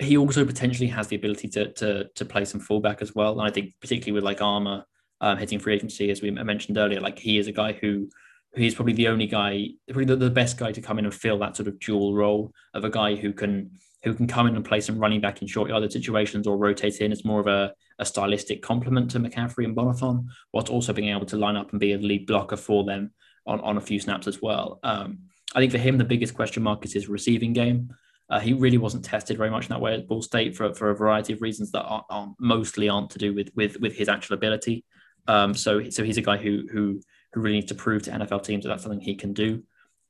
he 0.00 0.16
also 0.16 0.44
potentially 0.44 0.88
has 0.88 1.06
the 1.08 1.16
ability 1.16 1.48
to 1.48 1.72
to 1.72 2.08
to 2.14 2.24
play 2.24 2.44
some 2.44 2.60
fullback 2.60 3.00
as 3.00 3.14
well. 3.14 3.38
And 3.38 3.48
I 3.48 3.52
think 3.52 3.74
particularly 3.80 4.12
with 4.12 4.24
like 4.24 4.38
Armah 4.38 4.84
um, 5.20 5.38
hitting 5.38 5.58
free 5.60 5.74
agency, 5.74 6.10
as 6.10 6.20
we 6.20 6.30
mentioned 6.30 6.78
earlier, 6.78 7.00
like 7.00 7.18
he 7.18 7.38
is 7.38 7.46
a 7.46 7.52
guy 7.52 7.72
who 7.72 8.08
he's 8.56 8.74
probably 8.74 8.92
the 8.92 9.08
only 9.08 9.26
guy, 9.26 9.68
probably 9.88 10.04
the, 10.04 10.16
the, 10.16 10.30
best 10.30 10.56
guy 10.56 10.70
to 10.72 10.80
come 10.80 10.98
in 10.98 11.04
and 11.04 11.14
fill 11.14 11.38
that 11.38 11.56
sort 11.56 11.66
of 11.66 11.78
dual 11.80 12.14
role 12.14 12.52
of 12.72 12.84
a 12.84 12.90
guy 12.90 13.16
who 13.16 13.32
can 13.32 13.70
who 14.04 14.14
can 14.14 14.26
come 14.26 14.46
in 14.46 14.54
and 14.54 14.64
play 14.64 14.80
some 14.80 14.98
running 14.98 15.20
back 15.20 15.40
in 15.40 15.48
short 15.48 15.70
yardage 15.70 15.92
situations 15.92 16.46
or 16.46 16.56
rotate 16.58 17.00
in 17.00 17.10
as 17.10 17.24
more 17.24 17.40
of 17.40 17.46
a, 17.46 17.72
a 17.98 18.04
stylistic 18.04 18.62
complement 18.62 19.10
to 19.10 19.18
McCaffrey 19.18 19.64
and 19.64 19.74
Bonnafon, 19.74 20.26
whilst 20.52 20.70
also 20.70 20.92
being 20.92 21.08
able 21.08 21.26
to 21.26 21.36
line 21.36 21.56
up 21.56 21.70
and 21.70 21.80
be 21.80 21.94
a 21.94 21.98
lead 21.98 22.26
blocker 22.26 22.56
for 22.56 22.84
them 22.84 23.12
on, 23.46 23.60
on 23.60 23.78
a 23.78 23.80
few 23.80 23.98
snaps 23.98 24.26
as 24.26 24.42
well. 24.42 24.78
Um, 24.82 25.20
I 25.54 25.60
think 25.60 25.72
for 25.72 25.78
him, 25.78 25.98
the 25.98 26.04
biggest 26.04 26.34
question 26.34 26.62
mark 26.62 26.84
is 26.84 26.92
his 26.92 27.08
receiving 27.08 27.52
game. 27.52 27.94
Uh, 28.28 28.40
he 28.40 28.52
really 28.52 28.78
wasn't 28.78 29.04
tested 29.04 29.36
very 29.36 29.50
much 29.50 29.64
in 29.64 29.68
that 29.70 29.80
way 29.80 29.94
at 29.94 30.06
Ball 30.06 30.22
State 30.22 30.56
for, 30.56 30.72
for 30.74 30.90
a 30.90 30.96
variety 30.96 31.32
of 31.32 31.42
reasons 31.42 31.70
that 31.72 31.82
are, 31.82 32.04
are 32.10 32.34
mostly 32.38 32.88
aren't 32.88 33.10
to 33.10 33.18
do 33.18 33.34
with, 33.34 33.50
with, 33.54 33.80
with 33.80 33.94
his 33.94 34.08
actual 34.08 34.34
ability. 34.34 34.84
Um, 35.26 35.54
so 35.54 35.88
so 35.88 36.04
he's 36.04 36.18
a 36.18 36.22
guy 36.22 36.36
who 36.36 36.64
who 36.70 37.00
who 37.32 37.40
really 37.40 37.56
needs 37.56 37.68
to 37.68 37.74
prove 37.74 38.02
to 38.02 38.10
NFL 38.10 38.44
teams 38.44 38.64
that 38.64 38.68
that's 38.68 38.82
something 38.82 39.00
he 39.00 39.14
can 39.14 39.32
do 39.32 39.62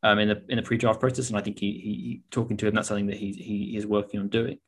um, 0.05 0.18
in 0.20 0.28
the 0.28 0.44
in 0.48 0.57
the 0.57 0.62
pre-draft 0.62 1.00
process. 1.00 1.30
And 1.30 1.38
I 1.38 1.40
think 1.40 1.59
he, 1.59 1.72
he 1.72 2.22
talking 2.30 2.57
to 2.59 2.68
him 2.68 2.74
that's 2.74 2.88
something 2.88 3.09
that 3.09 3.16
he 3.16 3.32
he 3.32 3.76
is 3.76 3.86
working 3.86 4.20
on 4.20 4.28
doing. 4.28 4.59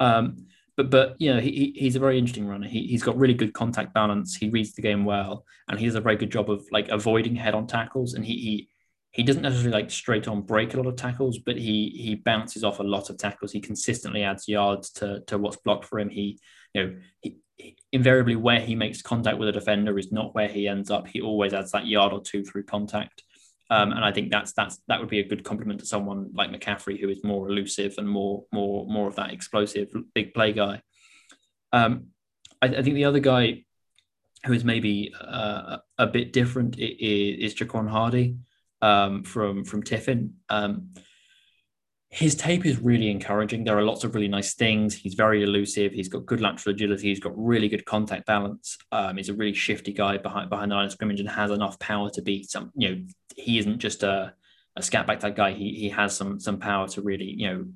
Um, 0.00 0.46
but 0.76 0.90
but 0.90 1.16
you 1.18 1.32
know 1.32 1.40
he, 1.40 1.72
he's 1.76 1.96
a 1.96 2.00
very 2.00 2.18
interesting 2.18 2.48
runner. 2.48 2.66
He 2.66 2.86
he's 2.86 3.02
got 3.02 3.18
really 3.18 3.34
good 3.34 3.52
contact 3.52 3.94
balance. 3.94 4.34
He 4.34 4.48
reads 4.48 4.72
the 4.72 4.82
game 4.82 5.04
well, 5.04 5.44
and 5.68 5.78
he 5.78 5.86
does 5.86 5.94
a 5.94 6.00
very 6.00 6.16
good 6.16 6.32
job 6.32 6.50
of 6.50 6.64
like 6.72 6.88
avoiding 6.88 7.36
head-on 7.36 7.66
tackles. 7.66 8.14
And 8.14 8.24
he 8.24 8.34
he 8.38 8.68
he 9.12 9.22
doesn't 9.22 9.42
necessarily 9.42 9.82
like 9.82 9.90
straight 9.90 10.26
on 10.26 10.42
break 10.42 10.72
a 10.72 10.78
lot 10.78 10.86
of 10.86 10.96
tackles, 10.96 11.38
but 11.38 11.56
he 11.56 11.90
he 11.90 12.14
bounces 12.14 12.64
off 12.64 12.80
a 12.80 12.84
lot 12.84 13.10
of 13.10 13.18
tackles. 13.18 13.52
He 13.52 13.60
consistently 13.60 14.22
adds 14.22 14.48
yards 14.48 14.90
to 14.92 15.20
to 15.26 15.36
what's 15.36 15.58
blocked 15.58 15.84
for 15.84 15.98
him. 15.98 16.08
He 16.08 16.40
you 16.72 16.82
know 16.82 16.96
he 17.20 17.36
invariably 17.92 18.36
where 18.36 18.60
he 18.60 18.74
makes 18.74 19.02
contact 19.02 19.36
with 19.36 19.48
a 19.48 19.52
defender 19.52 19.98
is 19.98 20.10
not 20.10 20.34
where 20.34 20.48
he 20.48 20.66
ends 20.66 20.90
up. 20.90 21.06
He 21.06 21.20
always 21.20 21.52
adds 21.52 21.72
that 21.72 21.86
yard 21.86 22.14
or 22.14 22.22
two 22.22 22.42
through 22.42 22.64
contact. 22.64 23.22
Um, 23.70 23.92
and 23.92 24.04
I 24.04 24.10
think 24.10 24.30
that's 24.32 24.52
that's 24.52 24.78
that 24.88 24.98
would 24.98 25.08
be 25.08 25.20
a 25.20 25.28
good 25.28 25.44
compliment 25.44 25.78
to 25.80 25.86
someone 25.86 26.30
like 26.34 26.50
McCaffrey, 26.50 27.00
who 27.00 27.08
is 27.08 27.22
more 27.22 27.48
elusive 27.48 27.94
and 27.98 28.08
more 28.08 28.44
more 28.52 28.84
more 28.86 29.06
of 29.06 29.16
that 29.16 29.32
explosive 29.32 29.94
big 30.12 30.34
play 30.34 30.52
guy. 30.52 30.82
Um, 31.72 32.08
I, 32.60 32.66
I, 32.66 32.82
think 32.82 32.96
the 32.96 33.04
other 33.04 33.20
guy 33.20 33.64
who 34.44 34.52
is 34.52 34.64
maybe 34.64 35.14
uh, 35.20 35.78
a 35.98 36.06
bit 36.08 36.32
different 36.32 36.80
is, 36.80 37.52
is 37.52 37.54
Jaquan 37.54 37.88
Hardy 37.88 38.38
um, 38.82 39.22
from 39.22 39.64
from 39.64 39.84
Tiffin. 39.84 40.34
Um, 40.48 40.88
his 42.10 42.34
tape 42.34 42.66
is 42.66 42.80
really 42.80 43.08
encouraging. 43.08 43.62
There 43.62 43.78
are 43.78 43.84
lots 43.84 44.02
of 44.02 44.16
really 44.16 44.26
nice 44.26 44.54
things. 44.54 44.94
He's 44.94 45.14
very 45.14 45.44
elusive. 45.44 45.92
He's 45.92 46.08
got 46.08 46.26
good 46.26 46.40
lateral 46.40 46.74
agility. 46.74 47.08
He's 47.08 47.20
got 47.20 47.32
really 47.36 47.68
good 47.68 47.84
contact 47.84 48.26
balance. 48.26 48.76
Um, 48.90 49.16
he's 49.16 49.28
a 49.28 49.34
really 49.34 49.54
shifty 49.54 49.92
guy 49.92 50.18
behind 50.18 50.50
behind 50.50 50.72
the 50.72 50.74
line 50.74 50.86
of 50.86 50.92
scrimmage 50.92 51.20
and 51.20 51.28
has 51.28 51.52
enough 51.52 51.78
power 51.78 52.10
to 52.10 52.20
be 52.20 52.42
some. 52.42 52.72
You 52.74 52.88
know, 52.88 53.02
he 53.36 53.58
isn't 53.60 53.78
just 53.78 54.02
a 54.02 54.34
a 54.76 54.82
scat 54.82 55.06
back 55.06 55.20
type 55.20 55.36
guy. 55.36 55.52
He 55.52 55.74
he 55.74 55.88
has 55.90 56.16
some 56.16 56.40
some 56.40 56.58
power 56.58 56.88
to 56.88 57.00
really 57.00 57.30
you 57.30 57.48
know 57.48 57.66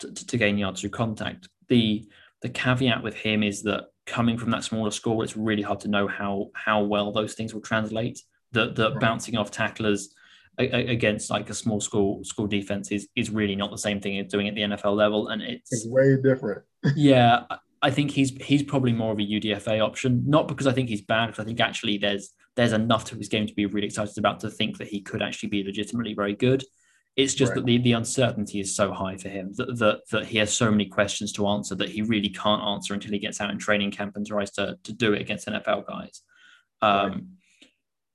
to, 0.00 0.12
to 0.12 0.36
gain 0.36 0.58
yards 0.58 0.80
through 0.80 0.90
contact. 0.90 1.48
The 1.68 2.08
the 2.42 2.48
caveat 2.48 3.04
with 3.04 3.14
him 3.14 3.44
is 3.44 3.62
that 3.62 3.86
coming 4.06 4.38
from 4.38 4.50
that 4.50 4.64
smaller 4.64 4.90
school, 4.90 5.22
it's 5.22 5.36
really 5.36 5.62
hard 5.62 5.80
to 5.80 5.88
know 5.88 6.08
how 6.08 6.50
how 6.52 6.82
well 6.82 7.12
those 7.12 7.34
things 7.34 7.54
will 7.54 7.60
translate. 7.60 8.22
The 8.50 8.72
the 8.72 8.90
right. 8.90 9.00
bouncing 9.00 9.36
off 9.36 9.52
tacklers 9.52 10.12
against 10.58 11.30
like 11.30 11.48
a 11.50 11.54
small 11.54 11.80
school 11.80 12.24
school 12.24 12.46
defense 12.46 12.90
is 12.90 13.08
is 13.14 13.30
really 13.30 13.56
not 13.56 13.70
the 13.70 13.78
same 13.78 14.00
thing 14.00 14.18
as 14.18 14.30
doing 14.30 14.48
at 14.48 14.54
the 14.54 14.62
NFL 14.62 14.96
level, 14.96 15.28
and 15.28 15.42
it's, 15.42 15.72
it's 15.72 15.86
way 15.86 16.16
different. 16.22 16.62
yeah, 16.96 17.44
I 17.82 17.90
think 17.90 18.10
he's 18.10 18.30
he's 18.42 18.62
probably 18.62 18.92
more 18.92 19.12
of 19.12 19.18
a 19.18 19.22
UDFA 19.22 19.84
option, 19.84 20.24
not 20.26 20.48
because 20.48 20.66
I 20.66 20.72
think 20.72 20.88
he's 20.88 21.02
bad, 21.02 21.26
because 21.26 21.42
I 21.42 21.46
think 21.46 21.60
actually 21.60 21.98
there's 21.98 22.34
there's 22.56 22.72
enough 22.72 23.04
to 23.06 23.16
his 23.16 23.28
game 23.28 23.46
to 23.46 23.54
be 23.54 23.66
really 23.66 23.86
excited 23.86 24.18
about 24.18 24.40
to 24.40 24.50
think 24.50 24.78
that 24.78 24.88
he 24.88 25.00
could 25.00 25.22
actually 25.22 25.48
be 25.48 25.62
legitimately 25.62 26.14
very 26.14 26.34
good. 26.34 26.64
It's 27.16 27.34
just 27.34 27.50
Right. 27.50 27.56
that 27.56 27.66
the, 27.66 27.78
the 27.78 27.92
uncertainty 27.92 28.60
is 28.60 28.74
so 28.74 28.92
high 28.92 29.16
for 29.16 29.28
him 29.28 29.52
that, 29.56 29.78
that 29.78 30.00
that 30.10 30.26
he 30.26 30.38
has 30.38 30.52
so 30.52 30.70
many 30.70 30.86
questions 30.86 31.32
to 31.32 31.46
answer 31.46 31.74
that 31.76 31.88
he 31.88 32.02
really 32.02 32.28
can't 32.28 32.62
answer 32.62 32.94
until 32.94 33.12
he 33.12 33.18
gets 33.18 33.40
out 33.40 33.50
in 33.50 33.58
training 33.58 33.92
camp 33.92 34.16
and 34.16 34.26
tries 34.26 34.50
to, 34.52 34.76
to 34.84 34.92
do 34.92 35.12
it 35.12 35.20
against 35.20 35.46
NFL 35.46 35.86
guys. 35.86 36.22
Um, 36.80 37.37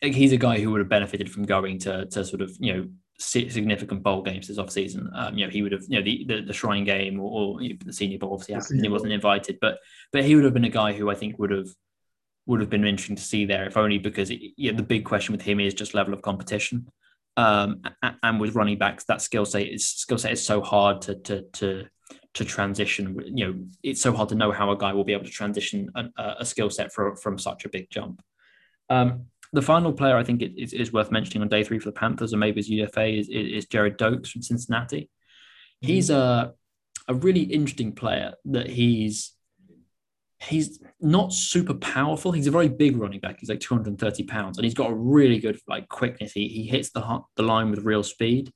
He's 0.03 0.33
a 0.33 0.37
guy 0.37 0.59
who 0.59 0.71
would 0.71 0.79
have 0.79 0.89
benefited 0.89 1.31
from 1.31 1.45
going 1.45 1.79
to 1.79 2.05
to 2.07 2.25
sort 2.25 2.41
of 2.41 2.51
you 2.59 2.73
know 2.73 2.87
significant 3.19 4.03
bowl 4.03 4.21
games 4.21 4.47
this 4.47 4.57
offseason. 4.57 5.07
Um, 5.13 5.37
you 5.37 5.45
know, 5.45 5.51
he 5.51 5.61
would 5.61 5.71
have 5.71 5.83
you 5.87 5.99
know 5.99 6.03
the 6.03 6.25
the, 6.27 6.41
the 6.41 6.53
Shrine 6.53 6.83
Game 6.83 7.19
or, 7.19 7.55
or 7.55 7.59
the 7.59 7.93
Senior 7.93 8.17
Bowl 8.17 8.33
obviously 8.33 8.55
happened. 8.55 8.81
He 8.81 8.89
wasn't 8.89 9.13
invited, 9.13 9.57
but 9.61 9.79
but 10.11 10.23
he 10.23 10.35
would 10.35 10.43
have 10.43 10.53
been 10.53 10.65
a 10.65 10.69
guy 10.69 10.93
who 10.93 11.09
I 11.09 11.15
think 11.15 11.39
would 11.39 11.51
have 11.51 11.69
would 12.45 12.59
have 12.59 12.69
been 12.69 12.85
interesting 12.85 13.15
to 13.15 13.21
see 13.21 13.45
there, 13.45 13.65
if 13.65 13.77
only 13.77 13.97
because 13.97 14.29
it, 14.29 14.41
you 14.57 14.71
know, 14.71 14.77
the 14.77 14.83
big 14.83 15.05
question 15.05 15.31
with 15.31 15.41
him 15.41 15.59
is 15.59 15.73
just 15.73 15.93
level 15.93 16.13
of 16.13 16.21
competition. 16.21 16.87
Um, 17.37 17.81
and 18.21 18.39
with 18.39 18.55
running 18.55 18.77
backs, 18.77 19.05
that 19.05 19.21
skill 19.21 19.45
set 19.45 19.67
is 19.67 19.87
skill 19.87 20.17
set 20.17 20.33
is 20.33 20.45
so 20.45 20.61
hard 20.61 21.01
to 21.03 21.15
to 21.15 21.41
to 21.53 21.85
to 22.33 22.45
transition. 22.45 23.17
You 23.25 23.47
know, 23.47 23.65
it's 23.81 24.01
so 24.01 24.13
hard 24.13 24.29
to 24.29 24.35
know 24.35 24.51
how 24.51 24.71
a 24.71 24.77
guy 24.77 24.93
will 24.93 25.03
be 25.03 25.13
able 25.13 25.25
to 25.25 25.31
transition 25.31 25.89
a, 25.95 26.35
a 26.39 26.45
skill 26.45 26.69
set 26.69 26.93
for, 26.93 27.15
from 27.15 27.37
such 27.37 27.65
a 27.65 27.69
big 27.69 27.89
jump. 27.89 28.21
Um, 28.89 29.27
the 29.53 29.61
final 29.61 29.93
player 29.93 30.17
I 30.17 30.23
think 30.23 30.41
it 30.41 30.59
is, 30.61 30.73
is 30.73 30.91
worth 30.91 31.11
mentioning 31.11 31.43
on 31.43 31.47
day 31.47 31.63
three 31.63 31.79
for 31.79 31.89
the 31.89 31.99
Panthers 31.99 32.33
and 32.33 32.39
maybe 32.39 32.59
as 32.59 32.69
UFA 32.69 33.05
is, 33.05 33.29
is, 33.29 33.67
Gerrid 33.67 33.97
Doaks 33.97 34.31
from 34.31 34.41
Cincinnati. 34.41 35.09
He's 35.79 36.09
a 36.09 36.53
a 37.07 37.13
really 37.13 37.41
interesting 37.41 37.91
player 37.93 38.33
that 38.45 38.67
he's 38.69 39.33
he's 40.41 40.79
not 40.99 41.33
super 41.33 41.73
powerful. 41.73 42.31
He's 42.31 42.47
a 42.47 42.51
very 42.51 42.69
big 42.69 42.97
running 42.97 43.19
back. 43.19 43.39
He's 43.39 43.49
like 43.49 43.59
230 43.59 44.23
pounds, 44.23 44.57
and 44.57 44.65
he's 44.65 44.73
got 44.73 44.91
a 44.91 44.95
really 44.95 45.39
good 45.39 45.59
like 45.67 45.87
quickness. 45.87 46.31
He, 46.33 46.47
he 46.47 46.63
hits 46.65 46.91
the 46.91 47.19
the 47.35 47.43
line 47.43 47.69
with 47.69 47.85
real 47.85 48.03
speed, 48.03 48.51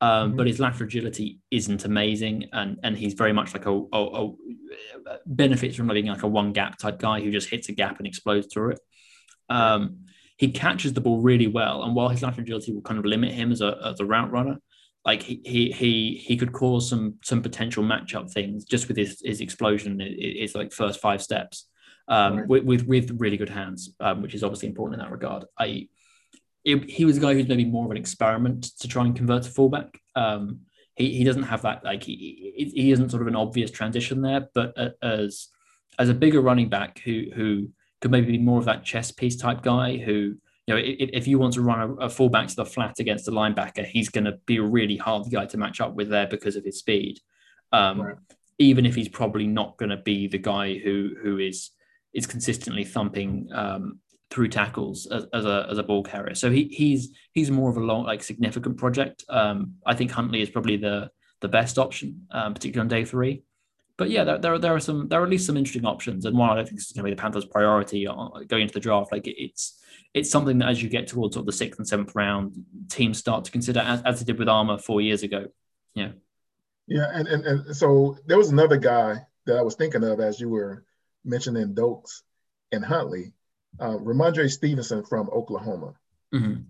um, 0.00 0.32
Mhm. 0.32 0.36
but 0.36 0.46
his 0.46 0.58
lateral 0.60 0.86
agility 0.88 1.40
isn't 1.50 1.84
amazing, 1.84 2.46
and 2.52 2.78
and 2.82 2.96
he's 2.96 3.14
very 3.14 3.32
much 3.32 3.54
like 3.54 3.66
a, 3.66 3.82
a, 3.92 4.26
a 4.26 4.32
benefits 5.26 5.76
from 5.76 5.88
being 5.88 6.06
like 6.06 6.22
a 6.22 6.28
one 6.28 6.52
gap 6.52 6.78
type 6.78 6.98
guy 6.98 7.20
who 7.20 7.30
just 7.30 7.50
hits 7.50 7.68
a 7.68 7.72
gap 7.72 7.98
and 7.98 8.06
explodes 8.06 8.48
through 8.52 8.70
it. 8.70 8.80
Um, 9.48 10.06
he 10.40 10.48
catches 10.64 10.92
the 10.94 11.02
ball 11.06 11.20
really 11.30 11.46
well, 11.58 11.76
and 11.84 11.94
while 11.94 12.08
his 12.08 12.22
lateral 12.22 12.42
agility 12.44 12.72
will 12.72 12.80
kind 12.88 12.98
of 12.98 13.04
limit 13.04 13.30
him 13.40 13.52
as 13.52 13.60
a 13.60 13.70
as 13.90 14.00
a 14.00 14.06
route 14.12 14.32
runner, 14.36 14.56
like 15.04 15.22
he 15.22 15.34
he 15.44 15.70
he, 15.80 15.92
he 16.26 16.34
could 16.40 16.52
cause 16.60 16.88
some 16.88 17.14
some 17.22 17.42
potential 17.42 17.84
matchup 17.92 18.26
things 18.32 18.64
just 18.64 18.88
with 18.88 18.96
his 18.96 19.20
his 19.30 19.40
explosion, 19.42 20.00
i- 20.00 20.04
i- 20.06 20.36
his 20.42 20.54
like 20.54 20.72
first 20.72 20.98
five 21.06 21.20
steps, 21.28 21.56
um, 22.08 22.36
Right. 22.36 22.48
with, 22.48 22.64
with 22.64 22.82
with 22.92 23.20
really 23.20 23.36
good 23.42 23.50
hands, 23.60 23.80
um, 24.00 24.22
which 24.22 24.34
is 24.34 24.42
obviously 24.42 24.68
important 24.68 24.94
in 24.98 25.04
that 25.04 25.12
regard. 25.12 25.44
I 25.58 25.88
it, 26.64 26.88
he 26.90 27.04
was 27.04 27.16
a 27.18 27.20
guy 27.20 27.34
who's 27.34 27.48
maybe 27.48 27.64
more 27.66 27.84
of 27.84 27.90
an 27.90 27.96
experiment 27.98 28.62
to 28.80 28.88
try 28.88 29.04
and 29.04 29.14
convert 29.16 29.42
to 29.44 29.50
fullback. 29.50 29.90
Um, 30.16 30.60
he, 30.96 31.06
he 31.18 31.24
doesn't 31.24 31.44
have 31.52 31.62
that 31.62 31.84
like 31.84 32.02
he, 32.02 32.14
he 32.56 32.64
he 32.82 32.92
isn't 32.92 33.10
sort 33.10 33.20
of 33.22 33.28
an 33.28 33.36
obvious 33.36 33.70
transition 33.70 34.22
there, 34.22 34.48
but 34.54 34.68
as 35.02 35.48
as 35.98 36.08
a 36.08 36.14
bigger 36.14 36.40
running 36.40 36.70
back 36.70 36.92
who 37.04 37.16
who 37.36 37.48
could 38.00 38.10
maybe 38.10 38.32
be 38.32 38.38
more 38.38 38.58
of 38.58 38.64
that 38.64 38.84
chess 38.84 39.10
piece 39.10 39.36
type 39.36 39.62
guy 39.62 39.96
who 39.96 40.36
you 40.66 40.74
know 40.74 40.76
if, 40.76 41.10
if 41.12 41.28
you 41.28 41.38
want 41.38 41.54
to 41.54 41.62
run 41.62 41.80
a, 41.80 41.92
a 42.06 42.08
fullback 42.08 42.48
to 42.48 42.56
the 42.56 42.64
flat 42.64 42.98
against 42.98 43.28
a 43.28 43.30
linebacker, 43.30 43.84
he's 43.84 44.08
going 44.08 44.24
to 44.24 44.38
be 44.46 44.56
a 44.56 44.62
really 44.62 44.96
hard 44.96 45.30
guy 45.30 45.46
to 45.46 45.58
match 45.58 45.80
up 45.80 45.94
with 45.94 46.08
there 46.08 46.26
because 46.26 46.56
of 46.56 46.64
his 46.64 46.78
speed. 46.78 47.18
Um, 47.72 48.00
Right. 48.02 48.16
Even 48.58 48.84
if 48.84 48.94
he's 48.94 49.08
probably 49.08 49.46
not 49.46 49.78
going 49.78 49.88
to 49.88 49.96
be 49.96 50.28
the 50.28 50.38
guy 50.38 50.78
who 50.78 51.14
who 51.22 51.38
is 51.38 51.70
is 52.12 52.26
consistently 52.26 52.84
thumping 52.84 53.48
um, 53.54 54.00
through 54.30 54.48
tackles 54.48 55.06
as, 55.06 55.26
as 55.32 55.44
a 55.44 55.66
as 55.70 55.78
a 55.78 55.82
ball 55.82 56.02
carrier. 56.02 56.34
So 56.34 56.50
he 56.50 56.64
he's 56.64 57.10
he's 57.32 57.50
more 57.50 57.70
of 57.70 57.76
a 57.76 57.80
long 57.80 58.04
like 58.04 58.22
significant 58.22 58.76
project. 58.76 59.24
Um, 59.28 59.74
I 59.86 59.94
think 59.94 60.10
Huntley 60.10 60.42
is 60.42 60.50
probably 60.50 60.76
the 60.76 61.10
the 61.40 61.48
best 61.48 61.78
option, 61.78 62.26
um, 62.32 62.52
particularly 62.54 62.84
on 62.84 62.88
day 62.88 63.04
three. 63.04 63.44
But 64.00 64.08
yeah, 64.08 64.24
there, 64.24 64.38
there, 64.38 64.54
are- 64.54 64.58
there 64.58 64.74
are 64.74 64.80
some 64.80 65.08
there 65.08 65.20
are 65.20 65.24
at 65.24 65.28
least 65.28 65.44
some 65.44 65.58
interesting 65.58 65.84
options, 65.84 66.24
and 66.24 66.34
one 66.38 66.48
I 66.48 66.54
don't 66.54 66.66
think 66.66 66.80
is 66.80 66.90
going 66.90 67.04
to 67.04 67.10
be 67.10 67.14
the 67.14 67.20
Panthers' 67.20 67.44
priority 67.44 68.06
going 68.06 68.62
into 68.62 68.72
the 68.72 68.80
draft. 68.80 69.12
Like 69.12 69.24
it's 69.26 69.78
it's 70.14 70.30
something 70.30 70.56
that 70.58 70.70
as 70.70 70.82
you 70.82 70.88
get 70.88 71.06
towards 71.06 71.34
sort 71.34 71.42
of 71.42 71.46
the 71.46 71.52
sixth 71.52 71.78
and 71.78 71.86
seventh 71.86 72.14
round, 72.14 72.54
teams 72.88 73.18
start 73.18 73.44
to 73.44 73.50
consider 73.50 73.80
as, 73.80 74.00
as 74.04 74.18
they 74.18 74.24
did 74.24 74.38
with 74.38 74.48
Armah 74.48 74.80
four 74.80 75.02
years 75.02 75.22
ago. 75.22 75.48
Yeah, 75.94 76.12
Yeah, 76.86 77.08
and, 77.12 77.28
and 77.28 77.44
and 77.44 77.76
so 77.76 78.16
there 78.26 78.38
was 78.38 78.48
another 78.48 78.78
guy 78.78 79.16
that 79.44 79.58
I 79.58 79.62
was 79.62 79.74
thinking 79.74 80.02
of 80.02 80.18
as 80.18 80.40
you 80.40 80.48
were 80.48 80.86
mentioning 81.26 81.74
Doaks 81.74 82.22
and 82.72 82.82
Huntley, 82.82 83.34
uh, 83.78 83.98
Rhamondre 83.98 84.48
Stevenson 84.50 85.04
from 85.04 85.28
Oklahoma. 85.28 85.92
Mhm. 86.34 86.64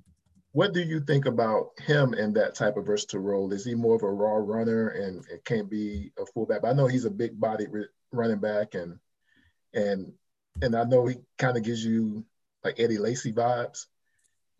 What 0.52 0.74
do 0.74 0.80
you 0.80 1.00
think 1.00 1.26
about 1.26 1.70
him 1.78 2.12
in 2.14 2.32
that 2.34 2.56
type 2.56 2.76
of 2.76 2.86
versatile 2.86 3.20
role? 3.20 3.52
Is 3.52 3.64
he 3.64 3.74
more 3.74 3.94
of 3.94 4.02
a 4.02 4.10
raw 4.10 4.34
runner 4.34 4.88
and 4.88 5.24
it 5.30 5.44
can't 5.44 5.70
be 5.70 6.12
a 6.18 6.26
fullback? 6.26 6.62
But 6.62 6.70
I 6.70 6.72
know 6.72 6.86
he's 6.86 7.04
a 7.04 7.10
big 7.10 7.38
body 7.38 7.66
running 8.12 8.38
back, 8.38 8.74
and 8.74 8.98
and 9.72 10.12
and 10.60 10.74
I 10.74 10.84
know 10.84 11.06
he 11.06 11.16
kind 11.38 11.56
of 11.56 11.62
gives 11.62 11.84
you 11.84 12.24
like 12.64 12.80
Eddie 12.80 12.98
Lacy 12.98 13.32
vibes. 13.32 13.86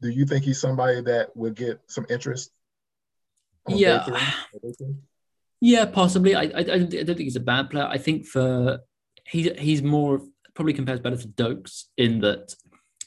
Do 0.01 0.09
you 0.09 0.26
think 0.26 0.45
he's 0.45 0.61
somebody 0.61 1.01
that 1.03 1.36
will 1.36 1.51
get 1.51 1.80
some 1.88 2.07
interest? 2.09 2.53
Yeah. 3.68 4.05
three 4.05 4.14
or 4.14 4.61
day 4.61 4.74
two? 4.78 4.97
Yeah, 5.61 5.84
possibly. 5.86 6.34
I, 6.34 6.45
I, 6.45 6.59
I 6.61 6.64
don't 6.64 6.91
think 6.91 7.18
he's 7.18 7.36
a 7.36 7.41
bad 7.41 7.68
player. 7.68 7.84
I 7.84 7.99
think 7.99 8.26
for 8.26 8.80
he's 9.26 9.51
he's 9.59 9.82
more 9.82 10.22
probably 10.55 10.72
compares 10.72 11.01
better 11.01 11.16
to 11.16 11.28
Doaks 11.28 11.86
in 11.97 12.20
that 12.20 12.55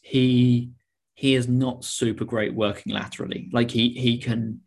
he 0.01 0.71
he 1.15 1.35
is 1.35 1.47
not 1.47 1.85
super 1.85 2.25
great 2.25 2.53
working 2.53 2.93
laterally. 2.93 3.49
Like 3.51 3.71
he 3.71 3.89
he 3.89 4.17
can 4.17 4.61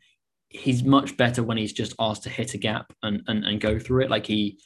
he's 0.49 0.82
much 0.84 1.16
better 1.16 1.42
when 1.42 1.57
he's 1.57 1.72
just 1.72 1.94
asked 1.99 2.22
to 2.24 2.30
hit 2.30 2.55
a 2.55 2.59
gap 2.59 2.92
and 3.03 3.22
and, 3.26 3.44
and 3.44 3.61
go 3.61 3.78
through 3.78 4.05
it. 4.05 4.11
Like 4.11 4.26
he 4.26 4.61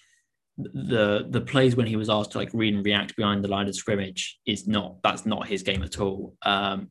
the 0.59 1.26
the 1.28 1.41
plays 1.41 1.76
when 1.76 1.87
he 1.87 1.97
was 1.97 2.11
asked 2.11 2.33
to 2.33 2.39
like 2.39 2.51
read 2.53 2.74
and 2.74 2.85
react 2.85 3.16
behind 3.16 3.43
the 3.43 3.49
line 3.49 3.68
of 3.68 3.74
scrimmage 3.74 4.39
is 4.47 4.66
not 4.66 4.97
that's 5.03 5.24
not 5.26 5.47
his 5.47 5.62
game 5.62 5.83
at 5.83 6.01
all. 6.01 6.37
Um, 6.43 6.91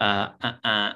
uh, 0.00 0.28
uh, 0.42 0.52
uh, 0.64 0.92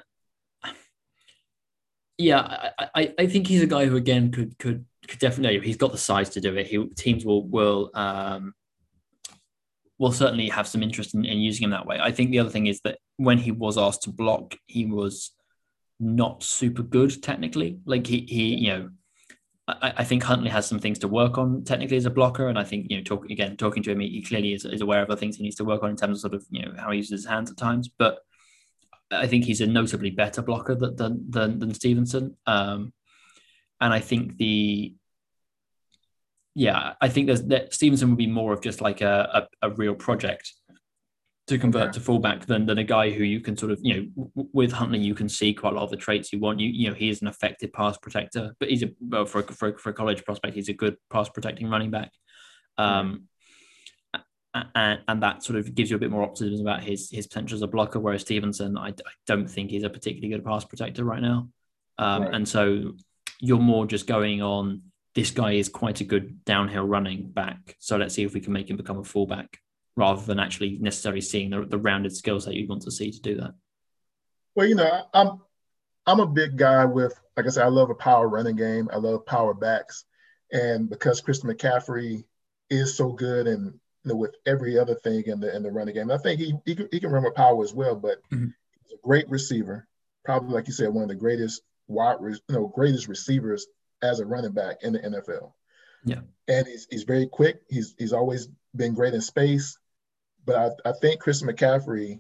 yeah, 2.19 2.71
I, 2.79 2.89
I, 2.95 3.15
I 3.21 3.27
think 3.27 3.47
he's 3.47 3.63
a 3.63 3.67
guy 3.67 3.87
who 3.87 3.97
again 3.97 4.31
could 4.31 4.59
could 4.59 4.85
could 5.09 5.19
definitely 5.19 5.61
he's 5.61 5.77
got 5.77 5.93
the 5.93 5.99
size 5.99 6.31
to 6.31 6.41
do 6.41 6.57
it. 6.57 6.67
He 6.67 6.85
teams 6.97 7.25
will 7.25 7.47
will 7.47 7.91
um 7.95 8.55
will 10.03 10.11
certainly 10.11 10.49
have 10.49 10.67
some 10.67 10.83
interest 10.83 11.15
in, 11.15 11.25
in 11.25 11.39
using 11.39 11.63
him 11.63 11.71
that 11.71 11.87
way. 11.87 11.97
I 12.01 12.11
think 12.11 12.33
the 12.33 12.41
other 12.41 12.51
thing 12.51 12.67
is 12.67 12.81
that 12.81 12.99
when 13.19 13.39
he 13.39 13.53
was 13.53 13.79
asked 13.79 14.03
to 14.03 14.11
block, 14.11 14.57
he 14.67 14.85
was 14.85 15.31
not 16.01 16.43
super 16.43 16.83
good 16.83 17.23
technically. 17.23 17.79
Like 17.87 18.05
he 18.05 18.27
he 18.29 18.57
you 18.57 18.71
know 18.71 18.91
I, 19.69 19.93
I 19.99 20.05
think 20.05 20.25
Huntley 20.25 20.51
has 20.51 20.67
some 20.67 20.81
things 20.81 20.99
to 20.99 21.09
work 21.09 21.39
on 21.39 21.63
technically 21.63 21.99
as 21.99 22.05
a 22.05 22.11
blocker, 22.11 22.49
and 22.49 22.59
I 22.59 22.65
think 22.65 22.91
you 22.91 22.97
know 22.97 23.05
talk 23.05 23.31
again 23.31 23.57
talking 23.57 23.85
to 23.85 23.93
him, 23.93 24.01
he, 24.01 24.09
he 24.09 24.23
clearly 24.23 24.55
is, 24.55 24.65
is 24.65 24.81
aware 24.81 25.03
of 25.03 25.09
the 25.09 25.17
things 25.17 25.37
he 25.37 25.45
needs 25.45 25.57
to 25.57 25.65
work 25.65 25.85
on 25.85 25.91
in 25.91 25.97
terms 25.97 26.19
of 26.19 26.31
sort 26.31 26.35
of 26.35 26.45
you 26.51 26.67
know 26.67 26.73
how 26.77 26.91
he 26.91 26.97
uses 26.97 27.23
his 27.23 27.27
hands 27.27 27.51
at 27.51 27.57
times, 27.57 27.89
but. 27.89 28.19
I 29.15 29.27
think 29.27 29.45
he's 29.45 29.61
a 29.61 29.67
notably 29.67 30.09
better 30.09 30.41
blocker 30.41 30.75
than 30.75 30.97
than, 30.97 31.27
than, 31.29 31.59
than 31.59 31.75
Stevenson. 31.75 32.35
Um, 32.47 32.95
and 33.79 33.93
I 33.93 34.01
think 34.01 34.39
the 34.39 34.95
yeah, 36.55 36.95
I 37.01 37.09
think 37.09 37.27
there's 37.27 37.43
that 37.45 37.73
Stevenson 37.75 38.11
would 38.11 38.19
be 38.19 38.27
more 38.27 38.53
of 38.53 38.61
just 38.61 38.81
like 38.81 39.01
a, 39.01 39.47
a, 39.63 39.69
a 39.69 39.71
real 39.71 39.95
project 39.95 40.53
to 41.49 41.59
convert 41.59 41.83
Okay. 41.89 41.93
to 41.93 42.01
fullback 42.01 42.47
than 42.47 42.67
than 42.67 42.79
a 42.79 42.85
guy 42.85 43.11
who 43.11 43.25
you 43.25 43.41
can 43.41 43.57
sort 43.57 43.73
of 43.73 43.81
you 43.83 43.95
know 43.95 44.07
w- 44.35 44.49
with 44.53 44.73
Huntley 44.73 45.01
you 45.01 45.15
can 45.15 45.29
see 45.29 45.53
quite 45.55 45.73
a 45.73 45.77
lot 45.77 45.83
of 45.85 45.91
the 45.91 45.97
traits 45.97 46.33
you 46.33 46.39
want. 46.39 46.61
You 46.61 46.69
you 46.69 46.89
know 46.89 46.95
he 46.95 47.09
is 47.09 47.21
an 47.23 47.29
effective 47.29 47.73
pass 47.73 47.97
protector, 47.99 48.55
but 48.61 48.69
he's 48.71 48.83
a 48.83 48.91
well 49.01 49.25
for 49.27 49.41
a, 49.41 49.43
for 49.45 49.69
a, 49.69 49.79
for 49.79 49.91
a 49.91 49.95
college 49.95 50.25
prospect 50.25 50.55
he's 50.55 50.69
a 50.69 50.73
good 50.75 50.97
pass 51.11 51.29
protecting 51.29 51.69
running 51.69 51.91
back. 51.91 52.13
Um, 52.79 53.25
a- 54.15 54.65
and, 54.75 55.01
and 55.09 55.23
that 55.23 55.43
sort 55.43 55.59
of 55.59 55.75
gives 55.75 55.91
you 55.91 55.97
a 55.97 56.01
bit 56.01 56.11
more 56.11 56.23
optimism 56.23 56.65
about 56.67 56.83
his 56.85 57.11
his 57.11 57.27
potential 57.27 57.57
as 57.57 57.63
a 57.63 57.67
blocker. 57.67 57.99
Whereas 57.99 58.21
Stevenson, 58.21 58.77
I, 58.77 58.89
I 58.89 59.13
don't 59.27 59.49
think 59.49 59.71
he's 59.71 59.83
a 59.85 59.91
particularly 59.91 60.29
good 60.35 60.45
pass 60.45 60.65
protector 60.65 61.05
right 61.05 61.23
now. 61.23 61.49
Um, 61.99 62.23
Right. 62.23 62.35
And 62.35 62.49
so 62.49 62.93
you're 63.41 63.59
more 63.59 63.87
just 63.87 64.07
going 64.07 64.43
on. 64.43 64.83
This 65.15 65.31
guy 65.31 65.53
is 65.53 65.69
quite 65.69 66.01
a 66.01 66.05
good 66.05 66.45
downhill 66.45 66.85
running 66.85 67.31
back. 67.31 67.77
So 67.79 67.97
let's 67.97 68.15
see 68.15 68.23
if 68.23 68.33
we 68.33 68.41
can 68.41 68.53
make 68.53 68.71
him 68.71 68.77
become 68.77 68.99
a 68.99 69.05
fullback, 69.05 69.59
rather 69.97 70.23
than 70.23 70.39
actually 70.39 70.79
necessarily 70.81 71.21
seeing 71.21 71.51
the, 71.51 71.67
the 71.67 71.79
rounded 71.79 72.17
skills 72.17 72.47
that 72.47 72.55
you 72.55 72.67
want 72.67 72.83
to 72.83 72.91
see 72.91 73.11
to 73.11 73.21
do 73.21 73.37
that. 73.37 73.53
Well, 74.55 74.67
you 74.67 74.75
know, 74.75 74.85
I- 75.15 75.21
I'm 75.21 75.41
I'm 76.05 76.19
a 76.19 76.27
big 76.27 76.57
guy 76.57 76.85
with, 76.85 77.15
like 77.37 77.47
I 77.47 77.51
said, 77.51 77.65
I 77.65 77.69
love 77.69 77.89
a 77.91 77.95
power 77.95 78.27
running 78.29 78.57
game. 78.57 78.89
I 78.93 78.97
love 78.97 79.25
power 79.25 79.55
backs, 79.55 80.05
and 80.51 80.91
because 80.91 81.21
Christian 81.21 81.49
McCaffrey 81.49 82.25
is 82.71 82.97
so 82.97 83.13
good 83.13 83.47
and 83.47 83.67
you 84.05 84.09
know, 84.09 84.17
with 84.17 84.35
every 84.47 84.77
other 84.79 84.97
thing 84.97 85.23
in 85.27 85.39
the 85.39 85.55
in 85.55 85.63
the 85.63 85.71
running 85.71 85.95
game, 85.95 86.11
I 86.11 86.19
think 86.19 86.41
he 86.41 86.55
he 86.65 86.75
can, 86.75 86.89
he 86.91 86.99
can 87.01 87.11
run 87.13 87.23
with 87.23 87.35
power 87.35 87.63
as 87.63 87.73
well. 87.75 87.95
But 87.95 88.19
Mhm. 88.33 88.53
he's 88.83 88.93
a 88.93 89.07
great 89.07 89.29
receiver, 89.31 89.87
probably 90.25 90.55
like 90.55 90.67
you 90.67 90.73
said, 90.73 90.89
one 90.93 91.03
of 91.05 91.09
the 91.09 91.15
greatest 91.15 91.63
wide, 91.87 92.17
re- 92.21 92.41
you 92.49 92.55
know, 92.55 92.67
greatest 92.67 93.07
receivers 93.07 93.67
as 94.03 94.21
a 94.21 94.27
running 94.27 94.53
back 94.53 94.79
in 94.83 94.95
the 94.95 94.99
NFL. 94.99 95.53
Yeah. 96.05 96.21
and 96.49 96.67
he's 96.67 96.89
he's 96.91 97.05
very 97.05 97.27
quick. 97.27 97.63
He's 97.69 97.95
he's 97.97 98.13
always 98.13 98.49
been 98.75 98.95
great 98.95 99.15
in 99.15 99.21
space, 99.21 99.79
but 100.45 100.57
I, 100.57 100.91
I 100.91 100.93
think 101.01 101.21
Chris 101.21 101.43
McCaffrey 101.43 102.19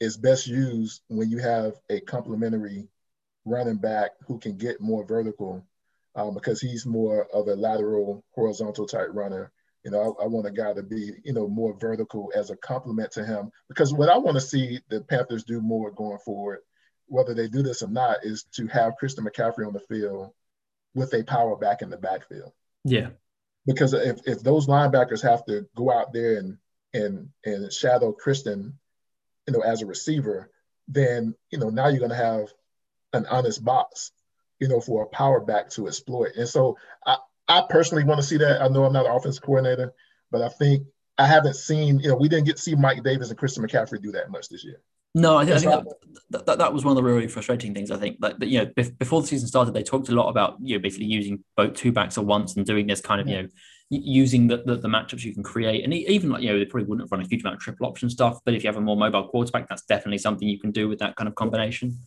is 0.00 0.16
best 0.16 0.46
used 0.46 1.00
when 1.08 1.30
you 1.30 1.38
have 1.38 1.74
a 1.88 2.00
complementary 2.00 2.88
running 3.46 3.76
back 3.76 4.10
who 4.26 4.38
can 4.38 4.56
get 4.56 4.80
more 4.80 5.06
vertical 5.06 5.64
um, 6.14 6.34
because 6.34 6.60
he's 6.60 6.84
more 6.84 7.26
of 7.32 7.48
a 7.48 7.54
lateral, 7.54 8.24
horizontal 8.34 8.86
type 8.86 9.08
runner. 9.12 9.52
You 9.84 9.92
know, 9.92 10.16
I, 10.20 10.24
I, 10.24 10.26
want 10.26 10.46
a 10.46 10.50
guy 10.50 10.72
to 10.72 10.82
be, 10.82 11.12
you 11.24 11.32
know, 11.32 11.46
more 11.46 11.76
vertical 11.78 12.32
as 12.34 12.50
a 12.50 12.56
complement 12.56 13.12
to 13.12 13.24
him. 13.24 13.52
Because 13.68 13.94
what 13.94 14.08
I 14.08 14.18
want 14.18 14.34
to 14.34 14.40
see 14.40 14.80
the 14.88 15.02
Panthers 15.02 15.44
do 15.44 15.60
more 15.60 15.92
going 15.92 16.18
forward, 16.18 16.58
whether 17.06 17.34
they 17.34 17.46
do 17.46 17.62
this 17.62 17.82
or 17.82 17.88
not, 17.88 18.24
is 18.24 18.44
to 18.54 18.66
have 18.66 18.96
Christian 18.98 19.24
McCaffrey 19.24 19.66
on 19.66 19.72
the 19.72 19.80
field 19.80 20.32
with 20.96 21.14
a 21.14 21.22
power 21.22 21.54
back 21.56 21.82
in 21.82 21.90
the 21.90 21.96
backfield. 21.96 22.52
Yeah. 22.84 23.10
Because 23.66 23.92
if, 23.92 24.20
if 24.26 24.42
those 24.42 24.66
linebackers 24.66 25.22
have 25.22 25.44
to 25.46 25.68
go 25.76 25.92
out 25.92 26.12
there 26.12 26.38
and 26.38 26.58
and 26.94 27.28
and 27.44 27.72
shadow 27.72 28.12
Christian, 28.12 28.78
you 29.46 29.52
know, 29.52 29.60
as 29.60 29.82
a 29.82 29.86
receiver, 29.86 30.50
then 30.88 31.34
you 31.50 31.58
know 31.58 31.68
now 31.68 31.88
you're 31.88 31.98
going 31.98 32.10
to 32.10 32.16
have 32.16 32.48
an 33.12 33.26
honest 33.26 33.64
box, 33.64 34.12
you 34.60 34.68
know, 34.68 34.80
for 34.80 35.02
a 35.02 35.06
power 35.06 35.40
back 35.40 35.68
to 35.70 35.86
exploit. 35.86 36.36
And 36.36 36.48
so 36.48 36.78
I, 37.04 37.18
I 37.48 37.64
personally 37.68 38.04
want 38.04 38.20
to 38.20 38.26
see 38.26 38.38
that. 38.38 38.62
I 38.62 38.68
know 38.68 38.84
I'm 38.84 38.92
not 38.92 39.06
an 39.06 39.12
offense 39.12 39.38
coordinator, 39.38 39.92
but 40.30 40.42
I 40.42 40.48
think 40.48 40.86
I 41.18 41.26
haven't 41.26 41.56
seen, 41.56 42.00
you 42.00 42.08
know, 42.08 42.16
we 42.16 42.28
didn't 42.28 42.46
get 42.46 42.56
to 42.56 42.62
see 42.62 42.74
Mike 42.74 43.02
Davis 43.02 43.30
and 43.30 43.38
Christian 43.38 43.64
McCaffrey 43.64 44.02
do 44.02 44.12
that 44.12 44.30
much 44.30 44.48
this 44.48 44.64
year. 44.64 44.80
No, 45.16 45.38
I, 45.38 45.46
th- 45.46 45.56
I 45.56 45.60
think 45.60 45.84
that, 46.28 46.44
that, 46.44 46.58
that, 46.58 46.74
was 46.74 46.84
one 46.84 46.92
of 46.92 46.96
the 46.96 47.02
really 47.02 47.26
frustrating 47.26 47.72
things. 47.72 47.90
I 47.90 47.96
think 47.96 48.20
that, 48.20 48.46
you 48.46 48.58
know 48.58 48.70
before 48.98 49.22
the 49.22 49.26
season 49.26 49.48
started, 49.48 49.72
they 49.72 49.82
talked 49.82 50.10
a 50.10 50.14
lot 50.14 50.28
about 50.28 50.58
you 50.60 50.76
know 50.76 50.82
basically 50.82 51.06
using 51.06 51.42
both 51.56 51.72
two 51.72 51.90
backs 51.90 52.18
at 52.18 52.26
once 52.26 52.54
and 52.54 52.66
doing 52.66 52.86
this 52.86 53.00
kind 53.00 53.22
of 53.22 53.26
yeah. 53.26 53.36
you 53.36 53.42
know 53.42 53.48
using 53.88 54.46
the, 54.46 54.58
the, 54.66 54.76
the 54.76 54.88
matchups 54.88 55.24
you 55.24 55.32
can 55.32 55.42
create, 55.42 55.84
and 55.84 55.94
even 55.94 56.28
like 56.28 56.42
you 56.42 56.50
know 56.50 56.58
they 56.58 56.66
probably 56.66 56.86
wouldn't 56.86 57.06
have 57.06 57.12
run 57.12 57.24
a 57.24 57.28
huge 57.28 57.40
amount 57.40 57.56
of 57.56 57.62
triple 57.62 57.86
option 57.86 58.10
stuff, 58.10 58.40
but 58.44 58.52
if 58.52 58.62
you 58.62 58.68
have 58.68 58.76
a 58.76 58.80
more 58.80 58.96
mobile 58.96 59.26
quarterback, 59.26 59.66
that's 59.70 59.86
definitely 59.86 60.18
something 60.18 60.46
you 60.46 60.60
can 60.60 60.70
do 60.70 60.86
with 60.86 60.98
that 60.98 61.16
kind 61.16 61.28
of 61.28 61.34
combination. 61.34 61.98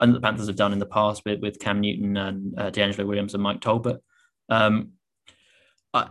And 0.00 0.12
the 0.12 0.20
Panthers 0.20 0.48
have 0.48 0.56
done 0.56 0.72
in 0.72 0.80
the 0.80 0.86
past 0.86 1.22
with 1.24 1.38
with 1.40 1.60
Cam 1.60 1.80
Newton 1.80 2.16
and 2.16 2.58
uh, 2.58 2.72
DeAngelo 2.72 3.06
Williams 3.06 3.34
and 3.34 3.44
Mike 3.44 3.60
Tolbert. 3.60 4.00
Um, 4.48 4.94
I, 5.94 6.08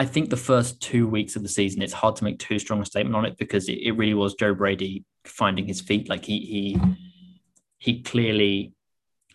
I 0.00 0.06
think 0.06 0.30
the 0.30 0.36
first 0.38 0.80
two 0.80 1.06
weeks 1.06 1.36
of 1.36 1.42
the 1.42 1.48
season, 1.50 1.82
it's 1.82 1.92
hard 1.92 2.16
to 2.16 2.24
make 2.24 2.38
too 2.38 2.58
strong 2.58 2.80
a 2.80 2.86
statement 2.86 3.14
on 3.14 3.26
it 3.26 3.36
because 3.36 3.68
it, 3.68 3.80
it 3.82 3.92
really 3.92 4.14
was 4.14 4.32
Joe 4.32 4.54
Brady 4.54 5.04
finding 5.26 5.66
his 5.66 5.82
feet. 5.82 6.08
Like 6.08 6.24
he 6.24 6.38
he 6.38 6.80
he 7.76 8.02
clearly 8.02 8.72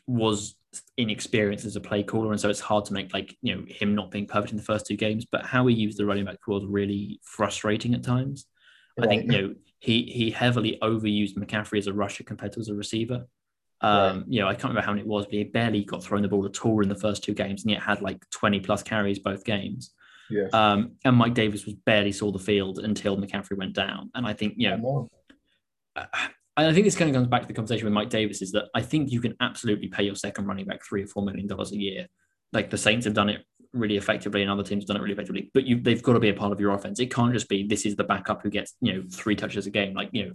was 0.08 0.56
inexperienced 0.98 1.66
as 1.66 1.76
a 1.76 1.82
play 1.82 2.02
caller, 2.02 2.32
and 2.32 2.42
so 2.42 2.50
it's 2.50 2.62
hard 2.62 2.86
to 2.86 2.94
make 2.94 3.14
like 3.14 3.38
you 3.44 3.54
know 3.54 3.64
him 3.68 3.94
not 3.94 4.10
being 4.10 4.26
perfect 4.26 4.54
in 4.54 4.58
the 4.58 4.64
first 4.64 4.88
two 4.88 4.98
games. 4.98 5.24
But 5.32 5.46
how 5.46 5.68
he 5.68 5.76
used 5.76 6.00
the 6.00 6.06
running 6.08 6.26
back 6.26 6.40
was 6.48 6.66
really 6.66 7.20
frustrating 7.22 7.94
at 7.94 8.02
times. 8.02 8.48
Right. 8.98 9.06
I 9.06 9.08
think 9.08 9.32
you 9.32 9.40
know 9.40 9.56
he 9.78 10.06
he 10.06 10.32
heavily 10.32 10.80
overused 10.82 11.38
McCaffrey 11.38 11.78
as 11.78 11.86
a 11.86 11.94
rusher 11.94 12.24
compared 12.24 12.54
to 12.54 12.60
as 12.60 12.70
a 12.70 12.74
receiver. 12.74 13.28
Um, 13.82 14.18
right. 14.18 14.24
You 14.30 14.40
know, 14.40 14.48
I 14.48 14.54
can't 14.54 14.70
remember 14.70 14.82
how 14.82 14.94
many 14.94 15.02
it 15.02 15.08
was, 15.08 15.26
but 15.26 15.36
he 15.36 15.44
barely 15.44 15.84
got 15.84 16.04
thrown 16.04 16.24
the 16.24 16.28
ball 16.28 16.48
at 16.48 16.66
all 16.66 16.82
in 16.82 16.90
the 16.90 16.96
first 16.96 17.24
two 17.24 17.36
games, 17.36 17.62
and 17.62 17.70
yet 17.70 17.84
had 17.84 18.02
like 18.02 18.28
20 18.32 18.62
plus 18.62 18.82
carries 18.82 19.20
both 19.20 19.46
games. 19.46 19.92
Yeah. 20.30 20.48
Um, 20.54 20.94
and 21.04 21.16
Mike 21.16 21.34
Davis 21.34 21.66
was 21.66 21.76
barely 21.86 22.12
saw 22.12 22.32
the 22.32 22.40
field 22.40 22.80
until 22.80 23.18
McCaffrey 23.18 23.58
went 23.58 23.74
down. 23.74 24.10
And 24.16 24.26
I 24.26 24.34
think, 24.34 24.56
you 24.58 24.70
know, 24.70 25.10
I, 25.96 26.08
I 26.58 26.74
think 26.74 26.86
this 26.86 26.96
kind 26.96 27.10
of 27.10 27.16
comes 27.16 27.28
back 27.28 27.42
to 27.42 27.48
the 27.48 27.54
conversation 27.54 27.86
with 27.86 27.94
Mike 27.94 28.10
Davis 28.10 28.42
is 28.42 28.52
that 28.54 28.66
I 28.74 28.82
think 28.82 29.12
you 29.12 29.22
can 29.22 29.36
absolutely 29.40 29.88
pay 29.88 30.04
your 30.04 30.16
second 30.16 30.46
running 30.46 30.66
back 30.66 30.84
three 30.84 31.04
or 31.04 31.08
four 31.08 31.24
million 31.24 31.48
dollars 31.48 31.72
a 31.72 31.78
year. 31.78 32.08
Like 32.54 32.70
the 32.70 32.78
Saints 32.78 33.06
have 33.06 33.14
done 33.14 33.30
it 33.30 33.42
really 33.74 33.98
effectively 33.98 34.42
and 34.42 34.50
other 34.50 34.64
teams 34.64 34.84
have 34.84 34.88
done 34.88 34.98
it 34.98 35.02
really 35.02 35.14
effectively, 35.14 35.52
but 35.54 35.66
you 35.66 35.82
they've 35.82 36.02
got 36.02 36.14
to 36.14 36.20
be 36.20 36.30
a 36.30 36.34
part 36.34 36.54
of 36.54 36.60
your 36.60 36.72
offense. 36.72 37.00
It 37.00 37.14
can't 37.14 37.34
just 37.34 37.50
be 37.50 37.68
this 37.68 37.86
is 37.86 37.96
the 37.96 38.04
backup 38.04 38.42
who 38.42 38.50
gets, 38.50 38.74
you 38.82 38.94
know, 38.94 39.04
three 39.12 39.36
touches 39.36 39.68
a 39.68 39.70
game. 39.70 39.94
Like, 39.94 40.10
you 40.14 40.26
know, 40.26 40.32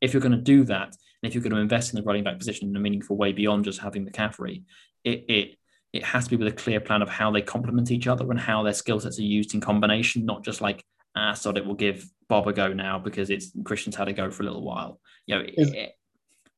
if 0.00 0.12
you're 0.12 0.22
going 0.22 0.32
to 0.32 0.38
do 0.38 0.64
that, 0.64 0.86
and 0.86 1.28
if 1.28 1.34
you're 1.34 1.42
going 1.42 1.54
to 1.54 1.60
invest 1.60 1.92
in 1.92 1.96
the 1.96 2.04
running 2.04 2.24
back 2.24 2.38
position 2.38 2.68
in 2.68 2.76
a 2.76 2.80
meaningful 2.80 3.16
way 3.16 3.32
beyond 3.32 3.64
just 3.64 3.80
having 3.80 4.06
McCaffrey, 4.06 4.62
it, 5.04 5.24
it 5.28 5.58
it 5.94 6.02
has 6.02 6.24
to 6.24 6.30
be 6.30 6.36
with 6.36 6.52
a 6.52 6.56
clear 6.56 6.80
plan 6.80 7.02
of 7.02 7.08
how 7.08 7.30
they 7.30 7.40
complement 7.40 7.92
each 7.92 8.08
other 8.08 8.28
and 8.28 8.38
how 8.38 8.64
their 8.64 8.74
skill 8.74 8.98
sets 8.98 9.20
are 9.20 9.22
used 9.22 9.54
in 9.54 9.60
combination, 9.60 10.26
not 10.26 10.42
just 10.42 10.60
like, 10.60 10.84
ah, 11.14 11.34
so 11.34 11.50
it 11.50 11.64
will 11.64 11.76
give 11.76 12.04
Bob 12.28 12.48
a 12.48 12.52
go 12.52 12.72
now 12.72 12.98
because 12.98 13.30
it's 13.30 13.52
Christian's 13.62 13.94
had 13.94 14.08
a 14.08 14.12
go 14.12 14.28
for 14.28 14.42
a 14.42 14.46
little 14.46 14.64
while. 14.64 15.00
You 15.26 15.36
know, 15.36 15.44
it's, 15.46 15.70
it, 15.70 15.96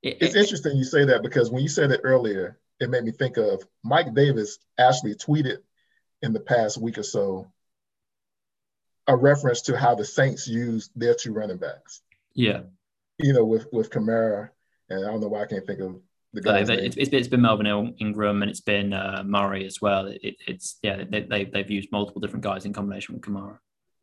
it, 0.03 0.17
it's 0.23 0.35
interesting 0.35 0.79
you 0.79 0.85
say 0.85 1.05
that 1.05 1.23
because 1.23 1.51
when 1.51 1.63
you 1.63 1.69
said 1.69 1.91
it 1.91 2.01
earlier, 2.03 2.59
it 2.81 2.89
made 2.89 3.05
me 3.05 3.13
think 3.13 3.37
of 3.37 3.63
Mike 3.85 4.15
Davis 4.15 4.59
actually 4.79 5.15
tweeted 5.15 5.59
in 6.23 6.33
the 6.33 6.41
past 6.41 6.79
week 6.79 6.97
or 6.97 7.03
so 7.03 7.53
a 9.07 9.15
reference 9.15 9.61
to 9.63 9.77
how 9.77 9.95
the 9.95 10.05
Saints 10.05 10.49
use 10.49 10.89
their 10.97 11.15
two 11.15 11.35
running 11.35 11.59
backs. 11.59 12.01
Yeah. 12.35 12.63
You 13.19 13.35
know, 13.35 13.45
with 13.45 13.67
with 13.71 13.91
Kamara, 13.91 14.49
and 14.89 15.05
I 15.05 15.11
don't 15.11 15.21
know 15.21 15.29
why 15.29 15.43
I 15.43 15.47
can't 15.47 15.67
think 15.67 15.81
of 15.81 16.01
it's, 16.45 16.97
it's 16.97 17.29
been 17.29 17.43
Melvin 17.43 17.95
Ingram 17.99 18.43
and 18.43 18.51
it's 18.51 18.61
been 18.61 18.93
uh, 18.93 19.23
Murray 19.25 19.67
as 19.67 19.81
well. 19.81 20.07
It, 20.07 20.37
it's 20.47 20.79
yeah, 20.83 21.05
they, 21.09 21.23
they 21.23 21.45
they've 21.45 21.71
used 21.71 21.91
multiple 21.93 22.21
different 22.21 22.45
guys 22.45 22.65
in 22.65 22.73
combination 22.73 23.15
with 23.15 23.23
Kamara. 23.23 23.59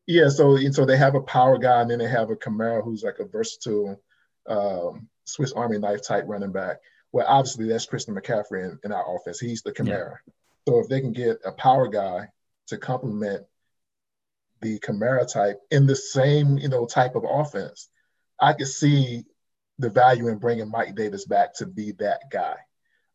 Yeah, 0.05 0.29
so 0.29 0.57
so 0.71 0.85
they 0.85 0.97
have 0.97 1.15
a 1.15 1.21
power 1.21 1.57
guy 1.57 1.81
and 1.81 1.89
then 1.89 1.99
they 1.99 2.07
have 2.07 2.29
a 2.29 2.35
Kamara 2.35 2.83
who's 2.83 3.03
like 3.03 3.19
a 3.19 3.25
versatile 3.25 4.01
um, 4.47 5.07
Swiss 5.25 5.53
Army 5.53 5.79
knife 5.79 6.01
type 6.03 6.25
running 6.27 6.51
back. 6.51 6.77
Well, 7.11 7.25
obviously 7.27 7.67
that's 7.67 7.85
Christian 7.85 8.15
McCaffrey 8.15 8.65
in, 8.65 8.79
in 8.83 8.91
our 8.91 9.15
offense. 9.15 9.39
He's 9.39 9.61
the 9.61 9.71
Kamara. 9.71 10.17
Yeah. 10.25 10.33
So 10.67 10.79
if 10.79 10.87
they 10.87 11.01
can 11.01 11.13
get 11.13 11.39
a 11.45 11.51
power 11.51 11.87
guy 11.87 12.29
to 12.67 12.77
complement 12.77 13.45
the 14.61 14.79
Kamara 14.79 15.31
type 15.31 15.59
in 15.71 15.85
the 15.85 15.95
same 15.95 16.57
you 16.57 16.69
know 16.69 16.85
type 16.85 17.15
of 17.15 17.23
offense, 17.27 17.89
I 18.39 18.53
could 18.53 18.67
see 18.67 19.23
the 19.79 19.89
value 19.89 20.27
in 20.27 20.37
bringing 20.37 20.69
Mike 20.69 20.95
Davis 20.95 21.25
back 21.25 21.53
to 21.55 21.65
be 21.65 21.91
that 21.93 22.29
guy. 22.31 22.55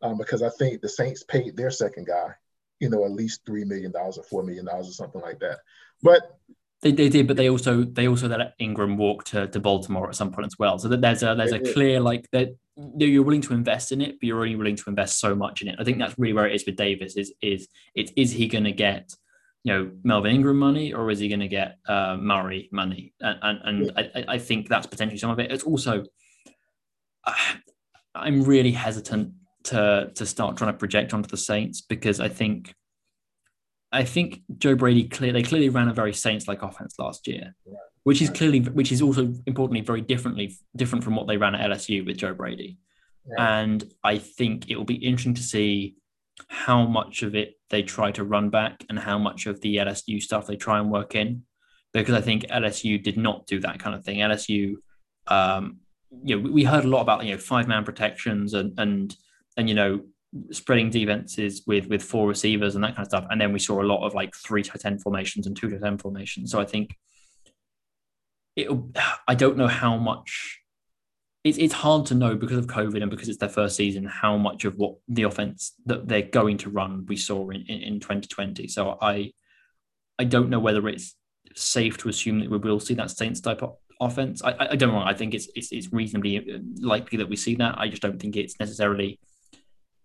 Um, 0.01 0.17
because 0.17 0.43
I 0.43 0.51
think 0.51 0.81
the 0.81 0.89
Saints 0.89 1.25
paid 1.25 1.57
their 1.57 1.71
second 1.71 2.07
guy, 2.07 2.35
you 2.79 2.89
know, 2.89 3.05
at 3.05 3.11
least 3.11 3.41
three 3.45 3.65
million 3.65 3.91
dollars 3.91 4.17
or 4.17 4.23
four 4.25 4.43
million 4.43 4.65
dollars 4.65 4.89
or 4.89 4.93
something 4.93 5.21
like 5.21 5.41
that. 5.41 5.59
But 6.03 6.39
they, 6.83 6.93
they 6.93 7.09
did, 7.09 7.27
but 7.27 7.37
they 7.37 7.51
also 7.51 7.83
they 7.83 8.07
also 8.07 8.29
let 8.29 8.55
Ingram 8.61 8.97
walk 8.97 9.25
to, 9.25 9.49
to 9.49 9.61
Baltimore 9.61 10.09
at 10.09 10.15
some 10.15 10.31
point 10.31 10.47
as 10.47 10.59
well. 10.59 10.79
So 10.79 10.89
that 10.89 11.01
there's 11.01 11.25
a 11.25 11.35
there's 11.35 11.53
a 11.53 11.73
clear 11.73 11.99
like 11.99 12.31
that 12.31 12.55
you're 12.97 13.25
willing 13.25 13.41
to 13.43 13.55
invest 13.55 13.91
in 13.91 14.01
it, 14.01 14.21
but 14.21 14.27
you're 14.27 14.41
only 14.41 14.55
willing 14.55 14.77
to 14.77 14.85
invest 14.87 15.19
so 15.19 15.35
much 15.35 15.63
in 15.63 15.69
it. 15.69 15.77
I 15.81 15.85
think 15.85 15.99
that's 15.99 16.17
really 16.19 16.35
where 16.35 16.47
it 16.47 16.55
is 16.55 16.65
with 16.65 16.77
Davis. 16.77 17.17
Is 17.17 17.35
is 17.43 17.67
it 17.97 18.13
is 18.17 18.31
he 18.31 18.47
going 18.47 18.65
to 18.65 18.73
get 18.73 19.13
you 19.65 19.73
know 19.73 19.91
Melvin 20.05 20.37
Ingram 20.37 20.59
money 20.59 20.93
or 20.93 21.11
is 21.11 21.19
he 21.19 21.29
going 21.29 21.41
to 21.41 21.49
get 21.49 21.79
uh, 21.89 22.17
Murray 22.17 22.69
money? 22.71 23.13
And 23.21 23.39
and, 23.43 23.61
and 23.65 23.87
yeah. 23.87 24.09
I, 24.15 24.35
I 24.35 24.39
think 24.39 24.69
that's 24.69 24.87
potentially 24.87 25.19
some 25.19 25.31
of 25.31 25.41
it. 25.41 25.51
It's 25.51 25.65
also 25.65 26.05
I'm 28.15 28.43
really 28.43 28.73
hesitant 28.73 29.33
to 29.65 30.11
to 30.15 30.27
start 30.27 30.57
trying 30.57 30.73
to 30.73 30.79
project 30.79 31.15
onto 31.15 31.29
the 31.29 31.37
Saints 31.37 31.81
because 31.81 32.21
I 32.21 32.29
think 32.29 32.75
I 33.93 34.05
think 34.05 34.43
Joe 34.59 34.75
Brady 34.75 35.09
clear 35.09 35.33
they 35.33 35.43
clearly 35.43 35.69
ran 35.69 35.89
a 35.89 35.95
very 35.95 36.13
Saints-like 36.13 36.63
offense 36.63 36.95
last 36.99 37.27
year, 37.27 37.55
which 38.05 38.21
is 38.21 38.31
clearly 38.31 38.61
which 38.61 38.93
is 38.93 39.03
also 39.03 39.33
importantly 39.47 39.81
very 39.81 40.01
differently 40.01 40.57
different 40.77 41.05
from 41.05 41.17
what 41.17 41.27
they 41.27 41.37
ran 41.37 41.55
at 41.55 41.71
LSU 41.71 42.05
with 42.05 42.19
Joe 42.19 42.35
Brady. 42.35 42.79
And 43.37 43.85
I 44.03 44.19
think 44.19 44.71
it 44.71 44.77
will 44.77 44.85
be 44.85 44.95
interesting 44.95 45.35
to 45.35 45.43
see 45.43 45.97
how 46.49 46.87
much 46.87 47.23
of 47.23 47.35
it 47.35 47.55
they 47.69 47.83
try 47.83 48.11
to 48.13 48.25
run 48.25 48.49
back 48.49 48.85
and 48.89 48.99
how 48.99 49.19
much 49.19 49.47
of 49.47 49.61
the 49.61 49.77
LSU 49.77 50.23
stuff 50.23 50.47
they 50.47 50.57
try 50.57 50.79
and 50.79 50.91
work 50.91 51.15
in, 51.15 51.43
because 51.93 52.15
I 52.15 52.21
think 52.21 52.45
LSU 52.45 53.03
did 53.03 53.19
not 53.19 53.47
do 53.47 53.61
that 53.61 53.81
kind 53.81 53.95
of 53.95 54.05
thing. 54.05 54.19
LSU 54.19 54.77
um, 55.27 55.81
you 56.25 56.41
know, 56.41 56.51
we 56.51 56.65
heard 56.65 56.85
a 56.85 56.89
lot 56.89 57.03
about 57.03 57.25
you 57.25 57.33
know 57.33 57.39
five 57.39 57.69
man 57.69 57.85
protections 57.85 58.55
and 58.55 58.79
and 58.79 59.17
and 59.57 59.69
you 59.69 59.75
know 59.75 60.01
spreading 60.51 60.91
defenses 60.91 61.63
with 61.67 61.87
with 61.87 62.03
four 62.03 62.29
receivers 62.29 62.75
and 62.75 62.85
that 62.85 62.97
kind 62.97 63.01
of 63.01 63.09
stuff. 63.09 63.27
And 63.31 63.41
then 63.41 63.53
we 63.53 63.59
saw 63.59 63.83
a 63.83 63.85
lot 63.85 64.07
of 64.07 64.15
like 64.15 64.35
three 64.35 64.63
to 64.63 64.79
ten 64.79 64.99
formations 64.99 65.47
and 65.47 65.57
two 65.57 65.69
to 65.71 65.79
ten 65.79 65.99
formations. 65.99 66.51
So 66.51 66.61
I 66.61 66.65
think 66.65 66.97
it. 68.57 68.69
I 69.27 69.35
don't 69.35 69.57
know 69.57 69.69
how 69.69 69.97
much. 69.97 70.61
It's 71.45 71.59
it's 71.59 71.75
hard 71.75 72.07
to 72.07 72.15
know 72.15 72.35
because 72.35 72.59
of 72.59 72.67
COVID 72.67 73.01
and 73.01 73.11
because 73.11 73.29
it's 73.29 73.39
their 73.39 73.49
first 73.49 73.77
season 73.77 74.05
how 74.05 74.37
much 74.37 74.65
of 74.65 74.77
what 74.77 74.97
the 75.09 75.23
offense 75.23 75.73
that 75.87 76.09
they're 76.09 76.23
going 76.23 76.59
to 76.59 76.71
run 76.71 77.07
we 77.07 77.17
saw 77.17 77.49
in 77.51 77.63
in, 77.69 77.81
in 77.83 78.01
2020. 78.01 78.67
So 78.69 78.99
I 79.01 79.33
I 80.19 80.25
don't 80.25 80.51
know 80.51 80.59
whether 80.59 80.89
it's 80.89 81.15
safe 81.55 81.97
to 81.99 82.09
assume 82.09 82.41
that 82.41 82.51
we 82.51 82.59
will 82.59 82.81
see 82.81 82.95
that 82.95 83.11
Saints 83.11 83.41
type 83.41 83.63
offense. 84.01 84.43
I, 84.43 84.55
I 84.71 84.77
don't 84.77 84.93
know. 84.93 84.99
I 84.99 85.15
think 85.15 85.35
it's, 85.35 85.49
it's 85.55 85.73
it's 85.73 85.93
reasonably 85.93 86.39
uh, 86.39 86.59
likely 86.81 87.19
that 87.19 87.29
we 87.29 87.37
see 87.37 87.55
that. 87.57 87.79
I 87.79 87.89
just 87.89 88.03
don't 88.03 88.21
think 88.21 88.37
it's 88.37 88.59
necessarily 88.61 89.19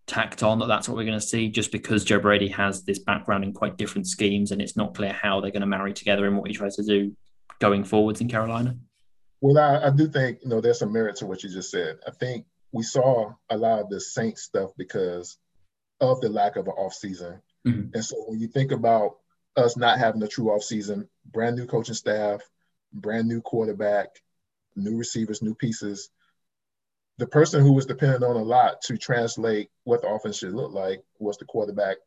tacked 0.05 0.43
on 0.43 0.59
that 0.59 0.67
that's 0.67 0.89
what 0.89 0.97
we're 0.97 1.05
going 1.05 1.19
to 1.19 1.25
see 1.25 1.47
just 1.47 1.71
because 1.71 2.03
Joe 2.03 2.19
Brady 2.19 2.49
has 2.49 2.83
this 2.83 2.99
background 2.99 3.45
in 3.45 3.53
quite 3.53 3.77
different 3.77 4.05
schemes 4.05 4.51
and 4.51 4.61
it's 4.61 4.75
not 4.75 4.93
clear 4.93 5.13
how 5.13 5.39
they're 5.39 5.51
going 5.51 5.61
to 5.61 5.67
marry 5.67 5.93
together 5.93 6.25
and 6.27 6.37
what 6.37 6.49
he 6.49 6.53
tries 6.53 6.75
to 6.75 6.83
do 6.83 7.15
going 7.59 7.85
forwards 7.85 8.19
in 8.19 8.27
Carolina. 8.27 8.75
Well, 9.39 9.57
I, 9.57 9.87
I 9.87 9.89
do 9.91 10.07
think 10.07 10.39
you 10.43 10.49
know 10.49 10.61
there's 10.61 10.79
some 10.79 10.91
merit 10.91 11.17
to 11.17 11.25
what 11.25 11.43
you 11.43 11.49
just 11.49 11.71
said. 11.71 11.99
I 12.07 12.11
think 12.11 12.45
we 12.71 12.83
saw 12.83 13.33
a 13.49 13.57
lot 13.57 13.79
of 13.79 13.89
the 13.89 14.01
Saints 14.01 14.43
stuff 14.43 14.71
because 14.77 15.37
of 16.01 16.19
the 16.21 16.29
lack 16.29 16.55
of 16.55 16.67
an 16.67 16.73
off 16.73 16.93
season. 16.93 17.41
Mm-hmm. 17.65 17.93
And 17.93 18.03
so 18.03 18.15
when 18.27 18.39
you 18.39 18.47
think 18.47 18.71
about 18.71 19.17
us 19.55 19.77
not 19.77 19.99
having 19.99 20.23
a 20.23 20.27
true 20.27 20.49
off 20.49 20.63
season, 20.63 21.07
brand 21.25 21.55
new 21.55 21.65
coaching 21.65 21.93
staff, 21.93 22.41
brand 22.93 23.27
new 23.27 23.41
quarterback, 23.41 24.09
new 24.75 24.97
receivers, 24.97 25.41
new 25.41 25.55
pieces. 25.55 26.09
the 27.17 27.27
person 27.27 27.61
who 27.61 27.73
was 27.73 27.85
dependent 27.85 28.23
on 28.23 28.35
a 28.35 28.41
lot 28.41 28.81
to 28.81 28.97
translate 28.97 29.69
what 29.83 30.01
the 30.01 30.07
offense 30.07 30.37
should 30.37 30.53
look 30.53 30.71
like 30.71 31.03
was 31.19 31.37
the 31.37 31.45
quarterback 31.45 31.97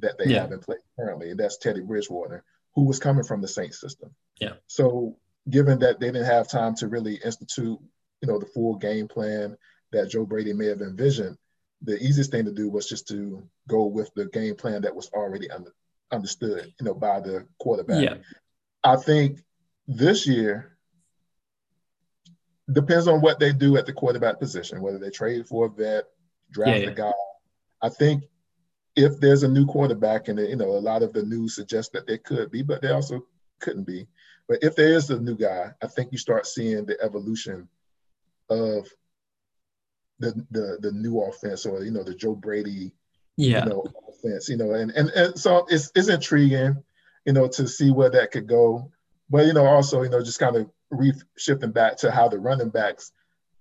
that 0.00 0.18
they 0.18 0.26
yeah. 0.26 0.42
have 0.42 0.52
in 0.52 0.58
play 0.58 0.76
currently. 0.98 1.30
And 1.30 1.38
that's 1.38 1.58
Teddy 1.58 1.80
Bridgewater, 1.80 2.44
who 2.74 2.84
was 2.84 2.98
coming 2.98 3.24
from 3.24 3.40
the 3.40 3.48
Saints 3.48 3.80
system. 3.80 4.14
Yeah. 4.40 4.54
So 4.66 5.16
given 5.48 5.78
that 5.80 6.00
they 6.00 6.06
didn't 6.06 6.26
have 6.26 6.48
time 6.48 6.74
to 6.76 6.88
really 6.88 7.14
institute, 7.24 7.78
you 8.20 8.28
know, 8.28 8.38
the 8.38 8.46
full 8.46 8.76
game 8.76 9.06
plan 9.06 9.56
that 9.92 10.10
Joe 10.10 10.26
Brady 10.26 10.52
may 10.52 10.66
have 10.66 10.80
envisioned, 10.80 11.36
the 11.82 11.96
easiest 12.02 12.32
thing 12.32 12.44
to 12.44 12.52
do 12.52 12.68
was 12.68 12.88
just 12.88 13.06
to 13.08 13.44
go 13.68 13.86
with 13.86 14.10
the 14.14 14.26
game 14.26 14.56
plan 14.56 14.82
that 14.82 14.94
was 14.94 15.08
already 15.14 15.48
under, 15.50 15.72
understood, 16.10 16.72
you 16.80 16.84
know, 16.84 16.94
by 16.94 17.20
the 17.20 17.46
quarterback. 17.60 18.02
Yeah. 18.02 18.16
I 18.82 18.96
think 18.96 19.40
this 19.88 20.26
year 20.26 20.76
depends 22.70 23.08
on 23.08 23.20
what 23.22 23.40
they 23.40 23.52
do 23.52 23.76
at 23.78 23.86
the 23.86 23.92
quarterback 23.92 24.38
position, 24.38 24.82
whether 24.82 24.98
they 24.98 25.10
trade 25.10 25.46
for 25.46 25.66
a 25.66 25.70
vet, 25.70 26.04
draft 26.50 26.78
yeah, 26.78 26.84
yeah. 26.84 26.90
a 26.90 26.94
guy. 26.94 27.12
I 27.80 27.88
think 27.88 28.24
if 28.94 29.18
there's 29.18 29.42
a 29.42 29.48
new 29.48 29.64
quarterback, 29.64 30.28
and 30.28 30.38
you 30.38 30.56
know, 30.56 30.70
a 30.70 30.78
lot 30.78 31.02
of 31.02 31.12
the 31.12 31.22
news 31.22 31.54
suggests 31.54 31.90
that 31.92 32.06
there 32.06 32.18
could 32.18 32.50
be, 32.50 32.62
but 32.62 32.82
they 32.82 32.90
also 32.90 33.24
couldn't 33.60 33.84
be. 33.84 34.06
But 34.46 34.58
if 34.62 34.76
there 34.76 34.92
is 34.92 35.08
a 35.10 35.18
new 35.18 35.36
guy, 35.36 35.72
I 35.82 35.86
think 35.86 36.12
you 36.12 36.18
start 36.18 36.46
seeing 36.46 36.84
the 36.84 37.00
evolution 37.02 37.68
of 38.50 38.88
the 40.18 40.44
the 40.50 40.78
the 40.80 40.92
new 40.92 41.20
offense, 41.22 41.64
or 41.64 41.84
you 41.84 41.92
know, 41.92 42.02
the 42.02 42.14
Joe 42.14 42.34
Brady, 42.34 42.92
yeah, 43.36 43.64
you 43.64 43.70
know, 43.70 43.86
offense. 44.08 44.48
You 44.48 44.56
know, 44.58 44.72
and 44.72 44.90
and, 44.90 45.08
and 45.10 45.38
so 45.38 45.66
it's 45.70 45.90
it's 45.94 46.08
intriguing, 46.08 46.82
you 47.24 47.32
know, 47.32 47.48
to 47.48 47.66
see 47.66 47.90
where 47.90 48.10
that 48.10 48.32
could 48.32 48.48
go. 48.48 48.90
But 49.30 49.46
you 49.46 49.52
know, 49.52 49.66
also, 49.66 50.02
you 50.02 50.08
know, 50.08 50.22
just 50.22 50.40
kind 50.40 50.56
of 50.56 50.70
re- 50.90 51.12
shifting 51.36 51.72
back 51.72 51.98
to 51.98 52.10
how 52.10 52.28
the 52.28 52.38
running 52.38 52.70
backs 52.70 53.12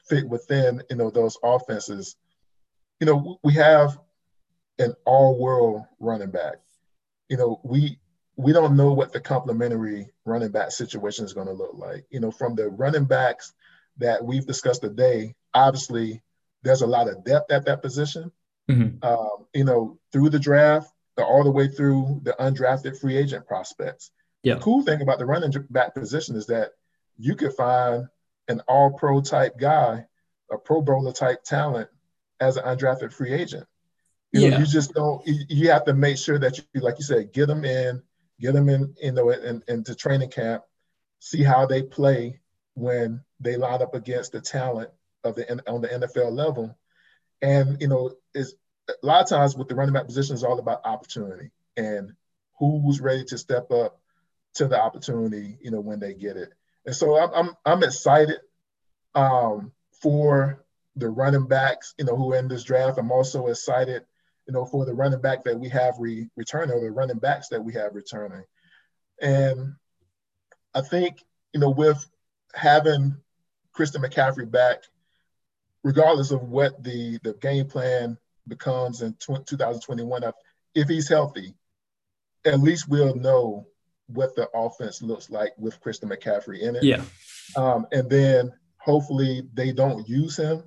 fit 0.07 0.27
within, 0.27 0.81
you 0.89 0.95
know, 0.95 1.09
those 1.09 1.37
offenses. 1.43 2.15
You 2.99 3.07
know, 3.07 3.39
we 3.43 3.53
have 3.53 3.97
an 4.79 4.93
all-world 5.05 5.83
running 5.99 6.31
back. 6.31 6.55
You 7.29 7.37
know, 7.37 7.59
we 7.63 7.99
we 8.37 8.53
don't 8.53 8.77
know 8.77 8.93
what 8.93 9.11
the 9.11 9.19
complementary 9.19 10.09
running 10.25 10.51
back 10.51 10.71
situation 10.71 11.25
is 11.25 11.33
going 11.33 11.47
to 11.47 11.53
look 11.53 11.73
like. 11.73 12.05
You 12.09 12.19
know, 12.19 12.31
from 12.31 12.55
the 12.55 12.69
running 12.69 13.05
backs 13.05 13.53
that 13.97 14.23
we've 14.23 14.45
discussed 14.45 14.81
today, 14.81 15.35
obviously 15.53 16.21
there's 16.61 16.81
a 16.83 16.87
lot 16.87 17.09
of 17.09 17.23
depth 17.25 17.51
at 17.51 17.65
that 17.65 17.81
position. 17.81 18.31
Mm-hmm. 18.69 19.03
Um, 19.03 19.45
you 19.53 19.63
know, 19.63 19.97
through 20.11 20.29
the 20.29 20.39
draft, 20.39 20.91
all 21.17 21.43
the 21.43 21.51
way 21.51 21.67
through 21.67 22.21
the 22.23 22.35
undrafted 22.39 22.99
free 22.99 23.17
agent 23.17 23.47
prospects. 23.47 24.11
Yeah. 24.43 24.55
The 24.55 24.61
cool 24.61 24.83
thing 24.83 25.01
about 25.01 25.19
the 25.19 25.25
running 25.25 25.53
back 25.69 25.93
position 25.93 26.35
is 26.35 26.47
that 26.47 26.71
you 27.17 27.35
could 27.35 27.53
find 27.53 28.07
an 28.47 28.61
all 28.67 28.91
pro 28.91 29.21
type 29.21 29.57
guy, 29.59 30.05
a 30.51 30.57
pro 30.57 30.81
bowler 30.81 31.11
type 31.11 31.43
talent 31.43 31.89
as 32.39 32.57
an 32.57 32.63
undrafted 32.63 33.11
free 33.11 33.33
agent. 33.33 33.67
You 34.31 34.41
yeah. 34.41 34.49
know, 34.49 34.57
you 34.59 34.65
just 34.65 34.93
don't, 34.93 35.21
you 35.25 35.71
have 35.71 35.85
to 35.85 35.93
make 35.93 36.17
sure 36.17 36.37
that 36.39 36.57
you, 36.57 36.81
like 36.81 36.97
you 36.97 37.03
said, 37.03 37.33
get 37.33 37.47
them 37.47 37.65
in, 37.65 38.01
get 38.39 38.53
them 38.53 38.69
in, 38.69 38.93
you 39.01 39.11
know, 39.11 39.29
in, 39.29 39.63
into 39.67 39.95
training 39.95 40.29
camp, 40.29 40.63
see 41.19 41.43
how 41.43 41.65
they 41.65 41.81
play 41.81 42.39
when 42.75 43.21
they 43.39 43.57
line 43.57 43.81
up 43.81 43.95
against 43.95 44.33
the 44.33 44.41
talent 44.41 44.89
of 45.23 45.35
the 45.35 45.69
on 45.69 45.81
the 45.81 45.87
NFL 45.87 46.31
level. 46.31 46.77
And, 47.41 47.81
you 47.81 47.87
know, 47.87 48.13
is 48.33 48.55
a 48.89 49.05
lot 49.05 49.23
of 49.23 49.29
times 49.29 49.55
with 49.55 49.67
the 49.67 49.75
running 49.75 49.93
back 49.93 50.05
position 50.05 50.35
is 50.35 50.43
all 50.43 50.59
about 50.59 50.85
opportunity 50.85 51.51
and 51.75 52.13
who's 52.59 53.01
ready 53.01 53.23
to 53.25 53.37
step 53.37 53.71
up 53.71 53.99
to 54.57 54.67
the 54.67 54.79
opportunity, 54.79 55.57
you 55.61 55.71
know, 55.71 55.79
when 55.79 55.99
they 55.99 56.13
get 56.13 56.37
it. 56.37 56.53
And 56.85 56.95
so 56.95 57.17
I'm 57.17 57.33
I'm, 57.33 57.55
I'm 57.65 57.83
excited 57.83 58.37
um, 59.15 59.71
for 60.01 60.63
the 60.95 61.09
running 61.09 61.47
backs, 61.47 61.93
you 61.97 62.05
know, 62.05 62.15
who 62.15 62.33
in 62.33 62.47
this 62.47 62.63
draft. 62.63 62.97
I'm 62.97 63.11
also 63.11 63.47
excited, 63.47 64.03
you 64.47 64.53
know, 64.53 64.65
for 64.65 64.85
the 64.85 64.93
running 64.93 65.21
back 65.21 65.43
that 65.43 65.59
we 65.59 65.69
have 65.69 65.95
re- 65.99 66.29
returning 66.35 66.75
or 66.75 66.81
the 66.81 66.91
running 66.91 67.19
backs 67.19 67.49
that 67.49 67.63
we 67.63 67.73
have 67.73 67.93
returning. 67.95 68.43
And 69.21 69.73
I 70.73 70.81
think, 70.81 71.23
you 71.53 71.59
know, 71.59 71.69
with 71.69 72.03
having 72.53 73.17
Christian 73.73 74.01
McCaffrey 74.01 74.49
back, 74.49 74.83
regardless 75.83 76.31
of 76.31 76.41
what 76.43 76.83
the 76.83 77.19
the 77.23 77.33
game 77.33 77.67
plan 77.67 78.17
becomes 78.47 79.01
in 79.01 79.15
2021, 79.19 80.23
if 80.73 80.87
he's 80.87 81.09
healthy, 81.09 81.53
at 82.45 82.59
least 82.59 82.87
we'll 82.87 83.15
know 83.15 83.67
what 84.07 84.35
the 84.35 84.49
offense 84.53 85.01
looks 85.01 85.29
like 85.29 85.53
with 85.57 85.79
Christian 85.81 86.09
McCaffrey 86.09 86.61
in 86.61 86.75
it. 86.75 86.83
Yeah. 86.83 87.03
Um, 87.55 87.85
and 87.91 88.09
then 88.09 88.51
hopefully 88.77 89.43
they 89.53 89.71
don't 89.71 90.07
use 90.07 90.37
him, 90.37 90.63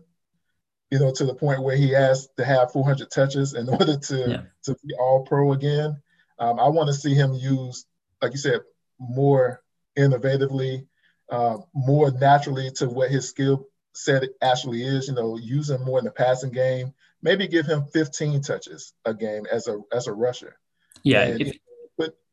you 0.90 0.98
know, 0.98 1.12
to 1.12 1.24
the 1.24 1.34
point 1.34 1.62
where 1.62 1.76
he 1.76 1.90
has 1.90 2.28
to 2.36 2.44
have 2.44 2.72
400 2.72 3.10
touches 3.10 3.54
in 3.54 3.68
order 3.68 3.96
to 3.96 4.30
yeah. 4.30 4.42
to 4.64 4.76
be 4.84 4.94
all 4.98 5.24
pro 5.24 5.52
again. 5.52 6.00
Um, 6.38 6.58
I 6.58 6.68
want 6.68 6.88
to 6.88 6.94
see 6.94 7.14
him 7.14 7.34
use, 7.34 7.86
like 8.22 8.32
you 8.32 8.38
said, 8.38 8.60
more 8.98 9.62
innovatively, 9.98 10.86
uh, 11.30 11.58
more 11.74 12.10
naturally 12.10 12.70
to 12.72 12.88
what 12.88 13.10
his 13.10 13.28
skill 13.28 13.66
set 13.94 14.24
actually 14.40 14.82
is. 14.82 15.08
You 15.08 15.14
know, 15.14 15.36
use 15.36 15.70
him 15.70 15.84
more 15.84 15.98
in 15.98 16.04
the 16.04 16.10
passing 16.10 16.50
game. 16.50 16.94
Maybe 17.22 17.48
give 17.48 17.66
him 17.66 17.84
15 17.92 18.40
touches 18.42 18.94
a 19.04 19.12
game 19.12 19.46
as 19.50 19.66
a 19.66 19.80
as 19.92 20.06
a 20.06 20.12
rusher. 20.12 20.56
Yeah. 21.02 21.24
And, 21.24 21.40
if, 21.40 21.56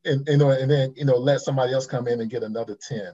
and 0.06 0.28
you 0.28 0.38
know, 0.38 0.52
and 0.52 0.70
then 0.70 0.94
you 0.96 1.06
know, 1.06 1.18
let 1.18 1.42
somebody 1.42 1.74
else 1.74 1.88
come 1.88 2.08
in 2.08 2.22
and 2.22 2.30
get 2.30 2.44
another 2.44 2.76
ten 2.76 3.14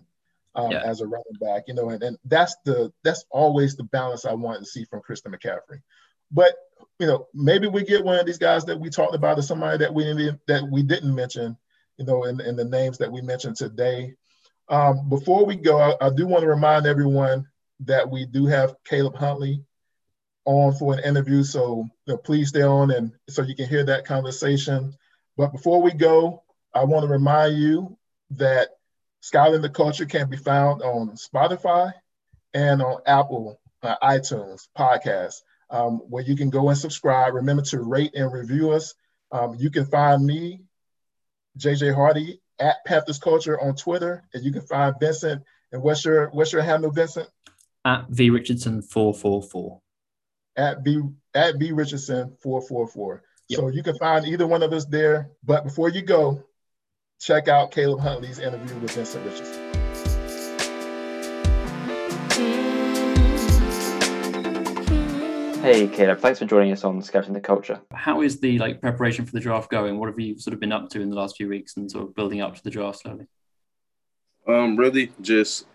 um, 0.56 0.72
yeah. 0.72 0.82
as 0.84 1.02
a 1.02 1.08
running 1.08 1.38
back. 1.40 1.64
You 1.68 1.74
know, 1.74 1.90
and, 1.90 2.02
and 2.04 2.18
that's 2.26 2.56
the 2.66 2.92
that's 3.04 3.26
always 3.30 3.76
the 3.76 3.84
balance 3.84 4.26
I 4.26 4.34
want 4.34 4.60
to 4.60 4.66
see 4.66 4.86
from 4.86 5.02
Christian 5.02 5.32
McCaffrey. 5.32 5.82
But 6.32 6.56
you 7.00 7.08
know, 7.08 7.28
maybe 7.34 7.68
we 7.68 7.84
get 7.84 8.06
one 8.06 8.20
of 8.20 8.26
these 8.26 8.38
guys 8.38 8.66
that 8.66 8.80
we 8.80 8.90
talked 8.90 9.16
about, 9.16 9.40
or 9.40 9.42
somebody 9.42 9.78
that 9.80 9.94
we 9.94 10.04
didn't 10.04 10.40
that 10.48 10.64
we 10.70 10.84
didn't 10.84 11.14
mention. 11.14 11.58
You 11.98 12.06
know, 12.06 12.24
in, 12.24 12.42
in 12.42 12.56
the 12.56 12.66
names 12.66 12.98
that 12.98 13.12
we 13.12 13.22
mentioned 13.22 13.56
today. 13.56 14.16
Um, 14.70 15.10
before 15.10 15.46
we 15.46 15.56
go, 15.56 15.78
I, 15.80 16.08
I 16.08 16.10
do 16.10 16.26
want 16.26 16.42
to 16.42 16.48
remind 16.48 16.88
everyone 16.88 17.46
that 17.82 18.10
we 18.10 18.26
do 18.26 18.46
have 18.46 18.76
Caleb 18.86 19.16
Huntley 19.16 19.64
on 20.46 20.74
for 20.74 20.94
an 20.94 21.04
interview. 21.04 21.44
So 21.44 21.88
you 22.06 22.14
know, 22.14 22.18
please 22.18 22.50
stay 22.50 22.64
on 22.64 22.92
and 22.92 23.12
so 23.30 23.42
you 23.42 23.56
can 23.56 23.68
hear 23.68 23.84
that 23.86 24.06
conversation. 24.06 24.94
But 25.38 25.52
before 25.52 25.82
we 25.82 25.92
go, 25.92 26.43
I 26.74 26.84
want 26.86 27.04
to 27.04 27.12
remind 27.12 27.58
you 27.58 27.98
that 28.32 28.70
Scouting 29.22 29.62
the 29.62 29.70
Culture 29.70 30.06
can 30.06 30.30
be 30.30 30.38
found 30.38 30.82
on 30.82 31.12
Spotify 31.12 31.94
and 32.54 32.82
on 32.82 33.02
Apple 33.06 33.60
uh, 33.82 33.96
iTunes 34.02 34.68
podcast, 34.78 35.42
um, 35.70 36.00
where 36.10 36.24
you 36.24 36.36
can 36.36 36.50
go 36.50 36.70
and 36.70 36.78
subscribe. 36.78 37.34
Remember 37.34 37.62
to 37.64 37.82
rate 37.82 38.16
and 38.16 38.32
review 38.32 38.72
us. 38.72 38.96
Um, 39.32 39.56
you 39.58 39.70
can 39.70 39.86
find 39.86 40.26
me, 40.26 40.62
JJ 41.58 41.94
Hardy, 41.94 42.42
at 42.60 42.84
Panthers 42.86 43.20
Culture 43.20 43.60
on 43.60 43.76
Twitter, 43.76 44.24
and 44.34 44.44
you 44.44 44.52
can 44.52 44.62
find 44.62 44.96
Vincent. 45.00 45.44
And 45.72 45.82
what's 45.82 46.06
your 46.06 46.30
what's 46.30 46.52
your 46.52 46.62
handle, 46.62 46.92
Vincent? 46.92 47.30
At 47.86 48.10
V 48.10 48.30
Richardson 48.30 48.82
four 48.82 49.14
four 49.14 49.42
four. 49.42 49.82
At 50.56 50.84
V 50.84 51.02
at 51.34 51.58
V 51.58 51.72
Richardson 51.72 52.36
four 52.42 52.62
four 52.62 52.88
four. 52.88 53.24
So 53.52 53.68
you 53.68 53.84
can 53.84 53.98
find 53.98 54.26
either 54.26 54.48
one 54.48 54.64
of 54.64 54.74
us 54.74 54.86
there. 54.86 55.30
But 55.44 55.64
before 55.64 55.90
you 55.90 56.02
go, 56.02 56.44
check 57.24 57.48
out 57.48 57.72
Caleb 57.72 58.02
Huntley's 58.02 58.40
interview 58.40 58.78
with 58.80 58.92
Vincent 58.92 59.26
Richardson. 59.26 59.62
Hey 65.62 65.88
Caleb, 65.88 66.20
thanks 66.20 66.40
for 66.40 66.46
joining 66.46 66.74
us 66.74 66.84
on 66.84 67.02
Scouting 67.02 67.32
the 67.32 67.40
Culture. 67.40 67.80
How 67.94 68.22
is 68.22 68.42
the 68.42 68.60
like 68.60 68.82
preparation 68.82 69.26
for 69.26 69.32
the 69.32 69.40
draft 69.40 69.72
going? 69.72 69.98
What 69.98 70.08
have 70.08 70.20
you 70.20 70.38
sort 70.38 70.54
of 70.54 70.60
been 70.60 70.74
up 70.74 70.90
to 70.90 71.00
in 71.00 71.10
the 71.10 71.16
last 71.16 71.38
few 71.38 71.48
weeks 71.48 71.78
and 71.78 71.90
sort 71.90 72.04
of 72.04 72.14
building 72.14 72.42
up 72.42 72.56
to 72.56 72.64
the 72.64 72.70
draft 72.70 73.00
slowly? 73.00 73.28
Um, 74.46 74.76
really 74.76 75.14
just 75.22 75.66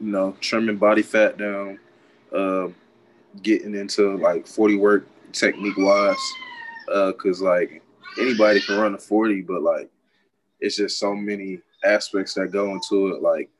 you 0.00 0.10
know 0.10 0.36
trimming 0.40 0.78
body 0.78 1.02
fat 1.02 1.38
down, 1.38 1.78
uh, 2.34 2.66
getting 3.42 3.76
into 3.76 4.16
like 4.16 4.48
forty 4.48 4.76
work 4.76 5.06
technique 5.30 5.78
wise, 5.78 6.16
uh, 6.92 7.12
cause 7.12 7.40
like 7.40 7.80
anybody 8.18 8.60
can 8.60 8.80
run 8.80 8.96
a 8.96 8.98
forty, 8.98 9.42
but 9.42 9.62
like 9.62 9.88
it's 10.60 10.76
just 10.76 10.98
so 10.98 11.14
many 11.14 11.60
aspects 11.84 12.34
that 12.34 12.52
go 12.52 12.72
into 12.72 13.08
it, 13.08 13.22
like 13.22 13.50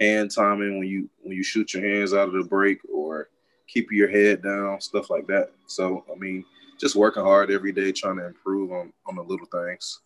hand 0.00 0.30
timing 0.30 0.78
when 0.78 0.88
you 0.88 1.08
when 1.22 1.36
you 1.36 1.42
shoot 1.42 1.74
your 1.74 1.84
hands 1.84 2.14
out 2.14 2.28
of 2.28 2.34
the 2.34 2.44
break 2.44 2.78
or 2.92 3.28
keeping 3.66 3.96
your 3.96 4.08
head 4.08 4.42
down, 4.42 4.80
stuff 4.80 5.10
like 5.10 5.26
that. 5.26 5.50
So 5.66 6.04
I 6.12 6.18
mean, 6.18 6.44
just 6.78 6.96
working 6.96 7.22
hard 7.22 7.50
every 7.50 7.72
day, 7.72 7.92
trying 7.92 8.16
to 8.16 8.26
improve 8.26 8.72
on 8.72 8.92
on 9.06 9.16
the 9.16 9.22
little 9.22 9.46
things. 9.46 10.00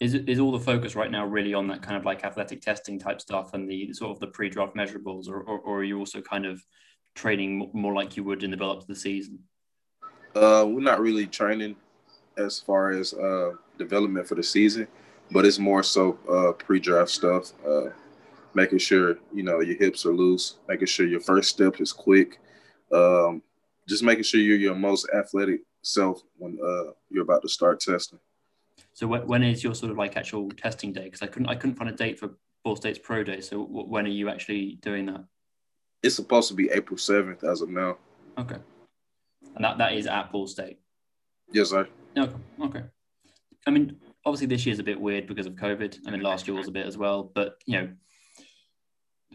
Is 0.00 0.14
it 0.14 0.28
is 0.28 0.40
all 0.40 0.52
the 0.52 0.60
focus 0.60 0.96
right 0.96 1.10
now 1.10 1.24
really 1.24 1.54
on 1.54 1.68
that 1.68 1.82
kind 1.82 1.96
of 1.96 2.04
like 2.04 2.24
athletic 2.24 2.60
testing 2.60 2.98
type 2.98 3.20
stuff 3.20 3.54
and 3.54 3.70
the 3.70 3.92
sort 3.92 4.10
of 4.10 4.20
the 4.20 4.26
pre-draft 4.26 4.74
measurables, 4.74 5.28
or 5.28 5.40
or, 5.42 5.58
or 5.60 5.78
are 5.78 5.84
you 5.84 5.98
also 5.98 6.20
kind 6.20 6.46
of 6.46 6.64
training 7.14 7.70
more 7.72 7.94
like 7.94 8.16
you 8.16 8.24
would 8.24 8.42
in 8.42 8.50
the 8.50 8.56
build 8.56 8.76
up 8.76 8.82
to 8.82 8.88
the 8.88 8.96
season? 8.96 9.38
Uh, 10.34 10.64
we're 10.66 10.80
not 10.80 11.00
really 11.00 11.26
training 11.26 11.76
as 12.36 12.58
far 12.58 12.90
as 12.90 13.14
uh, 13.14 13.52
development 13.78 14.26
for 14.26 14.34
the 14.34 14.42
season 14.42 14.88
but 15.30 15.44
it's 15.44 15.58
more 15.58 15.82
so 15.82 16.18
uh, 16.30 16.52
pre-draft 16.52 17.10
stuff, 17.10 17.52
uh, 17.66 17.90
making 18.54 18.78
sure 18.78 19.18
you 19.32 19.42
know 19.42 19.60
your 19.60 19.76
hips 19.76 20.06
are 20.06 20.12
loose, 20.12 20.56
making 20.68 20.86
sure 20.86 21.06
your 21.06 21.20
first 21.20 21.50
step 21.50 21.80
is 21.80 21.92
quick, 21.92 22.40
um, 22.92 23.42
just 23.88 24.02
making 24.02 24.24
sure 24.24 24.40
you're 24.40 24.56
your 24.56 24.74
most 24.74 25.08
athletic 25.14 25.60
self 25.82 26.22
when 26.38 26.58
uh, 26.64 26.92
you're 27.10 27.24
about 27.24 27.42
to 27.42 27.48
start 27.48 27.80
testing. 27.80 28.18
So 28.92 29.06
when, 29.06 29.26
when 29.26 29.42
is 29.42 29.64
your 29.64 29.74
sort 29.74 29.90
of 29.90 29.98
like 29.98 30.16
actual 30.16 30.50
testing 30.50 30.92
day? 30.92 31.04
Because 31.04 31.22
I 31.22 31.26
couldn't 31.26 31.48
I 31.48 31.54
couldn't 31.54 31.76
find 31.76 31.90
a 31.90 31.94
date 31.94 32.18
for 32.18 32.30
Ball 32.62 32.76
State's 32.76 32.98
pro 32.98 33.22
day. 33.24 33.40
So 33.40 33.62
when 33.62 34.06
are 34.06 34.10
you 34.10 34.28
actually 34.28 34.78
doing 34.82 35.06
that? 35.06 35.24
It's 36.02 36.14
supposed 36.14 36.48
to 36.48 36.54
be 36.54 36.70
April 36.70 36.98
seventh 36.98 37.44
as 37.44 37.60
of 37.60 37.70
now. 37.70 37.96
Okay, 38.38 38.56
and 39.54 39.64
that 39.64 39.78
that 39.78 39.94
is 39.94 40.06
at 40.06 40.30
Ball 40.30 40.46
State. 40.46 40.78
Yes, 41.52 41.70
sir. 41.70 41.88
Okay. 42.16 42.36
Okay. 42.60 42.82
I 43.66 43.70
mean, 43.70 43.96
obviously 44.26 44.46
this 44.46 44.64
year's 44.66 44.78
a 44.78 44.84
bit 44.84 45.00
weird 45.00 45.26
because 45.26 45.46
of 45.46 45.54
COVID. 45.54 45.98
I 46.06 46.10
mean, 46.10 46.22
last 46.22 46.46
year 46.48 46.56
was 46.56 46.68
a 46.68 46.72
bit 46.72 46.86
as 46.86 46.96
well, 46.96 47.30
but 47.34 47.56
you 47.66 47.80
know, 47.80 47.88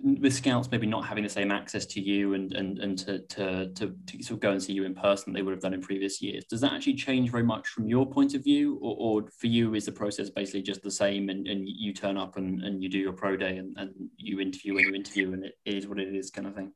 with 0.04 0.34
scouts 0.34 0.70
maybe 0.72 0.88
not 0.88 1.06
having 1.06 1.24
the 1.24 1.30
same 1.30 1.52
access 1.52 1.86
to 1.86 2.02
you 2.02 2.34
and 2.34 2.54
and 2.54 2.80
and 2.80 2.98
to 2.98 3.20
to 3.20 3.70
to, 3.74 3.96
to 4.06 4.24
sort 4.24 4.38
of 4.38 4.40
go 4.40 4.52
and 4.52 4.62
see 4.62 4.74
you 4.74 4.86
in 4.86 4.96
person 4.96 5.34
they 5.34 5.42
would 5.42 5.52
have 5.52 5.62
done 5.62 5.74
in 5.74 5.82
previous 5.82 6.22
years 6.22 6.46
does 6.46 6.62
that 6.62 6.72
actually 6.72 6.94
change 6.94 7.30
very 7.32 7.44
much 7.44 7.68
from 7.68 7.88
your 7.88 8.06
point 8.06 8.34
of 8.34 8.44
view 8.44 8.80
or, 8.82 8.96
or 8.98 9.30
for 9.30 9.48
you 9.48 9.76
is 9.76 9.86
the 9.86 9.92
process 9.92 10.30
basically 10.30 10.62
just 10.62 10.82
the 10.84 10.92
same 10.92 11.30
and, 11.30 11.48
and 11.48 11.68
you 11.68 11.94
turn 11.94 12.18
up 12.18 12.38
and, 12.38 12.64
and 12.64 12.82
you 12.82 12.90
do 12.90 12.98
your 12.98 13.14
pro 13.14 13.36
day 13.36 13.58
and, 13.58 13.76
and 13.78 13.92
you 14.18 14.40
interview 14.40 14.76
when 14.76 14.86
you 14.86 14.96
interview 14.96 15.34
and 15.34 15.44
it 15.44 15.56
is 15.66 15.88
what 15.88 16.00
it 16.00 16.14
is 16.16 16.30
kind 16.30 16.48
of 16.48 16.56
thing 16.56 16.72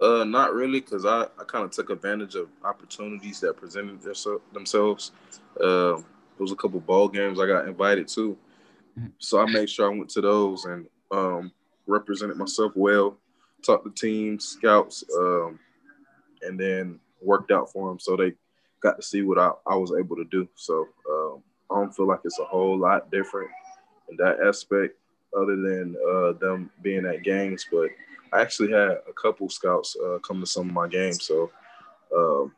uh 0.00 0.24
not 0.24 0.52
really 0.52 0.80
because 0.80 1.04
i 1.06 1.22
i 1.38 1.44
kind 1.46 1.64
of 1.64 1.70
took 1.70 1.90
advantage 1.90 2.34
of 2.34 2.48
opportunities 2.64 3.40
that 3.40 3.56
presented 3.56 4.00
themselves 4.52 5.12
uh, 5.62 5.96
there 6.40 6.44
was 6.44 6.52
a 6.52 6.56
couple 6.56 6.80
ball 6.80 7.06
games 7.06 7.38
i 7.38 7.46
got 7.46 7.68
invited 7.68 8.08
to 8.08 8.36
mm-hmm. 8.98 9.08
so 9.18 9.40
i 9.40 9.46
made 9.46 9.68
sure 9.68 9.92
i 9.92 9.94
went 9.94 10.08
to 10.08 10.22
those 10.22 10.64
and 10.64 10.86
um 11.10 11.52
represented 11.90 12.36
myself 12.36 12.72
well, 12.74 13.18
talked 13.62 13.84
to 13.84 13.90
teams, 13.90 14.46
scouts, 14.46 15.04
um, 15.18 15.58
and 16.42 16.58
then 16.58 16.98
worked 17.20 17.50
out 17.50 17.70
for 17.70 17.88
them. 17.88 17.98
So 17.98 18.16
they 18.16 18.32
got 18.80 18.96
to 18.96 19.02
see 19.02 19.22
what 19.22 19.38
I, 19.38 19.50
I 19.66 19.74
was 19.74 19.92
able 19.98 20.16
to 20.16 20.24
do. 20.24 20.48
So 20.54 20.86
um, 21.10 21.42
I 21.70 21.74
don't 21.74 21.94
feel 21.94 22.06
like 22.06 22.20
it's 22.24 22.38
a 22.38 22.44
whole 22.44 22.78
lot 22.78 23.10
different 23.10 23.50
in 24.08 24.16
that 24.16 24.40
aspect, 24.40 24.96
other 25.36 25.56
than 25.56 25.96
uh, 26.08 26.32
them 26.32 26.70
being 26.82 27.06
at 27.06 27.22
games. 27.22 27.66
But 27.70 27.90
I 28.32 28.40
actually 28.40 28.72
had 28.72 28.98
a 29.08 29.12
couple 29.20 29.48
scouts 29.48 29.96
uh, 29.96 30.18
come 30.18 30.40
to 30.40 30.46
some 30.46 30.68
of 30.68 30.74
my 30.74 30.88
games. 30.88 31.26
So 31.26 31.50
um, 32.16 32.52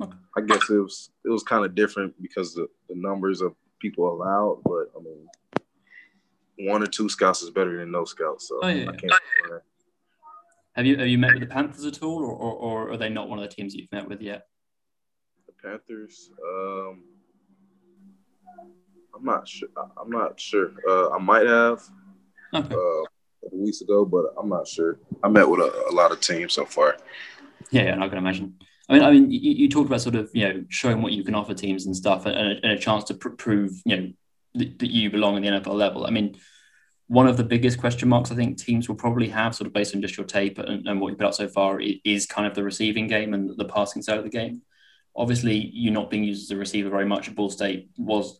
I 0.00 0.40
guess 0.46 0.68
it 0.68 0.76
was 0.76 1.10
it 1.24 1.30
was 1.30 1.42
kind 1.42 1.64
of 1.64 1.74
different 1.74 2.20
because 2.20 2.54
the, 2.54 2.68
the 2.88 2.94
numbers 2.96 3.40
of 3.40 3.54
people 3.80 4.12
allowed. 4.12 4.60
But 4.64 4.90
I 4.96 5.02
mean, 5.02 6.68
one 6.68 6.82
or 6.82 6.86
two 6.86 7.08
scouts 7.08 7.42
is 7.42 7.50
better 7.50 7.78
than 7.78 7.90
no 7.90 8.04
scouts. 8.04 8.48
So 8.48 8.60
oh, 8.62 8.68
yeah, 8.68 8.90
I 8.90 8.96
can't. 8.96 9.12
Have 10.74 10.84
you 10.84 10.98
have 10.98 11.08
you 11.08 11.18
met 11.18 11.32
with 11.32 11.40
the 11.40 11.46
Panthers 11.46 11.86
at 11.86 12.02
all, 12.02 12.22
or, 12.22 12.32
or, 12.32 12.52
or 12.52 12.90
are 12.92 12.96
they 12.98 13.08
not 13.08 13.28
one 13.28 13.38
of 13.38 13.48
the 13.48 13.54
teams 13.54 13.74
you've 13.74 13.90
met 13.92 14.06
with 14.06 14.20
yet? 14.20 14.46
The 15.46 15.52
Panthers. 15.68 16.30
Um, 16.46 17.04
I'm 19.14 19.24
not 19.24 19.48
sure. 19.48 19.68
I'm 19.96 20.10
not 20.10 20.38
sure. 20.38 20.72
Uh, 20.86 21.10
I 21.10 21.18
might 21.18 21.46
have. 21.46 21.80
Okay. 22.52 22.74
Uh, 22.74 23.04
weeks 23.52 23.80
ago, 23.80 24.04
but 24.04 24.34
I'm 24.38 24.48
not 24.48 24.66
sure. 24.66 24.98
I 25.22 25.28
met 25.28 25.48
with 25.48 25.60
a, 25.60 25.88
a 25.90 25.92
lot 25.92 26.12
of 26.12 26.20
teams 26.20 26.52
so 26.52 26.64
far. 26.64 26.96
Yeah, 27.70 27.84
yeah, 27.84 28.04
I 28.04 28.08
can 28.08 28.18
imagine. 28.18 28.56
I 28.88 28.94
mean, 28.94 29.02
I 29.02 29.10
mean, 29.10 29.30
you, 29.30 29.52
you, 29.52 29.68
talked 29.68 29.88
about 29.88 30.00
sort 30.00 30.14
of 30.14 30.30
you 30.32 30.48
know 30.48 30.64
showing 30.68 31.02
what 31.02 31.12
you 31.12 31.24
can 31.24 31.34
offer 31.34 31.54
teams 31.54 31.86
and 31.86 31.96
stuff, 31.96 32.26
and, 32.26 32.36
and, 32.36 32.48
a, 32.52 32.56
and 32.62 32.72
a, 32.72 32.78
chance 32.78 33.04
to 33.04 33.14
pr- 33.14 33.30
prove 33.30 33.72
you 33.84 33.96
know 33.96 34.12
that, 34.54 34.78
that 34.78 34.90
you 34.90 35.10
belong 35.10 35.36
in 35.36 35.42
the 35.42 35.60
NFL 35.60 35.74
level. 35.74 36.06
I 36.06 36.10
mean, 36.10 36.36
one 37.08 37.26
of 37.26 37.36
the 37.36 37.44
biggest 37.44 37.78
question 37.78 38.08
marks 38.08 38.30
I 38.30 38.36
think 38.36 38.58
teams 38.58 38.88
will 38.88 38.96
probably 38.96 39.28
have, 39.28 39.54
sort 39.54 39.66
of 39.66 39.72
based 39.72 39.94
on 39.94 40.02
just 40.02 40.16
your 40.16 40.26
tape 40.26 40.58
and, 40.58 40.86
and 40.86 41.00
what 41.00 41.08
you've 41.08 41.18
put 41.18 41.26
out 41.26 41.34
so 41.34 41.48
far, 41.48 41.80
is 41.80 42.26
kind 42.26 42.46
of 42.46 42.54
the 42.54 42.62
receiving 42.62 43.08
game 43.08 43.34
and 43.34 43.56
the 43.56 43.64
passing 43.64 44.02
side 44.02 44.18
of 44.18 44.24
the 44.24 44.30
game. 44.30 44.62
Obviously, 45.16 45.56
you 45.56 45.90
not 45.90 46.10
being 46.10 46.24
used 46.24 46.44
as 46.44 46.56
a 46.56 46.58
receiver 46.58 46.90
very 46.90 47.06
much 47.06 47.28
at 47.28 47.34
Ball 47.34 47.50
State 47.50 47.90
was 47.96 48.38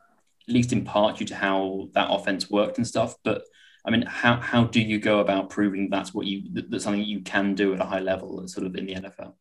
at 0.48 0.54
least 0.54 0.72
in 0.72 0.84
part 0.84 1.16
due 1.16 1.24
to 1.24 1.34
how 1.34 1.88
that 1.94 2.08
offense 2.10 2.50
worked 2.50 2.78
and 2.78 2.86
stuff. 2.86 3.16
But 3.24 3.42
I 3.84 3.90
mean, 3.90 4.02
how 4.02 4.36
how 4.40 4.64
do 4.64 4.80
you 4.80 4.98
go 4.98 5.20
about 5.20 5.50
proving 5.50 5.88
that's 5.90 6.12
what 6.12 6.26
you 6.26 6.42
that's 6.68 6.84
something 6.84 7.02
you 7.02 7.20
can 7.20 7.54
do 7.54 7.72
at 7.74 7.80
a 7.80 7.84
high 7.84 8.00
level, 8.00 8.46
sort 8.46 8.66
of 8.66 8.76
in 8.76 8.86
the 8.86 8.94
NFL? 8.94 9.34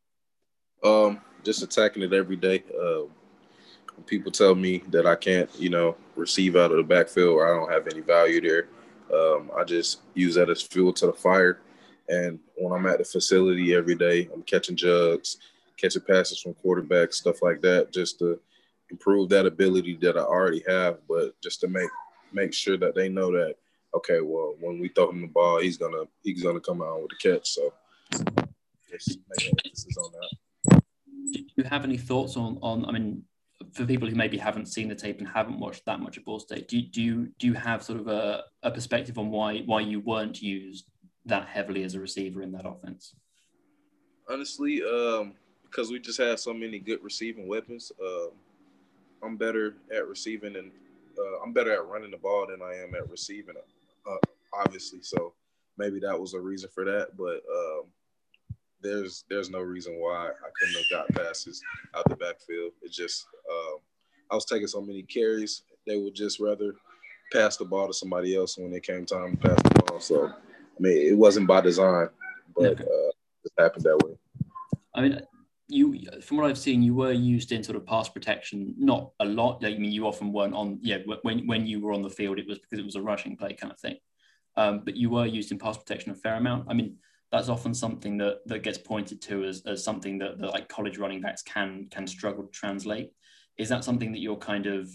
Um, 0.86 1.20
just 1.44 1.64
attacking 1.64 2.04
it 2.04 2.14
every 2.14 2.36
day. 2.36 2.64
Uh, 2.80 3.04
people 4.06 4.32
tell 4.32 4.56
me 4.56 4.84
that 4.90 5.06
I 5.06 5.16
can't, 5.16 5.50
you 5.60 5.70
know, 5.70 5.96
receive 6.16 6.56
out 6.56 6.72
of 6.72 6.78
the 6.78 6.84
backfield 6.84 7.30
or 7.30 7.48
I 7.48 7.58
don't 7.58 7.72
have 7.72 7.88
any 7.88 8.02
value 8.02 8.42
there, 8.42 8.68
um, 9.14 9.52
I 9.58 9.64
just 9.64 10.02
use 10.14 10.36
that 10.36 10.50
as 10.50 10.62
fuel 10.62 10.94
to 10.94 11.08
the 11.08 11.14
fire. 11.14 11.60
And 12.08 12.40
when 12.56 12.74
I'm 12.74 12.86
at 12.86 13.00
the 13.00 13.06
facility 13.06 13.74
every 13.74 13.96
day, 13.96 14.30
I'm 14.34 14.44
catching 14.44 14.76
jugs, 14.76 15.38
catching 15.78 16.04
passes 16.04 16.40
from 16.40 16.56
quarterbacks, 16.56 17.14
stuff 17.14 17.42
like 17.42 17.62
that, 17.62 17.92
just 17.92 18.20
to 18.20 18.40
improve 18.92 19.30
that 19.30 19.46
ability 19.46 19.98
that 20.02 20.18
I 20.18 20.22
already 20.22 20.64
have, 20.68 21.00
but 21.08 21.40
just 21.42 21.62
to 21.62 21.68
make 21.68 21.90
make 22.32 22.54
sure 22.54 22.78
that 22.78 22.96
they 22.96 23.10
know 23.10 23.32
that 23.32 23.56
okay, 23.96 24.20
well, 24.22 24.56
when 24.60 24.80
we 24.80 24.90
throw 24.90 25.10
him 25.10 25.22
the 25.22 25.28
ball, 25.28 25.60
he's 25.60 25.78
gonna 25.78 26.04
he's 26.22 26.44
gonna 26.44 26.60
come 26.60 26.82
out 26.82 27.02
with 27.02 27.12
a 27.14 27.16
catch. 27.16 27.50
So 27.50 27.74
just 28.92 29.20
make 29.30 29.50
emphasis 29.50 29.98
on 29.98 30.12
that. 30.12 30.45
Do 31.32 31.44
you 31.56 31.64
have 31.64 31.84
any 31.84 31.98
thoughts 31.98 32.38
on 32.38 32.60
on? 32.62 32.86
I 32.86 32.92
mean, 32.92 33.24
for 33.74 33.86
people 33.86 34.10
who 34.10 34.16
maybe 34.16 34.38
haven't 34.38 34.68
seen 34.68 34.88
the 34.88 34.96
tape 34.96 35.20
and 35.20 35.28
haven't 35.28 35.60
watched 35.60 35.86
that 35.86 36.00
much 36.00 36.18
of 36.18 36.26
Ball 36.26 36.40
State, 36.40 36.68
do, 36.68 36.82
do 36.82 37.02
you 37.02 37.28
do 37.40 37.48
you 37.48 37.54
have 37.54 37.84
sort 37.84 38.00
of 38.00 38.08
a, 38.08 38.44
a 38.64 38.72
perspective 38.72 39.18
on 39.18 39.32
why 39.32 39.60
why 39.60 39.82
you 39.82 40.00
weren't 40.00 40.42
used 40.42 40.90
that 41.26 41.48
heavily 41.48 41.84
as 41.84 41.96
a 41.96 42.00
receiver 42.00 42.42
in 42.42 42.52
that 42.52 42.68
offense? 42.68 43.16
Honestly, 44.30 44.82
um, 44.84 45.34
because 45.64 45.92
we 45.92 46.00
just 46.00 46.20
have 46.20 46.40
so 46.40 46.54
many 46.54 46.80
good 46.80 47.04
receiving 47.04 47.48
weapons. 47.48 47.92
Uh, 48.02 48.28
I'm 49.24 49.38
better 49.38 49.76
at 49.94 50.08
receiving 50.08 50.56
and 50.56 50.72
uh, 51.18 51.44
I'm 51.44 51.54
better 51.54 51.74
at 51.74 51.86
running 51.88 52.12
the 52.12 52.18
ball 52.18 52.48
than 52.48 52.62
I 52.62 52.76
am 52.76 52.94
at 52.96 53.10
receiving. 53.10 53.56
Uh, 54.10 54.18
obviously, 54.54 55.02
so 55.02 55.34
maybe 55.78 56.00
that 56.00 56.20
was 56.20 56.34
a 56.34 56.40
reason 56.40 56.70
for 56.74 56.86
that. 56.86 57.18
But 57.18 57.42
um, 57.52 57.86
there's 58.82 59.26
there's 59.30 59.50
no 59.50 59.62
reason 59.62 60.00
why 60.00 60.28
I 60.28 60.50
couldn't 60.60 60.84
have 60.84 61.16
got 61.16 61.24
passes 61.24 61.62
out 61.96 62.08
the 62.10 62.16
backfield. 62.16 62.74
It's 62.82 62.96
just 62.96 63.28
um, 63.50 63.78
I 64.32 64.36
was 64.36 64.46
taking 64.46 64.68
so 64.68 64.82
many 64.82 65.04
carries, 65.04 65.64
they 65.86 65.98
would 65.98 66.16
just 66.16 66.40
rather 66.40 66.76
pass 67.32 67.58
the 67.58 67.66
ball 67.66 67.88
to 67.88 67.94
somebody 67.94 68.36
else 68.36 68.58
when 68.58 68.74
it 68.74 68.84
came 68.84 69.06
time 69.06 69.38
to 69.38 69.48
pass 69.48 69.62
the 69.62 69.84
ball. 69.84 70.00
So 70.00 70.28
I 70.28 70.80
mean, 70.80 70.98
it 71.08 71.18
wasn't 71.18 71.48
by 71.48 71.62
design, 71.62 72.10
but 72.56 72.80
uh, 72.82 73.12
it 73.44 73.52
happened 73.58 73.84
that 73.84 73.98
way. 74.04 74.18
I 74.94 75.02
mean, 75.02 75.22
you 75.68 76.00
from 76.22 76.38
what 76.38 76.48
I've 76.48 76.58
seen, 76.58 76.82
you 76.82 76.96
were 76.96 77.12
used 77.12 77.52
in 77.52 77.64
sort 77.64 77.76
of 77.76 77.86
pass 77.86 78.10
protection, 78.10 78.74
not 78.78 79.12
a 79.20 79.26
lot. 79.26 79.64
I 79.66 79.78
mean, 79.78 79.92
you 79.92 80.08
often 80.08 80.32
weren't 80.32 80.54
on. 80.54 80.80
Yeah, 80.82 80.98
when 81.24 81.48
when 81.48 81.66
you 81.66 81.82
were 81.82 81.94
on 81.94 82.02
the 82.02 82.10
field, 82.10 82.40
it 82.40 82.48
was 82.48 82.60
because 82.60 82.80
it 82.80 82.86
was 82.86 82.96
a 82.96 83.02
rushing 83.02 83.38
play 83.38 83.54
kind 83.54 83.72
of 83.72 83.80
thing. 83.80 83.98
Um, 84.58 84.82
but 84.86 84.96
you 84.96 85.10
were 85.10 85.26
used 85.26 85.52
in 85.52 85.60
pass 85.60 85.78
protection 85.78 86.12
a 86.12 86.16
fair 86.16 86.36
amount. 86.36 86.68
I 86.70 86.74
mean, 86.74 86.98
that's 87.36 87.50
often 87.50 87.74
something 87.74 88.18
that 88.18 88.40
that 88.46 88.64
gets 88.64 88.78
pointed 88.78 89.22
to 89.24 89.44
as, 89.44 89.62
as 89.66 89.84
something 89.84 90.18
that, 90.20 90.40
that 90.40 90.52
like 90.52 90.70
college 90.70 90.98
running 90.98 91.22
backs 91.22 91.42
can 91.42 91.88
can 91.92 92.08
struggle 92.08 92.44
to 92.44 92.52
translate. 92.52 93.12
Is 93.58 93.70
that 93.70 93.84
something 93.84 94.12
that 94.12 94.20
you're 94.20 94.38
kind 94.38 94.66
of 94.66 94.90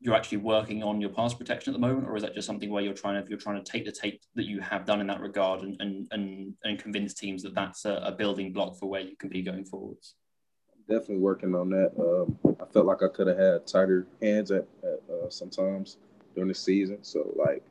you're 0.00 0.14
actually 0.14 0.38
working 0.38 0.82
on 0.82 1.00
your 1.00 1.10
pass 1.10 1.32
protection 1.32 1.72
at 1.72 1.80
the 1.80 1.86
moment, 1.86 2.08
or 2.08 2.16
is 2.16 2.22
that 2.22 2.34
just 2.34 2.46
something 2.46 2.70
where 2.70 2.82
you're 2.82 2.94
trying 2.94 3.22
to 3.22 3.28
you're 3.28 3.38
trying 3.38 3.62
to 3.62 3.70
take 3.70 3.84
the 3.84 3.92
tape 3.92 4.20
that 4.34 4.46
you 4.46 4.60
have 4.60 4.84
done 4.84 5.00
in 5.00 5.06
that 5.08 5.20
regard 5.20 5.62
and 5.62 5.76
and 5.80 6.06
and, 6.12 6.54
and 6.64 6.78
convince 6.78 7.14
teams 7.14 7.42
that 7.42 7.54
that's 7.54 7.84
a, 7.84 7.94
a 8.04 8.12
building 8.12 8.52
block 8.52 8.78
for 8.78 8.88
where 8.88 9.00
you 9.00 9.16
can 9.16 9.28
be 9.28 9.42
going 9.42 9.64
forwards? 9.64 10.14
Definitely 10.88 11.18
working 11.18 11.54
on 11.54 11.70
that. 11.70 11.92
Um, 11.98 12.56
I 12.60 12.64
felt 12.72 12.86
like 12.86 13.02
I 13.02 13.08
could 13.08 13.28
have 13.28 13.38
had 13.38 13.66
tighter 13.66 14.06
hands 14.20 14.50
at, 14.50 14.66
at 14.82 15.00
uh, 15.12 15.30
sometimes 15.30 15.98
during 16.34 16.48
the 16.48 16.54
season. 16.54 16.98
So 17.02 17.32
like 17.36 17.62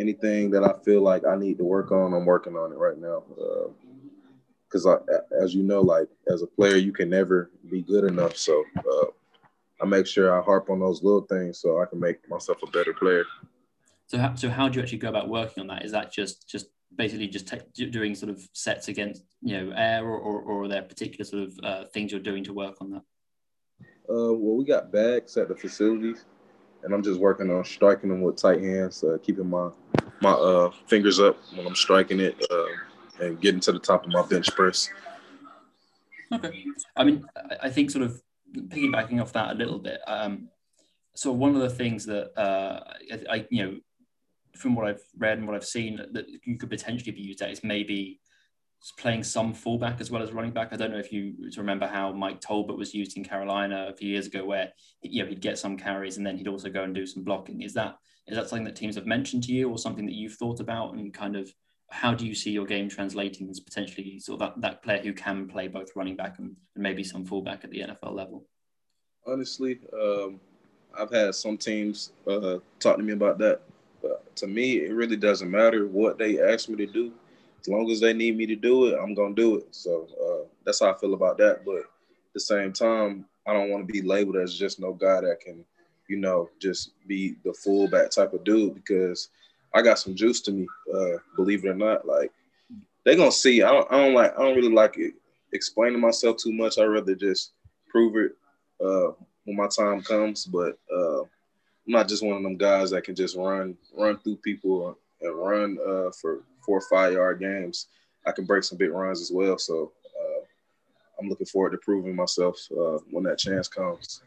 anything 0.00 0.50
that 0.50 0.64
I 0.64 0.72
feel 0.84 1.02
like 1.02 1.24
I 1.26 1.36
need 1.36 1.58
to 1.58 1.64
work 1.64 1.92
on, 1.92 2.14
I'm 2.14 2.24
working 2.24 2.56
on 2.56 2.72
it 2.72 2.78
right 2.78 2.98
now. 2.98 3.22
Because 4.64 4.86
uh, 4.86 4.98
as 5.40 5.54
you 5.54 5.62
know, 5.62 5.80
like 5.80 6.08
as 6.32 6.42
a 6.42 6.46
player, 6.46 6.76
you 6.76 6.92
can 6.92 7.10
never 7.10 7.50
be 7.70 7.82
good 7.82 8.04
enough. 8.04 8.36
So 8.36 8.64
uh, 8.78 9.06
I 9.80 9.86
make 9.86 10.06
sure 10.06 10.38
I 10.38 10.42
harp 10.42 10.70
on 10.70 10.80
those 10.80 11.02
little 11.02 11.22
things 11.22 11.58
so 11.58 11.80
I 11.80 11.86
can 11.86 12.00
make 12.00 12.28
myself 12.28 12.58
a 12.62 12.70
better 12.70 12.92
player. 12.92 13.24
So 14.06 14.18
how, 14.18 14.34
so 14.34 14.48
how 14.48 14.68
do 14.68 14.76
you 14.76 14.82
actually 14.82 14.98
go 14.98 15.08
about 15.08 15.28
working 15.28 15.60
on 15.60 15.66
that? 15.68 15.84
Is 15.84 15.92
that 15.92 16.12
just 16.12 16.48
just 16.48 16.66
basically 16.96 17.28
just 17.28 17.46
t- 17.46 17.86
doing 17.86 18.14
sort 18.14 18.30
of 18.30 18.40
sets 18.52 18.88
against 18.88 19.22
you 19.42 19.56
know 19.56 19.72
air, 19.76 20.04
or, 20.04 20.18
or, 20.18 20.40
or 20.42 20.64
are 20.64 20.68
there 20.68 20.82
particular 20.82 21.24
sort 21.24 21.44
of 21.44 21.60
uh, 21.62 21.84
things 21.94 22.10
you're 22.10 22.20
doing 22.20 22.42
to 22.44 22.52
work 22.52 22.76
on 22.80 22.90
that? 22.90 23.02
Uh, 24.08 24.34
well, 24.34 24.56
we 24.56 24.64
got 24.64 24.90
bags 24.90 25.36
at 25.36 25.48
the 25.48 25.54
facilities, 25.54 26.24
and 26.82 26.94
I'm 26.94 27.02
just 27.02 27.20
working 27.20 27.50
on 27.50 27.64
striking 27.64 28.08
them 28.08 28.22
with 28.22 28.36
tight 28.36 28.60
hands, 28.60 29.04
uh, 29.04 29.18
keeping 29.22 29.48
my 29.48 29.70
my 30.20 30.32
uh, 30.32 30.70
fingers 30.86 31.18
up 31.18 31.36
when 31.54 31.66
I'm 31.66 31.74
striking 31.74 32.20
it, 32.20 32.42
uh, 32.50 33.24
and 33.24 33.40
getting 33.40 33.60
to 33.60 33.72
the 33.72 33.78
top 33.78 34.04
of 34.04 34.12
my 34.12 34.22
bench 34.22 34.54
press. 34.54 34.90
Okay, 36.32 36.64
I 36.96 37.04
mean, 37.04 37.24
I 37.62 37.70
think 37.70 37.90
sort 37.90 38.04
of 38.04 38.20
piggybacking 38.54 39.20
off 39.20 39.32
that 39.32 39.52
a 39.52 39.54
little 39.54 39.78
bit. 39.78 40.00
Um, 40.06 40.48
so 41.14 41.32
one 41.32 41.54
of 41.54 41.62
the 41.62 41.70
things 41.70 42.06
that 42.06 42.38
uh, 42.38 42.80
I, 43.12 43.36
I, 43.36 43.46
you 43.50 43.64
know, 43.64 43.78
from 44.56 44.74
what 44.74 44.86
I've 44.86 45.02
read 45.18 45.38
and 45.38 45.46
what 45.46 45.56
I've 45.56 45.64
seen, 45.64 46.00
that 46.12 46.26
you 46.44 46.56
could 46.56 46.70
potentially 46.70 47.12
be 47.12 47.22
used 47.22 47.42
at 47.42 47.50
is 47.50 47.64
maybe 47.64 48.20
playing 48.98 49.22
some 49.22 49.52
fullback 49.52 50.00
as 50.00 50.10
well 50.10 50.22
as 50.22 50.32
running 50.32 50.52
back. 50.52 50.72
I 50.72 50.76
don't 50.76 50.90
know 50.90 50.98
if 50.98 51.12
you 51.12 51.34
remember 51.56 51.86
how 51.86 52.12
Mike 52.12 52.40
Tolbert 52.40 52.78
was 52.78 52.94
used 52.94 53.16
in 53.16 53.24
Carolina 53.24 53.88
a 53.90 53.96
few 53.96 54.08
years 54.08 54.26
ago, 54.26 54.44
where 54.44 54.72
you 55.02 55.22
know 55.22 55.28
he'd 55.28 55.40
get 55.40 55.58
some 55.58 55.76
carries 55.76 56.16
and 56.16 56.26
then 56.26 56.36
he'd 56.36 56.48
also 56.48 56.70
go 56.70 56.82
and 56.82 56.94
do 56.94 57.06
some 57.06 57.22
blocking. 57.22 57.62
Is 57.62 57.74
that 57.74 57.96
is 58.26 58.36
that 58.36 58.48
something 58.48 58.64
that 58.64 58.76
teams 58.76 58.94
have 58.94 59.06
mentioned 59.06 59.42
to 59.44 59.52
you, 59.52 59.68
or 59.68 59.78
something 59.78 60.06
that 60.06 60.14
you've 60.14 60.34
thought 60.34 60.60
about, 60.60 60.94
and 60.94 61.12
kind 61.12 61.36
of 61.36 61.52
how 61.90 62.14
do 62.14 62.26
you 62.26 62.34
see 62.34 62.50
your 62.50 62.66
game 62.66 62.88
translating 62.88 63.50
as 63.50 63.60
potentially 63.60 64.18
sort 64.20 64.40
of 64.40 64.54
that, 64.54 64.60
that 64.60 64.82
player 64.82 65.02
who 65.02 65.12
can 65.12 65.48
play 65.48 65.66
both 65.66 65.90
running 65.96 66.14
back 66.14 66.38
and, 66.38 66.56
and 66.74 66.82
maybe 66.82 67.02
some 67.02 67.24
fullback 67.24 67.64
at 67.64 67.70
the 67.70 67.80
NFL 67.80 68.14
level? 68.14 68.46
Honestly, 69.26 69.80
um, 69.92 70.40
I've 70.96 71.10
had 71.10 71.34
some 71.34 71.56
teams 71.58 72.12
uh, 72.26 72.58
talk 72.78 72.96
to 72.96 73.02
me 73.02 73.12
about 73.12 73.38
that. 73.38 73.60
But 74.00 74.34
to 74.36 74.46
me, 74.46 74.78
it 74.78 74.92
really 74.92 75.16
doesn't 75.16 75.50
matter 75.50 75.86
what 75.86 76.16
they 76.16 76.40
ask 76.40 76.68
me 76.68 76.76
to 76.76 76.86
do. 76.86 77.12
As 77.60 77.68
long 77.68 77.90
as 77.90 78.00
they 78.00 78.12
need 78.12 78.36
me 78.36 78.46
to 78.46 78.56
do 78.56 78.86
it, 78.86 78.98
I'm 78.98 79.14
gonna 79.14 79.34
do 79.34 79.56
it. 79.56 79.74
So 79.74 80.08
uh, 80.22 80.48
that's 80.64 80.80
how 80.80 80.92
I 80.92 80.98
feel 80.98 81.14
about 81.14 81.38
that. 81.38 81.64
But 81.64 81.78
at 81.78 82.34
the 82.34 82.40
same 82.40 82.72
time, 82.72 83.26
I 83.46 83.52
don't 83.52 83.70
want 83.70 83.86
to 83.86 83.92
be 83.92 84.02
labeled 84.02 84.36
as 84.36 84.58
just 84.58 84.80
no 84.80 84.94
guy 84.94 85.20
that 85.20 85.40
can, 85.40 85.64
you 86.08 86.16
know, 86.16 86.48
just 86.60 86.92
be 87.06 87.36
the 87.44 87.52
fullback 87.52 88.10
type 88.10 88.32
of 88.32 88.44
dude 88.44 88.74
because 88.74 89.28
I 89.74 89.82
got 89.82 89.98
some 89.98 90.14
juice 90.14 90.40
to 90.42 90.52
me. 90.52 90.66
Uh, 90.92 91.18
believe 91.36 91.64
it 91.64 91.68
or 91.68 91.74
not, 91.74 92.06
like 92.06 92.32
they 93.04 93.16
gonna 93.16 93.32
see. 93.32 93.62
I 93.62 93.70
don't, 93.70 93.92
I 93.92 93.96
don't 93.98 94.14
like. 94.14 94.32
I 94.38 94.42
don't 94.42 94.56
really 94.56 94.72
like 94.72 94.96
it 94.96 95.14
explaining 95.52 96.00
myself 96.00 96.36
too 96.38 96.52
much. 96.52 96.78
I 96.78 96.84
rather 96.84 97.14
just 97.14 97.52
prove 97.88 98.16
it 98.16 98.32
uh, 98.84 99.12
when 99.44 99.56
my 99.56 99.68
time 99.68 100.02
comes. 100.02 100.46
But 100.46 100.78
uh, 100.92 101.20
I'm 101.22 101.28
not 101.86 102.08
just 102.08 102.24
one 102.24 102.36
of 102.36 102.42
them 102.42 102.56
guys 102.56 102.90
that 102.90 103.04
can 103.04 103.14
just 103.14 103.36
run 103.36 103.76
run 103.94 104.18
through 104.18 104.36
people 104.36 104.96
and 105.20 105.36
run 105.36 105.78
uh, 105.86 106.10
for 106.20 106.40
four 106.64 106.78
or 106.78 106.88
five 106.90 107.12
yard 107.12 107.40
games. 107.40 107.86
I 108.26 108.32
can 108.32 108.44
break 108.44 108.64
some 108.64 108.78
big 108.78 108.90
runs 108.90 109.20
as 109.20 109.30
well. 109.32 109.58
So 109.58 109.92
uh, 110.20 110.44
I'm 111.18 111.28
looking 111.28 111.46
forward 111.46 111.70
to 111.70 111.78
proving 111.78 112.14
myself 112.14 112.58
uh, 112.72 112.98
when 113.10 113.24
that 113.24 113.38
chance 113.38 113.68
comes. 113.68 114.22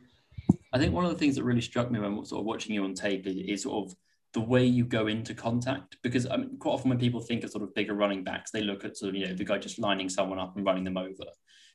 I 0.71 0.79
think 0.79 0.93
one 0.93 1.05
of 1.05 1.11
the 1.11 1.17
things 1.17 1.35
that 1.35 1.43
really 1.43 1.61
struck 1.61 1.91
me 1.91 1.99
when 1.99 2.25
sort 2.25 2.39
of 2.39 2.45
watching 2.45 2.73
you 2.73 2.83
on 2.83 2.95
tape 2.95 3.27
is 3.27 3.63
sort 3.63 3.85
of 3.85 3.95
the 4.33 4.41
way 4.41 4.65
you 4.65 4.83
go 4.83 5.05
into 5.05 5.35
contact 5.35 5.97
because 6.01 6.27
I 6.27 6.37
mean, 6.37 6.57
quite 6.57 6.71
often 6.71 6.89
when 6.89 6.97
people 6.97 7.21
think 7.21 7.43
of 7.43 7.51
sort 7.51 7.63
of 7.63 7.75
bigger 7.75 7.93
running 7.93 8.23
backs, 8.23 8.49
they 8.49 8.61
look 8.61 8.83
at 8.83 8.97
sort 8.97 9.09
of 9.09 9.15
you 9.15 9.27
know 9.27 9.33
the 9.35 9.45
guy 9.45 9.59
just 9.59 9.79
lining 9.79 10.09
someone 10.09 10.39
up 10.39 10.55
and 10.55 10.65
running 10.65 10.83
them 10.83 10.97
over. 10.97 11.25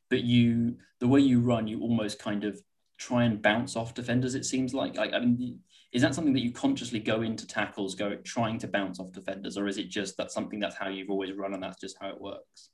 But 0.09 0.23
you, 0.23 0.75
the 0.99 1.07
way 1.07 1.21
you 1.21 1.39
run, 1.39 1.67
you 1.67 1.79
almost 1.81 2.19
kind 2.19 2.43
of 2.43 2.59
try 2.97 3.23
and 3.23 3.41
bounce 3.41 3.75
off 3.75 3.93
defenders. 3.93 4.35
It 4.35 4.45
seems 4.45 4.73
like, 4.73 4.97
like 4.97 5.13
I 5.13 5.19
mean, 5.19 5.59
is 5.91 6.01
that 6.03 6.13
something 6.13 6.33
that 6.33 6.43
you 6.43 6.51
consciously 6.51 6.99
go 6.99 7.21
into 7.21 7.47
tackles, 7.47 7.95
go 7.95 8.15
trying 8.23 8.59
to 8.59 8.67
bounce 8.67 8.99
off 8.99 9.11
defenders, 9.11 9.57
or 9.57 9.67
is 9.67 9.77
it 9.77 9.89
just 9.89 10.17
that 10.17 10.31
something 10.31 10.59
that's 10.59 10.75
how 10.75 10.87
you've 10.87 11.09
always 11.09 11.33
run 11.33 11.53
and 11.53 11.63
that's 11.63 11.79
just 11.79 11.97
how 11.99 12.09
it 12.09 12.21
works? 12.21 12.69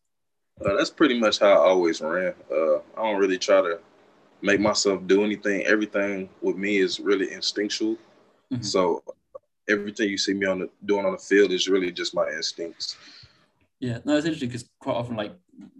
Uh, 0.64 0.76
that's 0.76 0.90
pretty 0.90 1.20
much 1.20 1.40
how 1.40 1.52
I 1.52 1.68
always 1.70 2.02
ran. 2.02 2.34
Uh, 2.52 2.78
I 2.78 3.04
don't 3.04 3.20
really 3.20 3.38
try 3.38 3.62
to 3.62 3.80
make 4.42 4.60
myself 4.60 5.06
do 5.08 5.24
anything. 5.24 5.64
Everything 5.64 6.30
with 6.42 6.58
me 6.58 6.78
is 6.78 7.00
really 7.00 7.32
instinctual. 7.34 7.98
Mm-hmm. 8.52 8.62
So 8.62 9.04
everything 9.70 10.10
you 10.10 10.18
see 10.18 10.34
me 10.34 10.46
on 10.46 10.60
the 10.60 10.70
doing 10.86 11.06
on 11.06 11.14
the 11.14 11.18
field 11.18 11.52
is 11.52 11.68
really 11.68 11.92
just 11.92 12.14
my 12.14 12.28
instincts. 12.30 12.98
Yeah, 13.80 14.00
no, 14.06 14.16
it's 14.16 14.26
interesting 14.26 14.50
because 14.50 14.70
quite 14.80 14.96
often, 14.96 15.16
like 15.16 15.34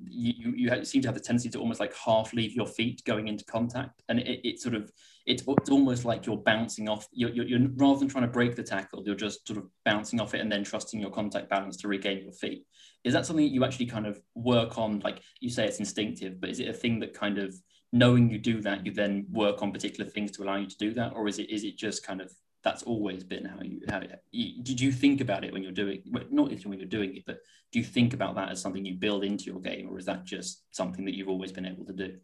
you, 0.08 0.54
you 0.56 0.86
seem 0.86 1.02
to 1.02 1.08
have 1.08 1.16
the 1.16 1.22
tendency 1.22 1.50
to 1.50 1.60
almost 1.60 1.80
like 1.80 1.94
half 1.96 2.34
leave 2.34 2.54
your 2.54 2.66
feet 2.66 3.04
going 3.06 3.28
into 3.28 3.44
contact, 3.46 4.02
and 4.10 4.20
it, 4.20 4.42
it 4.44 4.60
sort 4.60 4.76
of 4.76 4.92
it's, 5.26 5.44
it's 5.46 5.70
almost 5.70 6.06
like 6.06 6.26
you're 6.26 6.38
bouncing 6.38 6.88
off. 6.88 7.08
You're, 7.12 7.32
you're, 7.32 7.46
you're, 7.46 7.70
rather 7.76 8.00
than 8.00 8.08
trying 8.08 8.24
to 8.24 8.32
break 8.32 8.56
the 8.56 8.64
tackle, 8.64 9.04
you're 9.06 9.16
just 9.16 9.48
sort 9.48 9.60
of 9.60 9.66
bouncing 9.84 10.22
off 10.22 10.34
it 10.34 10.42
and 10.42 10.52
then 10.52 10.64
trusting 10.64 11.00
your 11.00 11.10
contact 11.10 11.50
balance 11.50 11.78
to 11.78 11.88
regain 11.88 12.24
your 12.24 12.34
feet. 12.34 12.66
Is 13.04 13.14
that 13.14 13.26
something 13.26 13.46
that 13.46 13.54
you 13.54 13.66
actually 13.66 13.88
kind 13.88 14.06
of 14.06 14.20
work 14.36 14.78
on? 14.78 15.00
Like 15.00 15.22
you 15.40 15.50
say, 15.50 15.66
it's 15.66 15.80
instinctive, 15.80 16.40
but 16.40 16.50
is 16.50 16.60
it 16.60 16.70
a 16.70 16.74
thing 16.74 17.00
that 17.00 17.14
kind 17.14 17.38
of 17.38 17.56
knowing 17.92 18.30
you 18.30 18.38
do 18.38 18.62
that, 18.62 18.86
you 18.86 18.92
then 18.92 19.26
work 19.32 19.62
on 19.62 19.72
particular 19.72 20.10
things 20.10 20.32
to 20.32 20.44
allow 20.44 20.58
you 20.58 20.68
to 20.68 20.78
do 20.78 20.94
that, 20.94 21.14
or 21.14 21.28
is 21.28 21.40
it 21.40 21.50
is 21.50 21.64
it 21.64 21.78
just 21.78 22.06
kind 22.06 22.22
of 22.22 22.32
that's 22.66 22.82
always 22.84 23.24
been 23.24 23.46
how 23.46 23.62
you 23.62 23.80
how 23.88 24.02
you, 24.32 24.62
did 24.64 24.82
you 24.82 24.92
think 24.92 25.22
about 25.22 25.46
it 25.46 25.54
when 25.54 25.62
you're 25.62 25.72
doing 25.72 26.02
not 26.32 26.50
when 26.66 26.80
you're 26.80 26.88
doing 26.88 27.16
it 27.16 27.24
but 27.26 27.40
do 27.72 27.80
you 27.80 27.86
think 27.86 28.14
about 28.14 28.36
that 28.36 28.50
as 28.50 28.60
something 28.60 28.84
you 28.84 28.96
build 28.96 29.24
into 29.24 29.46
your 29.46 29.62
game 29.62 29.88
or 29.90 30.00
is 30.00 30.06
that 30.06 30.26
just 30.26 30.64
something 30.76 31.06
that 31.06 31.16
you've 31.16 31.30
always 31.30 31.52
been 31.52 31.66
able 31.66 31.86
to 31.86 31.94
do? 31.94 32.18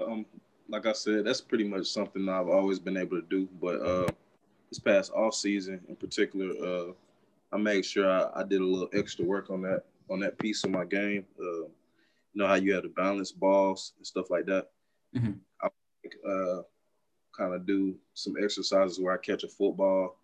Um 0.00 0.24
like 0.70 0.86
i 0.86 0.92
said 0.92 1.24
that's 1.24 1.40
pretty 1.40 1.64
much 1.64 1.86
something 1.86 2.28
i've 2.28 2.48
always 2.48 2.78
been 2.78 2.98
able 2.98 3.18
to 3.18 3.26
do 3.28 3.48
but 3.60 3.80
uh 3.80 4.06
this 4.68 4.78
past 4.78 5.10
off 5.12 5.34
season 5.34 5.80
in 5.88 5.96
particular 5.96 6.50
uh 6.62 6.92
i 7.52 7.56
made 7.56 7.84
sure 7.84 8.08
I, 8.10 8.28
I, 8.40 8.42
did 8.42 8.60
a 8.60 8.66
little 8.66 8.90
extra 8.92 9.24
work 9.24 9.48
on 9.48 9.62
that 9.62 9.84
on 10.10 10.20
that 10.20 10.38
piece 10.38 10.64
of 10.64 10.70
my 10.70 10.84
game. 10.84 11.24
Uh 11.40 11.66
you 12.34 12.42
know 12.42 12.46
how 12.46 12.54
you 12.54 12.74
have 12.74 12.84
to 12.84 12.90
balance 12.90 13.32
balls 13.32 13.94
and 13.96 14.06
stuff 14.06 14.30
like 14.30 14.46
that? 14.46 14.68
Mm-hmm. 15.16 15.32
I, 15.62 16.30
uh 16.30 16.62
kind 17.38 17.54
of 17.54 17.66
do 17.66 17.94
some 18.14 18.34
exercises 18.42 18.98
where 18.98 19.14
I 19.14 19.18
catch 19.18 19.44
a 19.44 19.48
football 19.48 20.18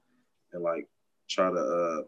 and 0.52 0.62
like 0.62 0.88
try 1.28 1.50
to 1.50 1.56
uh, 1.56 2.02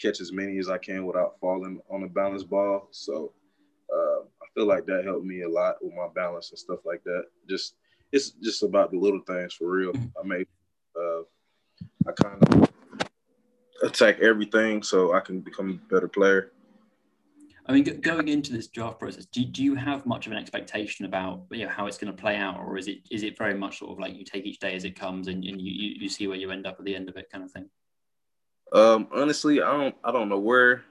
catch 0.00 0.20
as 0.20 0.32
many 0.32 0.58
as 0.58 0.70
I 0.70 0.78
can 0.78 1.04
without 1.04 1.38
falling 1.40 1.80
on 1.90 2.04
a 2.04 2.08
balance 2.08 2.44
ball. 2.44 2.88
So 2.92 3.32
uh, 3.92 4.20
I 4.22 4.46
feel 4.54 4.66
like 4.66 4.86
that 4.86 5.04
helped 5.04 5.26
me 5.26 5.42
a 5.42 5.48
lot 5.48 5.76
with 5.82 5.92
my 5.94 6.08
balance 6.14 6.50
and 6.50 6.58
stuff 6.58 6.80
like 6.84 7.02
that. 7.04 7.24
Just 7.48 7.74
it's 8.12 8.30
just 8.30 8.62
about 8.62 8.90
the 8.90 8.98
little 8.98 9.20
things 9.26 9.54
for 9.54 9.68
real. 9.68 9.92
Mm-hmm. 9.92 10.18
I 10.18 10.26
made 10.26 10.46
uh, 10.96 11.22
I 12.06 12.12
kind 12.12 12.42
of 12.42 12.70
attack 13.82 14.20
everything 14.20 14.82
so 14.82 15.12
I 15.12 15.20
can 15.20 15.40
become 15.40 15.70
a 15.70 15.94
better 15.94 16.08
player. 16.08 16.52
I 17.66 17.72
mean, 17.72 18.00
going 18.00 18.26
into 18.26 18.52
this 18.52 18.66
draft 18.66 18.98
process, 18.98 19.24
do, 19.26 19.44
do 19.44 19.62
you 19.62 19.76
have 19.76 20.04
much 20.04 20.26
of 20.26 20.32
an 20.32 20.38
expectation 20.38 21.04
about 21.04 21.44
you 21.50 21.64
know, 21.64 21.70
how 21.70 21.86
it's 21.86 21.96
going 21.96 22.14
to 22.14 22.20
play 22.20 22.36
out, 22.36 22.58
or 22.58 22.76
is 22.76 22.88
it 22.88 22.98
is 23.10 23.22
it 23.22 23.38
very 23.38 23.54
much 23.54 23.78
sort 23.78 23.92
of 23.92 24.00
like 24.00 24.16
you 24.16 24.24
take 24.24 24.44
each 24.44 24.58
day 24.58 24.74
as 24.74 24.84
it 24.84 24.98
comes 24.98 25.28
and, 25.28 25.44
and 25.44 25.60
you, 25.60 25.94
you 26.00 26.08
see 26.08 26.26
where 26.26 26.36
you 26.36 26.50
end 26.50 26.66
up 26.66 26.76
at 26.78 26.84
the 26.84 26.94
end 26.94 27.08
of 27.08 27.16
it, 27.16 27.30
kind 27.30 27.44
of 27.44 27.52
thing? 27.52 27.68
Um, 28.72 29.06
honestly, 29.14 29.62
I 29.62 29.70
don't 29.76 29.94
I 30.02 30.10
don't 30.10 30.28
know 30.28 30.40
where 30.40 30.82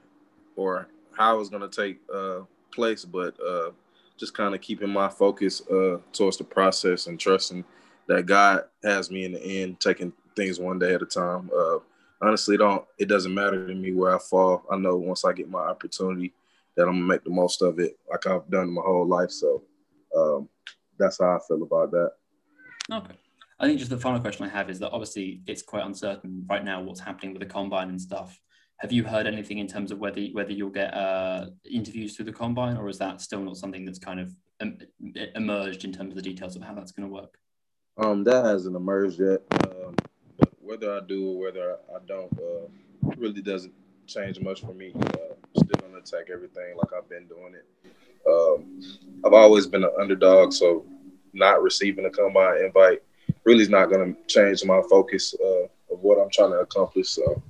or 0.55 0.87
how 1.17 1.39
it's 1.39 1.49
going 1.49 1.69
to 1.69 1.81
take 1.83 1.99
uh, 2.13 2.41
place, 2.73 3.03
but 3.03 3.35
uh, 3.45 3.71
just 4.17 4.33
kind 4.33 4.55
of 4.55 4.61
keeping 4.61 4.89
my 4.89 5.09
focus 5.09 5.61
uh, 5.69 5.97
towards 6.13 6.37
the 6.37 6.43
process 6.45 7.07
and 7.07 7.19
trusting 7.19 7.65
that 8.07 8.25
God 8.25 8.63
has 8.83 9.11
me 9.11 9.25
in 9.25 9.33
the 9.33 9.43
end, 9.43 9.81
taking 9.81 10.13
things 10.37 10.57
one 10.57 10.79
day 10.79 10.93
at 10.93 11.01
a 11.01 11.05
time. 11.05 11.49
Uh, 11.53 11.79
honestly, 12.21 12.55
don't 12.55 12.85
it 12.97 13.09
doesn't 13.09 13.33
matter 13.33 13.67
to 13.67 13.75
me 13.75 13.91
where 13.91 14.15
I 14.15 14.19
fall. 14.19 14.63
I 14.71 14.77
know 14.77 14.95
once 14.95 15.25
I 15.25 15.33
get 15.33 15.49
my 15.49 15.59
opportunity 15.59 16.31
that 16.75 16.83
I'm 16.87 16.93
gonna 16.93 17.05
make 17.05 17.23
the 17.23 17.29
most 17.29 17.61
of 17.61 17.79
it, 17.79 17.97
like 18.09 18.25
I've 18.27 18.49
done 18.49 18.71
my 18.71 18.81
whole 18.81 19.07
life. 19.07 19.31
So 19.31 19.63
um, 20.15 20.49
that's 20.97 21.19
how 21.19 21.35
I 21.35 21.39
feel 21.47 21.63
about 21.63 21.91
that. 21.91 22.11
Okay. 22.91 23.15
I 23.59 23.65
think 23.65 23.77
just 23.77 23.91
the 23.91 23.97
final 23.97 24.19
question 24.19 24.45
I 24.45 24.49
have 24.49 24.69
is 24.69 24.79
that 24.79 24.91
obviously 24.91 25.41
it's 25.45 25.61
quite 25.61 25.85
uncertain 25.85 26.45
right 26.49 26.65
now 26.65 26.81
what's 26.81 26.99
happening 26.99 27.31
with 27.31 27.41
the 27.41 27.45
combine 27.45 27.89
and 27.89 28.01
stuff. 28.01 28.39
Have 28.77 28.91
you 28.91 29.03
heard 29.03 29.27
anything 29.27 29.59
in 29.59 29.67
terms 29.67 29.91
of 29.91 29.99
whether 29.99 30.21
whether 30.33 30.51
you'll 30.51 30.71
get 30.71 30.91
uh, 30.93 31.47
interviews 31.69 32.15
through 32.15 32.25
the 32.25 32.33
combine, 32.33 32.77
or 32.77 32.89
is 32.89 32.97
that 32.97 33.21
still 33.21 33.41
not 33.41 33.57
something 33.57 33.85
that's 33.85 33.99
kind 33.99 34.19
of 34.19 34.33
emerged 35.35 35.85
in 35.85 35.91
terms 35.91 36.09
of 36.09 36.15
the 36.15 36.21
details 36.21 36.55
of 36.55 36.63
how 36.63 36.73
that's 36.73 36.91
going 36.91 37.07
to 37.07 37.13
work? 37.13 37.37
Um, 37.97 38.23
that 38.23 38.43
hasn't 38.43 38.75
emerged 38.75 39.19
yet. 39.19 39.41
Um, 39.65 39.95
but 40.39 40.49
whether 40.59 40.97
I 40.97 41.01
do 41.01 41.29
or 41.29 41.39
whether 41.39 41.77
I 41.93 41.99
don't, 42.07 42.33
uh, 42.39 43.11
really 43.17 43.41
doesn't 43.41 43.73
change 44.07 44.39
much 44.39 44.61
for 44.61 44.73
me. 44.73 44.93
Uh, 44.95 45.30
attack 46.01 46.27
everything 46.33 46.75
like 46.77 46.91
I've 46.97 47.09
been 47.09 47.27
doing 47.27 47.53
it. 47.55 47.65
Um, 48.27 48.81
I've 49.25 49.33
always 49.33 49.67
been 49.67 49.83
an 49.83 49.91
underdog, 49.99 50.53
so 50.53 50.85
not 51.33 51.61
receiving 51.61 52.05
a 52.05 52.09
combine 52.09 52.65
invite 52.65 53.01
really 53.43 53.63
is 53.63 53.69
not 53.69 53.89
gonna 53.91 54.13
change 54.27 54.63
my 54.65 54.81
focus 54.89 55.33
uh, 55.43 55.63
of 55.93 55.99
what 56.01 56.17
I'm 56.21 56.29
trying 56.29 56.51
to 56.51 56.59
accomplish. 56.59 57.09
So. 57.09 57.41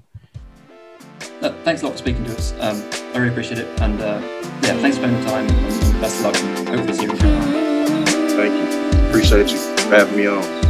Uh, 1.41 1.51
thanks 1.63 1.81
a 1.81 1.85
lot 1.85 1.93
for 1.93 1.97
speaking 1.97 2.23
to 2.25 2.35
us. 2.37 2.53
Um, 2.59 2.81
I 3.13 3.17
really 3.17 3.29
appreciate 3.29 3.59
it, 3.59 3.81
and 3.81 3.99
uh, 3.99 4.21
yeah, 4.61 4.79
thanks 4.79 4.97
for 4.97 5.03
spending 5.03 5.23
the 5.23 5.29
time. 5.29 5.47
And 5.49 6.01
best 6.01 6.19
of 6.19 6.25
luck, 6.25 6.35
and 6.35 6.69
hopefully 6.69 6.93
see 6.93 7.03
you 7.03 7.11
around. 7.11 8.07
Thank 8.31 8.53
you. 8.53 9.09
Appreciate 9.09 9.51
you 9.51 9.57
having 9.89 10.15
me 10.15 10.27
on. 10.27 10.61